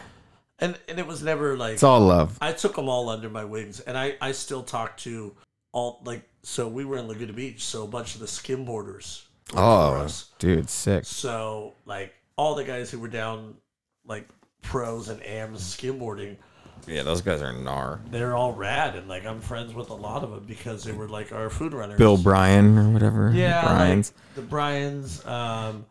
and 0.61 0.78
and 0.88 0.99
it 1.01 1.07
was 1.07 1.22
never 1.22 1.57
like 1.57 1.74
it's 1.74 1.82
all 1.82 2.01
love. 2.01 2.38
I 2.40 2.53
took 2.53 2.76
them 2.76 2.88
all 2.88 3.09
under 3.09 3.28
my 3.28 3.44
wings, 3.44 3.80
and 3.80 3.99
I 3.99 4.16
I 4.20 4.32
still 4.32 4.62
talk 4.62 4.96
to 4.99 5.34
all 5.72 6.01
like 6.05 6.22
so 6.44 6.68
we 6.68 6.84
were 6.84 6.96
in 6.99 7.09
Laguna 7.09 7.32
Beach, 7.32 7.64
so 7.64 7.82
a 7.82 7.88
bunch 7.88 8.14
of 8.14 8.20
the 8.20 8.26
skimboarders. 8.26 9.24
Oh, 9.57 10.07
dude, 10.38 10.70
sick. 10.70 11.05
so 11.07 11.74
like 11.86 12.14
all 12.36 12.55
the 12.55 12.64
guys 12.64 12.90
who 12.90 13.01
were 13.01 13.09
down 13.09 13.57
like 14.07 14.28
pros 14.68 15.08
and 15.08 15.24
AMs 15.24 15.60
skimboarding, 15.60 16.36
Yeah, 16.86 17.02
those 17.02 17.22
guys 17.22 17.40
are 17.42 17.52
gnar. 17.52 18.00
they're 18.10 18.36
all 18.36 18.52
rad, 18.52 18.94
and 18.96 19.08
like 19.08 19.24
I'm 19.26 19.40
friends 19.40 19.72
with 19.74 19.88
a 19.90 19.94
lot 19.94 20.22
of 20.22 20.30
them 20.30 20.44
because 20.46 20.84
they 20.84 20.92
were 20.92 21.08
like 21.08 21.32
our 21.32 21.48
food 21.50 21.72
runners. 21.72 21.98
Bill 21.98 22.16
Bryan 22.18 22.76
or 22.78 22.90
whatever. 22.90 23.30
yeah, 23.34 23.62
Bryan's. 23.64 24.12
like 24.12 24.34
the 24.36 24.42
Bryans. 24.42 25.24
Um, 25.26 25.86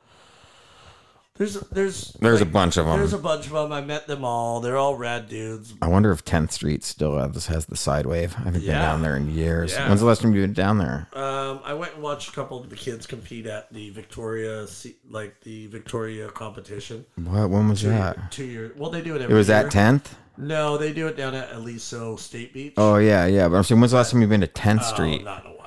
there's 1.38 1.54
there's 1.72 2.12
There's 2.20 2.42
a 2.42 2.46
bunch 2.46 2.78
of 2.78 2.86
them. 2.86 2.98
There's 3.00 3.14
a 3.14 3.18
bunch 3.18 3.46
of 3.48 3.52
them. 3.54 3.72
I 3.72 3.82
met 3.82 4.08
them 4.08 4.24
all. 4.26 4.60
They're 4.60 4.78
all 4.78 4.96
rad 4.96 5.28
dudes. 5.30 5.74
I 5.82 5.88
wonder 5.88 6.12
if 6.12 6.24
10th 6.26 6.52
Street 6.52 6.84
still 6.84 7.18
has, 7.18 7.48
has 7.48 7.66
the 7.68 7.78
side 7.78 8.06
wave. 8.06 8.34
I 8.36 8.40
haven't 8.44 8.54
been 8.62 8.64
Yeah. 8.64 8.82
down 8.82 9.02
there 9.02 9.16
in 9.16 9.30
years. 9.34 9.74
Yeah. 9.74 9.88
When's 9.88 10.00
the 10.02 10.06
last 10.08 10.22
time 10.22 10.34
you 10.34 10.42
were 10.42 10.48
down 10.48 10.78
there? 10.78 11.08
Um, 11.14 11.60
I 11.64 11.74
went 11.74 11.94
and 11.94 12.04
watched 12.04 12.30
a 12.30 12.32
couple 12.34 12.60
of 12.62 12.70
the 12.70 12.76
kids 12.76 13.06
compete 13.08 13.46
at 13.46 13.72
the 13.74 13.90
Victoria, 13.92 14.68
se- 14.68 14.96
like 15.10 15.42
the 15.42 15.68
Victoria 15.68 16.30
competition. 16.30 17.06
What? 17.16 17.50
When 17.50 17.70
was 17.70 17.82
that? 17.84 18.32
two 18.32 18.46
years. 18.46 18.78
Well, 18.78 18.90
they 18.90 19.02
do 19.02 19.12
it 19.16 19.22
every. 19.22 19.28
Year. 19.28 19.36
It 19.36 19.38
was 19.38 19.48
year. 19.50 19.58
at 19.58 19.72
10th? 19.72 20.06
No, 20.40 20.78
they 20.78 20.94
do 20.94 21.08
it 21.08 21.18
down 21.18 21.34
at 21.34 21.52
Aliso 21.54 22.16
State 22.16 22.54
Beach. 22.54 22.74
Oh, 22.78 22.98
yeah, 22.98 23.26
yeah. 23.26 23.48
But 23.48 23.58
I'm 23.58 23.64
saying, 23.64 23.82
when's 23.82 23.92
the 23.92 23.98
last 23.98 24.12
time 24.12 24.22
you've 24.22 24.30
been 24.30 24.42
to 24.42 24.48
10th 24.48 24.80
Oh, 24.82 24.94
Street? 24.94 25.24
not 25.24 25.44
in 25.46 25.52
a 25.52 25.56
while. 25.56 25.67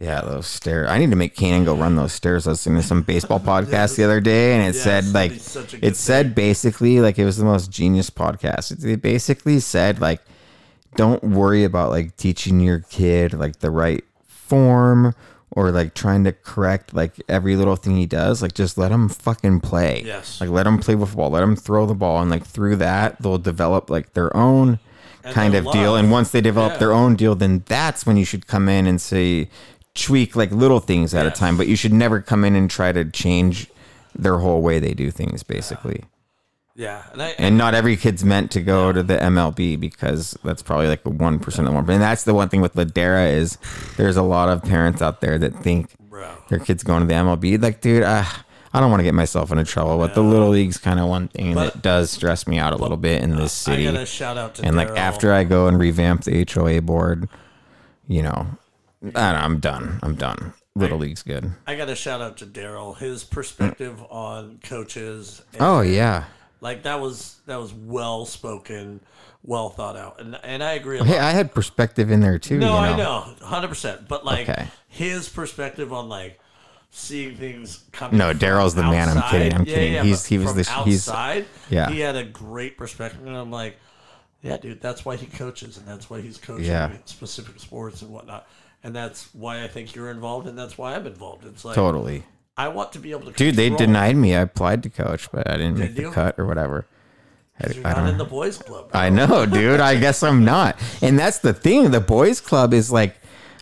Yeah, 0.00 0.22
those 0.22 0.46
stairs. 0.46 0.88
I 0.88 0.96
need 0.98 1.10
to 1.10 1.16
make 1.16 1.36
Kanan 1.36 1.66
go 1.66 1.76
run 1.76 1.94
those 1.94 2.14
stairs. 2.14 2.46
I 2.46 2.50
was 2.52 2.60
listening 2.60 2.80
to 2.80 2.88
some 2.88 3.02
baseball 3.02 3.38
podcast 3.38 3.96
the 3.96 4.04
other 4.04 4.18
day, 4.20 4.54
and 4.54 4.66
it 4.66 4.78
said 4.78 5.04
like 5.12 5.32
be 5.32 5.38
such 5.38 5.74
a 5.74 5.76
it 5.76 5.80
good 5.80 5.96
said 5.96 6.34
basically 6.34 7.00
like 7.00 7.18
it 7.18 7.26
was 7.26 7.36
the 7.36 7.44
most 7.44 7.70
genius 7.70 8.08
podcast. 8.08 8.82
It, 8.82 9.02
basically 9.02 9.60
said 9.60 10.00
like, 10.00 10.22
don't 10.96 11.22
worry 11.22 11.64
about 11.64 11.90
like 11.90 12.16
teaching 12.16 12.60
your 12.60 12.80
kid 12.80 13.34
like 13.34 13.58
the 13.58 13.70
right 13.70 14.02
form 14.26 15.14
or 15.50 15.70
like 15.70 15.92
trying 15.94 16.24
to 16.24 16.32
correct 16.32 16.94
like 16.94 17.20
every 17.28 17.54
little 17.54 17.76
thing 17.76 17.96
he 17.96 18.06
does. 18.06 18.40
Like 18.40 18.54
just 18.54 18.78
let 18.78 18.90
him 18.90 19.10
fucking 19.10 19.60
play. 19.60 20.02
Yes. 20.02 20.40
Like 20.40 20.48
let 20.48 20.66
him 20.66 20.78
play 20.78 20.94
with 20.94 21.10
the 21.10 21.16
ball. 21.16 21.28
Let 21.30 21.42
him 21.42 21.56
throw 21.56 21.84
the 21.84 21.94
ball, 21.94 22.22
and 22.22 22.30
like 22.30 22.46
through 22.46 22.76
that 22.76 23.20
they'll 23.20 23.36
develop 23.36 23.90
like 23.90 24.14
their 24.14 24.34
own 24.34 24.78
And 25.22 25.34
kind 25.34 25.54
of 25.54 25.70
deal. 25.72 25.94
And 25.94 26.10
once 26.10 26.30
they 26.30 26.40
develop 26.40 26.72
Yeah. 26.72 26.78
their 26.78 26.92
own 26.92 27.16
deal, 27.16 27.34
then 27.34 27.64
that's 27.66 28.06
when 28.06 28.16
you 28.16 28.24
should 28.24 28.46
come 28.46 28.66
in 28.66 28.86
and 28.86 28.98
say 28.98 29.50
tweak 29.94 30.36
like 30.36 30.50
little 30.52 30.80
things 30.80 31.14
at 31.14 31.26
a 31.26 31.30
time. 31.30 31.56
But 31.56 31.66
you 31.68 31.76
should 31.76 31.92
never 31.92 32.20
come 32.20 32.44
in 32.44 32.54
and 32.56 32.70
try 32.70 32.92
to 32.92 33.04
change 33.04 33.68
their 34.14 34.38
whole 34.38 34.62
way 34.62 34.78
they 34.78 34.94
do 34.94 35.10
things, 35.10 35.42
basically. 35.42 36.04
Yeah, 36.76 37.02
and 37.12 37.20
I 37.20 37.28
And 37.38 37.58
not 37.58 37.74
every 37.74 37.96
kid's 37.96 38.24
meant 38.24 38.50
to 38.52 38.60
go 38.62 38.92
to 38.92 39.02
the 39.02 39.16
MLB 39.16 39.78
because 39.78 40.38
that's 40.44 40.62
probably 40.62 40.86
like 40.88 41.02
the 41.02 41.10
one 41.10 41.38
percent 41.38 41.68
of 41.68 41.74
the 41.74 41.80
one. 41.80 41.90
And 41.90 42.00
that's 42.02 42.24
the 42.24 42.32
one 42.32 42.48
thing 42.48 42.60
with 42.60 42.74
Ladera 42.74 43.30
is 43.32 43.58
there's 43.96 44.16
a 44.16 44.22
lot 44.22 44.48
of 44.48 44.62
parents 44.62 45.02
out 45.02 45.20
there 45.20 45.36
that 45.38 45.54
think 45.62 45.90
bro. 46.08 46.30
their 46.48 46.58
kids 46.58 46.82
going 46.82 47.00
to 47.00 47.06
the 47.06 47.14
MLB. 47.14 47.60
Like, 47.60 47.80
dude, 47.82 48.02
uh, 48.04 48.24
I 48.72 48.80
don't 48.80 48.88
want 48.90 49.00
to 49.00 49.04
get 49.04 49.14
myself 49.14 49.50
into 49.50 49.64
trouble, 49.64 49.98
but 49.98 50.14
the 50.14 50.22
little 50.22 50.48
league's 50.48 50.78
kind 50.78 51.00
of 51.00 51.08
one 51.08 51.28
thing 51.28 51.54
But- 51.54 51.74
that 51.74 51.82
does 51.82 52.12
stress 52.12 52.46
me 52.46 52.58
out 52.58 52.72
a 52.72 52.76
little 52.76 52.96
bit 52.96 53.22
in 53.22 53.34
this 53.36 53.52
city. 53.52 53.84
gotta 53.84 54.06
shout 54.06 54.38
out 54.38 54.54
to 54.54 54.64
and 54.64 54.76
like 54.76 54.88
after 54.90 55.32
I 55.32 55.44
go 55.44 55.66
and 55.66 55.78
revamp 55.78 56.24
the 56.24 56.46
HOA 56.48 56.80
board, 56.80 57.28
you 58.06 58.22
know, 58.22 58.46
I 59.02 59.06
don't 59.08 59.14
know, 59.14 59.20
I'm 59.22 59.60
done. 59.60 59.98
I'm 60.02 60.14
done. 60.14 60.52
Little 60.76 60.98
league's 60.98 61.22
good. 61.22 61.52
I 61.66 61.74
got 61.74 61.88
a 61.88 61.94
shout 61.94 62.20
out 62.20 62.36
to 62.38 62.46
Daryl. 62.46 62.96
His 62.96 63.24
perspective 63.24 63.96
mm. 63.98 64.12
on 64.12 64.60
coaches. 64.62 65.42
and- 65.52 65.62
Oh 65.62 65.80
yeah. 65.80 66.24
like 66.60 66.82
that 66.84 67.00
was 67.00 67.36
that 67.46 67.58
was 67.58 67.72
well 67.72 68.24
spoken, 68.26 69.00
well 69.42 69.70
thought 69.70 69.96
out, 69.96 70.20
and 70.20 70.38
and 70.44 70.62
I 70.62 70.72
agree. 70.72 70.98
Hey. 70.98 71.18
I 71.18 71.30
had 71.30 71.52
perspective 71.54 72.10
in 72.10 72.20
there 72.20 72.38
too. 72.38 72.58
no, 72.58 72.66
you 72.66 72.72
know? 72.72 72.92
I 72.92 72.96
know, 72.96 73.34
hundred 73.46 73.68
percent. 73.68 74.06
But 74.08 74.24
like 74.24 74.48
Okay. 74.48 74.68
his 74.88 75.28
perspective 75.28 75.92
on 75.92 76.08
like 76.08 76.38
seeing 76.90 77.36
things 77.36 77.84
coming. 77.92 78.18
No, 78.18 78.32
Daryl's 78.34 78.74
the 78.74 78.82
man. 78.82 79.08
I'm 79.08 79.22
kidding, 79.30 79.54
I'm 79.54 79.64
yeah, 79.64 79.74
kidding. 79.74 79.92
yeah, 79.94 80.02
He's- 80.02 80.26
he 80.26 80.38
was 80.38 80.48
from 80.48 80.56
the- 80.58 80.82
he's- 80.84 81.08
yeah. 81.70 81.88
he 81.90 82.00
had 82.00 82.16
a 82.16 82.24
great 82.24 82.76
perspective, 82.76 83.24
and 83.26 83.36
I'm 83.36 83.50
like, 83.50 83.76
yeah, 84.42 84.56
dude, 84.56 84.80
that's 84.80 85.04
why 85.04 85.16
he 85.16 85.26
coaches, 85.26 85.78
and 85.78 85.86
that's 85.86 86.10
why 86.10 86.20
he's 86.20 86.36
coaching 86.38 86.66
Yeah. 86.66 86.90
specific 87.04 87.60
sports 87.60 88.02
and 88.02 88.10
whatnot. 88.10 88.46
And 88.82 88.94
that's 88.94 89.28
why 89.34 89.62
I 89.62 89.68
think 89.68 89.94
you're 89.94 90.10
involved, 90.10 90.46
and 90.46 90.58
that's 90.58 90.78
why 90.78 90.94
I'm 90.94 91.06
involved. 91.06 91.44
It's 91.46 91.64
like 91.64 91.74
Totally. 91.74 92.24
I 92.56 92.68
want 92.68 92.92
to 92.92 92.98
be 92.98 93.10
able 93.12 93.26
to. 93.26 93.32
Dude, 93.32 93.54
they 93.56 93.70
denied 93.70 94.16
me. 94.16 94.34
I 94.34 94.40
applied 94.40 94.82
to 94.84 94.90
coach, 94.90 95.30
but 95.32 95.48
I 95.50 95.56
didn't 95.56 95.78
make 95.78 95.88
Did 95.88 95.96
the 95.96 96.02
you? 96.02 96.10
cut 96.12 96.38
or 96.38 96.46
whatever. 96.46 96.86
I, 97.62 97.70
You're 97.72 97.86
I 97.86 97.92
not 97.92 98.08
in 98.10 98.18
the 98.18 98.24
boys' 98.24 98.58
club. 98.58 98.90
bro. 98.90 99.00
I 99.00 99.10
know, 99.10 99.44
dude. 99.50 99.80
I 99.80 99.96
guess 99.98 100.22
I'm 100.22 100.44
not. 100.44 100.78
And 101.02 101.18
that's 101.18 101.38
the 101.38 101.52
thing. 101.52 101.90
The 101.90 102.00
boys 102.00 102.40
club 102.40 102.72
is 102.72 102.90
like 102.90 103.16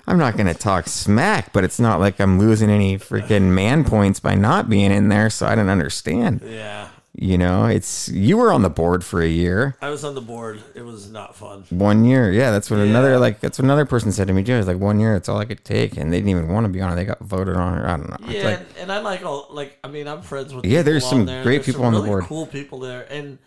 I'm 0.06 0.18
not 0.18 0.36
gonna 0.36 0.54
talk 0.54 0.86
smack, 0.88 1.52
but 1.52 1.64
it's 1.64 1.78
not 1.78 2.00
like 2.00 2.20
I'm 2.20 2.38
losing 2.38 2.70
any 2.70 2.96
freaking 2.98 3.50
man 3.52 3.84
points 3.84 4.20
by 4.20 4.34
not 4.34 4.70
being 4.70 4.90
in 4.90 5.08
there, 5.08 5.30
so 5.30 5.46
I 5.46 5.54
don't 5.54 5.68
understand. 5.68 6.42
Yeah, 6.44 6.88
You 7.20 7.36
know, 7.36 7.66
it's 7.66 8.08
you 8.10 8.36
were 8.36 8.52
on 8.52 8.62
the 8.62 8.70
board 8.70 9.04
for 9.04 9.20
a 9.20 9.26
year. 9.26 9.76
I 9.82 9.90
was 9.90 10.04
on 10.04 10.14
the 10.14 10.20
board. 10.20 10.62
It 10.76 10.84
was 10.84 11.10
not 11.10 11.34
fun. 11.34 11.64
One 11.70 12.04
year. 12.04 12.30
Yeah, 12.30 12.52
that's 12.52 12.70
what 12.70 12.78
another 12.78 13.18
like 13.18 13.40
that's 13.40 13.58
what 13.58 13.64
another 13.64 13.86
person 13.86 14.12
said 14.12 14.28
to 14.28 14.32
me. 14.32 14.42
It's 14.42 14.68
like 14.68 14.78
one 14.78 15.00
year, 15.00 15.16
it's 15.16 15.28
all 15.28 15.38
I 15.38 15.44
could 15.44 15.64
take. 15.64 15.96
And 15.96 16.12
they 16.12 16.18
didn't 16.18 16.30
even 16.30 16.48
want 16.48 16.66
to 16.66 16.72
be 16.72 16.80
on 16.80 16.92
it. 16.92 16.94
They 16.94 17.04
got 17.04 17.18
voted 17.18 17.56
on 17.56 17.76
it. 17.76 17.84
I 17.84 17.96
don't 17.96 18.08
know. 18.08 18.28
Yeah, 18.32 18.44
like 18.44 18.58
and, 18.60 18.66
and 18.82 18.92
I 18.92 19.00
like 19.00 19.24
all 19.24 19.48
like 19.50 19.78
I 19.82 19.88
mean 19.88 20.06
I'm 20.06 20.22
friends 20.22 20.54
with 20.54 20.64
Yeah, 20.64 20.82
there's 20.82 21.04
some 21.04 21.26
there. 21.26 21.42
great 21.42 21.56
There's 21.56 21.66
people 21.66 21.84
on 21.84 21.92
the 21.92 22.02
board. 22.02 22.22
cool 22.24 22.46
people 22.46 22.78
there, 22.78 23.04
and 23.10 23.38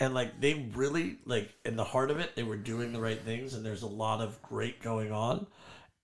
and 0.00 0.12
like 0.12 0.40
they 0.40 0.68
really 0.74 1.18
like 1.24 1.54
in 1.64 1.76
the 1.76 1.84
heart 1.84 2.10
of 2.10 2.18
it, 2.18 2.34
they 2.34 2.42
were 2.42 2.56
doing 2.56 2.92
the 2.92 3.00
right 3.00 3.20
things, 3.20 3.54
and 3.54 3.64
there's 3.64 3.82
a 3.82 3.86
lot 3.88 4.20
of 4.20 4.42
great 4.42 4.82
going 4.82 5.12
on, 5.12 5.46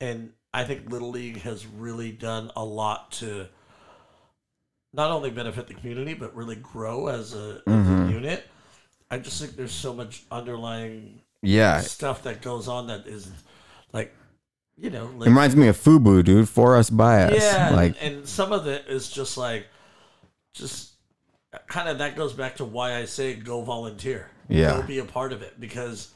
and 0.01 0.31
I 0.55 0.63
think 0.63 0.91
Little 0.93 1.11
League 1.11 1.39
has 1.43 1.67
really 1.67 2.13
done 2.13 2.53
a 2.55 2.65
lot 2.65 3.11
to 3.13 3.49
not 4.97 5.11
only 5.11 5.31
benefit 5.31 5.67
the 5.69 5.75
community 5.75 6.15
but 6.15 6.35
really 6.35 6.57
grow 6.57 7.07
as 7.09 7.35
a, 7.35 7.61
Mm-hmm. 7.67 8.09
a 8.09 8.11
unit. 8.13 8.47
I 9.11 9.19
just 9.19 9.41
think 9.41 9.57
there's 9.57 9.73
so 9.73 9.93
much 9.95 10.25
underlying 10.33 11.21
yeah. 11.43 11.81
stuff 11.81 12.23
that 12.25 12.43
goes 12.43 12.67
on 12.67 12.89
that 12.89 13.07
is 13.07 13.31
like 13.93 14.15
you 14.79 14.91
know 14.91 15.07
It 15.21 15.27
reminds 15.27 15.55
me 15.57 15.69
of 15.69 15.77
Fubu, 15.77 16.25
dude. 16.25 16.49
For 16.49 16.77
us 16.77 16.91
by 16.91 17.23
us. 17.25 17.41
yeah, 17.41 17.69
and- 17.69 17.77
Like 17.77 17.97
and, 18.01 18.27
some 18.29 18.53
of 18.53 18.67
it 18.67 18.87
is 18.89 19.09
just 19.11 19.37
like, 19.39 19.67
just 20.55 20.93
kind 21.69 21.89
of 21.89 21.99
that 21.99 22.17
goes 22.17 22.33
back 22.33 22.57
to 22.57 22.65
why 22.65 22.97
I 22.97 23.05
say 23.05 23.35
go 23.35 23.63
volunteer. 23.63 24.31
Yeah. 24.49 24.81
go 24.81 24.83
be 24.87 24.99
a 24.99 25.05
part 25.05 25.33
of 25.33 25.43
it 25.43 25.59
because 25.61 26.13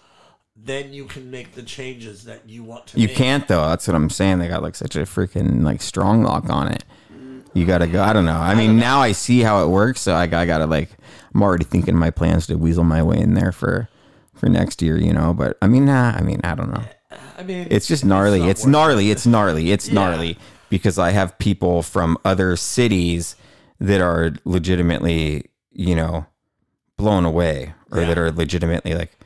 then 0.56 0.92
you 0.92 1.04
can 1.06 1.30
make 1.30 1.52
the 1.54 1.62
changes 1.62 2.24
that 2.24 2.48
you 2.48 2.62
want 2.64 2.88
to. 2.88 3.00
You 3.00 3.06
make. 3.06 3.16
can't 3.16 3.48
though. 3.48 3.66
That's 3.68 3.86
what 3.86 3.94
I'm 3.94 4.10
saying. 4.10 4.40
They 4.40 4.48
got 4.48 4.62
like 4.62 4.74
such 4.74 4.96
a 4.96 5.00
freaking 5.00 5.62
like 5.62 5.80
strong 5.80 6.22
lock 6.22 6.50
on 6.50 6.68
it. 6.68 6.84
You 7.54 7.66
gotta 7.66 7.86
go. 7.86 8.02
I 8.02 8.12
don't 8.12 8.24
know. 8.24 8.38
I 8.38 8.54
mean, 8.54 8.78
now 8.78 9.00
I 9.00 9.12
see 9.12 9.40
how 9.40 9.64
it 9.64 9.68
works. 9.68 10.00
So 10.02 10.14
I, 10.14 10.22
I 10.24 10.26
gotta 10.46 10.66
like. 10.66 10.90
I'm 11.34 11.42
already 11.42 11.64
thinking 11.64 11.96
my 11.96 12.10
plans 12.10 12.46
to 12.48 12.56
weasel 12.56 12.84
my 12.84 13.02
way 13.02 13.18
in 13.18 13.34
there 13.34 13.52
for 13.52 13.88
for 14.34 14.48
next 14.48 14.82
year. 14.82 14.96
You 14.96 15.12
know. 15.12 15.34
But 15.34 15.56
I 15.60 15.66
mean, 15.66 15.84
nah. 15.86 16.10
I 16.16 16.20
mean, 16.22 16.40
I 16.44 16.54
don't 16.54 16.72
know. 16.72 16.82
I 17.36 17.42
mean, 17.42 17.66
It's 17.70 17.88
just 17.88 18.04
gnarly. 18.04 18.40
not 18.40 18.48
It's 18.50 18.66
gnarly. 18.66 19.10
It's 19.10 19.26
gnarly. 19.26 19.72
It's 19.72 19.88
Yeah. 19.88 19.94
gnarly 19.94 20.38
because 20.68 20.98
I 20.98 21.10
have 21.10 21.36
people 21.38 21.82
from 21.82 22.18
other 22.24 22.54
cities 22.54 23.34
that 23.80 24.00
are 24.00 24.32
legitimately, 24.44 25.46
you 25.72 25.96
know, 25.96 26.26
blown 26.96 27.24
away 27.24 27.74
or 27.90 28.00
Yeah. 28.02 28.08
that 28.08 28.18
are 28.18 28.30
legitimately 28.30 28.94
like, 28.94 29.18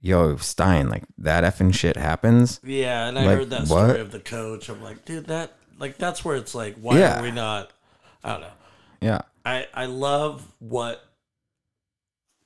yo, 0.00 0.36
Stein, 0.38 0.88
like 0.88 1.04
that 1.18 1.44
effing 1.44 1.72
shit 1.74 1.96
happens. 1.96 2.58
Yeah, 2.64 3.06
and 3.06 3.18
I 3.18 3.26
Like, 3.26 3.38
heard 3.38 3.50
that 3.50 3.60
what? 3.68 3.84
story 3.90 4.00
of 4.00 4.10
the 4.12 4.18
coach. 4.20 4.68
I'm 4.70 4.82
like, 4.82 5.04
dude, 5.04 5.26
that 5.26 5.52
like 5.78 5.98
that's 5.98 6.24
where 6.24 6.36
it's 6.36 6.54
like, 6.54 6.76
why 6.76 6.98
Yeah. 6.98 7.20
are 7.20 7.22
we 7.22 7.30
not? 7.30 7.70
I 8.24 8.32
don't 8.32 8.40
know. 8.42 8.50
Yeah. 9.00 9.20
I 9.44 9.66
I 9.72 9.86
love 9.86 10.46
what 10.58 11.04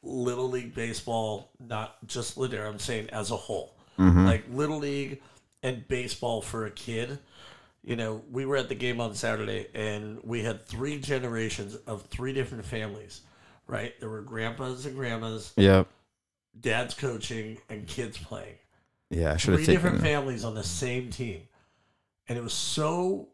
Little 0.03 0.49
League 0.49 0.74
baseball, 0.74 1.51
not 1.61 2.05
just 2.07 2.37
Ladera, 2.37 2.68
I'm 2.68 2.78
saying 2.78 3.11
as 3.11 3.30
a 3.30 3.37
whole. 3.37 3.74
Mm-hmm. 3.99 4.26
Like 4.26 4.45
Little 4.51 4.78
League 4.78 5.22
and 5.62 5.87
baseball 5.87 6.43
for 6.43 6.66
a 6.66 6.70
kid. 6.70 7.18
You 7.85 7.97
know, 7.97 8.22
we 8.30 8.45
were 8.47 8.57
at 8.57 8.68
the 8.68 8.74
game 8.74 9.01
on 9.01 9.14
Saturday 9.14 9.66
and 9.74 10.20
we 10.22 10.43
had 10.43 10.66
three 10.66 10.99
generations 11.01 11.74
of 11.87 12.03
three 12.03 12.33
different 12.33 12.64
families, 12.64 13.22
right? 13.66 13.99
There 14.01 14.09
were 14.09 14.22
grandpas 14.22 14.87
and 14.87 14.95
grandmas, 14.97 15.53
Yep. 15.57 15.89
dads 16.61 16.95
coaching, 16.95 17.59
and 17.68 17.87
kids 17.87 18.18
playing 18.18 18.55
Yeah. 19.11 19.33
I 19.33 19.37
should 19.37 19.55
have 19.55 19.64
three 19.64 19.74
different 19.74 20.01
families 20.01 20.45
on 20.45 20.55
the 20.55 20.62
same 20.64 21.11
team. 21.11 21.43
And 22.33 22.39
it 22.39 22.43
was 22.43 22.55
so 22.55 23.28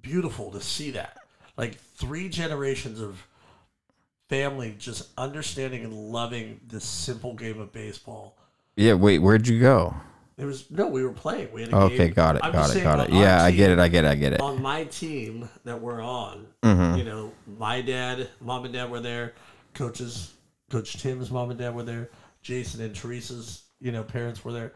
beautiful 0.00 0.50
to 0.52 0.60
see 0.62 0.92
that. 0.92 1.18
Like 1.58 1.74
three 1.76 2.30
generations 2.30 2.98
of 2.98 3.22
family 4.30 4.74
just 4.78 5.10
understanding 5.18 5.84
and 5.84 5.92
loving 5.92 6.60
this 6.66 6.82
simple 6.86 7.34
game 7.34 7.60
of 7.60 7.72
baseball. 7.74 8.38
Yeah. 8.74 8.94
Wait. 8.94 9.18
Where'd 9.18 9.46
you 9.46 9.60
go? 9.60 9.94
There 10.38 10.46
was 10.46 10.70
no, 10.70 10.86
we 10.86 11.04
were 11.04 11.12
playing. 11.12 11.52
We 11.52 11.60
had 11.60 11.74
a 11.74 11.76
Okay. 11.76 11.96
game. 11.98 12.12
Got 12.14 12.36
it. 12.36 12.42
I'm 12.42 12.52
Got 12.52 12.74
it. 12.74 12.82
Got 12.82 13.00
it. 13.10 13.12
Yeah. 13.12 13.44
I 13.44 13.50
get 13.50 13.68
it. 13.70 13.78
I 13.78 13.88
get 13.88 14.06
it. 14.06 14.08
I 14.08 14.14
get 14.14 14.32
it. 14.32 14.40
On 14.40 14.62
my 14.62 14.84
team 14.84 15.46
that 15.64 15.78
we're 15.78 16.00
on, 16.02 16.46
Mm-hmm. 16.62 16.96
you 16.96 17.04
know, 17.04 17.32
my 17.58 17.82
dad, 17.82 18.30
mom 18.40 18.64
and 18.64 18.72
dad 18.72 18.90
were 18.90 19.00
there. 19.00 19.34
Coaches, 19.74 20.32
Coach 20.70 20.94
Tim's 21.02 21.30
mom 21.30 21.50
and 21.50 21.58
dad 21.58 21.74
were 21.74 21.82
there. 21.82 22.08
Jason 22.40 22.80
and 22.80 22.96
Teresa's, 22.96 23.64
you 23.78 23.92
know, 23.92 24.02
parents 24.02 24.42
were 24.42 24.52
there. 24.52 24.72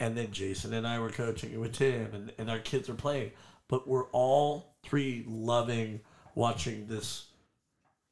And 0.00 0.16
then 0.16 0.30
Jason 0.30 0.72
and 0.74 0.86
I 0.86 0.98
were 1.00 1.10
coaching 1.10 1.52
it 1.52 1.58
with 1.58 1.72
Tim, 1.72 2.14
and, 2.14 2.32
and 2.38 2.50
our 2.50 2.58
kids 2.60 2.88
are 2.88 2.94
playing. 2.94 3.32
But 3.68 3.88
we're 3.88 4.06
all 4.12 4.74
three 4.84 5.24
loving 5.26 6.00
watching 6.34 6.86
this 6.86 7.26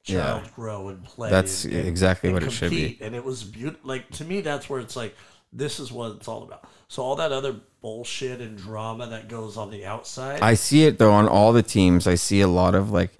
child 0.03 0.43
Yeah. 0.45 0.51
grow 0.55 0.89
and 0.89 1.05
play. 1.05 1.31
That's 1.31 1.65
and- 1.65 1.75
and- 1.75 1.89
exactly 1.89 2.29
and 2.31 2.35
what 2.35 2.43
it 2.43 2.51
should 2.51 2.71
be. 2.71 2.99
And 3.01 3.15
it 3.15 3.25
was 3.25 3.45
beautiful. 3.45 3.81
Like, 3.89 4.11
to 4.13 4.25
me, 4.25 4.41
that's 4.41 4.69
where 4.69 4.81
it's 4.81 4.97
like, 4.97 5.15
this 5.53 5.79
is 5.81 5.91
what 5.93 6.13
it's 6.17 6.29
all 6.29 6.43
about. 6.43 6.65
So, 6.89 7.03
all 7.03 7.17
that 7.17 7.33
other 7.33 7.55
bullshit 7.81 8.41
and 8.41 8.59
drama 8.59 9.07
that 9.07 9.29
goes 9.29 9.57
on 9.57 9.71
the 9.71 9.87
outside. 9.87 10.41
I 10.41 10.55
see 10.55 10.85
it 10.85 10.99
though 10.99 11.13
on 11.13 11.29
all 11.29 11.53
the 11.53 11.63
teams. 11.63 12.07
I 12.07 12.17
see 12.17 12.41
a 12.41 12.49
lot 12.49 12.75
of 12.75 12.91
like 12.91 13.13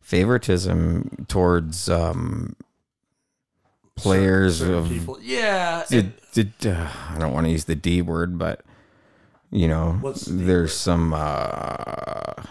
favoritism 0.00 1.26
towards 1.28 1.88
um 1.88 2.56
players 3.96 4.58
certain 4.58 4.74
of 4.74 4.88
people. 4.88 5.18
Yeah, 5.22 5.84
the, 5.88 5.98
and 5.98 6.12
the, 6.60 6.70
uh, 6.72 6.88
I 7.14 7.18
don't 7.18 7.32
want 7.32 7.46
to 7.46 7.50
use 7.50 7.64
the 7.64 7.74
D 7.74 8.02
word, 8.02 8.38
but 8.38 8.60
you 9.50 9.68
know, 9.68 9.98
the 10.02 10.32
there's 10.32 10.70
word? 10.70 10.76
some 10.76 11.14
uh, 11.14 12.42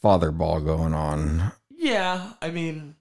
father 0.00 0.30
ball 0.30 0.60
going 0.60 0.94
on. 0.94 1.52
yeah. 1.70 2.32
I 2.40 2.50
mean, 2.50 2.96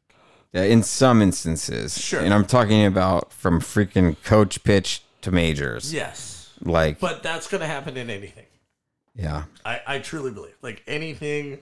Yeah, 0.53 0.63
in 0.63 0.83
some 0.83 1.21
instances, 1.21 1.97
Sure. 1.99 2.21
And 2.21 2.33
I'm 2.33 2.45
talking 2.45 2.85
about 2.85 3.31
from 3.31 3.61
freaking 3.61 4.21
coach 4.23 4.63
pitch 4.63 5.01
to 5.21 5.31
majors. 5.31 5.93
yes, 5.93 6.51
Like, 6.61 6.99
but 6.99 7.23
that's 7.23 7.47
going 7.47 7.61
to 7.61 7.67
happen 7.67 7.95
in 7.95 8.09
anything. 8.09 8.45
yeah, 9.15 9.43
I, 9.65 9.81
I 9.87 9.99
truly 9.99 10.31
believe, 10.31 10.55
like 10.61 10.83
anything, 10.87 11.59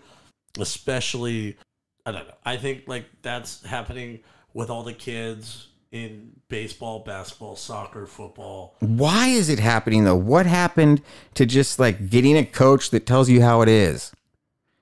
especially, 0.60 1.58
I 2.06 2.12
don't 2.12 2.28
know. 2.28 2.34
I 2.46 2.58
think 2.58 2.84
like 2.88 3.06
that's 3.22 3.64
happening 3.66 4.20
with 4.54 4.70
all 4.70 4.84
the 4.84 4.94
kids 4.94 5.68
in 5.92 6.32
baseball, 6.50 7.00
basketball, 7.00 7.56
soccer, 7.56 8.06
football. 8.06 8.76
why 8.80 9.28
is 9.28 9.50
it 9.50 9.60
happening 9.60 10.04
though? 10.04 10.16
What 10.16 10.46
happened 10.46 11.02
to 11.34 11.46
just 11.46 11.80
like 11.80 12.10
getting 12.10 12.38
a 12.38 12.46
coach 12.46 12.92
that 12.92 13.06
tells 13.06 13.30
you 13.30 13.42
how 13.42 13.62
it 13.62 13.70
is? 13.70 14.12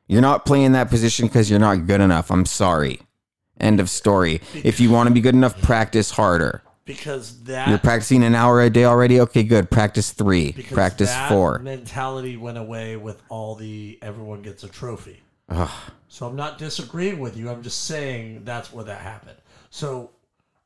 You're 0.08 0.22
not 0.22 0.46
playing 0.46 0.72
that 0.74 0.90
position 0.90 1.28
because 1.28 1.50
you're 1.50 1.60
not 1.60 1.86
good 1.88 2.02
enough. 2.02 2.32
I'm 2.32 2.46
sorry. 2.46 3.02
End 3.60 3.80
of 3.80 3.90
story. 3.90 4.42
If 4.54 4.80
you 4.80 4.90
want 4.90 5.08
to 5.08 5.14
be 5.14 5.22
good 5.22 5.36
enough, 5.36 5.62
practice 5.62 6.12
harder. 6.12 6.62
Because 6.86 7.44
that 7.44 7.68
You're 7.68 7.78
practicing 7.80 8.24
an 8.24 8.34
hour 8.34 8.62
a 8.62 8.70
day 8.70 8.86
already. 8.86 9.20
Okay, 9.20 9.44
good. 9.44 9.70
Practice 9.70 10.12
three. 10.12 10.54
because 10.54 10.72
Practice 10.72 11.10
that 11.10 11.30
four. 11.30 11.60
mentality 11.60 12.38
went 12.38 12.58
away 12.58 12.96
with 12.96 13.22
all 13.28 13.56
the 13.56 14.00
everyone 14.02 14.42
gets 14.42 14.64
a 14.64 14.70
trophy. 14.70 15.22
Ugh. 15.50 15.70
So 16.08 16.26
I'm 16.28 16.38
not 16.38 16.58
disagreeing 16.58 17.20
with 17.20 17.36
you. 17.36 17.50
I'm 17.50 17.62
just 17.62 17.86
saying 17.86 18.44
that's 18.46 18.72
where 18.72 18.86
that 18.86 19.02
happened. 19.02 19.38
So 19.78 20.10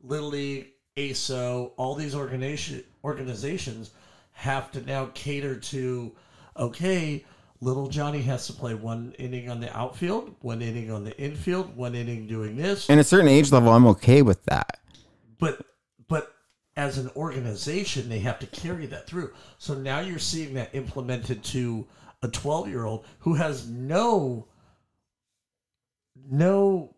Little 0.01 0.29
League, 0.29 0.67
ASO, 0.95 1.71
all 1.75 1.95
these 1.95 2.15
organization 2.15 2.85
organizations 3.03 3.91
have 4.31 4.71
to 4.71 4.81
now 4.83 5.09
cater 5.13 5.57
to 5.57 6.13
okay, 6.55 7.25
little 7.59 7.89
Johnny 7.89 8.21
has 8.21 8.47
to 8.47 8.53
play 8.53 8.73
one 8.73 9.13
inning 9.19 9.49
on 9.49 9.59
the 9.59 9.77
outfield, 9.77 10.33
one 10.39 10.61
inning 10.61 10.91
on 10.91 11.03
the 11.03 11.17
infield, 11.17 11.75
one 11.75 11.93
inning 11.93 12.25
doing 12.25 12.55
this. 12.55 12.89
And 12.89 13.01
a 13.01 13.03
certain 13.03 13.27
age 13.27 13.51
level, 13.51 13.73
I'm 13.73 13.85
okay 13.87 14.21
with 14.21 14.45
that. 14.45 14.79
but 15.37 15.65
but 16.07 16.33
as 16.77 16.97
an 16.97 17.09
organization 17.17 18.07
they 18.07 18.19
have 18.19 18.39
to 18.39 18.47
carry 18.47 18.85
that 18.85 19.07
through 19.07 19.33
so 19.57 19.73
now 19.73 19.99
you're 19.99 20.19
seeing 20.19 20.53
that 20.53 20.73
implemented 20.73 21.43
to 21.43 21.85
a 22.23 22.29
12 22.29 22.69
year 22.69 22.85
old 22.85 23.05
who 23.19 23.33
has 23.33 23.67
no 23.67 24.47
no 26.29 26.95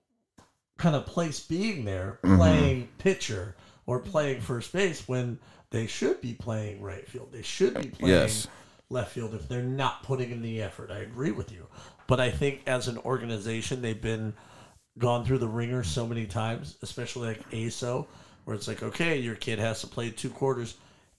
kind 0.83 0.95
of 0.95 1.05
place 1.05 1.39
being 1.39 1.85
there 1.85 2.19
Mm-hmm. 2.23 2.37
playing 2.37 2.87
pitcher 2.97 3.55
or 3.85 3.99
playing 3.99 4.41
first 4.41 4.71
base 4.73 5.07
when 5.07 5.39
they 5.71 5.87
should 5.87 6.19
be 6.21 6.33
playing 6.33 6.81
right 6.81 7.07
field 7.07 7.29
they 7.31 7.41
should 7.41 7.73
be 7.75 7.87
playing 7.87 8.13
Yes. 8.15 8.47
left 8.89 9.11
field 9.13 9.33
if 9.33 9.47
they're 9.47 9.61
not 9.63 10.03
putting 10.03 10.31
in 10.31 10.41
the 10.41 10.61
effort 10.61 10.91
i 10.91 10.97
agree 10.99 11.31
with 11.31 11.51
you 11.51 11.65
but 12.07 12.19
i 12.19 12.29
think 12.29 12.61
as 12.67 12.87
an 12.89 12.97
organization 12.99 13.81
they've 13.81 14.01
been 14.01 14.33
gone 14.99 15.25
through 15.25 15.39
the 15.39 15.47
ringer 15.47 15.83
so 15.83 16.05
many 16.05 16.27
times, 16.27 16.75
especially 16.83 17.29
like 17.29 17.49
ASO, 17.49 18.05
where 18.45 18.55
it's 18.55 18.67
like, 18.67 18.83
okay, 18.83 19.17
your 19.17 19.33
kid 19.33 19.57
has 19.57 19.81
to 19.81 19.87
play 19.87 20.11
two 20.11 20.29
quarters. 20.29 20.75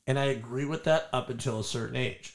And 0.06 0.16
I 0.16 0.26
agree 0.26 0.64
with 0.64 0.84
that 0.84 1.08
up 1.12 1.28
until 1.28 1.58
a 1.58 1.64
certain 1.64 1.96
age. 1.96 2.33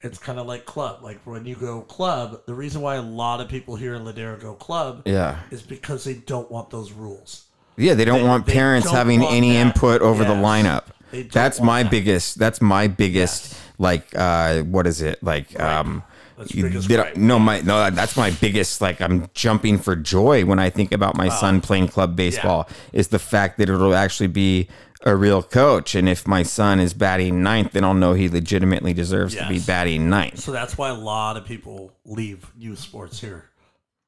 It's 0.00 0.18
kind 0.18 0.38
of 0.38 0.46
like 0.46 0.64
club. 0.64 1.00
Like 1.02 1.18
when 1.24 1.44
you 1.44 1.56
go 1.56 1.80
club, 1.82 2.42
the 2.46 2.54
reason 2.54 2.82
why 2.82 2.94
a 2.96 3.02
lot 3.02 3.40
of 3.40 3.48
people 3.48 3.74
here 3.74 3.94
in 3.96 4.04
Ladera 4.04 4.40
go 4.40 4.54
club 4.54 5.02
Yeah. 5.04 5.38
is 5.50 5.60
because 5.62 6.04
they 6.04 6.14
don't 6.14 6.48
want 6.50 6.70
those 6.70 6.92
rules. 6.92 7.44
Yeah, 7.76 7.94
they 7.94 8.04
don't 8.04 8.22
They- 8.22 8.28
want 8.28 8.46
they 8.46 8.52
parents 8.52 8.86
don't 8.86 8.94
having 8.96 9.20
want 9.20 9.34
any 9.34 9.52
that. 9.52 9.58
input 9.66 10.00
over 10.02 10.24
the 10.24 10.34
lineup. 10.34 10.84
That's 11.32 11.60
my 11.60 11.82
that. 11.82 11.90
biggest. 11.90 12.38
That's 12.38 12.60
my 12.60 12.86
biggest. 12.86 13.46
Yes. 13.52 13.60
Like, 13.78 14.06
uh, 14.16 14.60
what 14.62 14.86
is 14.86 15.00
it? 15.02 15.22
Like, 15.22 15.58
um, 15.60 16.02
you- 16.48 16.64
biggest 16.64 16.88
no, 17.16 17.38
my 17.38 17.60
no. 17.62 17.90
That's 17.90 18.16
my 18.16 18.30
biggest. 18.30 18.80
Like, 18.80 19.00
I'm 19.00 19.28
jumping 19.34 19.78
for 19.78 19.96
joy 19.96 20.44
when 20.44 20.58
I 20.60 20.70
think 20.70 20.92
about 20.92 21.16
my 21.16 21.28
son 21.28 21.60
playing 21.60 21.88
club 21.88 22.14
baseball. 22.14 22.68
Is 22.92 23.08
the 23.08 23.18
fact 23.18 23.58
that 23.58 23.68
it'll 23.68 23.94
actually 23.94 24.26
be 24.28 24.68
a 25.04 25.14
real 25.14 25.42
coach, 25.42 25.94
and 25.94 26.08
if 26.08 26.26
my 26.26 26.42
son 26.42 26.80
is 26.80 26.92
batting 26.92 27.42
ninth, 27.42 27.72
then 27.72 27.84
I'll 27.84 27.94
know 27.94 28.14
he 28.14 28.28
legitimately 28.28 28.92
deserves 28.92 29.34
to 29.36 29.48
be 29.48 29.60
batting 29.60 30.08
ninth. 30.10 30.40
So 30.40 30.52
that's 30.52 30.76
why 30.76 30.88
a 30.88 30.94
lot 30.94 31.36
of 31.36 31.44
people 31.44 31.92
leave 32.04 32.50
youth 32.56 32.78
sports 32.80 33.20
here. 33.20 33.44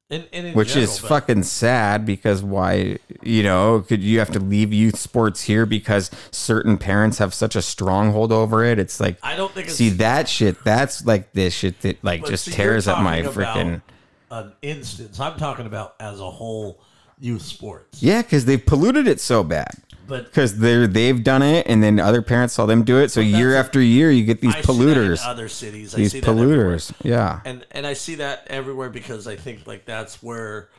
And 0.09 0.27
in 0.33 0.53
which 0.53 0.73
general, 0.73 0.91
is 0.91 0.99
but- 0.99 1.07
fucking 1.07 1.43
sad 1.43 2.05
because 2.05 2.43
why 2.43 2.97
you 3.21 3.43
know 3.43 3.79
could 3.87 4.03
you 4.03 4.19
have 4.19 4.29
to 4.31 4.39
leave 4.39 4.73
youth 4.73 4.97
sports 4.97 5.43
here 5.43 5.65
because 5.65 6.11
certain 6.31 6.77
parents 6.77 7.19
have 7.19 7.33
such 7.33 7.55
a 7.55 7.61
stronghold 7.61 8.33
over 8.33 8.61
it 8.65 8.77
it's 8.77 8.99
like 8.99 9.17
I 9.23 9.37
don't 9.37 9.53
think 9.53 9.67
it's 9.67 9.77
see 9.77 9.87
that 9.91 10.27
shit 10.27 10.61
that's 10.65 11.05
like 11.05 11.31
this 11.31 11.53
shit 11.53 11.79
that 11.83 12.03
like 12.03 12.25
just 12.25 12.43
see, 12.45 12.51
tears 12.51 12.89
up 12.89 13.01
my 13.01 13.21
freaking 13.21 13.81
an 14.31 14.51
instance. 14.61 15.17
I'm 15.17 15.37
talking 15.37 15.65
about 15.65 15.95
as 15.97 16.19
a 16.19 16.29
whole 16.29 16.81
youth 17.17 17.43
sports. 17.43 18.03
yeah 18.03 18.21
because 18.21 18.43
they've 18.43 18.65
polluted 18.65 19.07
it 19.07 19.21
so 19.21 19.45
bad 19.45 19.75
But 20.11 20.25
because 20.25 20.57
they're 20.59 20.87
they've 20.87 21.23
done 21.23 21.41
it 21.41 21.67
and 21.67 21.81
then 21.81 22.01
other 22.01 22.21
parents 22.21 22.53
saw 22.53 22.65
them 22.65 22.83
do 22.83 22.99
it 22.99 23.11
so 23.11 23.21
year 23.21 23.55
after 23.55 23.81
year 23.81 24.11
you 24.11 24.25
get 24.25 24.41
these 24.41 24.53
I 24.53 24.61
see 24.61 24.67
that 24.67 24.73
in 24.73 24.87
polluters. 24.87 25.25
other 25.25 25.47
cities. 25.47 25.95
I 25.95 25.97
these 25.97 26.13
polluters 26.13 26.91
yeah. 27.01 27.39
And 27.45 27.65
and 27.71 27.87
I 27.87 27.93
see 27.93 28.15
that 28.15 28.45
everywhere 28.47 28.89
because 28.89 29.25
I 29.25 29.37
think 29.37 29.65
like 29.65 29.85
that's 29.85 30.21
where 30.21 30.69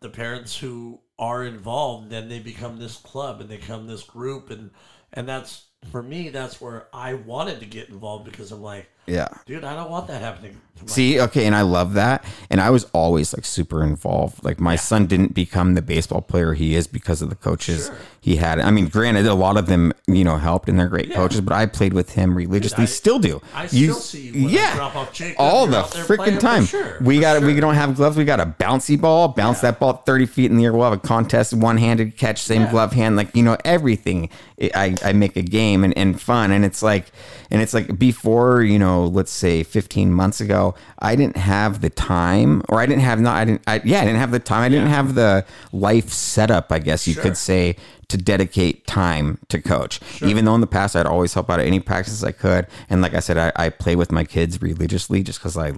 the 0.00 0.08
parents 0.08 0.58
who 0.58 0.98
are 1.16 1.44
involved 1.44 2.10
then 2.10 2.28
they 2.28 2.40
become 2.40 2.80
this 2.80 2.96
club 2.96 3.40
and 3.40 3.48
they 3.48 3.58
become 3.58 3.86
this 3.86 4.02
group 4.02 4.50
and 4.50 4.72
and 5.12 5.28
that's 5.28 5.66
for 5.92 6.02
me 6.02 6.28
that's 6.28 6.60
where 6.60 6.88
I 6.92 7.14
wanted 7.14 7.60
to 7.60 7.66
get 7.66 7.88
involved 7.88 8.24
because 8.24 8.50
I'm 8.50 8.62
like, 8.62 8.90
yeah 9.06 9.28
dude, 9.46 9.64
I 9.64 9.74
don't 9.74 9.90
want 9.90 10.06
that 10.08 10.20
happening. 10.22 10.60
See, 10.86 11.20
okay, 11.20 11.44
and 11.44 11.54
I 11.54 11.60
love 11.60 11.92
that. 11.92 12.24
And 12.48 12.58
I 12.58 12.70
was 12.70 12.84
always 12.94 13.34
like 13.36 13.44
super 13.44 13.84
involved. 13.84 14.42
Like 14.42 14.58
my 14.58 14.76
son 14.76 15.04
didn't 15.06 15.34
become 15.34 15.74
the 15.74 15.82
baseball 15.82 16.22
player 16.22 16.54
he 16.54 16.74
is 16.74 16.86
because 16.86 17.20
of 17.20 17.28
the 17.28 17.34
coaches 17.36 17.88
Sure. 17.88 17.96
he 18.22 18.36
had. 18.36 18.58
I 18.60 18.70
mean, 18.70 18.88
granted, 18.88 19.26
a 19.26 19.34
lot 19.34 19.58
of 19.58 19.66
them, 19.66 19.92
you 20.06 20.24
know, 20.24 20.36
helped 20.38 20.70
and 20.70 20.80
they're 20.80 20.88
great 20.88 21.12
coaches, 21.12 21.42
but 21.42 21.52
I 21.52 21.66
played 21.66 21.92
with 21.92 22.12
him 22.14 22.34
religiously. 22.34 22.84
I- 22.84 22.86
still 22.86 23.18
do. 23.18 23.42
I 23.54 23.66
still 23.66 23.94
see 23.96 24.28
you 24.30 24.46
when 24.46 24.56
I 24.56 24.74
drop 24.74 24.96
off 24.96 25.12
Jacob, 25.12 25.36
all 25.38 25.66
the 25.66 25.80
out 25.80 25.90
there 25.92 26.04
playing 26.06 26.36
freaking 26.38 26.40
time. 26.40 26.64
sure, 26.64 26.96
we 27.02 27.20
got 27.20 27.42
we 27.42 27.60
don't 27.60 27.74
have 27.74 27.94
gloves. 27.96 28.16
We 28.16 28.24
got 28.24 28.40
a 28.40 28.46
bouncy 28.46 28.98
ball. 28.98 29.28
Bounce 29.28 29.60
that 29.60 29.80
ball 29.80 29.98
thirty 30.06 30.24
feet 30.24 30.50
in 30.50 30.56
the 30.56 30.64
air. 30.64 30.72
We'll 30.72 30.84
have 30.84 30.94
a 30.94 30.98
contest, 30.98 31.52
one 31.52 31.76
handed 31.76 32.16
catch, 32.16 32.40
same 32.40 32.62
Yeah. 32.62 32.70
glove 32.70 32.92
hand. 32.94 33.16
Like 33.16 33.36
you 33.36 33.42
know 33.42 33.58
everything. 33.66 34.30
I 34.74 34.96
I 35.04 35.12
make 35.12 35.36
a 35.36 35.42
game 35.42 35.84
and, 35.84 35.94
and 35.98 36.18
fun, 36.18 36.52
and 36.52 36.64
it's 36.64 36.82
like 36.82 37.12
and 37.50 37.60
it's 37.62 37.74
like 37.74 37.98
before 37.98 38.62
you 38.62 38.78
know, 38.78 39.06
let's 39.06 39.30
say 39.32 39.62
fifteen 39.62 40.12
months 40.12 40.40
ago, 40.40 40.74
I 40.98 41.16
didn't 41.16 41.36
have 41.36 41.80
the 41.80 41.90
time, 41.90 42.62
or 42.68 42.80
I 42.80 42.86
didn't 42.86 43.02
have 43.02 43.20
not 43.20 43.36
I 43.36 43.44
didn't 43.44 43.62
I, 43.66 43.80
yeah 43.84 44.00
I 44.00 44.04
didn't 44.04 44.20
have 44.20 44.30
the 44.30 44.38
time. 44.38 44.62
I 44.62 44.68
didn't 44.68 44.88
have 44.88 45.14
the 45.14 45.44
life 45.72 46.10
setup. 46.10 46.70
I 46.72 46.78
guess 46.78 47.06
you 47.06 47.14
Sure. 47.14 47.22
could 47.22 47.36
say 47.36 47.76
to 48.08 48.16
dedicate 48.16 48.86
time 48.86 49.38
to 49.48 49.60
coach. 49.60 50.00
Even 50.22 50.44
though 50.44 50.54
in 50.54 50.60
the 50.60 50.66
past 50.66 50.96
I'd 50.96 51.06
always 51.06 51.32
help 51.34 51.48
out 51.50 51.60
at 51.60 51.66
any 51.66 51.78
practice 51.80 52.22
I 52.24 52.32
could, 52.32 52.66
and 52.88 53.02
like 53.02 53.14
I 53.14 53.20
said, 53.20 53.38
I, 53.38 53.52
I 53.56 53.68
play 53.68 53.94
with 53.96 54.10
my 54.10 54.24
kids 54.24 54.60
religiously 54.60 55.22
just 55.22 55.38
because 55.38 55.56
I 55.56 55.72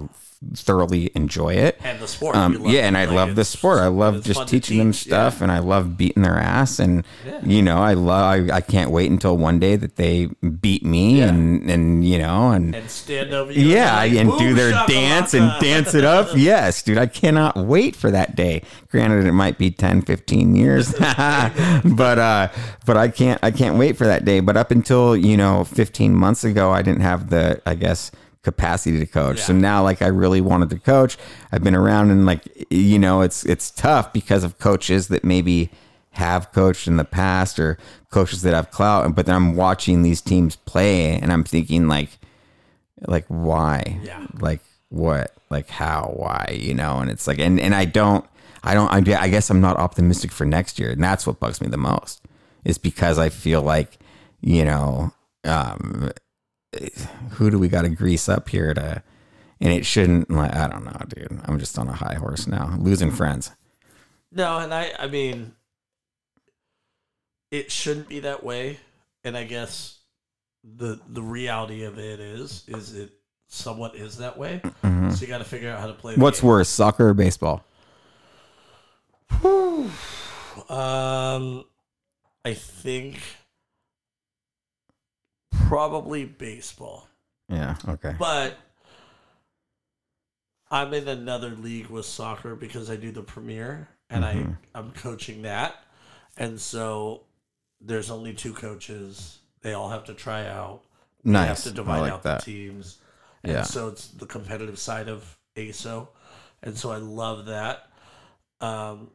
thoroughly 0.55 1.11
enjoy 1.15 1.55
it. 1.55 1.79
And 1.85 2.01
the 2.01 2.09
sport, 2.09 2.37
Um, 2.37 2.61
yeah, 2.67 2.81
and 2.87 2.97
I 2.97 3.05
Like, 3.05 3.15
love 3.15 3.35
the 3.37 3.45
sport. 3.45 3.79
I 3.81 3.87
love 3.87 4.23
just 4.25 4.49
teaching 4.49 4.79
them 4.79 4.93
stuff, 4.93 5.37
yeah. 5.39 5.45
and 5.45 5.53
I 5.53 5.59
love 5.61 5.97
beating 5.97 6.23
their 6.23 6.39
ass. 6.39 6.79
And 6.79 7.05
Yeah. 7.27 7.41
you 7.45 7.63
know, 7.63 7.79
I 7.79 7.95
love. 7.95 8.23
I, 8.51 8.57
I 8.57 8.61
can't 8.61 8.91
wait 8.91 9.11
until 9.11 9.37
one 9.37 9.59
day 9.59 9.77
that 9.77 9.97
they 9.97 10.27
beat 10.61 10.85
me, 10.85 11.19
Yeah. 11.21 11.29
and 11.29 11.71
and 11.71 12.05
you 12.05 12.19
know, 12.19 12.51
and 12.51 12.75
and 12.75 12.91
stand 12.91 13.33
over 13.33 13.53
you. 13.53 13.67
yeah, 13.67 13.97
like, 13.97 14.13
and 14.13 14.37
do 14.39 14.55
their 14.55 14.73
shakalaka." 14.73 14.87
dance 14.89 15.35
and 15.35 15.53
dance 15.61 15.95
it 15.95 16.05
up. 16.05 16.29
Yes, 16.37 16.83
dude, 16.83 16.99
I 16.99 17.07
cannot 17.07 17.57
wait 17.57 17.95
for 17.97 18.11
that 18.11 18.35
day. 18.37 18.63
Granted, 18.91 19.27
it 19.27 19.33
might 19.33 19.59
be 19.59 19.71
10, 19.71 20.03
15 20.03 20.57
years, 20.57 20.93
but 21.85 22.19
uh, 22.19 22.49
but 22.85 22.97
I 22.97 23.09
can't 23.09 23.39
I 23.43 23.51
can't 23.51 23.77
wait 23.79 23.97
for 23.97 24.07
that 24.07 24.25
day. 24.25 24.41
But 24.41 24.57
up 24.57 24.71
until 24.71 25.17
you 25.17 25.37
know, 25.37 25.65
fifteen 25.65 26.15
months 26.15 26.45
ago, 26.45 26.71
I 26.71 26.83
didn't 26.83 27.03
have 27.03 27.31
the 27.31 27.61
I 27.67 27.75
guess 27.75 28.11
capacity 28.43 28.99
to 28.99 29.07
coach. 29.07 29.41
So 29.41 29.53
now, 29.53 29.83
like, 29.83 30.03
I 30.03 30.09
really 30.09 30.41
wanted 30.41 30.71
to 30.71 30.79
coach. 30.79 31.17
I've 31.53 31.63
been 31.65 31.75
around 31.77 32.11
and 32.11 32.27
like 32.27 32.43
you 32.71 32.99
know, 32.99 33.21
it's 33.23 33.45
it's 33.45 33.71
tough 33.71 34.13
because 34.13 34.45
of 34.45 34.59
coaches 34.59 35.09
that 35.09 35.25
maybe 35.25 35.71
have 36.17 36.53
coached 36.53 36.87
in 36.87 36.97
the 36.99 37.05
past 37.05 37.59
or 37.59 37.79
coaches 38.11 38.43
that 38.43 38.53
have 38.53 38.71
clout 38.71 39.15
but 39.15 39.25
then 39.25 39.35
i'm 39.35 39.57
watching 39.57 40.03
these 40.03 40.21
teams 40.21 40.57
play 40.57 41.15
and 41.19 41.33
i'm 41.33 41.43
thinking 41.43 41.89
like 41.89 42.11
like 43.09 43.25
why 43.29 43.99
Yeah. 44.03 44.27
like 44.39 44.61
what 44.91 45.33
like 45.49 45.71
how 45.71 46.13
why 46.15 46.55
you 46.61 46.75
know 46.75 46.99
and 46.99 47.11
it's 47.11 47.27
like 47.27 47.39
and 47.39 47.59
and 47.59 47.75
i 47.75 47.87
don't 47.87 48.27
i 48.63 48.75
don't 48.75 48.91
i 48.93 49.29
guess 49.29 49.49
i'm 49.49 49.63
not 49.63 49.79
optimistic 49.79 50.31
for 50.33 50.45
next 50.45 50.79
year 50.79 50.91
and 50.91 51.03
that's 51.03 51.27
what 51.27 51.41
bugs 51.41 51.63
me 51.63 51.69
the 51.69 51.79
most 51.79 52.21
is 52.63 52.77
because 52.77 53.19
i 53.19 53.31
feel 53.31 53.63
like 53.63 53.99
you 54.43 54.67
know 54.67 55.15
um 55.45 56.11
who 57.33 57.51
do 57.51 57.59
we 57.59 57.69
got 57.69 57.83
to 57.83 57.89
grease 57.89 58.29
up 58.29 58.49
here 58.49 58.73
to 58.75 59.03
and 59.61 59.73
it 59.73 59.85
shouldn't 59.87 60.31
like 60.31 60.55
i 60.55 60.67
don't 60.67 60.85
know 60.85 61.01
dude 61.09 61.41
i'm 61.45 61.59
just 61.59 61.79
on 61.79 61.89
a 61.89 61.93
high 61.93 62.15
horse 62.15 62.47
now 62.47 62.75
losing 62.79 63.11
friends 63.11 63.53
No, 64.35 64.59
and 64.59 64.73
I 64.73 64.93
I 64.99 65.07
mean 65.09 65.53
it 67.51 67.71
shouldn't 67.71 68.09
be 68.09 68.21
that 68.21 68.43
way. 68.43 68.79
And 69.25 69.37
I 69.37 69.45
guess 69.45 69.99
the 70.65 70.99
the 71.07 71.23
reality 71.23 71.85
of 71.85 71.99
it 71.99 72.19
is 72.19 72.65
is 72.67 72.95
it 72.95 73.13
somewhat 73.49 73.95
is 73.95 74.17
that 74.19 74.39
way. 74.39 74.63
Mm-hmm. 74.65 75.11
So 75.11 75.21
you 75.21 75.27
got 75.27 75.39
to 75.39 75.45
figure 75.45 75.71
out 75.71 75.81
how 75.81 75.87
to 75.87 75.93
play. 75.93 76.17
What's 76.17 76.41
game. 76.41 76.49
worse 76.49 76.71
soccer 76.71 77.09
or 77.09 77.15
baseball 77.15 77.63
Um, 80.69 81.65
I 82.45 82.55
think 82.55 83.21
probably 85.73 86.25
baseball, 86.25 87.09
yeah 87.49 87.77
okay 87.89 88.15
but 88.19 88.57
I'm 90.71 90.95
in 90.95 91.07
another 91.09 91.51
league 91.51 91.89
with 91.89 92.07
soccer 92.07 92.55
because 92.57 92.91
I 92.91 92.97
do 92.97 93.11
the 93.11 93.23
premier 93.23 93.89
and 94.09 94.25
Mm-hmm. 94.25 94.51
I 94.75 94.79
I'm 94.79 94.91
coaching 94.93 95.43
that, 95.43 95.77
and 96.37 96.61
so 96.61 97.23
there's 97.81 98.11
only 98.11 98.33
two 98.35 98.53
coaches. 98.53 99.39
They 99.63 99.73
all 99.75 99.89
have 99.91 100.05
to 100.05 100.15
try 100.15 100.47
out. 100.47 100.83
We 101.25 101.33
have 101.35 101.49
nice 101.49 101.65
to 101.65 101.71
divide 101.71 102.01
like 102.01 102.13
out 102.13 102.23
that 102.25 102.41
the 102.41 102.45
teams. 102.45 102.99
And 103.43 103.53
Yeah. 103.53 103.63
so 103.63 103.89
it's 103.89 104.09
the 104.09 104.27
competitive 104.27 104.79
side 104.79 105.09
of 105.09 105.39
ASO. 105.57 106.09
And 106.63 106.77
so 106.77 106.91
I 106.93 106.97
love 106.99 107.47
that. 107.47 107.89
Um, 108.61 109.11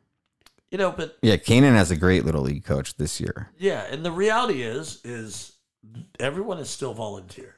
you 0.72 0.78
know, 0.78 0.92
but 0.92 1.18
yeah 1.22 1.36
Kanan 1.38 1.74
has 1.76 1.92
a 1.92 1.96
great 1.96 2.26
little 2.26 2.42
league 2.42 2.64
coach 2.66 2.96
this 2.98 3.20
year 3.22 3.50
yeah, 3.58 3.84
and 3.90 4.04
the 4.06 4.12
reality 4.12 4.62
is 4.64 5.00
is 5.04 5.54
everyone 6.20 6.60
is 6.60 6.70
still 6.70 6.94
volunteer. 6.94 7.56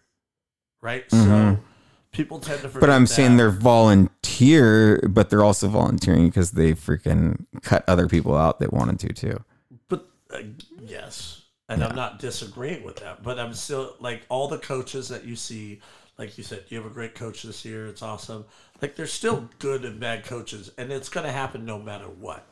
Right? 0.82 1.08
Mhm. 1.10 1.58
So 1.58 1.64
people 2.12 2.40
tend 2.40 2.62
to 2.62 2.70
forget 2.70 2.82
But 2.82 2.90
I'm 2.90 3.06
saying 3.08 3.38
they're 3.38 3.50
volunteer, 3.52 5.02
but 5.10 5.30
they're 5.30 5.44
also 5.44 5.68
volunteering 5.68 6.28
because 6.28 6.52
they 6.52 6.74
freaking 6.74 7.46
cut 7.62 7.84
other 7.88 8.08
people 8.08 8.36
out 8.36 8.60
that 8.60 8.74
wanted 8.74 9.00
to 9.00 9.14
too. 9.14 9.44
But 9.88 10.08
uh, 10.34 10.40
yes, 10.82 11.44
and 11.68 11.84
I'm 11.84 11.96
not 11.96 12.20
disagreeing 12.20 12.84
with 12.84 12.98
that. 12.98 13.24
But 13.24 13.40
I'm 13.40 13.54
still 13.54 13.96
like 14.00 14.26
all 14.30 14.48
the 14.48 14.58
coaches 14.58 15.10
that 15.10 15.26
you 15.26 15.36
see, 15.36 15.82
like 16.18 16.38
you 16.38 16.44
said, 16.44 16.64
you 16.70 16.78
have 16.78 16.86
a 16.90 16.94
great 16.94 17.16
coach 17.16 17.44
this 17.44 17.64
year. 17.66 17.88
It's 17.88 18.02
awesome. 18.02 18.46
Like 18.82 18.96
there's 18.96 19.14
still 19.14 19.50
good 19.60 19.86
and 19.86 20.00
bad 20.00 20.26
coaches, 20.26 20.72
and 20.78 20.92
it's 20.92 21.10
gonna 21.10 21.32
happen 21.32 21.66
no 21.66 21.78
matter 21.80 22.06
what. 22.06 22.46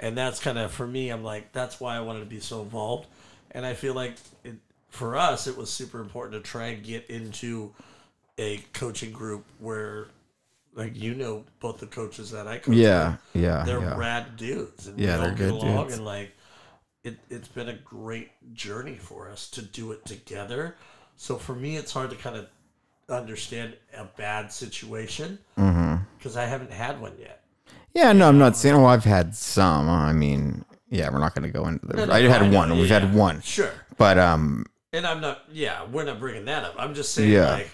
And 0.00 0.16
that's 0.16 0.38
kind 0.40 0.58
of 0.58 0.70
for 0.72 0.86
me. 0.86 1.10
I'm 1.10 1.24
like 1.24 1.52
that's 1.52 1.80
why 1.80 1.96
I 1.96 2.00
wanted 2.00 2.20
to 2.20 2.26
be 2.26 2.40
so 2.40 2.62
involved, 2.62 3.06
and 3.52 3.64
I 3.64 3.74
feel 3.74 3.94
like 3.94 4.16
it, 4.44 4.56
for 4.90 5.16
us 5.16 5.46
it 5.46 5.56
was 5.56 5.70
super 5.70 6.00
important 6.00 6.42
to 6.42 6.50
try 6.50 6.66
and 6.68 6.82
get 6.84 7.06
into 7.10 7.72
a 8.38 8.58
coaching 8.72 9.12
group 9.12 9.44
where, 9.58 10.08
like 10.74 10.96
you 10.96 11.14
know, 11.14 11.44
both 11.60 11.78
the 11.78 11.86
coaches 11.86 12.30
that 12.30 12.46
I 12.46 12.58
coach. 12.58 12.74
Yeah, 12.76 13.16
with, 13.34 13.42
yeah, 13.42 13.64
they're 13.64 13.80
yeah. 13.80 13.96
rad 13.96 14.36
dudes, 14.36 14.86
and 14.86 14.98
Yeah, 14.98 15.06
we 15.06 15.12
all 15.14 15.20
they're 15.22 15.30
get 15.30 15.38
good 15.38 15.50
along, 15.52 15.82
dudes. 15.84 15.96
and 15.96 16.04
like 16.04 16.32
it, 17.04 17.18
it's 17.30 17.48
been 17.48 17.68
a 17.68 17.74
great 17.74 18.30
journey 18.54 18.96
for 18.96 19.28
us 19.30 19.48
to 19.50 19.62
do 19.62 19.92
it 19.92 20.04
together. 20.04 20.76
So 21.16 21.36
for 21.36 21.54
me, 21.54 21.76
it's 21.76 21.92
hard 21.92 22.10
to 22.10 22.16
kind 22.16 22.36
of 22.36 22.46
understand 23.08 23.74
a 23.96 24.04
bad 24.04 24.52
situation 24.52 25.38
Mm-hmm. 25.58 25.96
because 26.16 26.36
I 26.36 26.44
haven't 26.44 26.70
had 26.72 27.00
one 27.00 27.12
yet. 27.18 27.42
Yeah, 27.94 28.12
no, 28.12 28.28
I'm 28.28 28.38
not 28.38 28.56
saying. 28.56 28.74
Oh, 28.76 28.84
I've 28.86 29.04
had 29.04 29.34
some. 29.34 29.88
I 29.88 30.12
mean, 30.12 30.64
yeah, 30.90 31.10
we're 31.10 31.18
not 31.18 31.34
going 31.34 31.50
to 31.50 31.58
go 31.58 31.66
into 31.66 31.84
the. 31.86 31.94
No, 31.96 32.04
no, 32.04 32.12
I 32.12 32.20
had 32.22 32.42
I 32.42 32.50
one. 32.50 32.70
We've 32.76 32.88
yeah, 32.88 33.00
had 33.00 33.14
one, 33.14 33.40
Sure. 33.42 33.70
but 33.96 34.18
um, 34.18 34.66
And 34.98 35.06
I'm 35.06 35.20
not, 35.20 35.44
yeah, 35.52 35.84
we're 35.92 36.02
not 36.04 36.18
bringing 36.18 36.44
that 36.46 36.64
up. 36.64 36.74
I'm 36.76 36.92
just 36.92 37.14
saying, 37.14 37.30
Yeah. 37.30 37.52
like, 37.52 37.70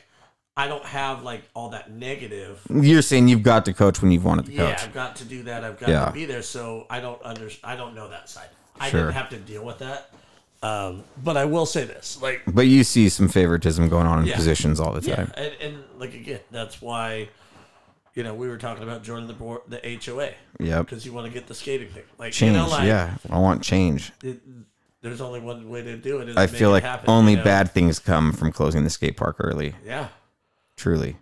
I 0.59 0.69
don't 0.69 0.85
have, 0.85 1.23
like, 1.23 1.43
all 1.55 1.71
that 1.71 1.91
negative. 1.91 2.61
you're 2.71 3.01
saying 3.01 3.29
you've 3.29 3.43
got 3.43 3.65
to 3.65 3.73
coach 3.73 4.03
when 4.03 4.11
you've 4.13 4.27
wanted 4.27 4.45
to 4.47 4.53
Yeah, 4.53 4.59
coach. 4.73 4.79
Yeah, 4.81 4.85
I've 4.85 4.93
got 4.95 5.17
to 5.17 5.25
do 5.25 5.43
that. 5.45 5.65
I've 5.65 5.81
got 5.81 5.89
Yeah. 5.89 6.05
to 6.05 6.13
be 6.13 6.27
there. 6.27 6.43
So 6.43 6.87
I 6.91 7.01
don't 7.01 7.19
under, 7.25 7.49
I 7.65 7.77
don't 7.77 7.95
know 7.95 8.09
that 8.11 8.29
side. 8.29 8.49
I 8.79 8.91
Sure. 8.91 9.01
didn't 9.01 9.15
have 9.15 9.31
to 9.31 9.39
deal 9.39 9.65
with 9.65 9.79
that. 9.79 10.11
Um, 10.63 11.05
but 11.23 11.39
I 11.39 11.47
will 11.47 11.65
say 11.67 11.85
this, 11.85 12.19
like, 12.21 12.43
But 12.47 12.67
you 12.67 12.85
see 12.85 13.09
some 13.09 13.29
favoritism 13.29 13.89
going 13.89 14.07
on 14.07 14.19
in 14.21 14.27
Yeah. 14.27 14.37
positions 14.37 14.79
all 14.81 14.93
the 14.93 15.01
Yeah, 15.09 15.17
time. 15.17 15.33
and, 15.37 15.53
and 15.63 15.85
like 15.99 16.13
again, 16.15 16.41
that's 16.51 16.83
why, 16.83 17.29
you 18.15 18.23
know, 18.23 18.35
we 18.35 18.49
were 18.49 18.57
talking 18.59 18.83
about 18.83 19.03
joining 19.03 19.29
the 19.29 19.35
board, 19.35 19.63
the 19.69 19.81
HOA, 19.87 20.31
Yep. 20.61 20.87
because 20.87 21.05
you 21.07 21.13
want 21.15 21.27
to 21.27 21.33
get 21.33 21.47
the 21.49 21.55
skating 21.55 21.89
thing. 21.89 22.05
Like 22.19 22.33
Change. 22.35 22.53
you 22.53 22.59
know, 22.59 22.69
like 22.69 22.87
yeah, 22.87 23.15
I 23.31 23.39
want 23.39 23.63
change. 23.63 24.13
it, 24.23 24.41
there's 25.05 25.21
only 25.21 25.39
one 25.39 25.69
way 25.69 25.83
to 25.83 25.97
do 25.99 26.19
it. 26.21 26.31
is 26.31 26.37
I 26.37 26.47
feel 26.47 26.71
like 26.71 26.83
happen, 26.83 27.11
only 27.11 27.33
you 27.33 27.39
know? 27.39 27.45
bad 27.45 27.71
things 27.71 27.99
come 27.99 28.33
from 28.33 28.51
closing 28.51 28.85
the 28.85 28.91
skate 28.91 29.17
park 29.19 29.37
early. 29.39 29.75
Yeah, 29.85 30.09
Truly. 30.77 31.19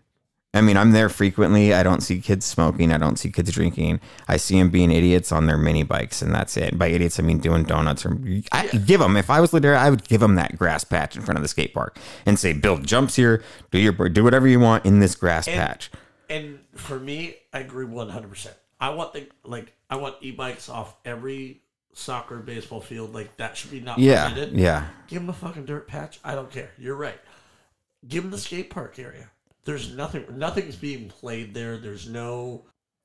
I 0.55 0.61
mean, 0.61 0.77
I'm 0.77 0.93
there 0.93 1.09
frequently. 1.09 1.73
I 1.73 1.83
don't 1.83 2.03
see 2.03 2.21
kids 2.21 2.45
smoking. 2.45 2.93
I 2.93 2.99
don't 2.99 3.19
see 3.19 3.31
kids 3.31 3.51
drinking. 3.53 4.01
I 4.29 4.37
see 4.37 4.59
them 4.59 4.69
being 4.69 4.93
idiots 4.93 5.33
on 5.33 5.47
their 5.47 5.57
mini 5.57 5.83
bikes, 5.83 6.21
and 6.21 6.33
that's 6.33 6.59
it. 6.59 6.79
By 6.79 6.89
idiots, 6.89 7.19
I 7.19 7.23
mean 7.23 7.39
doing 7.39 7.65
donuts. 7.65 8.05
Or 8.05 8.19
I 8.53 8.67
give 8.67 9.01
them. 9.01 9.17
If 9.17 9.31
I 9.31 9.41
was 9.41 9.51
there, 9.51 9.75
I 9.75 9.89
would 9.89 10.07
give 10.07 10.21
them 10.21 10.35
that 10.35 10.59
grass 10.59 10.85
patch 10.85 11.17
in 11.17 11.23
front 11.23 11.39
of 11.39 11.43
the 11.43 11.49
skate 11.49 11.73
park 11.73 11.99
and 12.27 12.39
say, 12.39 12.53
"Build 12.53 12.87
jumps 12.87 13.17
here. 13.17 13.43
Do 13.71 13.79
your 13.79 13.93
do 14.11 14.23
whatever 14.23 14.47
you 14.47 14.61
want 14.61 14.85
in 14.85 15.01
this 15.01 15.15
grass 15.15 15.47
patch." 15.47 15.91
and 16.29 16.61
for 16.75 17.01
me, 17.01 17.37
I 17.53 17.61
agree 17.61 17.87
one 17.87 18.11
hundred 18.11 18.29
percent. 18.29 18.57
I 18.79 18.91
want 18.91 19.15
the 19.15 19.29
like 19.45 19.73
I 19.89 19.97
want 19.97 20.17
e-bikes 20.21 20.69
off 20.69 20.95
every 21.05 21.63
soccer 21.95 22.39
baseball 22.39 22.81
field. 22.81 23.15
Like 23.15 23.37
that 23.37 23.57
should 23.57 23.71
be 23.71 23.81
not 23.81 23.99
Yeah, 23.99 24.29
permitted. 24.31 24.55
yeah, 24.59 24.87
Give 25.09 25.21
them 25.23 25.31
a 25.31 25.35
fucking 25.35 25.67
dirt 25.67 25.87
patch. 25.89 26.21
I 26.25 26.35
don't 26.35 26.51
care. 26.51 26.71
You're 26.79 26.97
right. 26.97 27.19
Give 28.09 28.23
them 28.23 28.31
the 28.33 28.39
skate 28.39 28.71
park 28.71 28.99
area. 28.99 29.31
There's 29.65 29.95
nothing. 29.95 30.25
Nothing's 30.37 30.77
being 30.77 31.09
played 31.09 31.55
there. 31.55 31.77
There's 31.79 32.09
no 32.09 32.65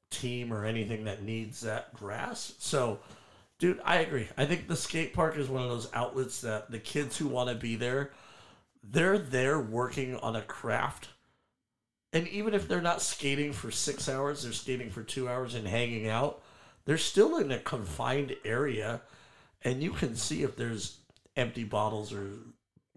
team 0.09 0.51
or 0.53 0.65
anything 0.65 1.03
that 1.05 1.21
needs 1.21 1.61
that 1.61 1.93
grass. 1.93 2.53
So, 2.57 2.99
dude, 3.59 3.79
I 3.85 3.97
agree. 3.97 4.27
I 4.37 4.45
think 4.45 4.67
the 4.67 4.75
skate 4.75 5.13
park 5.13 5.37
is 5.37 5.49
one 5.49 5.61
of 5.61 5.69
those 5.69 5.89
outlets 5.93 6.41
that 6.41 6.71
the 6.71 6.79
kids 6.79 7.17
who 7.17 7.27
want 7.27 7.49
to 7.49 7.55
be 7.55 7.75
there, 7.75 8.11
they're 8.83 9.19
there 9.19 9.59
working 9.59 10.15
on 10.15 10.35
a 10.35 10.41
craft. 10.41 11.09
And 12.13 12.27
even 12.29 12.53
if 12.55 12.67
they're 12.67 12.81
not 12.81 13.01
skating 13.01 13.51
for 13.53 13.69
six 13.69 14.07
hours, 14.09 14.41
they're 14.43 14.53
skating 14.53 14.89
for 14.89 15.03
two 15.03 15.27
hours 15.29 15.53
and 15.55 15.67
hanging 15.67 16.07
out. 16.07 16.41
They're 16.87 16.97
still 16.97 17.37
in 17.37 17.51
a 17.51 17.59
confined 17.59 18.33
area, 18.45 19.01
and 19.61 19.83
you 19.83 19.91
can 19.91 20.15
see 20.15 20.43
if 20.43 20.55
there's 20.55 20.99
empty 21.35 21.65
bottles 21.65 22.13
or 22.13 22.29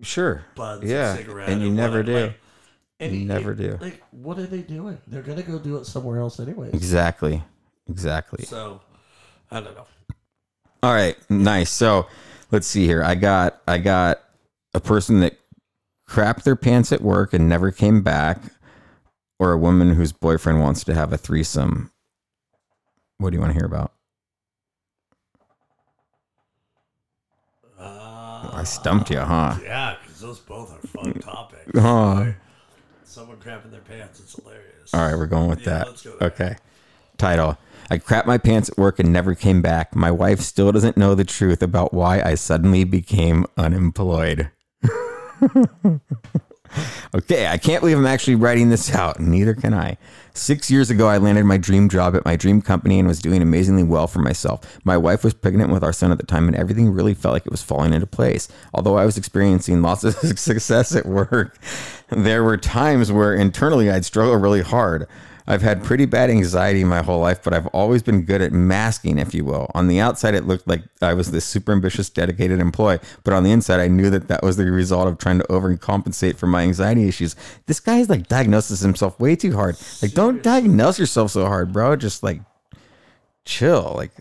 sure. 0.01 0.45
buds, 0.55 0.89
Yeah, 0.89 1.17
and 1.17 1.49
and 1.49 1.61
you 1.61 1.73
never 1.73 2.05
do. 2.05 2.27
Like, 2.27 2.41
and 3.01 3.13
You 3.13 3.25
never 3.25 3.53
do. 3.53 3.77
Like, 3.81 4.01
what 4.13 4.39
are 4.39 4.47
they 4.47 4.63
doing? 4.63 4.99
They're 5.09 5.23
gonna 5.23 5.43
go 5.43 5.59
do 5.59 5.77
it 5.77 5.87
somewhere 5.87 6.21
else 6.21 6.39
anyway. 6.39 6.71
Exactly, 6.73 7.43
exactly. 7.89 8.45
So, 8.45 8.81
I 9.51 9.61
don't 9.61 9.75
know. 9.75 9.87
All 10.85 10.95
right, 10.95 11.17
nice. 11.29 11.71
So 11.71 12.07
let's 12.53 12.69
see 12.69 12.87
here. 12.87 13.03
I 13.03 13.17
got 13.17 13.61
I 13.67 13.79
got 13.79 14.21
a 14.73 14.81
person 14.81 15.19
that 15.21 15.37
crapped 16.09 16.45
their 16.45 16.55
pants 16.55 16.93
at 16.93 17.01
work 17.01 17.35
and 17.35 17.49
never 17.49 17.73
came 17.73 18.03
back, 18.03 18.41
or 19.41 19.51
a 19.51 19.59
woman 19.59 19.95
whose 19.95 20.13
boyfriend 20.13 20.61
wants 20.61 20.85
to 20.85 20.95
have 20.95 21.13
a 21.13 21.19
threesome. 21.19 21.90
What 23.21 23.31
do 23.31 23.37
you 23.37 23.41
want 23.43 23.53
to 23.53 23.59
hear 23.59 23.67
about? 23.67 23.93
Uh, 27.79 28.51
I 28.55 28.65
stumped 28.65 29.11
you, 29.11 29.19
huh? 29.19 29.57
yeah, 29.63 29.97
because 30.03 30.21
those 30.21 30.39
both 30.39 30.73
are 30.73 30.87
fun 30.89 31.13
topics. 31.21 31.71
Huh. 31.79 32.33
Someone 33.05 33.37
crapping 33.37 33.71
their 33.71 33.83
pants, 33.83 34.21
it's 34.21 34.35
hilarious. 34.37 34.95
All 34.95 35.01
right, 35.03 35.15
we're 35.17 35.27
going 35.27 35.51
with 35.51 35.61
Yeah, 35.61 35.67
that. 35.71 35.87
let's 35.89 36.03
go. 36.03 36.17
Okay. 36.23 36.57
Title. 37.19 37.59
I 37.91 37.99
crapped 37.99 38.25
my 38.25 38.39
pants 38.39 38.71
at 38.71 38.79
work 38.79 38.99
and 38.99 39.13
never 39.13 39.35
came 39.35 39.61
back. 39.61 39.95
My 39.95 40.11
wife 40.11 40.41
still 40.41 40.73
doesn't 40.73 40.97
know 40.97 41.15
the 41.15 41.25
truth 41.25 41.63
about 41.63 41.93
why 41.93 42.23
I 42.23 42.37
suddenly 42.37 42.85
became 42.85 43.45
unemployed. 43.59 44.51
okay, 47.15 47.47
I 47.47 47.59
can't 47.59 47.81
believe 47.81 47.99
I'm 47.99 48.07
actually 48.07 48.35
writing 48.35 48.71
this 48.71 48.95
out. 48.95 49.21
Neither 49.21 49.55
can 49.55 49.75
I. 49.75 49.97
Six 50.33 50.71
years 50.71 50.91
ago, 50.91 51.09
I 51.09 51.19
landed 51.19 51.45
my 51.45 51.57
dream 51.57 51.89
job 51.89 52.15
at 52.15 52.25
my 52.25 52.37
dream 52.37 52.63
company 52.63 52.99
and 52.99 53.09
was 53.09 53.21
doing 53.21 53.43
amazingly 53.43 53.83
well 53.83 54.07
for 54.07 54.21
myself. 54.21 54.81
My 54.85 54.97
wife 54.97 55.25
was 55.25 55.35
pregnant 55.35 55.73
with 55.73 55.83
our 55.83 55.93
son 55.93 56.13
at 56.13 56.19
the 56.19 56.27
time, 56.27 56.47
and 56.47 56.57
everything 56.57 56.91
really 56.91 57.15
felt 57.15 57.33
like 57.33 57.47
it 57.47 57.53
was 57.53 57.63
falling 57.63 57.93
into 57.93 58.07
place. 58.07 58.49
Although 58.73 58.97
I 58.97 59.05
was 59.05 59.19
experiencing 59.19 59.83
lots 59.83 60.05
of 60.05 60.15
success 60.39 60.95
at 60.95 61.07
work, 61.07 61.59
there 62.09 62.45
were 62.45 62.57
times 62.57 63.11
where 63.11 63.35
internally 63.35 63.91
I'd 63.91 64.05
struggle 64.05 64.37
really 64.37 64.63
hard. 64.63 65.07
I've 65.47 65.63
had 65.63 65.83
pretty 65.83 66.07
bad 66.07 66.31
anxiety 66.31 66.85
my 66.85 67.03
whole 67.03 67.21
life, 67.21 67.43
but 67.43 67.53
I've 67.53 67.67
always 67.69 68.03
been 68.03 68.23
good 68.23 68.41
at 68.43 68.53
masking, 68.53 69.19
if 69.19 69.35
you 69.35 69.45
will. 69.45 69.71
On 69.75 69.89
the 69.89 70.01
outside, 70.01 70.35
it 70.35 70.47
looked 70.47 70.69
like 70.69 70.83
I 71.03 71.15
was 71.15 71.31
this 71.31 71.45
super 71.45 71.73
ambitious, 71.73 72.11
dedicated 72.11 72.61
employee, 72.61 73.01
but 73.25 73.33
on 73.33 73.43
the 73.43 73.51
inside, 73.51 73.81
I 73.81 73.89
knew 73.89 74.11
that 74.11 74.29
that 74.29 74.43
was 74.43 74.57
the 74.57 74.71
result 74.71 75.09
of 75.09 75.19
trying 75.19 75.39
to 75.39 75.45
overcompensate 75.45 76.37
for 76.37 76.47
my 76.47 76.63
anxiety 76.63 77.09
issues. 77.09 77.37
This 77.67 77.81
guy's 77.81 78.09
like 78.09 78.29
diagnoses 78.29 78.81
himself 78.81 79.19
way 79.19 79.37
too 79.37 79.55
hard. 79.55 79.77
Like, 80.03 80.13
don't 80.13 80.43
diagnose 80.43 80.99
yourself 80.99 81.31
so 81.31 81.47
hard, 81.47 81.73
bro. 81.73 81.97
Just 81.97 82.23
like 82.23 82.41
chill. 83.45 83.95
Like, 83.97 84.13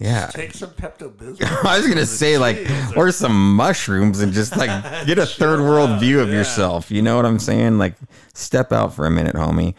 yeah. 0.00 0.28
Take 0.28 0.54
some 0.54 0.70
Pepto 0.70 1.10
Bismol. 1.10 1.64
I 1.64 1.78
was 1.78 1.88
gonna 1.88 2.06
say 2.06 2.38
like, 2.38 2.66
or 2.96 3.10
some 3.10 3.56
mushrooms 3.56 4.20
and 4.20 4.32
just 4.32 4.56
like 4.56 4.70
get 5.06 5.18
a 5.18 5.26
third 5.26 5.60
world 5.60 5.98
view 6.00 6.20
of 6.20 6.30
yourself. 6.30 6.90
You 6.90 7.02
know 7.02 7.16
what 7.16 7.26
I'm 7.26 7.38
saying? 7.38 7.78
Like, 7.78 7.94
step 8.34 8.72
out 8.72 8.94
for 8.94 9.06
a 9.06 9.10
minute, 9.10 9.34
homie. 9.34 9.74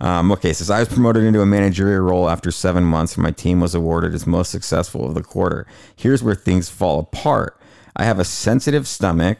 Um, 0.00 0.32
okay, 0.32 0.52
so 0.52 0.72
I 0.72 0.78
was 0.80 0.88
promoted 0.88 1.24
into 1.24 1.42
a 1.42 1.46
managerial 1.46 2.00
role 2.02 2.30
after 2.30 2.50
seven 2.50 2.84
months, 2.84 3.14
and 3.14 3.22
my 3.22 3.32
team 3.32 3.60
was 3.60 3.74
awarded 3.74 4.14
as 4.14 4.26
most 4.26 4.50
successful 4.50 5.06
of 5.06 5.14
the 5.14 5.22
quarter. 5.22 5.66
Here's 5.94 6.22
where 6.22 6.34
things 6.34 6.70
fall 6.70 7.00
apart. 7.00 7.60
I 7.96 8.04
have 8.04 8.18
a 8.18 8.24
sensitive 8.24 8.88
stomach. 8.88 9.38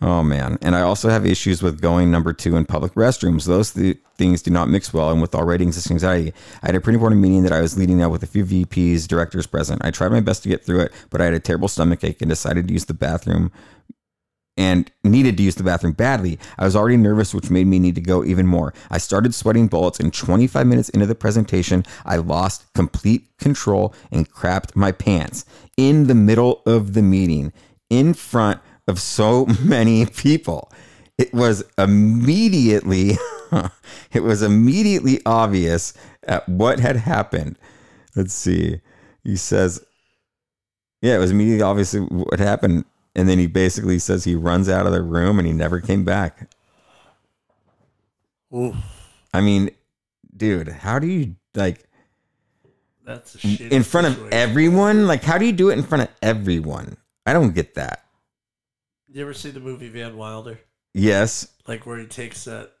Oh 0.00 0.22
man, 0.22 0.58
and 0.62 0.76
I 0.76 0.82
also 0.82 1.08
have 1.08 1.26
issues 1.26 1.60
with 1.60 1.80
going 1.80 2.08
number 2.10 2.32
two 2.32 2.56
in 2.56 2.66
public 2.66 2.94
restrooms. 2.94 3.46
Those 3.46 3.72
th- 3.72 3.98
things 4.16 4.42
do 4.42 4.50
not 4.50 4.68
mix 4.68 4.92
well, 4.92 5.10
and 5.10 5.20
with 5.20 5.34
already 5.34 5.64
existing 5.64 5.94
anxiety, 5.94 6.32
I 6.62 6.66
had 6.66 6.76
a 6.76 6.80
pretty 6.80 6.94
important 6.94 7.20
meeting 7.20 7.42
that 7.42 7.52
I 7.52 7.60
was 7.60 7.76
leading 7.76 8.00
out 8.00 8.12
with 8.12 8.22
a 8.22 8.26
few 8.28 8.44
VPs, 8.44 9.08
directors 9.08 9.48
present. 9.48 9.84
I 9.84 9.90
tried 9.90 10.12
my 10.12 10.20
best 10.20 10.44
to 10.44 10.48
get 10.48 10.64
through 10.64 10.82
it, 10.82 10.92
but 11.10 11.20
I 11.20 11.24
had 11.24 11.34
a 11.34 11.40
terrible 11.40 11.66
stomach 11.66 12.04
ache 12.04 12.22
and 12.22 12.28
decided 12.28 12.68
to 12.68 12.74
use 12.74 12.84
the 12.84 12.94
bathroom 12.94 13.50
and 14.58 14.90
needed 15.04 15.36
to 15.36 15.42
use 15.42 15.54
the 15.54 15.62
bathroom 15.62 15.92
badly. 15.92 16.38
I 16.58 16.64
was 16.64 16.76
already 16.76 16.98
nervous, 16.98 17.32
which 17.32 17.48
made 17.48 17.68
me 17.68 17.78
need 17.78 17.94
to 17.94 18.00
go 18.00 18.24
even 18.24 18.46
more. 18.46 18.74
I 18.90 18.98
started 18.98 19.34
sweating 19.34 19.68
bullets, 19.68 20.00
and 20.00 20.12
25 20.12 20.66
minutes 20.66 20.88
into 20.90 21.06
the 21.06 21.14
presentation, 21.14 21.86
I 22.04 22.16
lost 22.16 22.70
complete 22.74 23.28
control 23.38 23.94
and 24.10 24.28
crapped 24.28 24.74
my 24.74 24.92
pants 24.92 25.46
in 25.76 26.08
the 26.08 26.14
middle 26.14 26.60
of 26.66 26.92
the 26.92 27.02
meeting 27.02 27.52
in 27.88 28.12
front 28.12 28.60
of 28.88 29.00
so 29.00 29.46
many 29.62 30.04
people. 30.04 30.70
It 31.16 31.32
was 31.32 31.64
immediately 31.78 33.12
it 34.12 34.22
was 34.22 34.42
immediately 34.42 35.20
obvious 35.24 35.94
at 36.24 36.48
what 36.48 36.80
had 36.80 36.96
happened. 36.96 37.58
Let's 38.14 38.34
see. 38.34 38.80
He 39.24 39.36
says 39.36 39.84
yeah, 41.00 41.14
it 41.14 41.18
was 41.18 41.30
immediately 41.30 41.62
obvious 41.62 41.94
what 41.94 42.40
happened. 42.40 42.84
And 43.14 43.28
then 43.28 43.38
he 43.38 43.46
basically 43.46 43.98
says 43.98 44.24
he 44.24 44.34
runs 44.34 44.68
out 44.68 44.86
of 44.86 44.92
the 44.92 45.02
room 45.02 45.38
and 45.38 45.46
he 45.46 45.52
never 45.52 45.80
came 45.80 46.04
back. 46.04 46.50
I 48.52 49.40
mean, 49.40 49.70
dude, 50.36 50.68
how 50.68 50.98
do 50.98 51.06
you 51.06 51.36
like 51.54 51.84
that's 53.04 53.42
in 53.44 53.82
front 53.82 54.06
of 54.06 54.32
everyone? 54.32 55.06
Like, 55.06 55.22
how 55.22 55.38
do 55.38 55.44
you 55.44 55.52
do 55.52 55.70
it 55.70 55.78
in 55.78 55.82
front 55.82 56.04
of 56.04 56.10
everyone? 56.22 56.96
I 57.26 57.32
don't 57.32 57.54
get 57.54 57.74
that. 57.74 58.04
You 59.10 59.22
ever 59.22 59.34
see 59.34 59.50
the 59.50 59.60
movie 59.60 59.88
Van 59.88 60.16
Wilder? 60.16 60.60
Yes. 60.94 61.48
Like 61.66 61.86
where 61.86 61.98
he 61.98 62.06
takes 62.06 62.44
that 62.44 62.72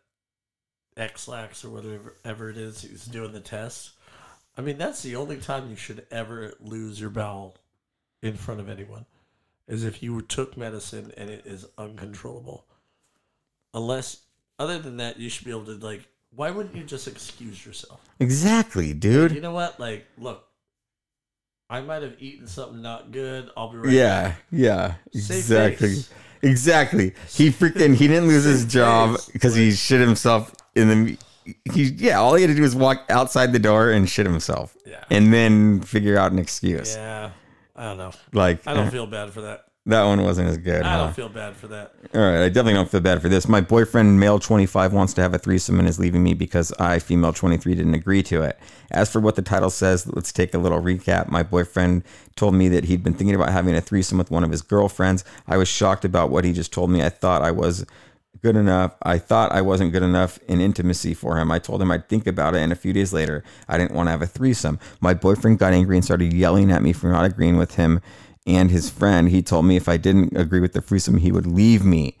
Ex-Lax 0.96 1.64
or 1.64 1.70
whatever 1.70 2.16
ever 2.24 2.50
it 2.50 2.56
is 2.56 2.82
he's 2.82 3.04
doing 3.06 3.32
the 3.32 3.40
test. 3.40 3.92
I 4.56 4.60
mean, 4.60 4.78
that's 4.78 5.02
the 5.02 5.16
only 5.16 5.36
time 5.36 5.70
you 5.70 5.76
should 5.76 6.06
ever 6.10 6.54
lose 6.60 7.00
your 7.00 7.10
bowel 7.10 7.56
in 8.22 8.34
front 8.34 8.60
of 8.60 8.68
anyone, 8.68 9.06
is 9.68 9.84
if 9.84 10.02
you 10.02 10.20
took 10.22 10.56
medicine 10.56 11.12
and 11.16 11.30
it 11.30 11.42
is 11.46 11.66
uncontrollable. 11.76 12.64
Unless, 13.74 14.22
other 14.58 14.78
than 14.78 14.96
that, 14.96 15.18
you 15.18 15.28
should 15.28 15.44
be 15.44 15.50
able 15.50 15.66
to 15.66 15.74
like. 15.76 16.08
Why 16.34 16.50
wouldn't 16.50 16.74
you 16.74 16.84
just 16.84 17.06
excuse 17.08 17.64
yourself? 17.64 18.00
Exactly, 18.20 18.92
dude. 18.92 19.32
You 19.32 19.40
know 19.40 19.52
what? 19.52 19.78
Like, 19.80 20.06
look, 20.18 20.44
I 21.70 21.80
might 21.80 22.02
have 22.02 22.14
eaten 22.18 22.46
something 22.46 22.82
not 22.82 23.12
good. 23.12 23.50
I'll 23.56 23.70
be 23.70 23.78
right 23.78 23.90
Yeah, 23.92 24.22
back. 24.28 24.42
yeah, 24.50 24.94
Save 25.12 25.36
exactly, 25.38 25.88
face. 25.88 26.10
exactly. 26.42 27.14
He 27.30 27.50
freaking 27.50 27.94
he 27.94 28.08
didn't 28.08 28.28
lose 28.28 28.44
his 28.44 28.64
job 28.66 29.18
because 29.32 29.54
he 29.54 29.70
shit 29.72 30.00
himself 30.00 30.54
in 30.74 30.88
the. 31.06 31.18
He 31.72 31.84
yeah, 31.84 32.18
all 32.18 32.34
he 32.34 32.42
had 32.42 32.48
to 32.48 32.54
do 32.54 32.60
was 32.62 32.74
walk 32.76 33.04
outside 33.08 33.52
the 33.54 33.58
door 33.58 33.90
and 33.90 34.08
shit 34.08 34.26
himself, 34.26 34.76
Yeah. 34.86 35.02
and 35.10 35.32
then 35.32 35.80
figure 35.80 36.18
out 36.18 36.30
an 36.32 36.38
excuse. 36.38 36.94
Yeah. 36.94 37.30
I 37.78 37.84
don't 37.84 37.98
know. 37.98 38.10
Like 38.32 38.66
I 38.66 38.74
don't 38.74 38.88
eh. 38.88 38.90
feel 38.90 39.06
bad 39.06 39.32
for 39.32 39.40
that. 39.42 39.66
that 39.86 40.02
one 40.04 40.22
wasn't 40.22 40.48
as 40.48 40.58
good. 40.58 40.82
I 40.82 40.90
huh? 40.90 41.04
don't 41.04 41.14
feel 41.14 41.28
bad 41.28 41.54
for 41.54 41.68
that. 41.68 41.94
All 42.12 42.20
right, 42.20 42.42
I 42.42 42.48
definitely 42.48 42.74
don't 42.74 42.90
feel 42.90 43.00
bad 43.00 43.22
for 43.22 43.28
this. 43.28 43.48
My 43.48 43.60
boyfriend, 43.60 44.18
male 44.18 44.40
25, 44.40 44.92
wants 44.92 45.14
to 45.14 45.22
have 45.22 45.32
a 45.32 45.38
threesome 45.38 45.78
and 45.78 45.88
is 45.88 46.00
leaving 46.00 46.24
me 46.24 46.34
because 46.34 46.72
I, 46.72 46.98
female 46.98 47.32
23, 47.32 47.76
didn't 47.76 47.94
agree 47.94 48.24
to 48.24 48.42
it. 48.42 48.58
As 48.90 49.10
for 49.12 49.20
what 49.20 49.36
the 49.36 49.42
title 49.42 49.70
says, 49.70 50.08
let's 50.08 50.32
take 50.32 50.54
a 50.54 50.58
little 50.58 50.80
recap. 50.80 51.28
My 51.28 51.44
boyfriend 51.44 52.02
told 52.34 52.54
me 52.54 52.68
that 52.70 52.84
he'd 52.84 53.04
been 53.04 53.14
thinking 53.14 53.36
about 53.36 53.50
having 53.50 53.76
a 53.76 53.80
threesome 53.80 54.18
with 54.18 54.30
one 54.30 54.42
of 54.42 54.50
his 54.50 54.62
girlfriends. 54.62 55.24
I 55.46 55.56
was 55.56 55.68
shocked 55.68 56.04
about 56.04 56.30
what 56.30 56.44
he 56.44 56.52
just 56.52 56.72
told 56.72 56.90
me. 56.90 57.02
I 57.02 57.10
thought 57.10 57.42
I 57.42 57.52
was 57.52 57.86
good 58.42 58.56
enough. 58.56 58.96
I 59.02 59.18
thought 59.18 59.52
I 59.52 59.62
wasn't 59.62 59.92
good 59.92 60.02
enough 60.02 60.38
in 60.48 60.60
intimacy 60.60 61.14
for 61.14 61.38
him. 61.38 61.50
I 61.50 61.58
told 61.58 61.82
him 61.82 61.90
I'd 61.90 62.08
think 62.08 62.26
about 62.26 62.54
it, 62.54 62.58
and 62.58 62.72
a 62.72 62.76
few 62.76 62.92
days 62.92 63.12
later, 63.12 63.44
I 63.68 63.78
didn't 63.78 63.92
want 63.94 64.06
to 64.06 64.10
have 64.12 64.22
a 64.22 64.26
threesome. 64.26 64.78
My 65.00 65.14
boyfriend 65.14 65.58
got 65.58 65.72
angry 65.72 65.96
and 65.96 66.04
started 66.04 66.32
yelling 66.32 66.70
at 66.70 66.82
me 66.82 66.92
for 66.92 67.08
not 67.10 67.24
agreeing 67.24 67.56
with 67.56 67.74
him 67.76 68.00
and 68.46 68.70
his 68.70 68.90
friend. 68.90 69.28
He 69.28 69.42
told 69.42 69.66
me 69.66 69.76
if 69.76 69.88
I 69.88 69.96
didn't 69.96 70.36
agree 70.36 70.60
with 70.60 70.72
the 70.72 70.80
threesome, 70.80 71.18
he 71.18 71.32
would 71.32 71.46
leave 71.46 71.84
me 71.84 72.16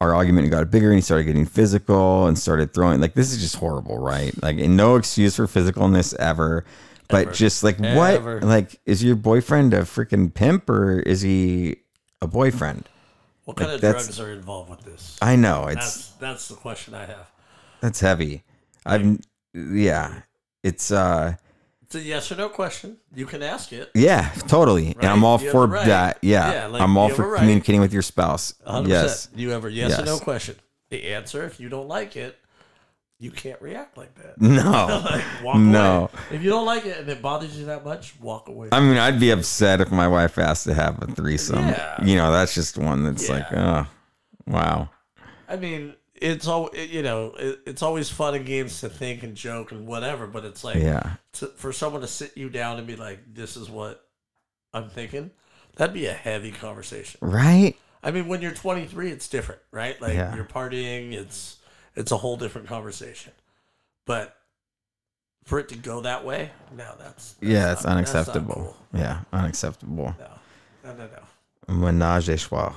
our 0.00 0.14
argument 0.14 0.50
got 0.50 0.70
bigger 0.70 0.88
and 0.88 0.96
he 0.96 1.00
started 1.00 1.24
getting 1.24 1.44
physical 1.44 2.26
and 2.26 2.38
started 2.38 2.72
throwing 2.72 3.00
like 3.00 3.14
this 3.14 3.32
is 3.32 3.40
just 3.40 3.56
horrible 3.56 3.98
right 3.98 4.32
like 4.42 4.58
and 4.58 4.76
no 4.76 4.94
excuse 4.96 5.36
for 5.36 5.46
physicalness 5.46 6.14
ever 6.16 6.64
but 7.08 7.26
Ever. 7.28 7.32
just 7.32 7.64
like 7.64 7.80
Ever. 7.80 8.34
what 8.36 8.44
like 8.44 8.80
is 8.86 9.02
your 9.02 9.16
boyfriend 9.16 9.74
a 9.74 9.82
freaking 9.82 10.32
pimp 10.32 10.70
or 10.70 11.00
is 11.00 11.22
he 11.22 11.76
a 12.20 12.26
boyfriend 12.28 12.88
What 13.48 13.56
kind 13.56 13.70
of 13.72 13.80
that's- 13.80 14.04
drugs 14.04 14.20
are 14.20 14.30
involved 14.30 14.68
with 14.68 14.82
this? 14.84 15.16
i 15.22 15.34
know 15.34 15.66
it's 15.68 15.74
That's 15.76 16.08
that's 16.24 16.48
the 16.48 16.54
question 16.56 16.94
I 16.94 17.06
have. 17.06 17.30
that's 17.80 18.00
heavy 18.00 18.44
i've 18.84 19.18
yeah 19.54 20.20
it's 20.62 20.90
uh 20.90 21.34
It's 21.82 21.94
a 21.94 22.00
yes 22.00 22.30
or 22.30 22.36
no 22.36 22.50
question. 22.50 22.98
You 23.14 23.24
can 23.24 23.42
ask 23.42 23.72
it. 23.72 23.90
yeah 23.94 24.28
totally 24.48 24.88
and 25.00 25.06
i'm 25.06 25.24
all 25.24 25.40
You 25.40 25.50
for 25.50 25.66
right. 25.66 25.86
that 25.86 26.18
yeah, 26.20 26.52
Yeah, 26.52 26.66
like, 26.66 26.82
i'm 26.82 26.98
all 26.98 27.08
for 27.08 27.26
right. 27.30 27.38
communicating 27.38 27.80
with 27.80 27.92
your 27.94 28.02
spouse 28.02 28.52
100%. 28.66 28.86
yes 28.88 29.28
You 29.34 29.48
have 29.50 29.64
a 29.64 29.72
yes, 29.72 29.98
or 29.98 30.04
no 30.04 30.18
question. 30.18 30.56
The 30.90 31.00
answer, 31.14 31.44
if 31.44 31.58
you 31.60 31.68
don't 31.70 31.88
like 31.88 32.16
it, 32.16 32.38
you 33.20 33.30
can't 33.30 33.60
react 33.60 33.96
like 33.96 34.14
that. 34.16 34.40
no 34.40 35.02
like, 35.10 35.24
walk 35.42 35.56
No. 35.56 35.96
away. 36.12 36.36
If 36.36 36.42
you 36.42 36.50
don't 36.50 36.66
like 36.66 36.86
it 36.86 36.98
and 36.98 37.08
it 37.08 37.20
bothers 37.20 37.58
you 37.58 37.66
that 37.66 37.84
much, 37.84 38.14
walk 38.20 38.48
away. 38.48 38.68
I 38.72 38.80
mean, 38.80 38.96
I'd 38.96 39.18
be 39.20 39.30
upset 39.30 39.80
if 39.80 39.90
my 39.90 40.06
wife 40.08 40.38
asked 40.38 40.64
to 40.64 40.74
have 40.74 41.02
a 41.02 41.06
threesome. 41.06 41.66
Yeah. 41.68 42.04
You 42.04 42.16
know, 42.16 42.30
that's 42.32 42.54
just 42.54 42.78
one 42.78 43.04
that's 43.04 43.28
like, 43.28 43.46
oh, 43.52 43.86
wow. 44.46 44.90
I 45.48 45.56
mean, 45.56 45.94
it's 46.14 46.46
all 46.46 46.70
you 46.74 47.02
know. 47.02 47.32
It, 47.38 47.60
it's 47.66 47.82
always 47.82 48.10
fun 48.10 48.34
and 48.34 48.44
games 48.44 48.80
to 48.80 48.88
think 48.88 49.22
and 49.22 49.34
joke 49.36 49.72
and 49.72 49.86
whatever, 49.86 50.26
but 50.26 50.44
it's 50.44 50.62
like 50.64 50.76
Yeah. 50.76 51.14
to, 51.34 51.46
for 51.46 51.72
someone 51.72 52.00
to 52.02 52.08
sit 52.08 52.36
you 52.36 52.50
down 52.50 52.78
and 52.78 52.86
be 52.86 52.96
like, 52.96 53.20
"This 53.34 53.56
is 53.56 53.70
what 53.70 54.04
I'm 54.74 54.88
thinking." 54.90 55.30
That'd 55.76 55.94
be 55.94 56.06
a 56.06 56.12
heavy 56.12 56.50
conversation. 56.50 57.18
Right? 57.22 57.76
I 58.02 58.10
mean, 58.10 58.26
when 58.26 58.42
you're 58.42 58.50
23, 58.52 59.10
it's 59.12 59.28
different, 59.28 59.60
right? 59.70 60.00
Like 60.02 60.14
Yeah. 60.14 60.34
you're 60.34 60.44
partying, 60.44 61.12
it's 61.12 61.57
it's 61.98 62.12
a 62.12 62.16
whole 62.16 62.36
different 62.36 62.68
conversation. 62.68 63.32
But 64.06 64.36
for 65.44 65.58
it 65.58 65.68
to 65.70 65.76
go 65.76 66.00
that 66.02 66.24
way, 66.24 66.50
no, 66.76 66.84
that's, 66.98 67.32
that's 67.32 67.36
Yeah, 67.42 67.72
it's 67.72 67.84
not- 67.84 67.96
that's 67.96 68.12
not 68.14 68.16
unacceptable. 68.26 68.54
cool. 68.54 68.76
Yeah, 69.00 69.20
unacceptable. 69.32 70.14
No, 70.18 70.92
no, 70.92 70.96
no, 70.96 71.08
no. 71.08 71.74
Menage 71.74 72.28
a 72.28 72.36
trois. 72.38 72.72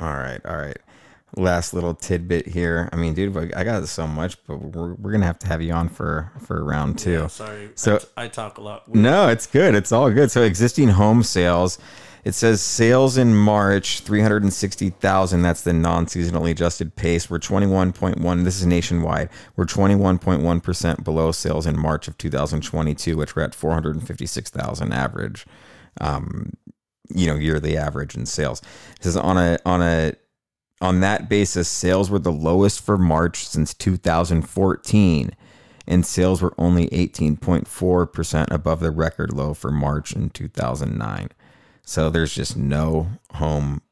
All 0.00 0.14
right, 0.14 0.40
all 0.46 0.56
right. 0.56 0.78
Last 1.36 1.74
little 1.74 1.94
tidbit 1.94 2.46
here. 2.46 2.88
I 2.92 2.96
mean, 2.96 3.12
dude, 3.14 3.36
I 3.54 3.64
got 3.64 3.86
so 3.88 4.06
much, 4.06 4.36
but 4.46 4.56
we're, 4.56 4.94
we're 4.94 5.10
gonna 5.12 5.26
have 5.26 5.38
to 5.40 5.48
have 5.48 5.60
you 5.60 5.72
on 5.72 5.88
for 5.88 6.30
for 6.46 6.64
round 6.64 6.98
two. 6.98 7.12
Yeah, 7.12 7.26
sorry, 7.26 7.70
So- 7.74 7.96
I, 7.96 7.98
t- 7.98 8.06
I 8.16 8.28
talk 8.28 8.58
a 8.58 8.60
lot. 8.60 8.94
No, 8.94 9.28
it's 9.28 9.46
good. 9.46 9.74
It's 9.74 9.90
all 9.92 10.10
good. 10.10 10.30
So 10.30 10.42
existing 10.42 10.88
home 10.90 11.22
sales. 11.24 11.78
It 12.24 12.34
says 12.34 12.62
sales 12.62 13.18
in 13.18 13.34
March, 13.34 14.00
360,000. 14.00 15.42
That's 15.42 15.60
the 15.60 15.74
non-seasonally 15.74 16.50
adjusted 16.50 16.96
pace. 16.96 17.28
We're 17.28 17.38
21.1. 17.38 18.44
This 18.44 18.60
is 18.60 18.66
nationwide. 18.66 19.28
We're 19.56 19.66
21.1% 19.66 21.04
below 21.04 21.32
sales 21.32 21.66
in 21.66 21.78
March 21.78 22.08
of 22.08 22.16
2022, 22.16 23.16
which 23.16 23.36
we're 23.36 23.42
at 23.42 23.54
456,000 23.54 24.92
average. 24.92 25.44
Um, 26.00 26.54
you 27.14 27.26
know, 27.26 27.36
yearly 27.36 27.76
average 27.76 28.16
in 28.16 28.24
sales. 28.24 28.62
It 28.96 29.04
says 29.04 29.16
on 29.16 29.36
a 29.36 29.58
on 29.66 29.82
a 29.82 30.14
on 30.80 31.00
that 31.00 31.28
basis, 31.28 31.68
sales 31.68 32.10
were 32.10 32.18
the 32.18 32.32
lowest 32.32 32.80
for 32.80 32.96
March 32.96 33.46
since 33.46 33.74
2014 33.74 35.36
and 35.86 36.06
sales 36.06 36.40
were 36.40 36.54
only 36.58 36.88
18.4% 36.88 38.50
above 38.50 38.80
the 38.80 38.90
record 38.90 39.32
low 39.32 39.54
for 39.54 39.70
March 39.70 40.12
in 40.12 40.30
2009. 40.30 41.28
So 41.84 42.10
there's 42.10 42.34
just 42.34 42.56
no 42.56 43.08
home 43.32 43.82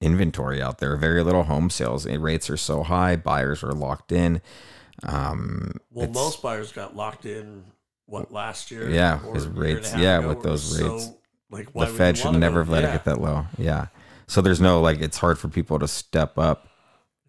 inventory 0.00 0.62
out 0.62 0.78
there. 0.78 0.96
Very 0.96 1.22
little 1.22 1.44
home 1.44 1.70
sales. 1.70 2.06
Rates 2.06 2.48
are 2.48 2.56
so 2.56 2.82
high, 2.82 3.16
buyers 3.16 3.62
are 3.62 3.72
locked 3.72 4.12
in. 4.12 4.40
Um, 5.02 5.72
Well, 5.90 6.08
most 6.08 6.42
buyers 6.42 6.72
got 6.72 6.94
locked 6.94 7.26
in 7.26 7.64
what 8.06 8.32
last 8.32 8.70
year? 8.70 8.88
Yeah, 8.88 9.18
his 9.32 9.46
a 9.46 9.48
year 9.48 9.48
and 9.48 9.58
a 9.58 9.60
rates- 9.60 9.94
yeah, 9.96 10.18
with 10.18 10.42
those 10.42 10.62
so, 10.78 10.94
rates. 10.94 11.10
like, 11.50 11.68
why 11.72 11.86
the 11.86 11.92
Fed 11.92 12.18
should 12.18 12.34
never 12.36 12.60
have 12.60 12.68
let 12.68 12.82
yeah. 12.82 12.90
it 12.90 12.92
get 12.92 13.04
that 13.06 13.20
low. 13.20 13.46
Yeah. 13.58 13.86
So 14.26 14.40
there's 14.40 14.60
no 14.60 14.80
like 14.80 15.00
it's 15.00 15.18
hard 15.18 15.38
for 15.38 15.48
people 15.48 15.78
to 15.78 15.88
step 15.88 16.38
up. 16.38 16.68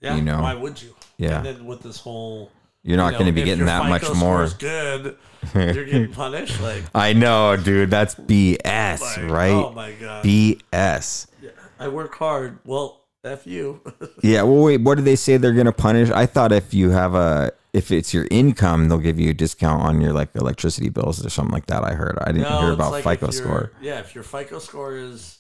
Yeah, 0.02 0.15
you 0.15 0.22
know. 0.22 0.41
why 0.41 0.53
would 0.53 0.82
you? 0.82 0.94
Yeah. 1.18 1.38
And 1.38 1.45
then 1.45 1.65
with 1.65 1.82
this 1.82 1.98
whole, 1.99 2.52
You're 2.86 2.98
not 2.98 3.07
you 3.07 3.12
know, 3.14 3.18
going 3.18 3.26
to 3.26 3.32
be 3.32 3.44
getting 3.44 3.66
that 3.66 3.90
much 3.90 4.14
more. 4.14 4.48
good, 4.60 5.18
you're 5.56 5.86
getting 5.86 6.12
punished. 6.12 6.62
Like, 6.62 6.84
I 6.95 7.14
know, 7.14 7.57
dude. 7.57 7.90
That's 7.90 8.14
BS, 8.14 9.02
like, 9.02 9.18
oh 9.20 9.28
right? 9.28 9.52
Oh 9.52 9.72
my 9.72 9.91
god, 9.94 10.24
BS. 10.24 11.26
Yeah, 11.41 11.49
I 11.80 11.88
work 11.88 12.14
hard. 12.14 12.60
Well, 12.64 13.02
f 13.24 13.48
you. 13.48 13.82
Yeah. 14.22 14.44
Well, 14.44 14.62
wait. 14.62 14.82
What 14.82 14.95
did 14.95 15.06
they 15.06 15.16
say 15.16 15.38
they're 15.38 15.53
going 15.53 15.66
to 15.66 15.72
punish? 15.72 16.12
I 16.12 16.28
thought 16.28 16.52
if 16.52 16.76
you 16.76 16.91
have 16.91 17.16
a, 17.16 17.52
if 17.74 17.90
it's 17.91 18.14
your 18.14 18.28
income, 18.30 18.88
they'll 18.88 18.99
give 18.99 19.20
you 19.20 19.32
a 19.32 19.34
discount 19.34 19.82
on 19.82 19.99
your 19.99 20.14
like 20.14 20.36
electricity 20.36 20.90
bills 20.90 21.26
or 21.26 21.32
something 21.32 21.53
like 21.53 21.66
that. 21.66 21.84
I 21.84 21.94
heard. 21.94 22.20
I 22.22 22.28
didn't 22.34 22.44
No, 22.44 22.62
hear 22.62 22.72
about 22.72 22.91
like 22.91 23.03
FICO 23.03 23.32
score. 23.32 23.72
Yeah, 23.82 23.98
if 23.99 24.14
your 24.14 24.24
FICO 24.24 24.60
score 24.60 24.95
is 24.95 25.40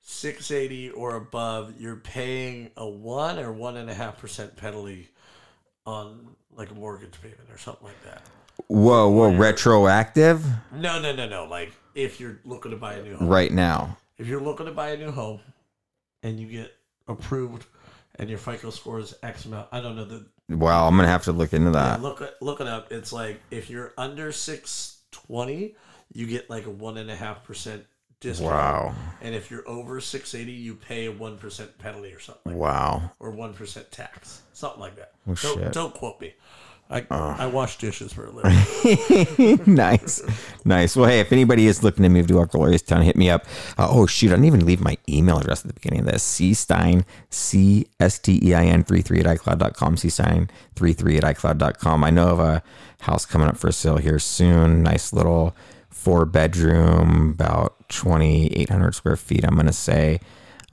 680 0.00 0.92
or 0.92 1.16
above, 1.16 1.74
you're 1.78 1.96
paying 1.96 2.70
a 2.78 2.88
one 2.88 3.38
or 3.38 3.52
one 3.52 3.76
and 3.76 3.90
a 3.90 3.94
half 3.94 4.18
percent 4.18 4.56
penalty 4.56 5.10
on 5.86 6.34
like 6.56 6.70
a 6.70 6.74
mortgage 6.74 7.20
payment 7.20 7.40
or 7.50 7.58
something 7.58 7.86
like 7.86 8.02
that. 8.04 8.22
Whoa, 8.68 9.08
whoa, 9.10 9.32
retroactive 9.34 10.44
No, 10.72 11.00
no, 11.00 11.14
no, 11.14 11.28
no. 11.28 11.44
Like 11.46 11.72
if 11.94 12.20
you're 12.20 12.38
looking 12.44 12.70
to 12.70 12.76
buy 12.76 12.94
a 12.94 13.02
new 13.02 13.16
home, 13.16 13.28
right 13.28 13.50
now. 13.52 13.98
if 14.18 14.26
you're 14.26 14.40
looking 14.40 14.66
to 14.66 14.72
buy 14.72 14.90
a 14.90 14.96
new 14.96 15.10
home 15.10 15.40
and 16.22 16.38
you 16.38 16.46
get 16.46 16.72
approved 17.08 17.66
and 18.16 18.28
your 18.30 18.38
FICO 18.38 18.70
score 18.70 19.00
is 19.00 19.14
X 19.22 19.44
amount, 19.46 19.68
I 19.72 19.80
don't 19.80 19.96
know 19.96 20.04
the 20.04 20.26
Wow, 20.48 20.86
I'm 20.86 20.94
gonna 20.96 21.08
have 21.08 21.24
to 21.24 21.32
look 21.32 21.52
into 21.52 21.70
that. 21.72 22.00
look 22.02 22.20
it- 22.20 22.36
look 22.40 22.60
it 22.60 22.66
up. 22.68 22.92
It's 22.92 23.12
like 23.12 23.40
if 23.50 23.70
you're 23.70 23.92
under 23.98 24.30
six 24.30 24.98
twenty, 25.10 25.74
you 26.12 26.26
get 26.26 26.48
like 26.50 26.66
a 26.66 26.70
one 26.70 26.96
and 26.98 27.10
a 27.10 27.16
half 27.16 27.42
percent 27.44 27.84
discount. 28.24 28.50
Wow, 28.50 28.94
And 29.20 29.34
if 29.34 29.50
you're 29.50 29.68
over 29.68 30.00
six 30.00 30.34
eighty, 30.34 30.52
you 30.52 30.74
pay 30.74 31.06
a 31.06 31.12
one 31.12 31.38
percent 31.38 31.76
penalty 31.78 32.12
or 32.12 32.18
something 32.18 32.52
like 32.52 32.56
wow. 32.56 33.02
that, 33.02 33.14
or 33.20 33.30
one 33.30 33.54
percent 33.54 33.92
tax, 33.92 34.42
something 34.52 34.80
like 34.80 34.96
that. 34.96 35.12
Oh, 35.28 35.34
don't, 35.34 35.58
shit. 35.58 35.72
don't 35.72 35.94
quote 35.94 36.20
me. 36.20 36.34
I 36.90 37.06
I 37.10 37.46
wash 37.46 37.78
dishes 37.78 38.12
for 38.12 38.26
a 38.26 38.30
living. 38.30 39.60
nice, 39.74 40.22
nice. 40.64 40.94
Well, 40.94 41.08
hey, 41.08 41.20
if 41.20 41.32
anybody 41.32 41.66
is 41.66 41.82
looking 41.82 42.02
to 42.02 42.08
move 42.10 42.26
to 42.26 42.38
our 42.38 42.46
glorious 42.46 42.82
town, 42.82 43.02
hit 43.02 43.16
me 43.16 43.30
up. 43.30 43.46
Uh, 43.78 43.88
oh 43.90 44.06
shoot, 44.06 44.28
I 44.28 44.34
didn't 44.34 44.44
even 44.46 44.66
leave 44.66 44.80
my 44.80 44.98
email 45.08 45.38
address 45.38 45.62
at 45.62 45.68
the 45.68 45.74
beginning 45.74 46.00
of 46.00 46.06
this. 46.06 46.22
C 46.22 46.52
Stein, 46.52 47.06
C 47.30 47.86
S 48.00 48.18
T 48.18 48.38
E 48.42 48.54
I 48.54 48.64
N 48.64 48.84
three 48.84 49.00
three 49.00 49.20
at 49.20 49.26
iCloud.com. 49.26 49.96
C 49.96 50.10
Stein 50.10 50.50
three 50.76 50.92
three 50.92 51.16
at 51.16 51.24
iCloud.com. 51.24 52.04
I 52.04 52.10
know 52.10 52.28
of 52.28 52.40
a 52.40 52.62
house 53.00 53.24
coming 53.24 53.48
up 53.48 53.56
for 53.56 53.72
sale 53.72 53.96
here 53.96 54.18
soon. 54.18 54.82
Nice 54.82 55.12
little 55.12 55.56
four 55.94 56.26
bedroom, 56.26 57.30
about 57.30 57.88
twenty 57.88 58.48
eight 58.48 58.68
hundred 58.68 58.94
square 58.94 59.16
feet. 59.16 59.44
I'm 59.44 59.56
gonna 59.56 59.72
say. 59.72 60.20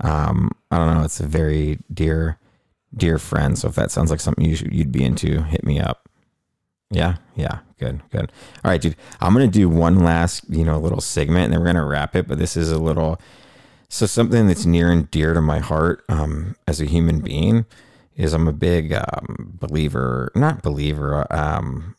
Um, 0.01 0.49
I 0.71 0.77
don't 0.77 0.95
know. 0.95 1.03
It's 1.03 1.19
a 1.19 1.27
very 1.27 1.77
dear 1.93 2.39
dear 2.97 3.17
friend. 3.17 3.57
So 3.57 3.69
if 3.69 3.75
that 3.75 3.91
sounds 3.91 4.09
like 4.09 4.19
something 4.19 4.43
you 4.43 4.55
should, 4.55 4.73
you'd 4.73 4.91
be 4.91 5.05
into, 5.05 5.43
hit 5.43 5.63
me 5.63 5.79
up. 5.79 6.09
Yeah, 6.89 7.17
yeah, 7.35 7.59
good, 7.77 8.01
good. 8.09 8.31
All 8.65 8.71
right, 8.71 8.81
dude. 8.81 8.97
I'm 9.21 9.33
gonna 9.33 9.47
do 9.47 9.69
one 9.69 10.03
last, 10.03 10.43
you 10.49 10.65
know, 10.65 10.77
little 10.79 10.99
segment, 10.99 11.45
and 11.45 11.53
then 11.53 11.59
we're 11.61 11.67
gonna 11.67 11.85
wrap 11.85 12.15
it. 12.15 12.27
But 12.27 12.39
this 12.39 12.57
is 12.57 12.71
a 12.71 12.79
little, 12.79 13.21
so 13.87 14.05
something 14.05 14.47
that's 14.47 14.65
near 14.65 14.91
and 14.91 15.09
dear 15.11 15.33
to 15.33 15.41
my 15.41 15.59
heart 15.59 16.03
um, 16.09 16.55
as 16.67 16.81
a 16.81 16.85
human 16.85 17.21
being 17.21 17.65
is 18.17 18.33
I'm 18.33 18.47
a 18.47 18.53
big 18.53 18.91
um, 18.91 19.55
believer, 19.59 20.31
not 20.35 20.63
believer. 20.63 21.25
Um, 21.29 21.95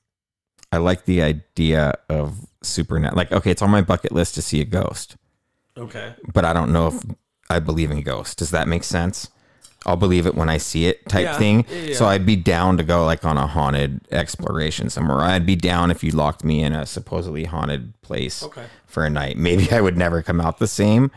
I 0.73 0.79
like 0.79 1.05
the 1.05 1.23
idea 1.23 1.95
of 2.09 2.47
supernatural. 2.63 3.17
Like, 3.17 3.31
okay, 3.33 3.51
it's 3.51 3.63
on 3.63 3.71
my 3.71 3.83
bucket 3.83 4.11
list 4.13 4.35
to 4.37 4.43
see 4.43 4.61
a 4.61 4.65
ghost, 4.65 5.17
Okay. 5.77 6.15
but 6.33 6.45
I 6.45 6.53
don't 6.53 6.73
know 6.73 6.89
if 6.89 7.03
I 7.51 7.59
believe 7.61 7.91
in 7.91 8.01
ghosts. 8.01 8.35
Does 8.35 8.51
that 8.51 8.67
make 8.67 8.83
sense? 8.83 9.29
I'll 9.85 9.97
believe 9.97 10.27
it 10.27 10.35
when 10.37 10.49
I 10.49 10.59
see 10.59 10.87
it, 10.87 11.09
type 11.09 11.25
Yeah, 11.25 11.39
thing. 11.39 11.67
yeah, 11.69 11.95
So. 11.97 12.07
I'd 12.07 12.25
be 12.25 12.37
down 12.37 12.77
to 12.77 12.85
go 12.85 13.05
like 13.05 13.25
on 13.25 13.37
a 13.37 13.49
haunted 13.49 14.01
exploration 14.13 14.89
somewhere. 14.91 15.21
I'd 15.21 15.45
be 15.45 15.57
down 15.57 15.91
if 15.91 16.05
you 16.05 16.13
locked 16.13 16.45
me 16.45 16.63
in 16.63 16.73
a 16.73 16.87
supposedly 16.87 17.45
haunted 17.45 17.93
place 18.01 18.45
Okay. 18.45 18.65
for 18.87 19.05
a 19.05 19.11
night. 19.11 19.37
Maybe 19.37 19.71
I 19.73 19.81
would 19.81 19.97
never 19.99 20.23
come 20.23 20.41
out 20.41 20.59
the 20.59 20.69
same, 20.69 21.11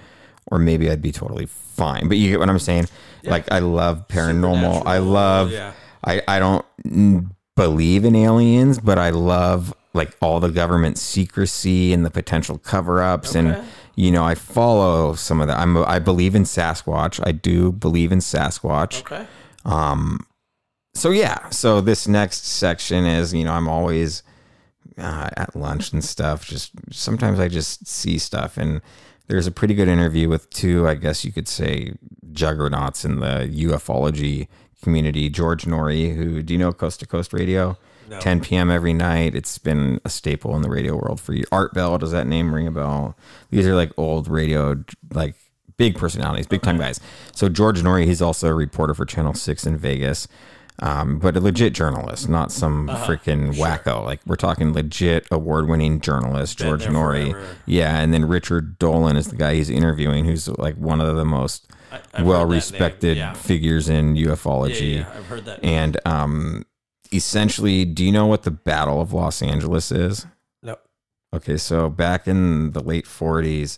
or 0.48 0.58
maybe 0.58 0.90
I'd 0.90 1.02
be 1.02 1.12
totally 1.12 1.46
fine. 1.46 2.08
But 2.08 2.18
you 2.18 2.32
get 2.32 2.40
what 2.40 2.50
I'm 2.50 2.58
saying? 2.60 2.88
Like 3.24 3.52
I 3.52 3.60
love 3.60 4.08
paranormal. 4.08 4.84
I 4.88 4.98
love. 4.98 5.52
yeah. 5.52 5.74
I 6.04 6.22
I 6.28 6.40
don't 6.40 6.66
believe 7.56 8.06
in 8.06 8.16
aliens, 8.16 8.80
but 8.80 8.98
I 8.98 9.10
love 9.10 9.74
like 9.94 10.16
all 10.22 10.40
the 10.40 10.52
government 10.52 10.98
secrecy 10.98 11.94
and 11.94 12.06
the 12.06 12.12
potential 12.12 12.58
cover-ups 12.58 13.34
and 13.34 13.64
you 13.96 14.12
know 14.12 14.26
I 14.26 14.36
follow 14.36 15.14
some 15.16 15.40
of 15.40 15.48
that. 15.48 15.58
I'm 15.58 15.78
I 15.78 16.00
believe 16.00 16.36
in 16.36 16.44
Sasquatch. 16.44 17.26
I 17.26 17.32
do 17.32 17.72
believe 17.72 18.12
in 18.12 18.20
Sasquatch. 18.20 19.00
Okay. 19.00 19.26
Um, 19.64 20.26
so 20.94 21.12
yeah, 21.12 21.50
so 21.50 21.82
this 21.82 22.08
next 22.08 22.46
section 22.46 23.06
is 23.06 23.34
you 23.34 23.46
know 23.46 23.54
I'm 23.54 23.70
always 23.70 24.22
uh, 24.98 25.30
at 25.38 25.56
lunch 25.56 25.94
and 25.94 26.04
stuff. 26.04 26.46
Just 26.46 26.72
sometimes 26.92 27.40
I 27.40 27.48
just 27.48 27.88
see 27.88 28.18
stuff, 28.18 28.58
and 28.58 28.82
there's 29.28 29.48
a 29.48 29.52
pretty 29.52 29.74
good 29.74 29.88
interview 29.88 30.30
with 30.30 30.50
two, 30.50 30.88
I 30.88 30.96
guess 30.96 31.26
you 31.26 31.32
could 31.32 31.48
say, 31.48 31.94
juggernauts 32.32 33.06
in 33.06 33.20
the 33.20 33.50
ufology 33.52 34.48
community. 34.82 35.30
George 35.30 35.66
Noory, 35.66 36.16
who 36.16 36.44
do 36.44 36.54
you 36.54 36.60
know 36.60 36.72
Coast 36.72 37.00
to 37.00 37.08
Coast 37.08 37.34
Radio? 37.34 37.78
10 38.20 38.42
p.m. 38.42 38.70
every 38.70 38.94
night. 38.94 39.34
It's 39.34 39.58
been 39.58 40.00
a 40.06 40.10
staple 40.10 40.56
in 40.56 40.62
the 40.62 40.70
radio 40.70 40.96
world 40.96 41.20
for 41.20 41.34
you. 41.34 41.44
Art 41.52 41.74
Bell, 41.74 41.98
does 41.98 42.12
that 42.12 42.28
name 42.28 42.54
ring 42.54 42.68
a 42.68 42.72
bell? 42.72 43.18
These 43.50 43.66
are 43.66 43.74
like 43.74 43.92
old 43.98 44.28
radio, 44.28 44.84
like 45.12 45.34
big 45.78 45.98
personalities, 45.98 46.46
big 46.46 46.62
time 46.62 46.78
guys. 46.78 47.00
So 47.34 47.50
George 47.50 47.82
Noory, 47.82 48.06
he's 48.06 48.22
also 48.22 48.50
a 48.50 48.54
reporter 48.54 48.94
for 48.94 49.06
Channel 49.06 49.34
Six 49.34 49.66
in 49.66 49.78
Vegas, 49.78 50.28
um, 50.80 51.20
but 51.20 51.38
a 51.38 51.40
legit 51.40 51.74
journalist, 51.74 52.28
not 52.28 52.52
some 52.52 52.88
freaking 52.90 53.54
wacko. 53.56 54.04
Like 54.04 54.20
we're 54.26 54.36
talking 54.36 54.74
legit 54.74 55.28
award-winning 55.32 56.02
journalist, 56.02 56.58
George 56.58 56.86
Noory. 56.86 57.32
Forever. 57.32 57.56
Yeah, 57.66 58.00
and 58.00 58.14
then 58.14 58.26
Richard 58.26 58.78
Dolan 58.78 59.16
is 59.16 59.28
the 59.28 59.36
guy 59.38 59.56
he's 59.56 59.70
interviewing, 59.70 60.26
who's 60.26 60.48
like 60.50 60.76
one 60.76 61.00
of 61.02 61.16
the 61.16 61.26
most 61.26 61.68
I- 61.92 61.96
I've 61.96 62.02
heard 62.02 62.12
that 62.12 62.20
name, 62.20 62.28
well-respected 62.28 63.18
yeah. 63.18 63.34
figures 63.34 63.88
in 63.88 64.16
ufology. 64.16 64.96
yeah, 64.98 65.14
I've 65.16 65.26
heard 65.28 65.46
that. 65.46 65.64
And 65.64 65.98
um, 66.06 66.66
essentially, 67.14 67.86
do 67.86 68.04
you 68.04 68.12
know 68.12 68.26
what 68.26 68.44
the 68.44 68.52
Battle 68.52 69.00
of 69.02 69.14
Los 69.14 69.42
Angeles 69.42 69.92
is? 69.92 70.26
no. 70.62 70.76
Okay, 71.34 71.58
so 71.58 71.90
back 71.90 72.28
in 72.28 72.72
the 72.72 72.82
late 72.82 73.06
40s, 73.06 73.78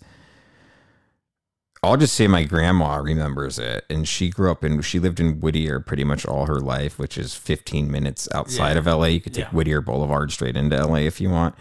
I'll 1.83 1.97
just 1.97 2.15
say 2.15 2.27
my 2.27 2.43
grandma 2.43 2.95
remembers 2.97 3.59
it. 3.59 3.85
And 3.89 4.07
she 4.07 4.29
grew 4.29 4.51
up 4.51 4.63
in, 4.63 4.81
she 4.81 4.99
lived 4.99 5.19
in 5.19 5.39
Whittier 5.39 5.79
pretty 5.79 6.03
much 6.03 6.25
all 6.25 6.45
her 6.47 6.59
life, 6.59 6.97
which 6.97 7.17
is 7.17 7.35
15 7.35 7.89
minutes 7.91 8.27
outside 8.33 8.73
Yeah. 8.73 8.79
of 8.79 8.87
LA. 8.87 9.05
You 9.07 9.21
could 9.21 9.33
take 9.33 9.45
Yeah. 9.45 9.51
Whittier 9.51 9.81
Boulevard 9.81 10.31
straight 10.31 10.57
into 10.57 10.75
LA 10.75 10.99
if 10.99 11.21
you 11.21 11.29
want. 11.29 11.55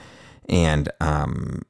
And 0.49 0.89
um, 1.01 1.63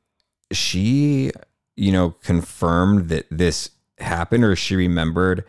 she, 0.53 1.33
you 1.77 1.93
know, 1.93 2.11
confirmed 2.23 3.09
that 3.09 3.27
this 3.31 3.71
happened 3.99 4.45
or 4.45 4.55
she 4.57 4.77
remembered 4.77 5.45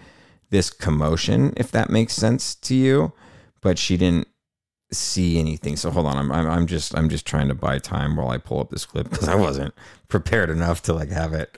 this 0.49 0.69
commotion, 0.69 1.53
if 1.57 1.71
that 1.71 1.89
makes 1.89 2.13
sense 2.13 2.55
to 2.55 2.75
you. 2.75 3.13
But 3.61 3.77
she 3.77 3.97
didn't 3.97 4.27
see 4.91 5.39
anything. 5.39 5.75
So 5.75 5.91
hold 5.91 6.05
on, 6.05 6.17
I'm, 6.17 6.31
I'm 6.31 6.47
I'm 6.49 6.67
just 6.67 6.95
I'm 6.97 7.09
just 7.09 7.25
trying 7.25 7.49
to 7.49 7.55
buy 7.55 7.79
time 7.79 8.15
while 8.15 8.29
I 8.29 8.37
pull 8.37 8.61
up 8.61 8.69
this 8.69 8.85
clip 8.85 9.09
because 9.09 9.27
I 9.27 9.35
wasn't 9.35 9.73
prepared 10.07 10.49
enough 10.49 10.81
to 10.83 10.93
like 10.93 11.09
have 11.09 11.33
it 11.33 11.57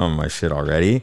on 0.00 0.12
my 0.12 0.28
shit 0.28 0.52
already. 0.52 1.02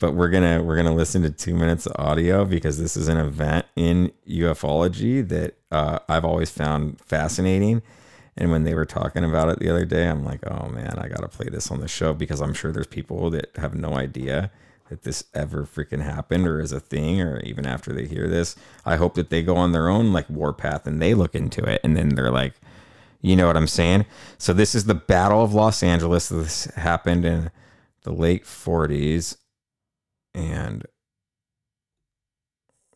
But 0.00 0.14
we're 0.14 0.30
gonna 0.30 0.62
we're 0.62 0.76
gonna 0.76 0.94
listen 0.94 1.22
to 1.22 1.30
two 1.30 1.54
minutes 1.54 1.86
of 1.86 1.96
audio 1.98 2.44
because 2.44 2.78
this 2.78 2.96
is 2.96 3.08
an 3.08 3.18
event 3.18 3.66
in 3.74 4.12
ufology 4.28 5.26
that 5.28 5.54
uh, 5.72 5.98
I've 6.08 6.24
always 6.24 6.50
found 6.50 7.00
fascinating. 7.00 7.82
And 8.36 8.52
when 8.52 8.62
they 8.62 8.74
were 8.74 8.84
talking 8.84 9.24
about 9.24 9.48
it 9.48 9.58
the 9.58 9.68
other 9.68 9.84
day, 9.84 10.08
I'm 10.08 10.24
like, 10.24 10.48
oh 10.48 10.68
man, 10.68 10.94
I 10.98 11.08
gotta 11.08 11.26
play 11.26 11.48
this 11.50 11.72
on 11.72 11.80
the 11.80 11.88
show 11.88 12.14
because 12.14 12.40
I'm 12.40 12.54
sure 12.54 12.70
there's 12.70 12.86
people 12.86 13.28
that 13.30 13.50
have 13.56 13.74
no 13.74 13.96
idea 13.96 14.52
that 14.88 15.02
this 15.02 15.24
ever 15.34 15.64
freaking 15.64 16.02
happened 16.02 16.46
or 16.46 16.60
is 16.60 16.72
a 16.72 16.80
thing, 16.80 17.20
or 17.20 17.40
even 17.40 17.66
after 17.66 17.92
they 17.92 18.06
hear 18.06 18.28
this. 18.28 18.54
I 18.86 18.96
hope 18.96 19.14
that 19.14 19.30
they 19.30 19.42
go 19.42 19.56
on 19.56 19.72
their 19.72 19.88
own 19.88 20.12
like 20.12 20.30
warpath 20.30 20.86
and 20.86 21.02
they 21.02 21.14
look 21.14 21.34
into 21.34 21.64
it 21.64 21.80
and 21.82 21.96
then 21.96 22.10
they're 22.10 22.30
like, 22.30 22.54
you 23.20 23.34
know 23.34 23.48
what 23.48 23.56
I'm 23.56 23.66
saying? 23.66 24.06
So 24.38 24.52
this 24.52 24.74
is 24.74 24.84
the 24.84 24.94
Battle 24.94 25.42
of 25.42 25.52
Los 25.52 25.82
Angeles. 25.82 26.28
This 26.28 26.66
happened 26.76 27.24
in 27.24 27.50
the 28.08 28.14
late 28.14 28.44
40s 28.44 29.36
and 30.34 30.86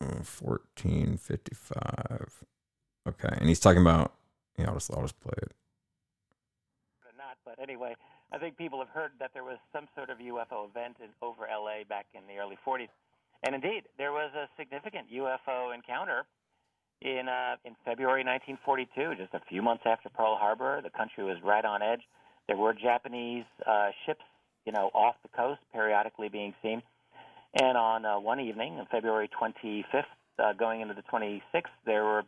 uh, 0.01 0.25
1455. 0.41 2.43
Okay, 3.07 3.37
and 3.37 3.47
he's 3.47 3.59
talking 3.59 3.81
about. 3.81 4.15
Yeah, 4.57 4.69
I'll 4.69 4.73
just 4.73 4.89
I'll 4.91 5.03
just 5.03 5.19
play 5.19 5.35
it. 5.37 5.51
not. 7.15 7.37
But 7.45 7.59
anyway, 7.61 7.95
I 8.31 8.39
think 8.39 8.57
people 8.57 8.79
have 8.79 8.89
heard 8.89 9.11
that 9.19 9.29
there 9.33 9.43
was 9.43 9.59
some 9.71 9.87
sort 9.95 10.09
of 10.09 10.17
UFO 10.17 10.67
event 10.69 10.97
in, 10.99 11.09
over 11.21 11.45
LA 11.45 11.83
back 11.87 12.07
in 12.15 12.21
the 12.27 12.39
early 12.41 12.57
40s, 12.65 12.89
and 13.43 13.53
indeed 13.53 13.83
there 13.99 14.13
was 14.13 14.31
a 14.35 14.49
significant 14.57 15.11
UFO 15.13 15.75
encounter 15.75 16.25
in 17.01 17.29
uh, 17.29 17.57
in 17.65 17.75
February 17.85 18.23
1942, 18.23 19.13
just 19.21 19.35
a 19.35 19.41
few 19.47 19.61
months 19.61 19.83
after 19.85 20.09
Pearl 20.09 20.37
Harbor. 20.39 20.81
The 20.81 20.89
country 20.89 21.23
was 21.23 21.37
right 21.43 21.65
on 21.65 21.83
edge. 21.83 22.01
There 22.47 22.57
were 22.57 22.73
Japanese 22.73 23.45
uh, 23.65 23.91
ships, 24.05 24.23
you 24.65 24.71
know, 24.71 24.89
off 24.93 25.15
the 25.23 25.29
coast, 25.29 25.59
periodically 25.73 26.29
being 26.29 26.53
seen. 26.61 26.81
And 27.59 27.77
on 27.77 28.05
uh, 28.05 28.19
one 28.19 28.39
evening, 28.39 28.79
on 28.79 28.87
February 28.89 29.29
25th, 29.39 30.03
uh, 30.39 30.53
going 30.53 30.81
into 30.81 30.93
the 30.93 31.03
26th, 31.03 31.65
there 31.85 32.03
were 32.03 32.23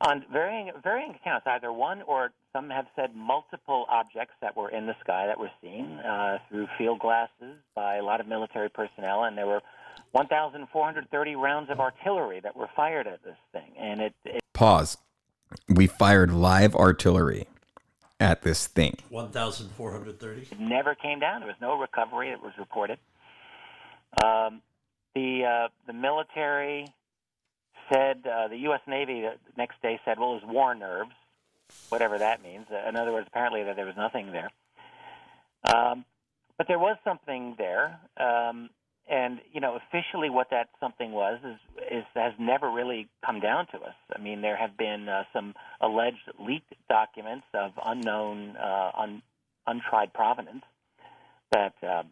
on 0.00 0.24
varying 0.32 0.70
varying 0.82 1.14
accounts, 1.14 1.46
either 1.46 1.72
one 1.72 2.02
or 2.02 2.32
some 2.52 2.68
have 2.70 2.86
said 2.96 3.14
multiple 3.14 3.86
objects 3.88 4.34
that 4.42 4.56
were 4.56 4.68
in 4.68 4.86
the 4.86 4.94
sky 5.00 5.26
that 5.26 5.38
were 5.38 5.50
seen 5.62 5.98
uh, 6.00 6.38
through 6.48 6.66
field 6.76 6.98
glasses 6.98 7.56
by 7.74 7.96
a 7.96 8.02
lot 8.02 8.20
of 8.20 8.26
military 8.26 8.68
personnel, 8.68 9.24
and 9.24 9.38
there 9.38 9.46
were 9.46 9.60
1,430 10.10 11.36
rounds 11.36 11.70
of 11.70 11.78
artillery 11.78 12.40
that 12.40 12.56
were 12.56 12.68
fired 12.74 13.06
at 13.06 13.22
this 13.22 13.36
thing, 13.52 13.72
and 13.78 14.00
it, 14.00 14.14
it 14.24 14.40
Pause. 14.52 14.98
We 15.68 15.86
fired 15.86 16.32
live 16.32 16.74
artillery 16.74 17.46
at 18.22 18.42
this 18.42 18.68
thing. 18.68 18.96
1,430. 19.10 20.56
never 20.58 20.94
came 20.94 21.18
down. 21.18 21.40
There 21.40 21.48
was 21.48 21.60
no 21.60 21.78
recovery 21.78 22.30
that 22.30 22.40
was 22.42 22.52
reported. 22.56 22.98
Um, 24.24 24.62
the 25.14 25.44
uh, 25.44 25.68
the 25.86 25.92
military 25.92 26.86
said 27.92 28.24
uh, 28.26 28.48
the 28.48 28.58
U.S. 28.68 28.80
Navy 28.86 29.22
the 29.22 29.34
next 29.56 29.82
day 29.82 30.00
said, 30.04 30.18
"Well, 30.18 30.36
it 30.36 30.44
was 30.44 30.54
war 30.54 30.74
nerves, 30.74 31.10
whatever 31.88 32.18
that 32.18 32.42
means." 32.42 32.66
Uh, 32.70 32.88
in 32.88 32.96
other 32.96 33.12
words, 33.12 33.26
apparently 33.28 33.64
that 33.64 33.76
there 33.76 33.86
was 33.86 33.96
nothing 33.96 34.30
there. 34.30 34.50
Um, 35.64 36.04
but 36.56 36.68
there 36.68 36.78
was 36.78 36.96
something 37.04 37.56
there, 37.58 37.98
um, 38.18 38.70
and 39.08 39.40
you 39.52 39.60
know, 39.60 39.76
officially, 39.76 40.30
what 40.30 40.50
that 40.50 40.68
something 40.80 41.12
was 41.12 41.38
is, 41.44 41.58
is 41.90 42.04
has 42.14 42.32
never 42.38 42.70
really 42.70 43.08
come 43.24 43.40
down 43.40 43.66
to 43.68 43.78
us. 43.78 43.94
I 44.14 44.20
mean, 44.20 44.42
there 44.42 44.56
have 44.56 44.76
been 44.76 45.08
uh, 45.08 45.24
some 45.32 45.54
alleged 45.80 46.30
leaked 46.38 46.74
documents 46.88 47.46
of 47.52 47.72
unknown, 47.84 48.56
uh, 48.56 48.92
un, 48.96 49.22
untried 49.66 50.12
provenance 50.12 50.64
that 51.50 51.74
uh, 51.82 52.04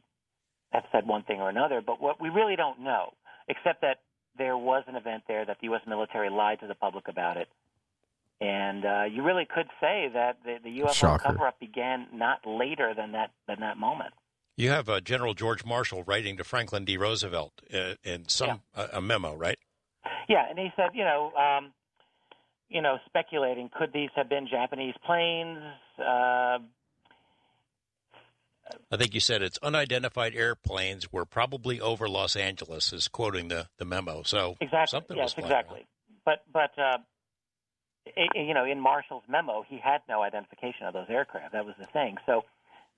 have 0.72 0.84
said 0.92 1.06
one 1.06 1.22
thing 1.22 1.40
or 1.40 1.48
another. 1.48 1.80
But 1.80 2.00
what 2.00 2.20
we 2.20 2.28
really 2.28 2.56
don't 2.56 2.80
know, 2.80 3.12
except 3.48 3.82
that 3.82 4.00
there 4.36 4.56
was 4.56 4.84
an 4.86 4.96
event 4.96 5.24
there 5.28 5.44
that 5.44 5.58
the 5.60 5.66
U.S. 5.66 5.82
military 5.86 6.30
lied 6.30 6.60
to 6.60 6.66
the 6.66 6.74
public 6.74 7.08
about 7.08 7.36
it. 7.36 7.48
And 8.40 8.84
uh, 8.84 9.04
you 9.04 9.22
really 9.22 9.44
could 9.44 9.66
say 9.80 10.08
that 10.14 10.38
the, 10.44 10.56
the 10.64 10.80
UFO 10.80 10.94
Shocker. 10.94 11.22
cover-up 11.24 11.60
began 11.60 12.06
not 12.12 12.46
later 12.46 12.94
than 12.96 13.12
that 13.12 13.30
than 13.46 13.60
that 13.60 13.76
moment. 13.76 14.14
You 14.60 14.68
have 14.68 14.90
uh, 14.90 15.00
General 15.00 15.32
George 15.32 15.64
Marshall 15.64 16.02
writing 16.02 16.36
to 16.36 16.44
Franklin 16.44 16.84
D. 16.84 16.98
Roosevelt 16.98 17.62
uh, 17.72 17.94
in 18.04 18.28
some 18.28 18.60
uh, 18.74 18.88
a 18.92 19.00
memo, 19.00 19.34
right? 19.34 19.58
Yeah, 20.28 20.44
and 20.50 20.58
he 20.58 20.68
said, 20.76 20.90
you 20.92 21.02
know, 21.02 21.32
um, 21.32 21.72
you 22.68 22.82
know, 22.82 22.98
speculating, 23.06 23.70
could 23.78 23.90
these 23.94 24.10
have 24.16 24.28
been 24.28 24.46
Japanese 24.46 24.94
planes? 25.06 25.60
Uh, 25.98 26.58
I 28.92 28.96
think 28.98 29.14
you 29.14 29.20
said 29.20 29.40
it's 29.40 29.58
unidentified 29.62 30.34
airplanes 30.34 31.10
were 31.10 31.24
probably 31.24 31.80
over 31.80 32.06
Los 32.06 32.36
Angeles, 32.36 32.92
is 32.92 33.08
quoting 33.08 33.48
the, 33.48 33.68
the 33.78 33.86
memo. 33.86 34.22
So 34.24 34.56
Exactly. 34.60 34.86
something 34.98 35.16
yes, 35.16 35.34
exactly. 35.38 35.86
But 36.26 36.44
but 36.52 36.78
uh, 36.78 36.98
i 38.14 38.26
i- 38.36 38.38
you 38.38 38.52
know, 38.52 38.66
in 38.66 38.78
Marshall's 38.78 39.24
memo, 39.26 39.64
he 39.66 39.78
had 39.82 40.02
no 40.06 40.20
identification 40.22 40.86
of 40.86 40.92
those 40.92 41.06
aircraft. 41.08 41.54
That 41.54 41.64
was 41.64 41.76
the 41.78 41.86
thing. 41.86 42.16
So 42.26 42.42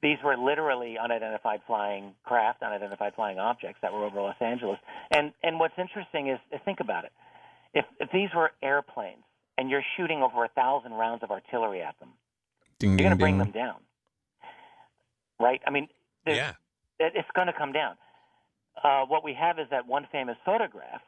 these 0.03 0.19
were 0.25 0.37
literally 0.37 0.99
unidentified 0.99 1.61
flying 1.67 2.15
craft, 2.25 2.63
unidentified 2.63 3.15
flying 3.15 3.39
objects 3.39 3.79
that 3.83 3.93
were 3.93 4.05
over 4.05 4.21
Los 4.21 4.37
Angeles. 4.41 4.79
And 5.11 5.33
and 5.43 5.59
what's 5.61 5.79
interesting 5.79 6.29
is, 6.29 6.39
is 6.53 6.61
think 6.65 6.81
about 6.81 7.05
it. 7.05 7.13
If 7.75 7.85
if 8.01 8.11
these 8.13 8.29
were 8.35 8.51
airplanes 8.63 9.23
and 9.59 9.71
you're 9.71 9.85
shooting 9.97 10.23
over 10.23 10.45
a 10.45 10.49
thousand 10.49 10.93
rounds 10.95 11.23
of 11.23 11.31
artillery 11.31 11.83
at 11.83 11.99
them, 12.01 12.11
Ding, 12.79 12.91
you're 12.91 12.99
going 12.99 13.11
to 13.11 13.17
bring 13.17 13.35
ding. 13.39 13.39
them 13.39 13.51
down, 13.53 13.77
right? 15.39 15.61
I 15.67 15.71
mean, 15.71 15.89
Yeah. 16.27 16.53
it- 16.99 17.15
it's 17.17 17.31
going 17.35 17.47
to 17.49 17.53
come 17.53 17.73
down. 17.73 17.97
Uh, 18.83 19.05
what 19.07 19.23
we 19.23 19.35
have 19.35 19.59
is 19.59 19.69
that 19.71 19.87
one 19.87 20.07
famous 20.11 20.37
photograph 20.45 21.03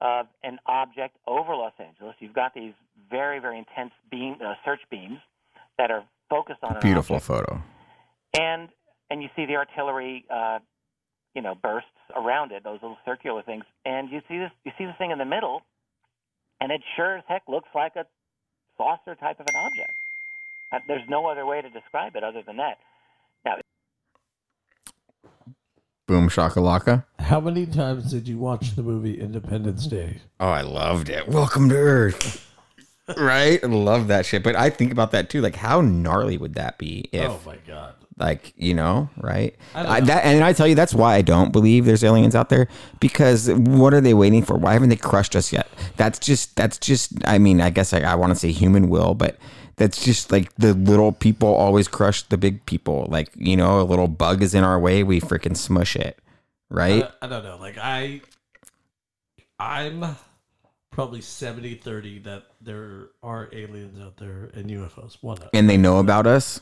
of 0.00 0.26
an 0.42 0.58
object 0.66 1.16
over 1.26 1.54
Los 1.54 1.72
Angeles. 1.78 2.16
You've 2.18 2.32
got 2.32 2.54
these 2.54 2.72
very, 3.10 3.38
very 3.38 3.58
intense 3.58 3.92
beam 4.10 4.36
uh, 4.44 4.54
search 4.64 4.80
beams 4.90 5.18
that 5.78 5.90
are 5.90 6.04
focused 6.30 6.60
on 6.62 6.80
Beautiful 6.80 7.20
photo. 7.20 7.62
And 8.38 8.68
and 9.10 9.22
you 9.22 9.28
see 9.36 9.46
the 9.46 9.56
artillery, 9.56 10.24
uh, 10.30 10.58
you 11.34 11.42
know, 11.42 11.54
bursts 11.54 11.88
around 12.16 12.52
it, 12.52 12.64
those 12.64 12.78
little 12.82 12.98
circular 13.04 13.42
things, 13.42 13.64
and 13.84 14.10
you 14.10 14.20
see 14.28 14.38
this, 14.38 14.50
you 14.64 14.72
see 14.78 14.86
the 14.86 14.94
thing 14.98 15.10
in 15.10 15.18
the 15.18 15.24
middle, 15.24 15.62
and 16.60 16.72
it 16.72 16.80
sure 16.96 17.18
as 17.18 17.24
heck 17.28 17.42
looks 17.48 17.68
like 17.74 17.92
a 17.96 18.04
saucer 18.76 19.14
type 19.14 19.40
of 19.40 19.46
an 19.48 19.56
object. 19.56 19.92
Uh, 20.72 20.78
There's 20.88 21.08
no 21.08 21.26
other 21.26 21.46
way 21.46 21.60
to 21.60 21.70
describe 21.70 22.16
it 22.16 22.24
other 22.24 22.42
than 22.46 22.56
that. 22.56 22.78
Now, 23.44 23.56
Boom 26.06 26.28
shakalaka. 26.28 27.04
How 27.18 27.40
many 27.40 27.66
times 27.66 28.10
did 28.10 28.28
you 28.28 28.38
watch 28.38 28.74
the 28.74 28.82
movie 28.82 29.20
Independence 29.20 29.86
Day? 29.86 30.18
Oh, 30.38 30.48
I 30.48 30.60
loved 30.60 31.08
it. 31.08 31.28
Welcome 31.28 31.68
to 31.70 31.76
Earth. 31.76 32.50
right? 33.16 33.62
I 33.62 33.66
love 33.66 34.08
that 34.08 34.26
shit. 34.26 34.42
But 34.42 34.56
I 34.56 34.70
think 34.70 34.92
about 34.92 35.12
that 35.12 35.30
too. 35.30 35.40
Like, 35.40 35.56
how 35.56 35.80
gnarly 35.80 36.36
would 36.36 36.54
that 36.54 36.78
be 36.78 37.08
if, 37.12 37.30
oh 37.30 37.40
my 37.46 37.56
god! 37.66 37.94
Like, 38.16 38.52
you 38.56 38.74
know, 38.74 39.10
right? 39.16 39.56
I 39.74 39.82
don't 39.82 39.92
I, 39.92 40.00
that, 40.00 40.24
and 40.24 40.44
I 40.44 40.52
tell 40.52 40.66
you, 40.66 40.74
that's 40.74 40.94
why 40.94 41.16
I 41.16 41.22
don't 41.22 41.52
believe 41.52 41.84
there's 41.84 42.04
aliens 42.04 42.34
out 42.34 42.48
there. 42.48 42.68
Because 43.00 43.50
what 43.50 43.92
are 43.92 44.00
they 44.00 44.14
waiting 44.14 44.42
for? 44.42 44.56
Why 44.56 44.72
haven't 44.72 44.90
they 44.90 44.96
crushed 44.96 45.34
us 45.34 45.52
yet? 45.52 45.68
That's 45.96 46.18
just, 46.18 46.56
that's 46.56 46.78
just. 46.78 47.12
I 47.26 47.38
mean, 47.38 47.60
I 47.60 47.70
guess 47.70 47.92
I, 47.92 48.00
I 48.00 48.14
want 48.14 48.30
to 48.30 48.36
say 48.36 48.52
human 48.52 48.88
will, 48.88 49.14
but 49.14 49.36
that's 49.76 50.04
just 50.04 50.30
like 50.30 50.54
the 50.56 50.74
little 50.74 51.12
people 51.12 51.52
always 51.52 51.88
crush 51.88 52.22
the 52.22 52.36
big 52.36 52.64
people. 52.66 53.06
Like, 53.08 53.30
you 53.34 53.56
know, 53.56 53.80
a 53.80 53.82
little 53.82 54.08
bug 54.08 54.42
is 54.42 54.54
in 54.54 54.64
our 54.64 54.78
way, 54.78 55.02
we 55.02 55.20
freaking 55.20 55.56
smush 55.56 55.96
it, 55.96 56.18
right? 56.70 57.04
I, 57.20 57.26
I 57.26 57.28
don't 57.28 57.44
know. 57.44 57.56
Like 57.56 57.78
I, 57.78 58.20
I'm 59.58 60.16
probably 60.90 61.20
70-30 61.20 62.22
that 62.24 62.44
there 62.60 63.08
are 63.22 63.48
aliens 63.52 64.00
out 64.00 64.16
there 64.16 64.50
and 64.54 64.70
UFOs. 64.70 65.16
One, 65.20 65.38
and 65.52 65.68
they 65.68 65.76
know 65.76 65.98
about 65.98 66.26
us. 66.26 66.60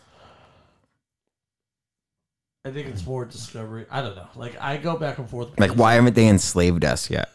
I 2.65 2.71
think 2.71 2.87
it's 2.89 3.05
more 3.05 3.25
discovery. 3.25 3.87
I 3.91 4.03
don't 4.03 4.15
know. 4.15 4.29
Like 4.37 4.57
I 4.61 4.77
go 4.77 4.97
back 4.97 5.19
and 5.19 5.29
forth. 5.29 5.59
Like, 5.59 5.73
why 5.73 5.95
haven't 5.95 6.15
they 6.15 6.29
enslaved 6.29 6.85
us 6.85 7.11
yet? 7.11 7.29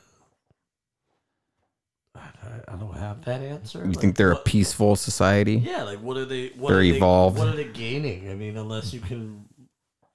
I, 2.16 2.22
I 2.70 2.76
don't 2.78 2.96
have 2.98 3.24
that 3.26 3.42
answer. 3.42 3.80
You 3.80 3.86
Like, 3.92 4.00
think 4.00 4.16
they're 4.16 4.32
a 4.32 4.38
peaceful 4.40 4.96
society? 4.96 5.56
Yeah, 5.56 5.84
like 5.84 6.00
what 6.00 6.18
are 6.18 6.26
they? 6.26 6.50
What 6.56 6.70
They're 6.70 6.80
are 6.80 6.84
they, 6.84 6.90
evolved. 6.90 7.38
What 7.40 7.50
are 7.50 7.56
they 7.56 7.66
gaining? 7.66 8.30
I 8.30 8.36
mean, 8.36 8.58
unless 8.58 8.94
you 8.94 9.00
can. 9.02 9.46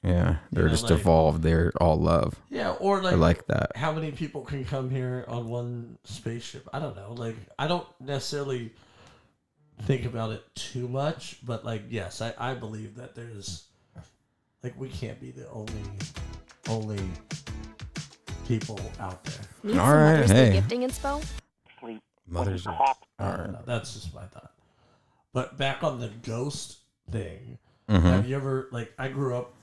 Yeah, 0.02 0.36
they're 0.51 0.64
know, 0.64 0.70
just 0.70 0.84
like- 0.90 0.93
evolved. 0.98 1.43
They're 1.43 1.72
all 1.80 1.97
love. 2.01 2.34
Yeah, 2.51 2.70
or 2.72 3.01
like, 3.02 3.16
like 3.16 3.47
that. 3.47 3.76
how 3.76 3.93
many 3.93 4.10
people 4.10 4.43
can 4.43 4.64
come 4.64 4.90
here 4.90 5.24
on 5.28 5.48
one 5.48 5.98
spaceship? 6.05 6.68
I 6.72 6.80
don't 6.80 6.97
know. 6.97 7.12
Like, 7.12 7.36
I 7.59 7.68
don't 7.68 7.86
necessarily 8.01 8.72
think 9.82 10.05
about 10.05 10.32
it 10.32 10.43
too 10.56 10.89
much, 10.89 11.39
but 11.44 11.64
like, 11.64 11.84
yes, 11.89 12.20
I, 12.20 12.34
I 12.36 12.55
believe 12.55 12.97
that 12.97 13.14
there's 13.14 13.64
like 14.62 14.78
we 14.78 14.89
can't 14.89 15.20
be 15.20 15.30
the 15.30 15.48
only 15.51 15.72
only 16.68 17.01
people 18.47 18.78
out 19.01 19.22
there. 19.24 19.34
Need 19.62 19.78
All 19.78 19.86
some 19.86 19.97
right, 19.97 20.12
Mother's 20.14 20.30
Day 20.30 20.47
hey. 20.47 20.52
gifting 20.52 20.80
inspo? 20.82 21.24
sleep 21.80 22.02
Mothers 22.26 22.66
when 22.66 22.74
are- 22.76 22.94
I 23.18 23.36
don't 23.36 23.52
know. 23.52 23.62
That's 23.66 23.94
just 23.94 24.14
my 24.14 24.24
thought. 24.26 24.52
But 25.32 25.56
back 25.56 25.82
on 25.82 25.98
the 26.01 26.09
ghost 26.09 26.78
thing, 27.10 27.59
Mhm. 27.89 28.02
have 28.02 28.26
you 28.28 28.36
ever 28.36 28.68
like 28.70 28.93
I 28.98 29.09
grew 29.09 29.36
up 29.36 29.55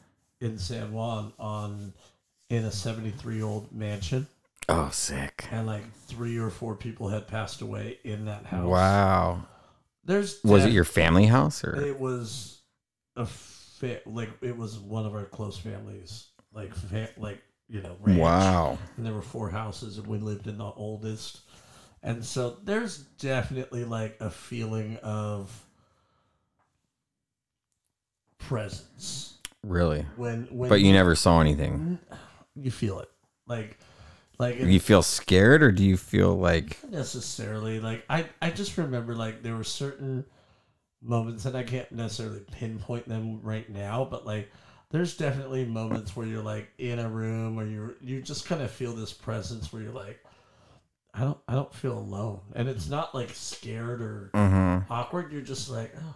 in 0.41 0.57
San 0.57 0.91
Juan 0.93 1.33
on 1.39 1.93
in 2.49 2.65
a 2.65 2.71
73 2.71 3.41
old 3.41 3.71
mansion 3.71 4.27
Oh, 4.67 4.89
sick! 4.89 5.45
and 5.51 5.67
like 5.67 5.83
three 6.07 6.37
or 6.37 6.49
four 6.49 6.75
people 6.75 7.09
had 7.09 7.27
passed 7.27 7.61
away 7.61 7.99
in 8.03 8.25
that 8.25 8.45
house. 8.45 8.65
Wow. 8.67 9.43
There's 10.03 10.43
Was 10.43 10.63
it 10.63 10.67
def- 10.67 10.73
your 10.73 10.83
family 10.85 11.25
house 11.25 11.63
or? 11.63 11.75
It 11.75 11.99
was 11.99 12.61
a 13.15 13.27
fa- 13.79 14.01
like 14.05 14.29
it 14.41 14.55
was 14.57 14.77
one 14.79 15.05
of 15.05 15.13
our 15.15 15.25
close 15.25 15.57
families, 15.57 16.27
like 16.53 16.75
fa- 16.75 17.09
like 17.17 17.41
you 17.67 17.81
know. 17.81 17.95
Ranch. 18.01 18.19
Wow. 18.19 18.77
And 18.97 19.05
there 19.05 19.13
were 19.13 19.21
four 19.21 19.49
houses, 19.49 19.97
and 19.97 20.07
we 20.07 20.17
lived 20.19 20.47
in 20.47 20.57
the 20.57 20.65
oldest. 20.65 21.41
And 22.01 22.23
so 22.23 22.57
there's 22.63 22.97
definitely 22.97 23.83
like 23.83 24.17
a 24.21 24.29
feeling 24.29 24.97
of 25.03 25.51
presence 28.37 29.37
Really? 29.63 30.05
when 30.15 30.47
when 30.49 30.69
But 30.69 30.81
you 30.81 30.93
never 30.93 31.15
saw 31.15 31.41
anything. 31.41 31.99
you 32.55 32.71
feel 32.71 32.99
it 32.99 33.09
like 33.47 33.77
like 34.37 34.57
you 34.59 34.79
feel 34.79 35.01
scared 35.01 35.61
or 35.61 35.71
do 35.71 35.83
you 35.83 35.97
feel 35.97 36.35
like 36.35 36.77
necessarily 36.89 37.79
like 37.81 38.05
I 38.09 38.25
I 38.41 38.49
just 38.51 38.77
remember 38.77 39.13
like 39.15 39.43
there 39.43 39.55
were 39.55 39.63
certain 39.65 40.25
moments 41.01 41.45
and 41.45 41.55
I 41.55 41.63
can't 41.63 41.91
necessarily 41.91 42.41
pinpoint 42.51 43.07
them 43.07 43.41
right 43.41 43.69
now, 43.69 44.07
but 44.09 44.25
like 44.25 44.51
there's 44.91 45.15
definitely 45.15 45.65
moments 45.65 46.15
where 46.15 46.25
you're 46.25 46.43
like 46.43 46.69
in 46.77 46.99
a 46.99 47.07
room 47.07 47.59
or 47.59 47.65
you're 47.65 47.95
you 48.01 48.21
just 48.21 48.45
kind 48.45 48.61
of 48.61 48.71
feel 48.71 48.93
this 48.93 49.13
presence 49.13 49.71
where 49.71 49.81
you're 49.81 49.91
like 49.91 50.19
I 51.13 51.21
don't 51.21 51.37
I 51.47 51.53
don't 51.53 51.73
feel 51.73 51.97
alone. 51.97 52.41
And 52.55 52.67
it's 52.67 52.89
not 52.89 53.15
like 53.15 53.29
scared 53.29 54.01
or 54.01 54.31
mm-hmm. 54.33 54.91
awkward. 54.91 55.31
You're 55.31 55.41
just 55.41 55.69
like, 55.69 55.93
oh, 55.97 56.15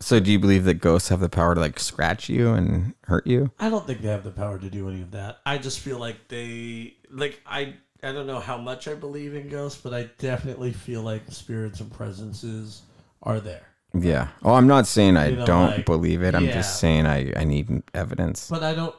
So 0.00 0.20
do 0.20 0.30
you 0.30 0.38
believe 0.38 0.64
that 0.64 0.74
ghosts 0.74 1.08
have 1.08 1.20
the 1.20 1.28
power 1.28 1.54
to 1.54 1.60
like 1.60 1.78
scratch 1.78 2.28
you 2.28 2.52
and 2.52 2.94
hurt 3.04 3.26
you? 3.26 3.50
I 3.58 3.70
don't 3.70 3.86
think 3.86 4.02
they 4.02 4.08
have 4.08 4.24
the 4.24 4.30
power 4.30 4.58
to 4.58 4.70
do 4.70 4.88
any 4.88 5.02
of 5.02 5.12
that. 5.12 5.38
I 5.46 5.58
just 5.58 5.80
feel 5.80 5.98
like 5.98 6.28
they 6.28 6.96
like 7.10 7.40
I 7.46 7.74
I 8.02 8.12
don't 8.12 8.26
know 8.26 8.40
how 8.40 8.58
much 8.58 8.86
I 8.88 8.94
believe 8.94 9.34
in 9.34 9.48
ghosts, 9.48 9.80
but 9.80 9.92
I 9.92 10.10
definitely 10.18 10.72
feel 10.72 11.02
like 11.02 11.22
spirits 11.30 11.80
and 11.80 11.90
presences 11.90 12.82
are 13.22 13.40
there. 13.40 13.67
Yeah. 13.94 14.28
Oh, 14.44 14.54
I'm 14.54 14.66
not 14.66 14.86
saying 14.86 15.16
I 15.16 15.28
You 15.28 15.36
know, 15.36 15.46
don't 15.46 15.70
like, 15.70 15.86
believe 15.86 16.22
it. 16.22 16.34
I'm 16.34 16.44
yeah. 16.44 16.52
just 16.54 16.78
saying 16.80 17.06
I 17.06 17.32
I 17.36 17.44
need 17.44 17.82
evidence. 17.94 18.48
But 18.50 18.62
I 18.62 18.74
don't. 18.74 18.94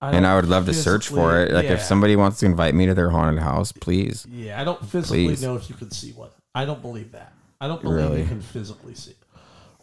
I 0.00 0.12
and 0.12 0.26
I 0.26 0.34
would 0.36 0.46
love 0.46 0.66
to 0.66 0.74
search 0.74 1.08
for 1.08 1.30
physically- 1.32 1.52
it. 1.52 1.54
Like 1.54 1.64
yeah. 1.66 1.72
if 1.74 1.80
somebody 1.82 2.16
wants 2.16 2.40
to 2.40 2.46
invite 2.46 2.74
me 2.74 2.86
to 2.86 2.94
their 2.94 3.10
haunted 3.10 3.42
house, 3.42 3.72
please. 3.72 4.26
Yeah, 4.28 4.60
I 4.60 4.64
don't 4.64 4.84
physically 4.84 5.26
Please. 5.28 5.42
know 5.42 5.56
if 5.56 5.70
you 5.70 5.76
can 5.76 5.90
see 5.90 6.12
one. 6.12 6.30
I 6.54 6.64
don't 6.64 6.82
believe 6.82 7.12
that. 7.12 7.32
I 7.60 7.68
don't 7.68 7.80
believe 7.80 7.96
Really? 8.10 8.22
you 8.22 8.28
can 8.28 8.42
physically 8.42 8.94
see. 8.94 9.12
it. 9.12 9.16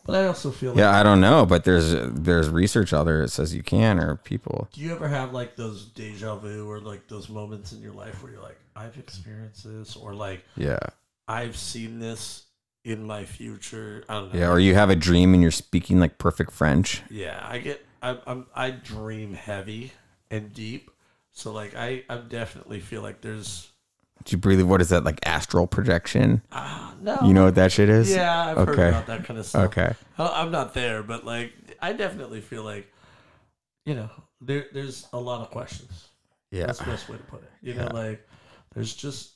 But 0.06 0.16
I 0.16 0.28
also 0.28 0.52
feel 0.52 0.72
like. 0.72 0.80
Yeah, 0.80 0.92
I 1.00 1.04
don't 1.04 1.22
know, 1.22 1.46
but 1.46 1.64
there's 1.64 1.94
there's 2.12 2.50
research 2.50 2.92
out 2.92 3.06
there 3.06 3.22
that 3.22 3.30
says 3.30 3.56
you 3.56 3.64
can 3.64 3.98
or 4.00 4.18
people. 4.18 4.68
Do 4.74 4.82
you 4.82 4.92
ever 4.92 5.08
have 5.08 5.32
like 5.32 5.56
those 5.56 5.86
deja 5.86 6.36
vu 6.36 6.70
or 6.70 6.80
like 6.80 7.08
those 7.08 7.30
moments 7.30 7.72
in 7.72 7.82
your 7.82 7.94
life 7.94 8.22
where 8.22 8.32
you're 8.34 8.42
like, 8.42 8.60
I've 8.76 8.98
experienced 8.98 9.64
this, 9.64 9.96
or 9.96 10.14
like 10.14 10.44
Yeah. 10.58 10.80
I've 11.28 11.56
seen 11.56 12.00
this 12.00 12.44
in 12.84 13.03
my 13.06 13.26
future? 13.26 14.03
I 14.10 14.14
don't 14.16 14.34
know. 14.34 14.40
Yeah, 14.40 14.49
or 14.49 14.60
you 14.60 14.74
have 14.76 14.90
a 14.90 14.95
dream 14.95 15.34
and 15.34 15.41
you're 15.41 15.52
speaking 15.52 15.99
like 15.99 16.18
perfect 16.18 16.52
French. 16.52 17.02
Yeah, 17.10 17.40
I 17.44 17.60
get. 17.60 17.86
I, 18.02 18.18
I'm. 18.26 18.48
I 18.56 18.72
dream 18.72 19.34
heavy 19.34 19.91
and 20.30 20.53
deep. 20.53 20.91
So 21.32 21.52
like, 21.52 21.76
I. 21.76 22.03
I 22.10 22.18
definitely 22.18 22.80
feel 22.80 23.02
like 23.02 23.22
there's. 23.22 23.68
Do 24.24 24.34
you 24.34 24.38
believe 24.38 24.68
what 24.68 24.82
is 24.82 24.90
that 24.90 25.03
like 25.03 25.20
astral 25.26 25.66
projection? 25.66 26.44
Ah, 26.52 26.94
no. 27.02 27.18
You 27.24 27.34
know 27.34 27.45
what 27.45 27.56
that 27.56 27.72
shit 27.72 27.90
is? 27.90 28.12
Yeah, 28.14 28.49
I've 28.52 28.58
heard 28.58 28.70
Okay. 28.70 28.90
about 28.90 29.08
that 29.08 29.24
kind 29.24 29.40
of 29.40 29.45
stuff. 29.48 29.66
Okay. 29.70 29.94
I'm 30.20 30.52
not 30.52 30.76
there, 30.76 31.02
but 31.02 31.26
like, 31.26 31.53
I 31.82 31.94
definitely 31.94 32.40
feel 32.41 32.64
like, 32.64 32.91
you 33.84 33.95
know, 33.95 34.10
there. 34.40 34.68
There's 34.74 35.08
a 35.12 35.20
lot 35.20 35.41
of 35.41 35.49
questions. 35.49 36.10
Yeah. 36.52 36.68
That's 36.68 36.78
the 36.78 36.86
best 36.86 37.10
way 37.10 37.18
to 37.18 37.24
put 37.24 37.41
it. 37.41 37.49
You 37.64 37.74
know, 37.74 37.90
like, 37.94 38.28
there's 38.76 38.94
just 38.94 39.32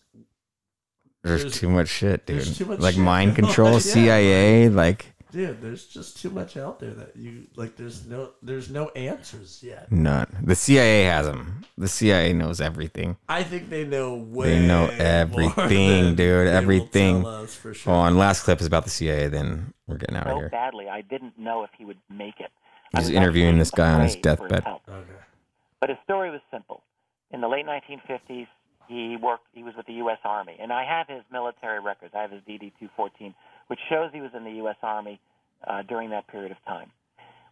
There's, 1.25 1.41
there's- 1.41 1.59
too 1.59 1.69
much 1.69 1.87
shit, 1.89 2.25
dude. 2.25 2.37
there's 2.37 2.57
too 2.57 2.65
much 2.65 2.79
like 2.79 2.95
shit. 2.95 3.03
mind 3.03 3.35
control, 3.41 3.73
Yeah. 3.73 3.79
CIA, 3.79 4.69
like 4.69 5.11
dude 5.31 5.59
there's 5.61 5.85
just 5.87 6.21
too 6.21 6.29
much 6.29 6.55
out 6.55 6.79
there 6.79 6.93
that 6.93 7.13
you 7.17 7.45
like 7.57 7.75
there's 7.75 8.05
no 8.07 8.29
there's 8.41 8.69
no 8.69 8.87
answers 8.89 9.61
yet 9.61 9.91
none. 9.91 10.27
The 10.41 10.55
CIA 10.55 11.03
has 11.03 11.25
them. 11.25 11.65
The 11.77 11.89
CIA 11.89 12.31
knows 12.31 12.61
everything. 12.61 13.17
i 13.27 13.43
think 13.43 13.69
they 13.69 13.83
know 13.83 14.15
way 14.15 14.59
They 14.59 14.65
know 14.67 14.83
more 14.87 14.91
everything, 14.95 16.03
than 16.05 16.15
dude. 16.15 16.47
Everything. 16.47 17.21
tell 17.23 17.45
for 17.47 17.73
sure. 17.73 17.93
Well, 17.93 18.05
and 18.05 18.17
last 18.17 18.43
clip 18.43 18.61
is 18.61 18.67
about 18.67 18.85
the 18.85 18.89
CIA. 18.89 19.27
Then 19.27 19.73
we're 19.87 19.97
getting 19.97 20.15
out 20.15 20.27
of 20.27 20.37
here. 20.37 20.49
badly. 20.49 20.87
I 20.87 21.01
didn't 21.01 21.37
know 21.37 21.63
if 21.65 21.69
he 21.77 21.83
would 21.83 21.99
make 22.09 22.39
it. 22.39 22.51
I 22.93 23.01
He's 23.01 23.09
interviewing 23.09 23.57
this 23.57 23.71
guy 23.71 23.91
on 23.91 24.01
his 24.01 24.15
deathbed. 24.15 24.63
help. 24.63 24.83
Okay. 24.87 25.19
But 25.81 25.89
his 25.89 25.97
story 26.05 26.31
was 26.31 26.39
simple. 26.49 26.81
In 27.31 27.41
the 27.41 27.49
late 27.49 27.65
1950s, 27.65 28.47
he 28.87 29.17
worked. 29.21 29.45
He 29.53 29.63
was 29.63 29.73
with 29.75 29.85
the 29.85 29.93
U.S. 29.93 30.19
Army, 30.23 30.57
and 30.59 30.71
I 30.71 30.83
have 30.85 31.07
his 31.07 31.23
military 31.31 31.79
records. 31.79 32.13
I 32.15 32.21
have 32.21 32.31
his 32.31 32.41
DD-214, 32.47 33.33
which 33.67 33.79
shows 33.89 34.09
he 34.13 34.21
was 34.21 34.31
in 34.35 34.43
the 34.43 34.51
U.S. 34.63 34.77
Army 34.81 35.19
uh, 35.65 35.83
during 35.83 36.09
that 36.11 36.27
period 36.27 36.51
of 36.51 36.57
time. 36.65 36.91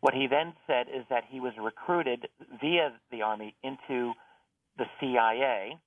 What 0.02 0.14
he 0.14 0.28
then 0.28 0.54
said 0.68 0.88
is 0.94 1.06
that 1.10 1.24
he 1.30 1.40
was 1.40 1.54
recruited 1.62 2.28
via 2.60 2.92
the 3.12 3.22
Army 3.22 3.56
into 3.64 4.14
the 4.78 4.86
CIA, 5.00 5.78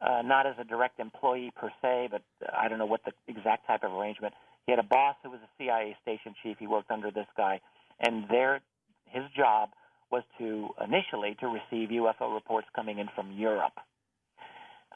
uh, 0.00 0.22
not 0.22 0.46
as 0.46 0.54
a 0.58 0.64
direct 0.64 1.00
employee 1.00 1.52
per 1.54 1.70
se, 1.82 2.08
but 2.10 2.22
uh, 2.42 2.50
I 2.56 2.68
don't 2.68 2.78
know 2.78 2.86
what 2.86 3.02
the 3.04 3.12
exact 3.28 3.66
type 3.66 3.84
of 3.84 3.92
arrangement. 3.92 4.34
He 4.64 4.72
had 4.72 4.78
a 4.78 4.88
boss 4.88 5.16
who 5.22 5.30
was 5.30 5.40
a 5.44 5.50
CIA 5.58 5.96
station 6.02 6.34
chief. 6.42 6.56
He 6.58 6.66
worked 6.66 6.90
under 6.90 7.10
this 7.10 7.26
guy, 7.36 7.60
and 8.00 8.24
their 8.28 8.60
his 9.06 9.24
job 9.36 9.70
was 10.10 10.22
to 10.38 10.70
initially 10.82 11.36
to 11.40 11.46
receive 11.46 11.90
UFO 11.90 12.32
reports 12.34 12.68
coming 12.74 12.98
in 12.98 13.08
from 13.14 13.32
Europe. 13.32 13.74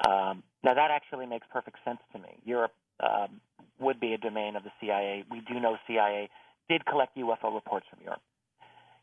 Um, 0.07 0.43
now 0.63 0.75
that 0.75 0.91
actually 0.91 1.27
makes 1.27 1.47
perfect 1.53 1.79
sense 1.85 2.01
to 2.13 2.19
me. 2.19 2.29
Europe 2.45 2.73
um, 3.01 3.41
would 3.79 4.01
be 4.01 4.13
a 4.13 4.19
domain 4.19 4.57
of 4.57 4.65
the 4.65 4.71
CIA. 4.81 5.25
We 5.31 5.41
do 5.41 5.61
know 5.61 5.77
CIA 5.87 6.29
did 6.69 6.85
collect 6.87 7.17
UFO 7.17 7.55
reports 7.55 7.87
from 7.91 8.01
Europe. 8.05 8.23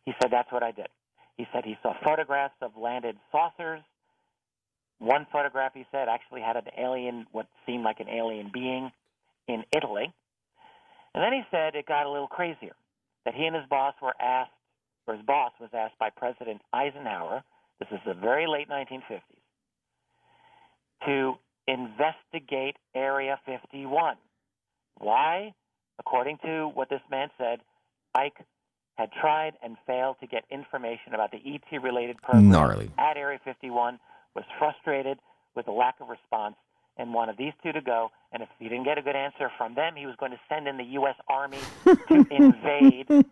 He 0.05 0.13
said 0.21 0.31
that's 0.31 0.51
what 0.51 0.63
I 0.63 0.71
did. 0.71 0.87
He 1.37 1.45
said 1.53 1.65
he 1.65 1.77
saw 1.83 1.93
photographs 2.03 2.55
of 2.61 2.71
landed 2.77 3.17
saucers. 3.31 3.81
One 4.99 5.27
photograph 5.31 5.73
he 5.75 5.85
said 5.91 6.07
actually 6.07 6.41
had 6.41 6.55
an 6.55 6.67
alien, 6.77 7.27
what 7.31 7.47
seemed 7.65 7.83
like 7.83 7.99
an 7.99 8.09
alien 8.09 8.49
being, 8.51 8.91
in 9.47 9.63
Italy. 9.75 10.11
And 11.13 11.23
then 11.23 11.33
he 11.33 11.41
said 11.51 11.75
it 11.75 11.85
got 11.85 12.05
a 12.05 12.11
little 12.11 12.27
crazier. 12.27 12.75
That 13.25 13.35
he 13.35 13.45
and 13.45 13.55
his 13.55 13.65
boss 13.69 13.93
were 14.01 14.15
asked, 14.21 14.51
or 15.05 15.15
his 15.15 15.25
boss 15.25 15.51
was 15.59 15.69
asked 15.73 15.99
by 15.99 16.09
President 16.09 16.61
Eisenhower. 16.73 17.43
This 17.79 17.89
is 17.91 17.99
the 18.05 18.13
very 18.13 18.47
late 18.47 18.69
1950s 18.69 19.36
to 21.05 21.35
investigate 21.67 22.75
Area 22.95 23.39
51. 23.45 24.15
Why? 24.99 25.53
According 25.99 26.37
to 26.43 26.69
what 26.73 26.89
this 26.89 27.01
man 27.09 27.29
said, 27.37 27.59
Ike 28.15 28.45
had 28.95 29.09
tried 29.19 29.53
and 29.61 29.77
failed 29.85 30.17
to 30.21 30.27
get 30.27 30.43
information 30.49 31.13
about 31.13 31.31
the 31.31 31.37
ET 31.37 31.81
related 31.81 32.17
program 32.17 32.49
Gnarly. 32.49 32.91
at 32.97 33.17
Area 33.17 33.39
51, 33.43 33.99
was 34.35 34.45
frustrated 34.57 35.19
with 35.55 35.65
the 35.65 35.71
lack 35.71 35.95
of 35.99 36.09
response, 36.09 36.55
and 36.97 37.13
wanted 37.13 37.37
these 37.37 37.53
two 37.63 37.71
to 37.71 37.81
go. 37.81 38.11
And 38.31 38.43
if 38.43 38.49
he 38.59 38.67
didn't 38.67 38.83
get 38.83 38.97
a 38.97 39.01
good 39.01 39.15
answer 39.15 39.49
from 39.57 39.75
them, 39.75 39.95
he 39.95 40.05
was 40.05 40.15
going 40.19 40.31
to 40.31 40.39
send 40.49 40.67
in 40.67 40.77
the 40.77 40.83
U.S. 40.83 41.15
Army 41.27 41.59
to 41.85 42.25
invade 42.31 43.25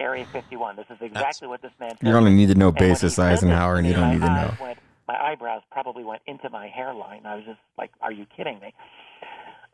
Area 0.00 0.26
51. 0.32 0.76
This 0.76 0.86
is 0.90 0.98
exactly 1.00 1.46
what 1.46 1.62
this 1.62 1.72
man 1.78 1.90
said. 1.90 2.06
You're 2.06 2.16
on 2.16 2.26
a 2.26 2.30
need 2.30 2.48
to 2.48 2.54
know 2.54 2.68
And 2.68 2.76
basis, 2.78 3.18
Eisenhower, 3.18 3.76
and 3.76 3.86
you 3.86 3.92
don't 3.92 4.10
need 4.12 4.20
to 4.20 4.26
know. 4.26 4.54
Went, 4.60 4.78
my 5.10 5.30
eyebrows 5.32 5.62
probably 5.70 6.04
went 6.04 6.22
into 6.26 6.48
my 6.50 6.68
hairline. 6.68 7.26
I 7.26 7.34
was 7.36 7.44
just 7.44 7.58
like, 7.76 7.90
"Are 8.00 8.12
you 8.12 8.26
kidding 8.36 8.58
me?" 8.60 8.72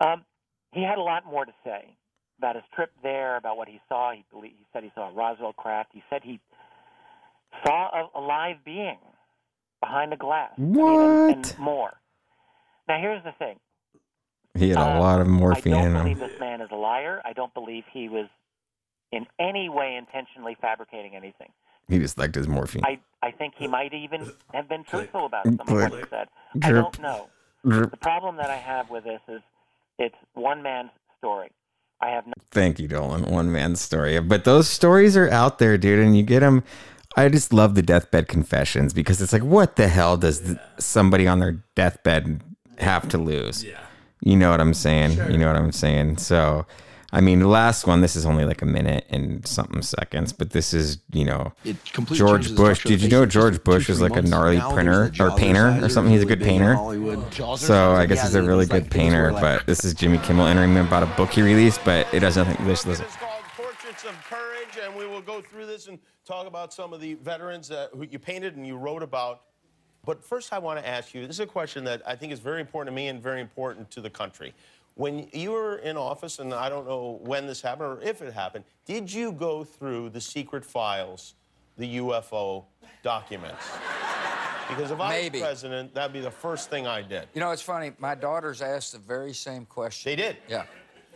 Um, 0.00 0.24
he 0.72 0.82
had 0.82 0.98
a 0.98 1.02
lot 1.02 1.24
more 1.26 1.44
to 1.44 1.52
say 1.64 1.96
about 2.38 2.54
his 2.56 2.64
trip 2.74 2.90
there, 3.02 3.36
about 3.36 3.56
what 3.56 3.68
he 3.68 3.80
saw. 3.88 4.12
He 4.12 4.24
believed, 4.30 4.54
he 4.58 4.66
said 4.72 4.82
he 4.82 4.92
saw 4.94 5.08
a 5.08 5.12
Roswell 5.12 5.52
craft. 5.52 5.90
He 5.92 6.02
said 6.10 6.20
he 6.22 6.40
saw 7.64 7.88
a, 8.14 8.18
a 8.18 8.20
live 8.20 8.56
being 8.64 8.98
behind 9.80 10.12
the 10.12 10.16
glass. 10.16 10.50
I 10.58 10.60
mean, 10.60 11.00
and, 11.00 11.46
and 11.46 11.58
more. 11.58 11.92
Now, 12.88 12.98
here's 13.00 13.22
the 13.24 13.32
thing. 13.38 13.58
He 14.54 14.68
had 14.70 14.78
a 14.78 14.80
Uh, 14.96 15.00
lot 15.00 15.20
of 15.20 15.26
morphine. 15.26 15.72
I 15.74 15.76
morphine 15.76 15.92
don't 15.92 15.96
in 15.96 16.02
believe 16.02 16.22
him. 16.22 16.28
this 16.30 16.40
man 16.40 16.60
is 16.60 16.68
a 16.70 16.76
liar. 16.76 17.20
I 17.24 17.32
don't 17.32 17.52
believe 17.54 17.84
he 17.92 18.08
was 18.08 18.26
in 19.12 19.26
any 19.38 19.68
way 19.68 19.96
intentionally 19.96 20.56
fabricating 20.60 21.14
anything. 21.14 21.52
He 21.88 21.98
just 21.98 22.18
liked 22.18 22.34
his 22.34 22.48
morphine. 22.48 22.82
I, 22.84 22.98
I 23.22 23.30
think 23.30 23.54
he 23.56 23.66
might 23.68 23.94
even 23.94 24.30
have 24.52 24.68
been 24.68 24.84
truthful 24.84 25.26
about 25.26 25.44
some 25.44 25.60
of 25.60 25.68
what 25.70 25.84
he 25.92 25.98
Click. 25.98 26.08
said. 26.10 26.28
I 26.62 26.72
don't 26.72 26.98
know. 27.00 27.28
Drip. 27.66 27.90
The 27.90 27.96
problem 27.96 28.36
that 28.36 28.50
I 28.50 28.56
have 28.56 28.90
with 28.90 29.04
this 29.04 29.20
is 29.28 29.40
it's 29.98 30.14
one 30.34 30.62
man's 30.62 30.90
story. 31.18 31.50
I 32.00 32.08
have 32.10 32.26
no 32.26 32.32
Thank 32.50 32.78
you, 32.78 32.88
Dolan. 32.88 33.22
One 33.30 33.50
man's 33.50 33.80
story. 33.80 34.20
But 34.20 34.44
those 34.44 34.68
stories 34.68 35.16
are 35.16 35.30
out 35.30 35.58
there, 35.58 35.78
dude, 35.78 36.00
and 36.04 36.16
you 36.16 36.22
get 36.22 36.40
them. 36.40 36.62
I 37.16 37.28
just 37.30 37.52
love 37.52 37.74
the 37.74 37.82
deathbed 37.82 38.28
confessions 38.28 38.92
because 38.92 39.22
it's 39.22 39.32
like, 39.32 39.42
what 39.42 39.76
the 39.76 39.88
hell 39.88 40.16
does 40.18 40.40
th- 40.40 40.58
somebody 40.78 41.26
on 41.26 41.38
their 41.38 41.64
deathbed 41.74 42.42
have 42.78 43.08
to 43.08 43.18
lose? 43.18 43.64
Yeah. 43.64 43.78
You 44.20 44.36
know 44.36 44.50
what 44.50 44.60
I'm 44.60 44.74
saying? 44.74 45.12
You 45.32 45.38
know 45.38 45.46
what 45.46 45.56
I'm 45.56 45.72
saying? 45.72 46.18
So, 46.18 46.66
I 47.12 47.20
mean, 47.20 47.38
the 47.38 47.48
last 47.48 47.86
one, 47.86 48.00
this 48.00 48.16
is 48.16 48.26
only 48.26 48.44
like 48.44 48.62
a 48.62 48.66
minute 48.66 49.06
and 49.10 49.46
something 49.46 49.80
seconds, 49.82 50.32
but 50.32 50.50
this 50.50 50.74
is, 50.74 50.98
you 51.12 51.24
know, 51.24 51.52
It 51.64 51.76
completely 51.92 52.18
George 52.18 52.54
Bush. 52.56 52.82
Did 52.82 53.00
you 53.00 53.08
know. 53.08 53.24
George 53.24 53.62
Bush 53.62 53.86
two, 53.86 53.92
is 53.92 54.00
like 54.00 54.16
a 54.16 54.22
gnarly 54.22 54.60
printer 54.72 55.12
or 55.20 55.30
painter 55.36 55.78
or 55.82 55.88
something? 55.88 56.12
He's 56.12 56.22
a 56.22 56.26
good 56.26 56.42
painter. 56.42 56.76
So 57.56 57.92
I 57.92 58.06
guess 58.06 58.22
he's 58.22 58.34
a 58.34 58.42
really 58.42 58.66
good 58.66 58.90
painter, 58.90 59.30
but 59.32 59.66
this 59.66 59.84
is 59.84 59.94
Jimmy 59.94 60.18
Kimmel 60.18 60.46
entering 60.46 60.76
about 60.76 61.02
a 61.02 61.06
book 61.16 61.30
he 61.30 61.42
released, 61.42 61.80
but 61.84 62.12
it 62.12 62.22
has 62.22 62.36
nothing. 62.36 62.66
Listen, 62.66 62.90
listen. 62.90 63.06
It's 63.06 63.16
called 63.16 63.42
Portraits 63.56 64.04
of 64.04 64.14
Courage, 64.28 64.78
and 64.82 64.94
we 64.96 65.06
will 65.06 65.22
go 65.22 65.40
through 65.40 65.66
this 65.66 65.86
and 65.86 65.98
talk 66.24 66.46
about 66.46 66.74
some 66.74 66.92
of 66.92 67.00
the 67.00 67.14
veterans 67.14 67.68
that, 67.68 67.90
who 67.94 68.02
you 68.10 68.18
painted 68.18 68.56
and 68.56 68.66
you 68.66 68.76
wrote 68.76 69.02
about. 69.02 69.42
But 70.04 70.24
first, 70.24 70.52
I 70.52 70.58
want 70.58 70.78
to 70.78 70.88
ask 70.88 71.14
you 71.14 71.26
this 71.26 71.36
is 71.36 71.40
a 71.40 71.46
question 71.46 71.84
that 71.84 72.02
I 72.06 72.14
think 72.14 72.32
is 72.32 72.38
very 72.38 72.60
important 72.60 72.92
to 72.92 72.96
me 72.96 73.08
and 73.08 73.20
very 73.20 73.40
important 73.40 73.90
to 73.92 74.00
the 74.00 74.10
country. 74.10 74.54
When 74.96 75.28
you 75.34 75.52
were 75.52 75.76
in 75.76 75.98
office, 75.98 76.38
and 76.38 76.54
I 76.54 76.70
don't 76.70 76.86
know 76.86 77.20
when 77.22 77.46
this 77.46 77.60
happened 77.60 77.98
or 77.98 78.00
if 78.02 78.22
it 78.22 78.32
happened, 78.32 78.64
did 78.86 79.12
you 79.12 79.30
go 79.30 79.62
through 79.62 80.08
the 80.08 80.20
secret 80.22 80.64
files, 80.64 81.34
the 81.76 81.98
UFO 81.98 82.64
documents? 83.02 83.70
Because 84.68 84.90
if 84.90 84.98
I 84.98 85.28
was 85.28 85.40
president, 85.40 85.94
that'd 85.94 86.14
be 86.14 86.20
the 86.20 86.30
first 86.30 86.70
thing 86.70 86.86
I 86.86 87.02
did. 87.02 87.28
You 87.34 87.40
know, 87.40 87.50
it's 87.50 87.60
funny. 87.60 87.92
My 87.98 88.14
daughters 88.14 88.62
asked 88.62 88.92
the 88.92 88.98
very 88.98 89.34
same 89.34 89.66
question. 89.66 90.10
They 90.10 90.16
did. 90.16 90.38
Yeah. 90.48 90.64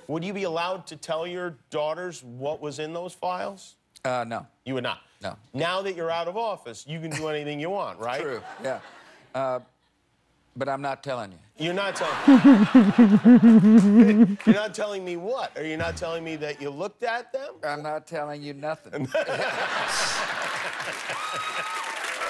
Would 0.08 0.24
you 0.24 0.34
be 0.34 0.42
allowed 0.44 0.86
to 0.88 0.96
tell 0.96 1.26
your 1.26 1.56
daughters 1.70 2.22
what 2.22 2.60
was 2.60 2.80
in 2.80 2.92
those 2.92 3.14
files? 3.14 3.76
Uh, 4.04 4.24
no. 4.28 4.46
You 4.66 4.74
would 4.74 4.82
not. 4.84 5.00
No. 5.22 5.36
Now 5.54 5.80
that 5.82 5.96
you're 5.96 6.10
out 6.10 6.28
of 6.28 6.36
office, 6.36 6.84
you 6.86 7.00
can 7.00 7.10
do 7.10 7.28
anything 7.28 7.58
you 7.58 7.70
want, 7.70 7.98
right? 7.98 8.20
True. 8.20 8.42
Yeah. 8.62 8.80
Uh, 9.34 9.60
but 10.60 10.68
I'm 10.68 10.82
not 10.82 11.02
telling 11.02 11.32
you. 11.32 11.38
You're 11.58 11.72
not 11.74 11.96
telling. 11.96 12.28
you're 14.46 14.54
not 14.54 14.74
telling 14.74 15.02
me 15.04 15.16
what? 15.16 15.56
Are 15.56 15.64
you 15.64 15.78
not 15.78 15.96
telling 15.96 16.22
me 16.22 16.36
that 16.36 16.60
you 16.60 16.68
looked 16.70 17.02
at 17.02 17.32
them? 17.32 17.54
I'm 17.64 17.82
not 17.82 18.06
telling 18.06 18.42
you 18.42 18.52
nothing. 18.54 19.08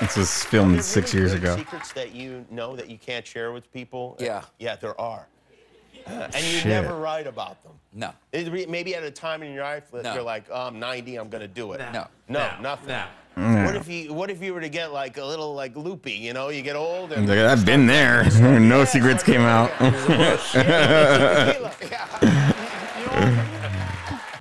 This 0.01 0.17
was 0.17 0.45
filmed 0.45 0.77
there 0.77 0.83
six 0.83 1.13
years 1.13 1.35
ago. 1.35 1.57
Secrets 1.59 1.93
that 1.93 2.15
you 2.15 2.47
know 2.51 2.75
that 2.75 2.89
you 2.89 2.97
can't 2.97 3.27
share 3.27 3.53
with 3.53 3.71
people. 3.71 4.17
Uh, 4.19 4.25
yeah. 4.25 4.43
Yeah, 4.59 4.77
there 4.77 4.99
are. 4.99 5.27
Uh, 6.07 6.11
and 6.11 6.37
you 6.37 6.41
Shit. 6.61 6.69
never 6.69 6.97
write 6.97 7.27
about 7.27 7.63
them. 7.63 7.73
no. 7.93 8.11
It 8.33 8.71
maybe 8.71 8.95
at 8.95 9.03
a 9.03 9.11
time 9.11 9.43
in 9.43 9.53
your 9.53 9.63
life 9.65 9.91
that 9.91 10.05
No. 10.05 10.15
you're 10.15 10.23
like, 10.23 10.45
oh, 10.51 10.69
I'm 10.69 10.79
90, 10.79 11.17
I'm 11.17 11.29
gonna 11.29 11.47
do 11.47 11.73
it. 11.73 11.81
No. 11.81 11.93
No, 11.93 12.07
No, 12.29 12.51
nothing. 12.63 12.89
no. 12.89 13.05
What 13.35 13.77
if 13.77 13.89
you 13.89 14.13
What 14.13 14.31
if 14.31 14.43
you 14.43 14.53
were 14.53 14.61
to 14.61 14.69
get 14.69 14.93
like 14.93 15.17
a 15.17 15.25
little 15.25 15.55
like 15.55 15.77
loopy? 15.77 16.13
You 16.13 16.33
know, 16.33 16.49
you 16.49 16.63
get 16.63 16.77
old 16.77 17.13
and 17.13 17.29
Like, 17.29 17.39
I've 17.39 17.65
been 17.65 17.87
there. 17.87 18.25
no 18.61 18.85
secrets 18.85 19.23
came 19.23 19.43
out. 19.43 19.71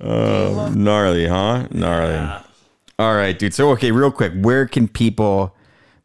Oh, 0.02 0.72
gnarly, 0.74 1.26
huh? 1.26 1.66
Gnarly. 1.70 2.42
All 2.98 3.14
right, 3.14 3.38
dude. 3.38 3.54
So, 3.54 3.70
okay, 3.72 3.92
real 3.92 4.10
quick, 4.10 4.32
where 4.34 4.66
can 4.66 4.88
people 4.88 5.54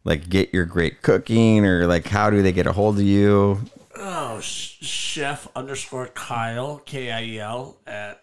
like 0.03 0.30
get 0.30 0.53
your 0.53 0.66
great 0.66 1.02
cooking, 1.02 1.66
or 1.66 1.88
like 1.88 2.07
how 2.07 2.30
do 2.30 2.41
they 2.41 2.52
get 2.52 2.68
a 2.68 2.74
hold 2.74 2.98
of 2.98 3.03
you? 3.06 3.62
Oh, 3.98 4.40
sh- 4.41 4.78
chef 4.82 5.48
underscore 5.56 6.07
Kiel 6.07 6.82
K 6.86 7.12
I 7.12 7.24
E 7.24 7.40
L 7.40 7.78
at 7.88 8.22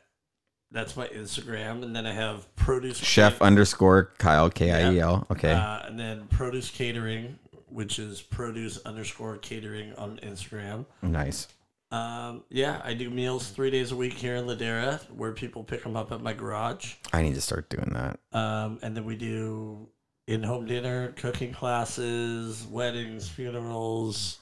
that's 0.72 0.96
my 0.96 1.06
Instagram, 1.08 1.82
and 1.82 1.94
then 1.94 2.06
I 2.06 2.12
have 2.12 2.54
produce 2.56 2.98
Chef 2.98 3.40
underscore 3.42 4.12
Kiel 4.18 4.50
K 4.50 4.70
I 4.72 4.92
E 4.92 5.00
L. 5.00 5.26
Okay, 5.30 5.52
uh, 5.52 5.80
and 5.86 5.98
then 5.98 6.26
produce 6.28 6.70
catering, 6.70 7.38
which 7.68 7.98
is 7.98 8.20
produce 8.22 8.78
underscore 8.84 9.36
catering 9.38 9.94
on 9.94 10.18
Instagram. 10.22 10.86
nice. 11.02 11.48
Um, 11.90 12.42
yeah, 12.48 12.80
I 12.82 12.94
do 12.94 13.10
meals 13.10 13.50
three 13.50 13.70
days 13.70 13.92
a 13.92 13.96
week 13.96 14.14
here 14.14 14.36
in 14.36 14.46
Ladera, 14.46 14.98
where 15.10 15.32
people 15.32 15.62
pick 15.62 15.82
them 15.82 15.94
up 15.94 16.10
at 16.10 16.22
my 16.22 16.32
garage. 16.32 16.94
I 17.12 17.20
need 17.20 17.34
to 17.34 17.42
start 17.42 17.68
doing 17.68 17.90
that. 17.92 18.18
Um, 18.32 18.78
and 18.80 18.96
then 18.96 19.04
we 19.04 19.14
do 19.14 19.88
in-home 20.26 20.64
dinner, 20.64 21.12
cooking 21.16 21.52
classes, 21.52 22.66
weddings, 22.70 23.28
funerals. 23.28 24.38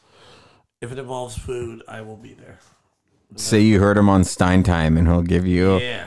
If 0.80 0.92
it 0.92 0.98
involves 1.00 1.36
food, 1.36 1.82
I 1.88 2.02
will 2.02 2.16
be 2.16 2.34
there. 2.34 2.60
Say 3.34 3.62
you 3.62 3.80
heard 3.80 3.96
him 3.98 4.08
on 4.08 4.22
Stein 4.22 4.62
Time, 4.62 4.96
and 4.96 5.08
he'll 5.08 5.22
give 5.22 5.44
you 5.44 5.78
Yeah. 5.78 6.06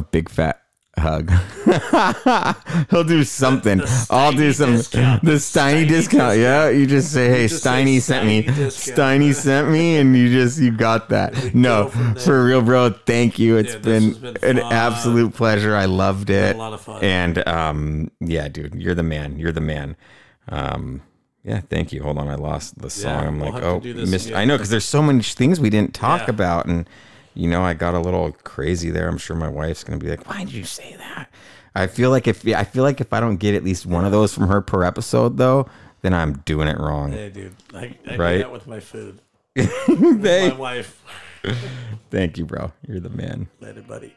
A 0.00 0.02
big 0.02 0.28
fat 0.28 0.60
hug. 0.98 1.30
He'll 2.90 3.04
do 3.04 3.22
something. 3.24 3.78
the 3.78 4.06
I'll 4.10 4.32
do 4.32 4.52
some 4.52 4.76
discount. 4.76 5.24
the 5.24 5.32
Steiny 5.32 5.84
Steiny 5.84 5.88
discount. 5.88 6.38
Yeah, 6.38 6.68
you 6.68 6.86
just 6.86 7.12
say, 7.12 7.28
"Hey, 7.28 7.46
just 7.48 7.62
say 7.62 7.70
Steiny 7.70 8.00
sent 8.00 8.26
me. 8.26 8.42
Steiny 8.42 8.54
discount. 8.56 8.98
Steiny 8.98 9.34
sent 9.34 9.70
me," 9.70 9.96
and 9.98 10.16
you 10.16 10.30
just 10.32 10.58
you 10.58 10.72
got 10.72 11.08
that. 11.10 11.54
No, 11.54 11.88
for 11.88 12.44
real, 12.44 12.62
bro. 12.62 12.90
Thank 12.90 13.38
you. 13.38 13.56
It's 13.56 13.76
this 13.76 14.14
been, 14.16 14.32
been 14.34 14.58
an 14.58 14.58
absolute 14.58 15.34
pleasure. 15.34 15.74
I 15.76 15.84
loved 15.84 16.30
it. 16.30 16.56
a 16.56 16.58
lot 16.58 16.72
of 16.72 16.80
fun. 16.80 17.02
And 17.02 17.46
um, 17.46 18.10
yeah, 18.20 18.48
dude, 18.48 18.74
you're 18.74 18.94
the 18.94 19.02
man. 19.02 19.38
You're 19.38 19.52
the 19.52 19.60
man. 19.60 19.96
Um. 20.48 21.02
Yeah, 21.42 21.60
thank 21.60 21.90
you. 21.90 22.02
Hold 22.02 22.18
on, 22.18 22.28
I 22.28 22.34
lost 22.34 22.78
the 22.78 22.90
song. 22.90 23.12
Yeah, 23.22 23.28
I'm 23.28 23.40
we'll 23.40 23.52
like, 23.52 23.62
oh, 23.62 23.80
do 23.80 23.94
missed. 23.94 24.26
again. 24.26 24.38
I 24.38 24.44
know 24.44 24.56
because 24.58 24.68
there's 24.68 24.84
so 24.84 25.00
many 25.02 25.22
things 25.22 25.58
we 25.58 25.70
didn't 25.70 25.94
talk 25.94 26.22
Yeah. 26.22 26.30
about, 26.34 26.66
and 26.66 26.86
you 27.40 27.48
know, 27.48 27.62
I 27.62 27.74
got 27.74 27.94
a 27.94 27.98
little 28.00 28.32
crazy 28.44 28.90
there. 28.90 29.08
I'm 29.08 29.16
sure 29.18 29.34
my 29.36 29.48
wife's 29.48 29.82
gonna 29.84 29.98
be 29.98 30.08
like, 30.10 30.28
"Why 30.28 30.44
did 30.44 30.52
you 30.52 30.64
say 30.64 30.94
that?" 30.98 31.30
I 31.74 31.86
feel 31.86 32.10
like 32.10 32.26
if 32.26 32.46
I 32.46 32.64
feel 32.64 32.82
like 32.82 33.00
if 33.00 33.12
I 33.12 33.20
don't 33.20 33.36
get 33.36 33.54
at 33.54 33.64
least 33.64 33.86
one 33.86 34.04
of 34.04 34.12
those 34.12 34.34
from 34.34 34.48
her 34.48 34.60
per 34.60 34.84
episode, 34.84 35.36
though, 35.38 35.66
then 36.02 36.12
I'm 36.12 36.34
doing 36.44 36.68
it 36.68 36.78
wrong. 36.78 37.12
Hey, 37.12 37.30
dude. 37.30 37.54
I, 37.74 37.96
I 38.08 38.16
Right? 38.16 38.32
do 38.36 38.38
that 38.42 38.52
with 38.52 38.66
my 38.66 38.80
food. 38.80 39.20
With 39.56 40.22
my 40.22 40.52
wife. 40.52 41.02
Thank 42.10 42.38
you, 42.38 42.44
bro. 42.44 42.72
You're 42.86 43.00
the 43.00 43.10
man. 43.10 43.48
Later, 43.60 43.82
buddy. 43.82 44.14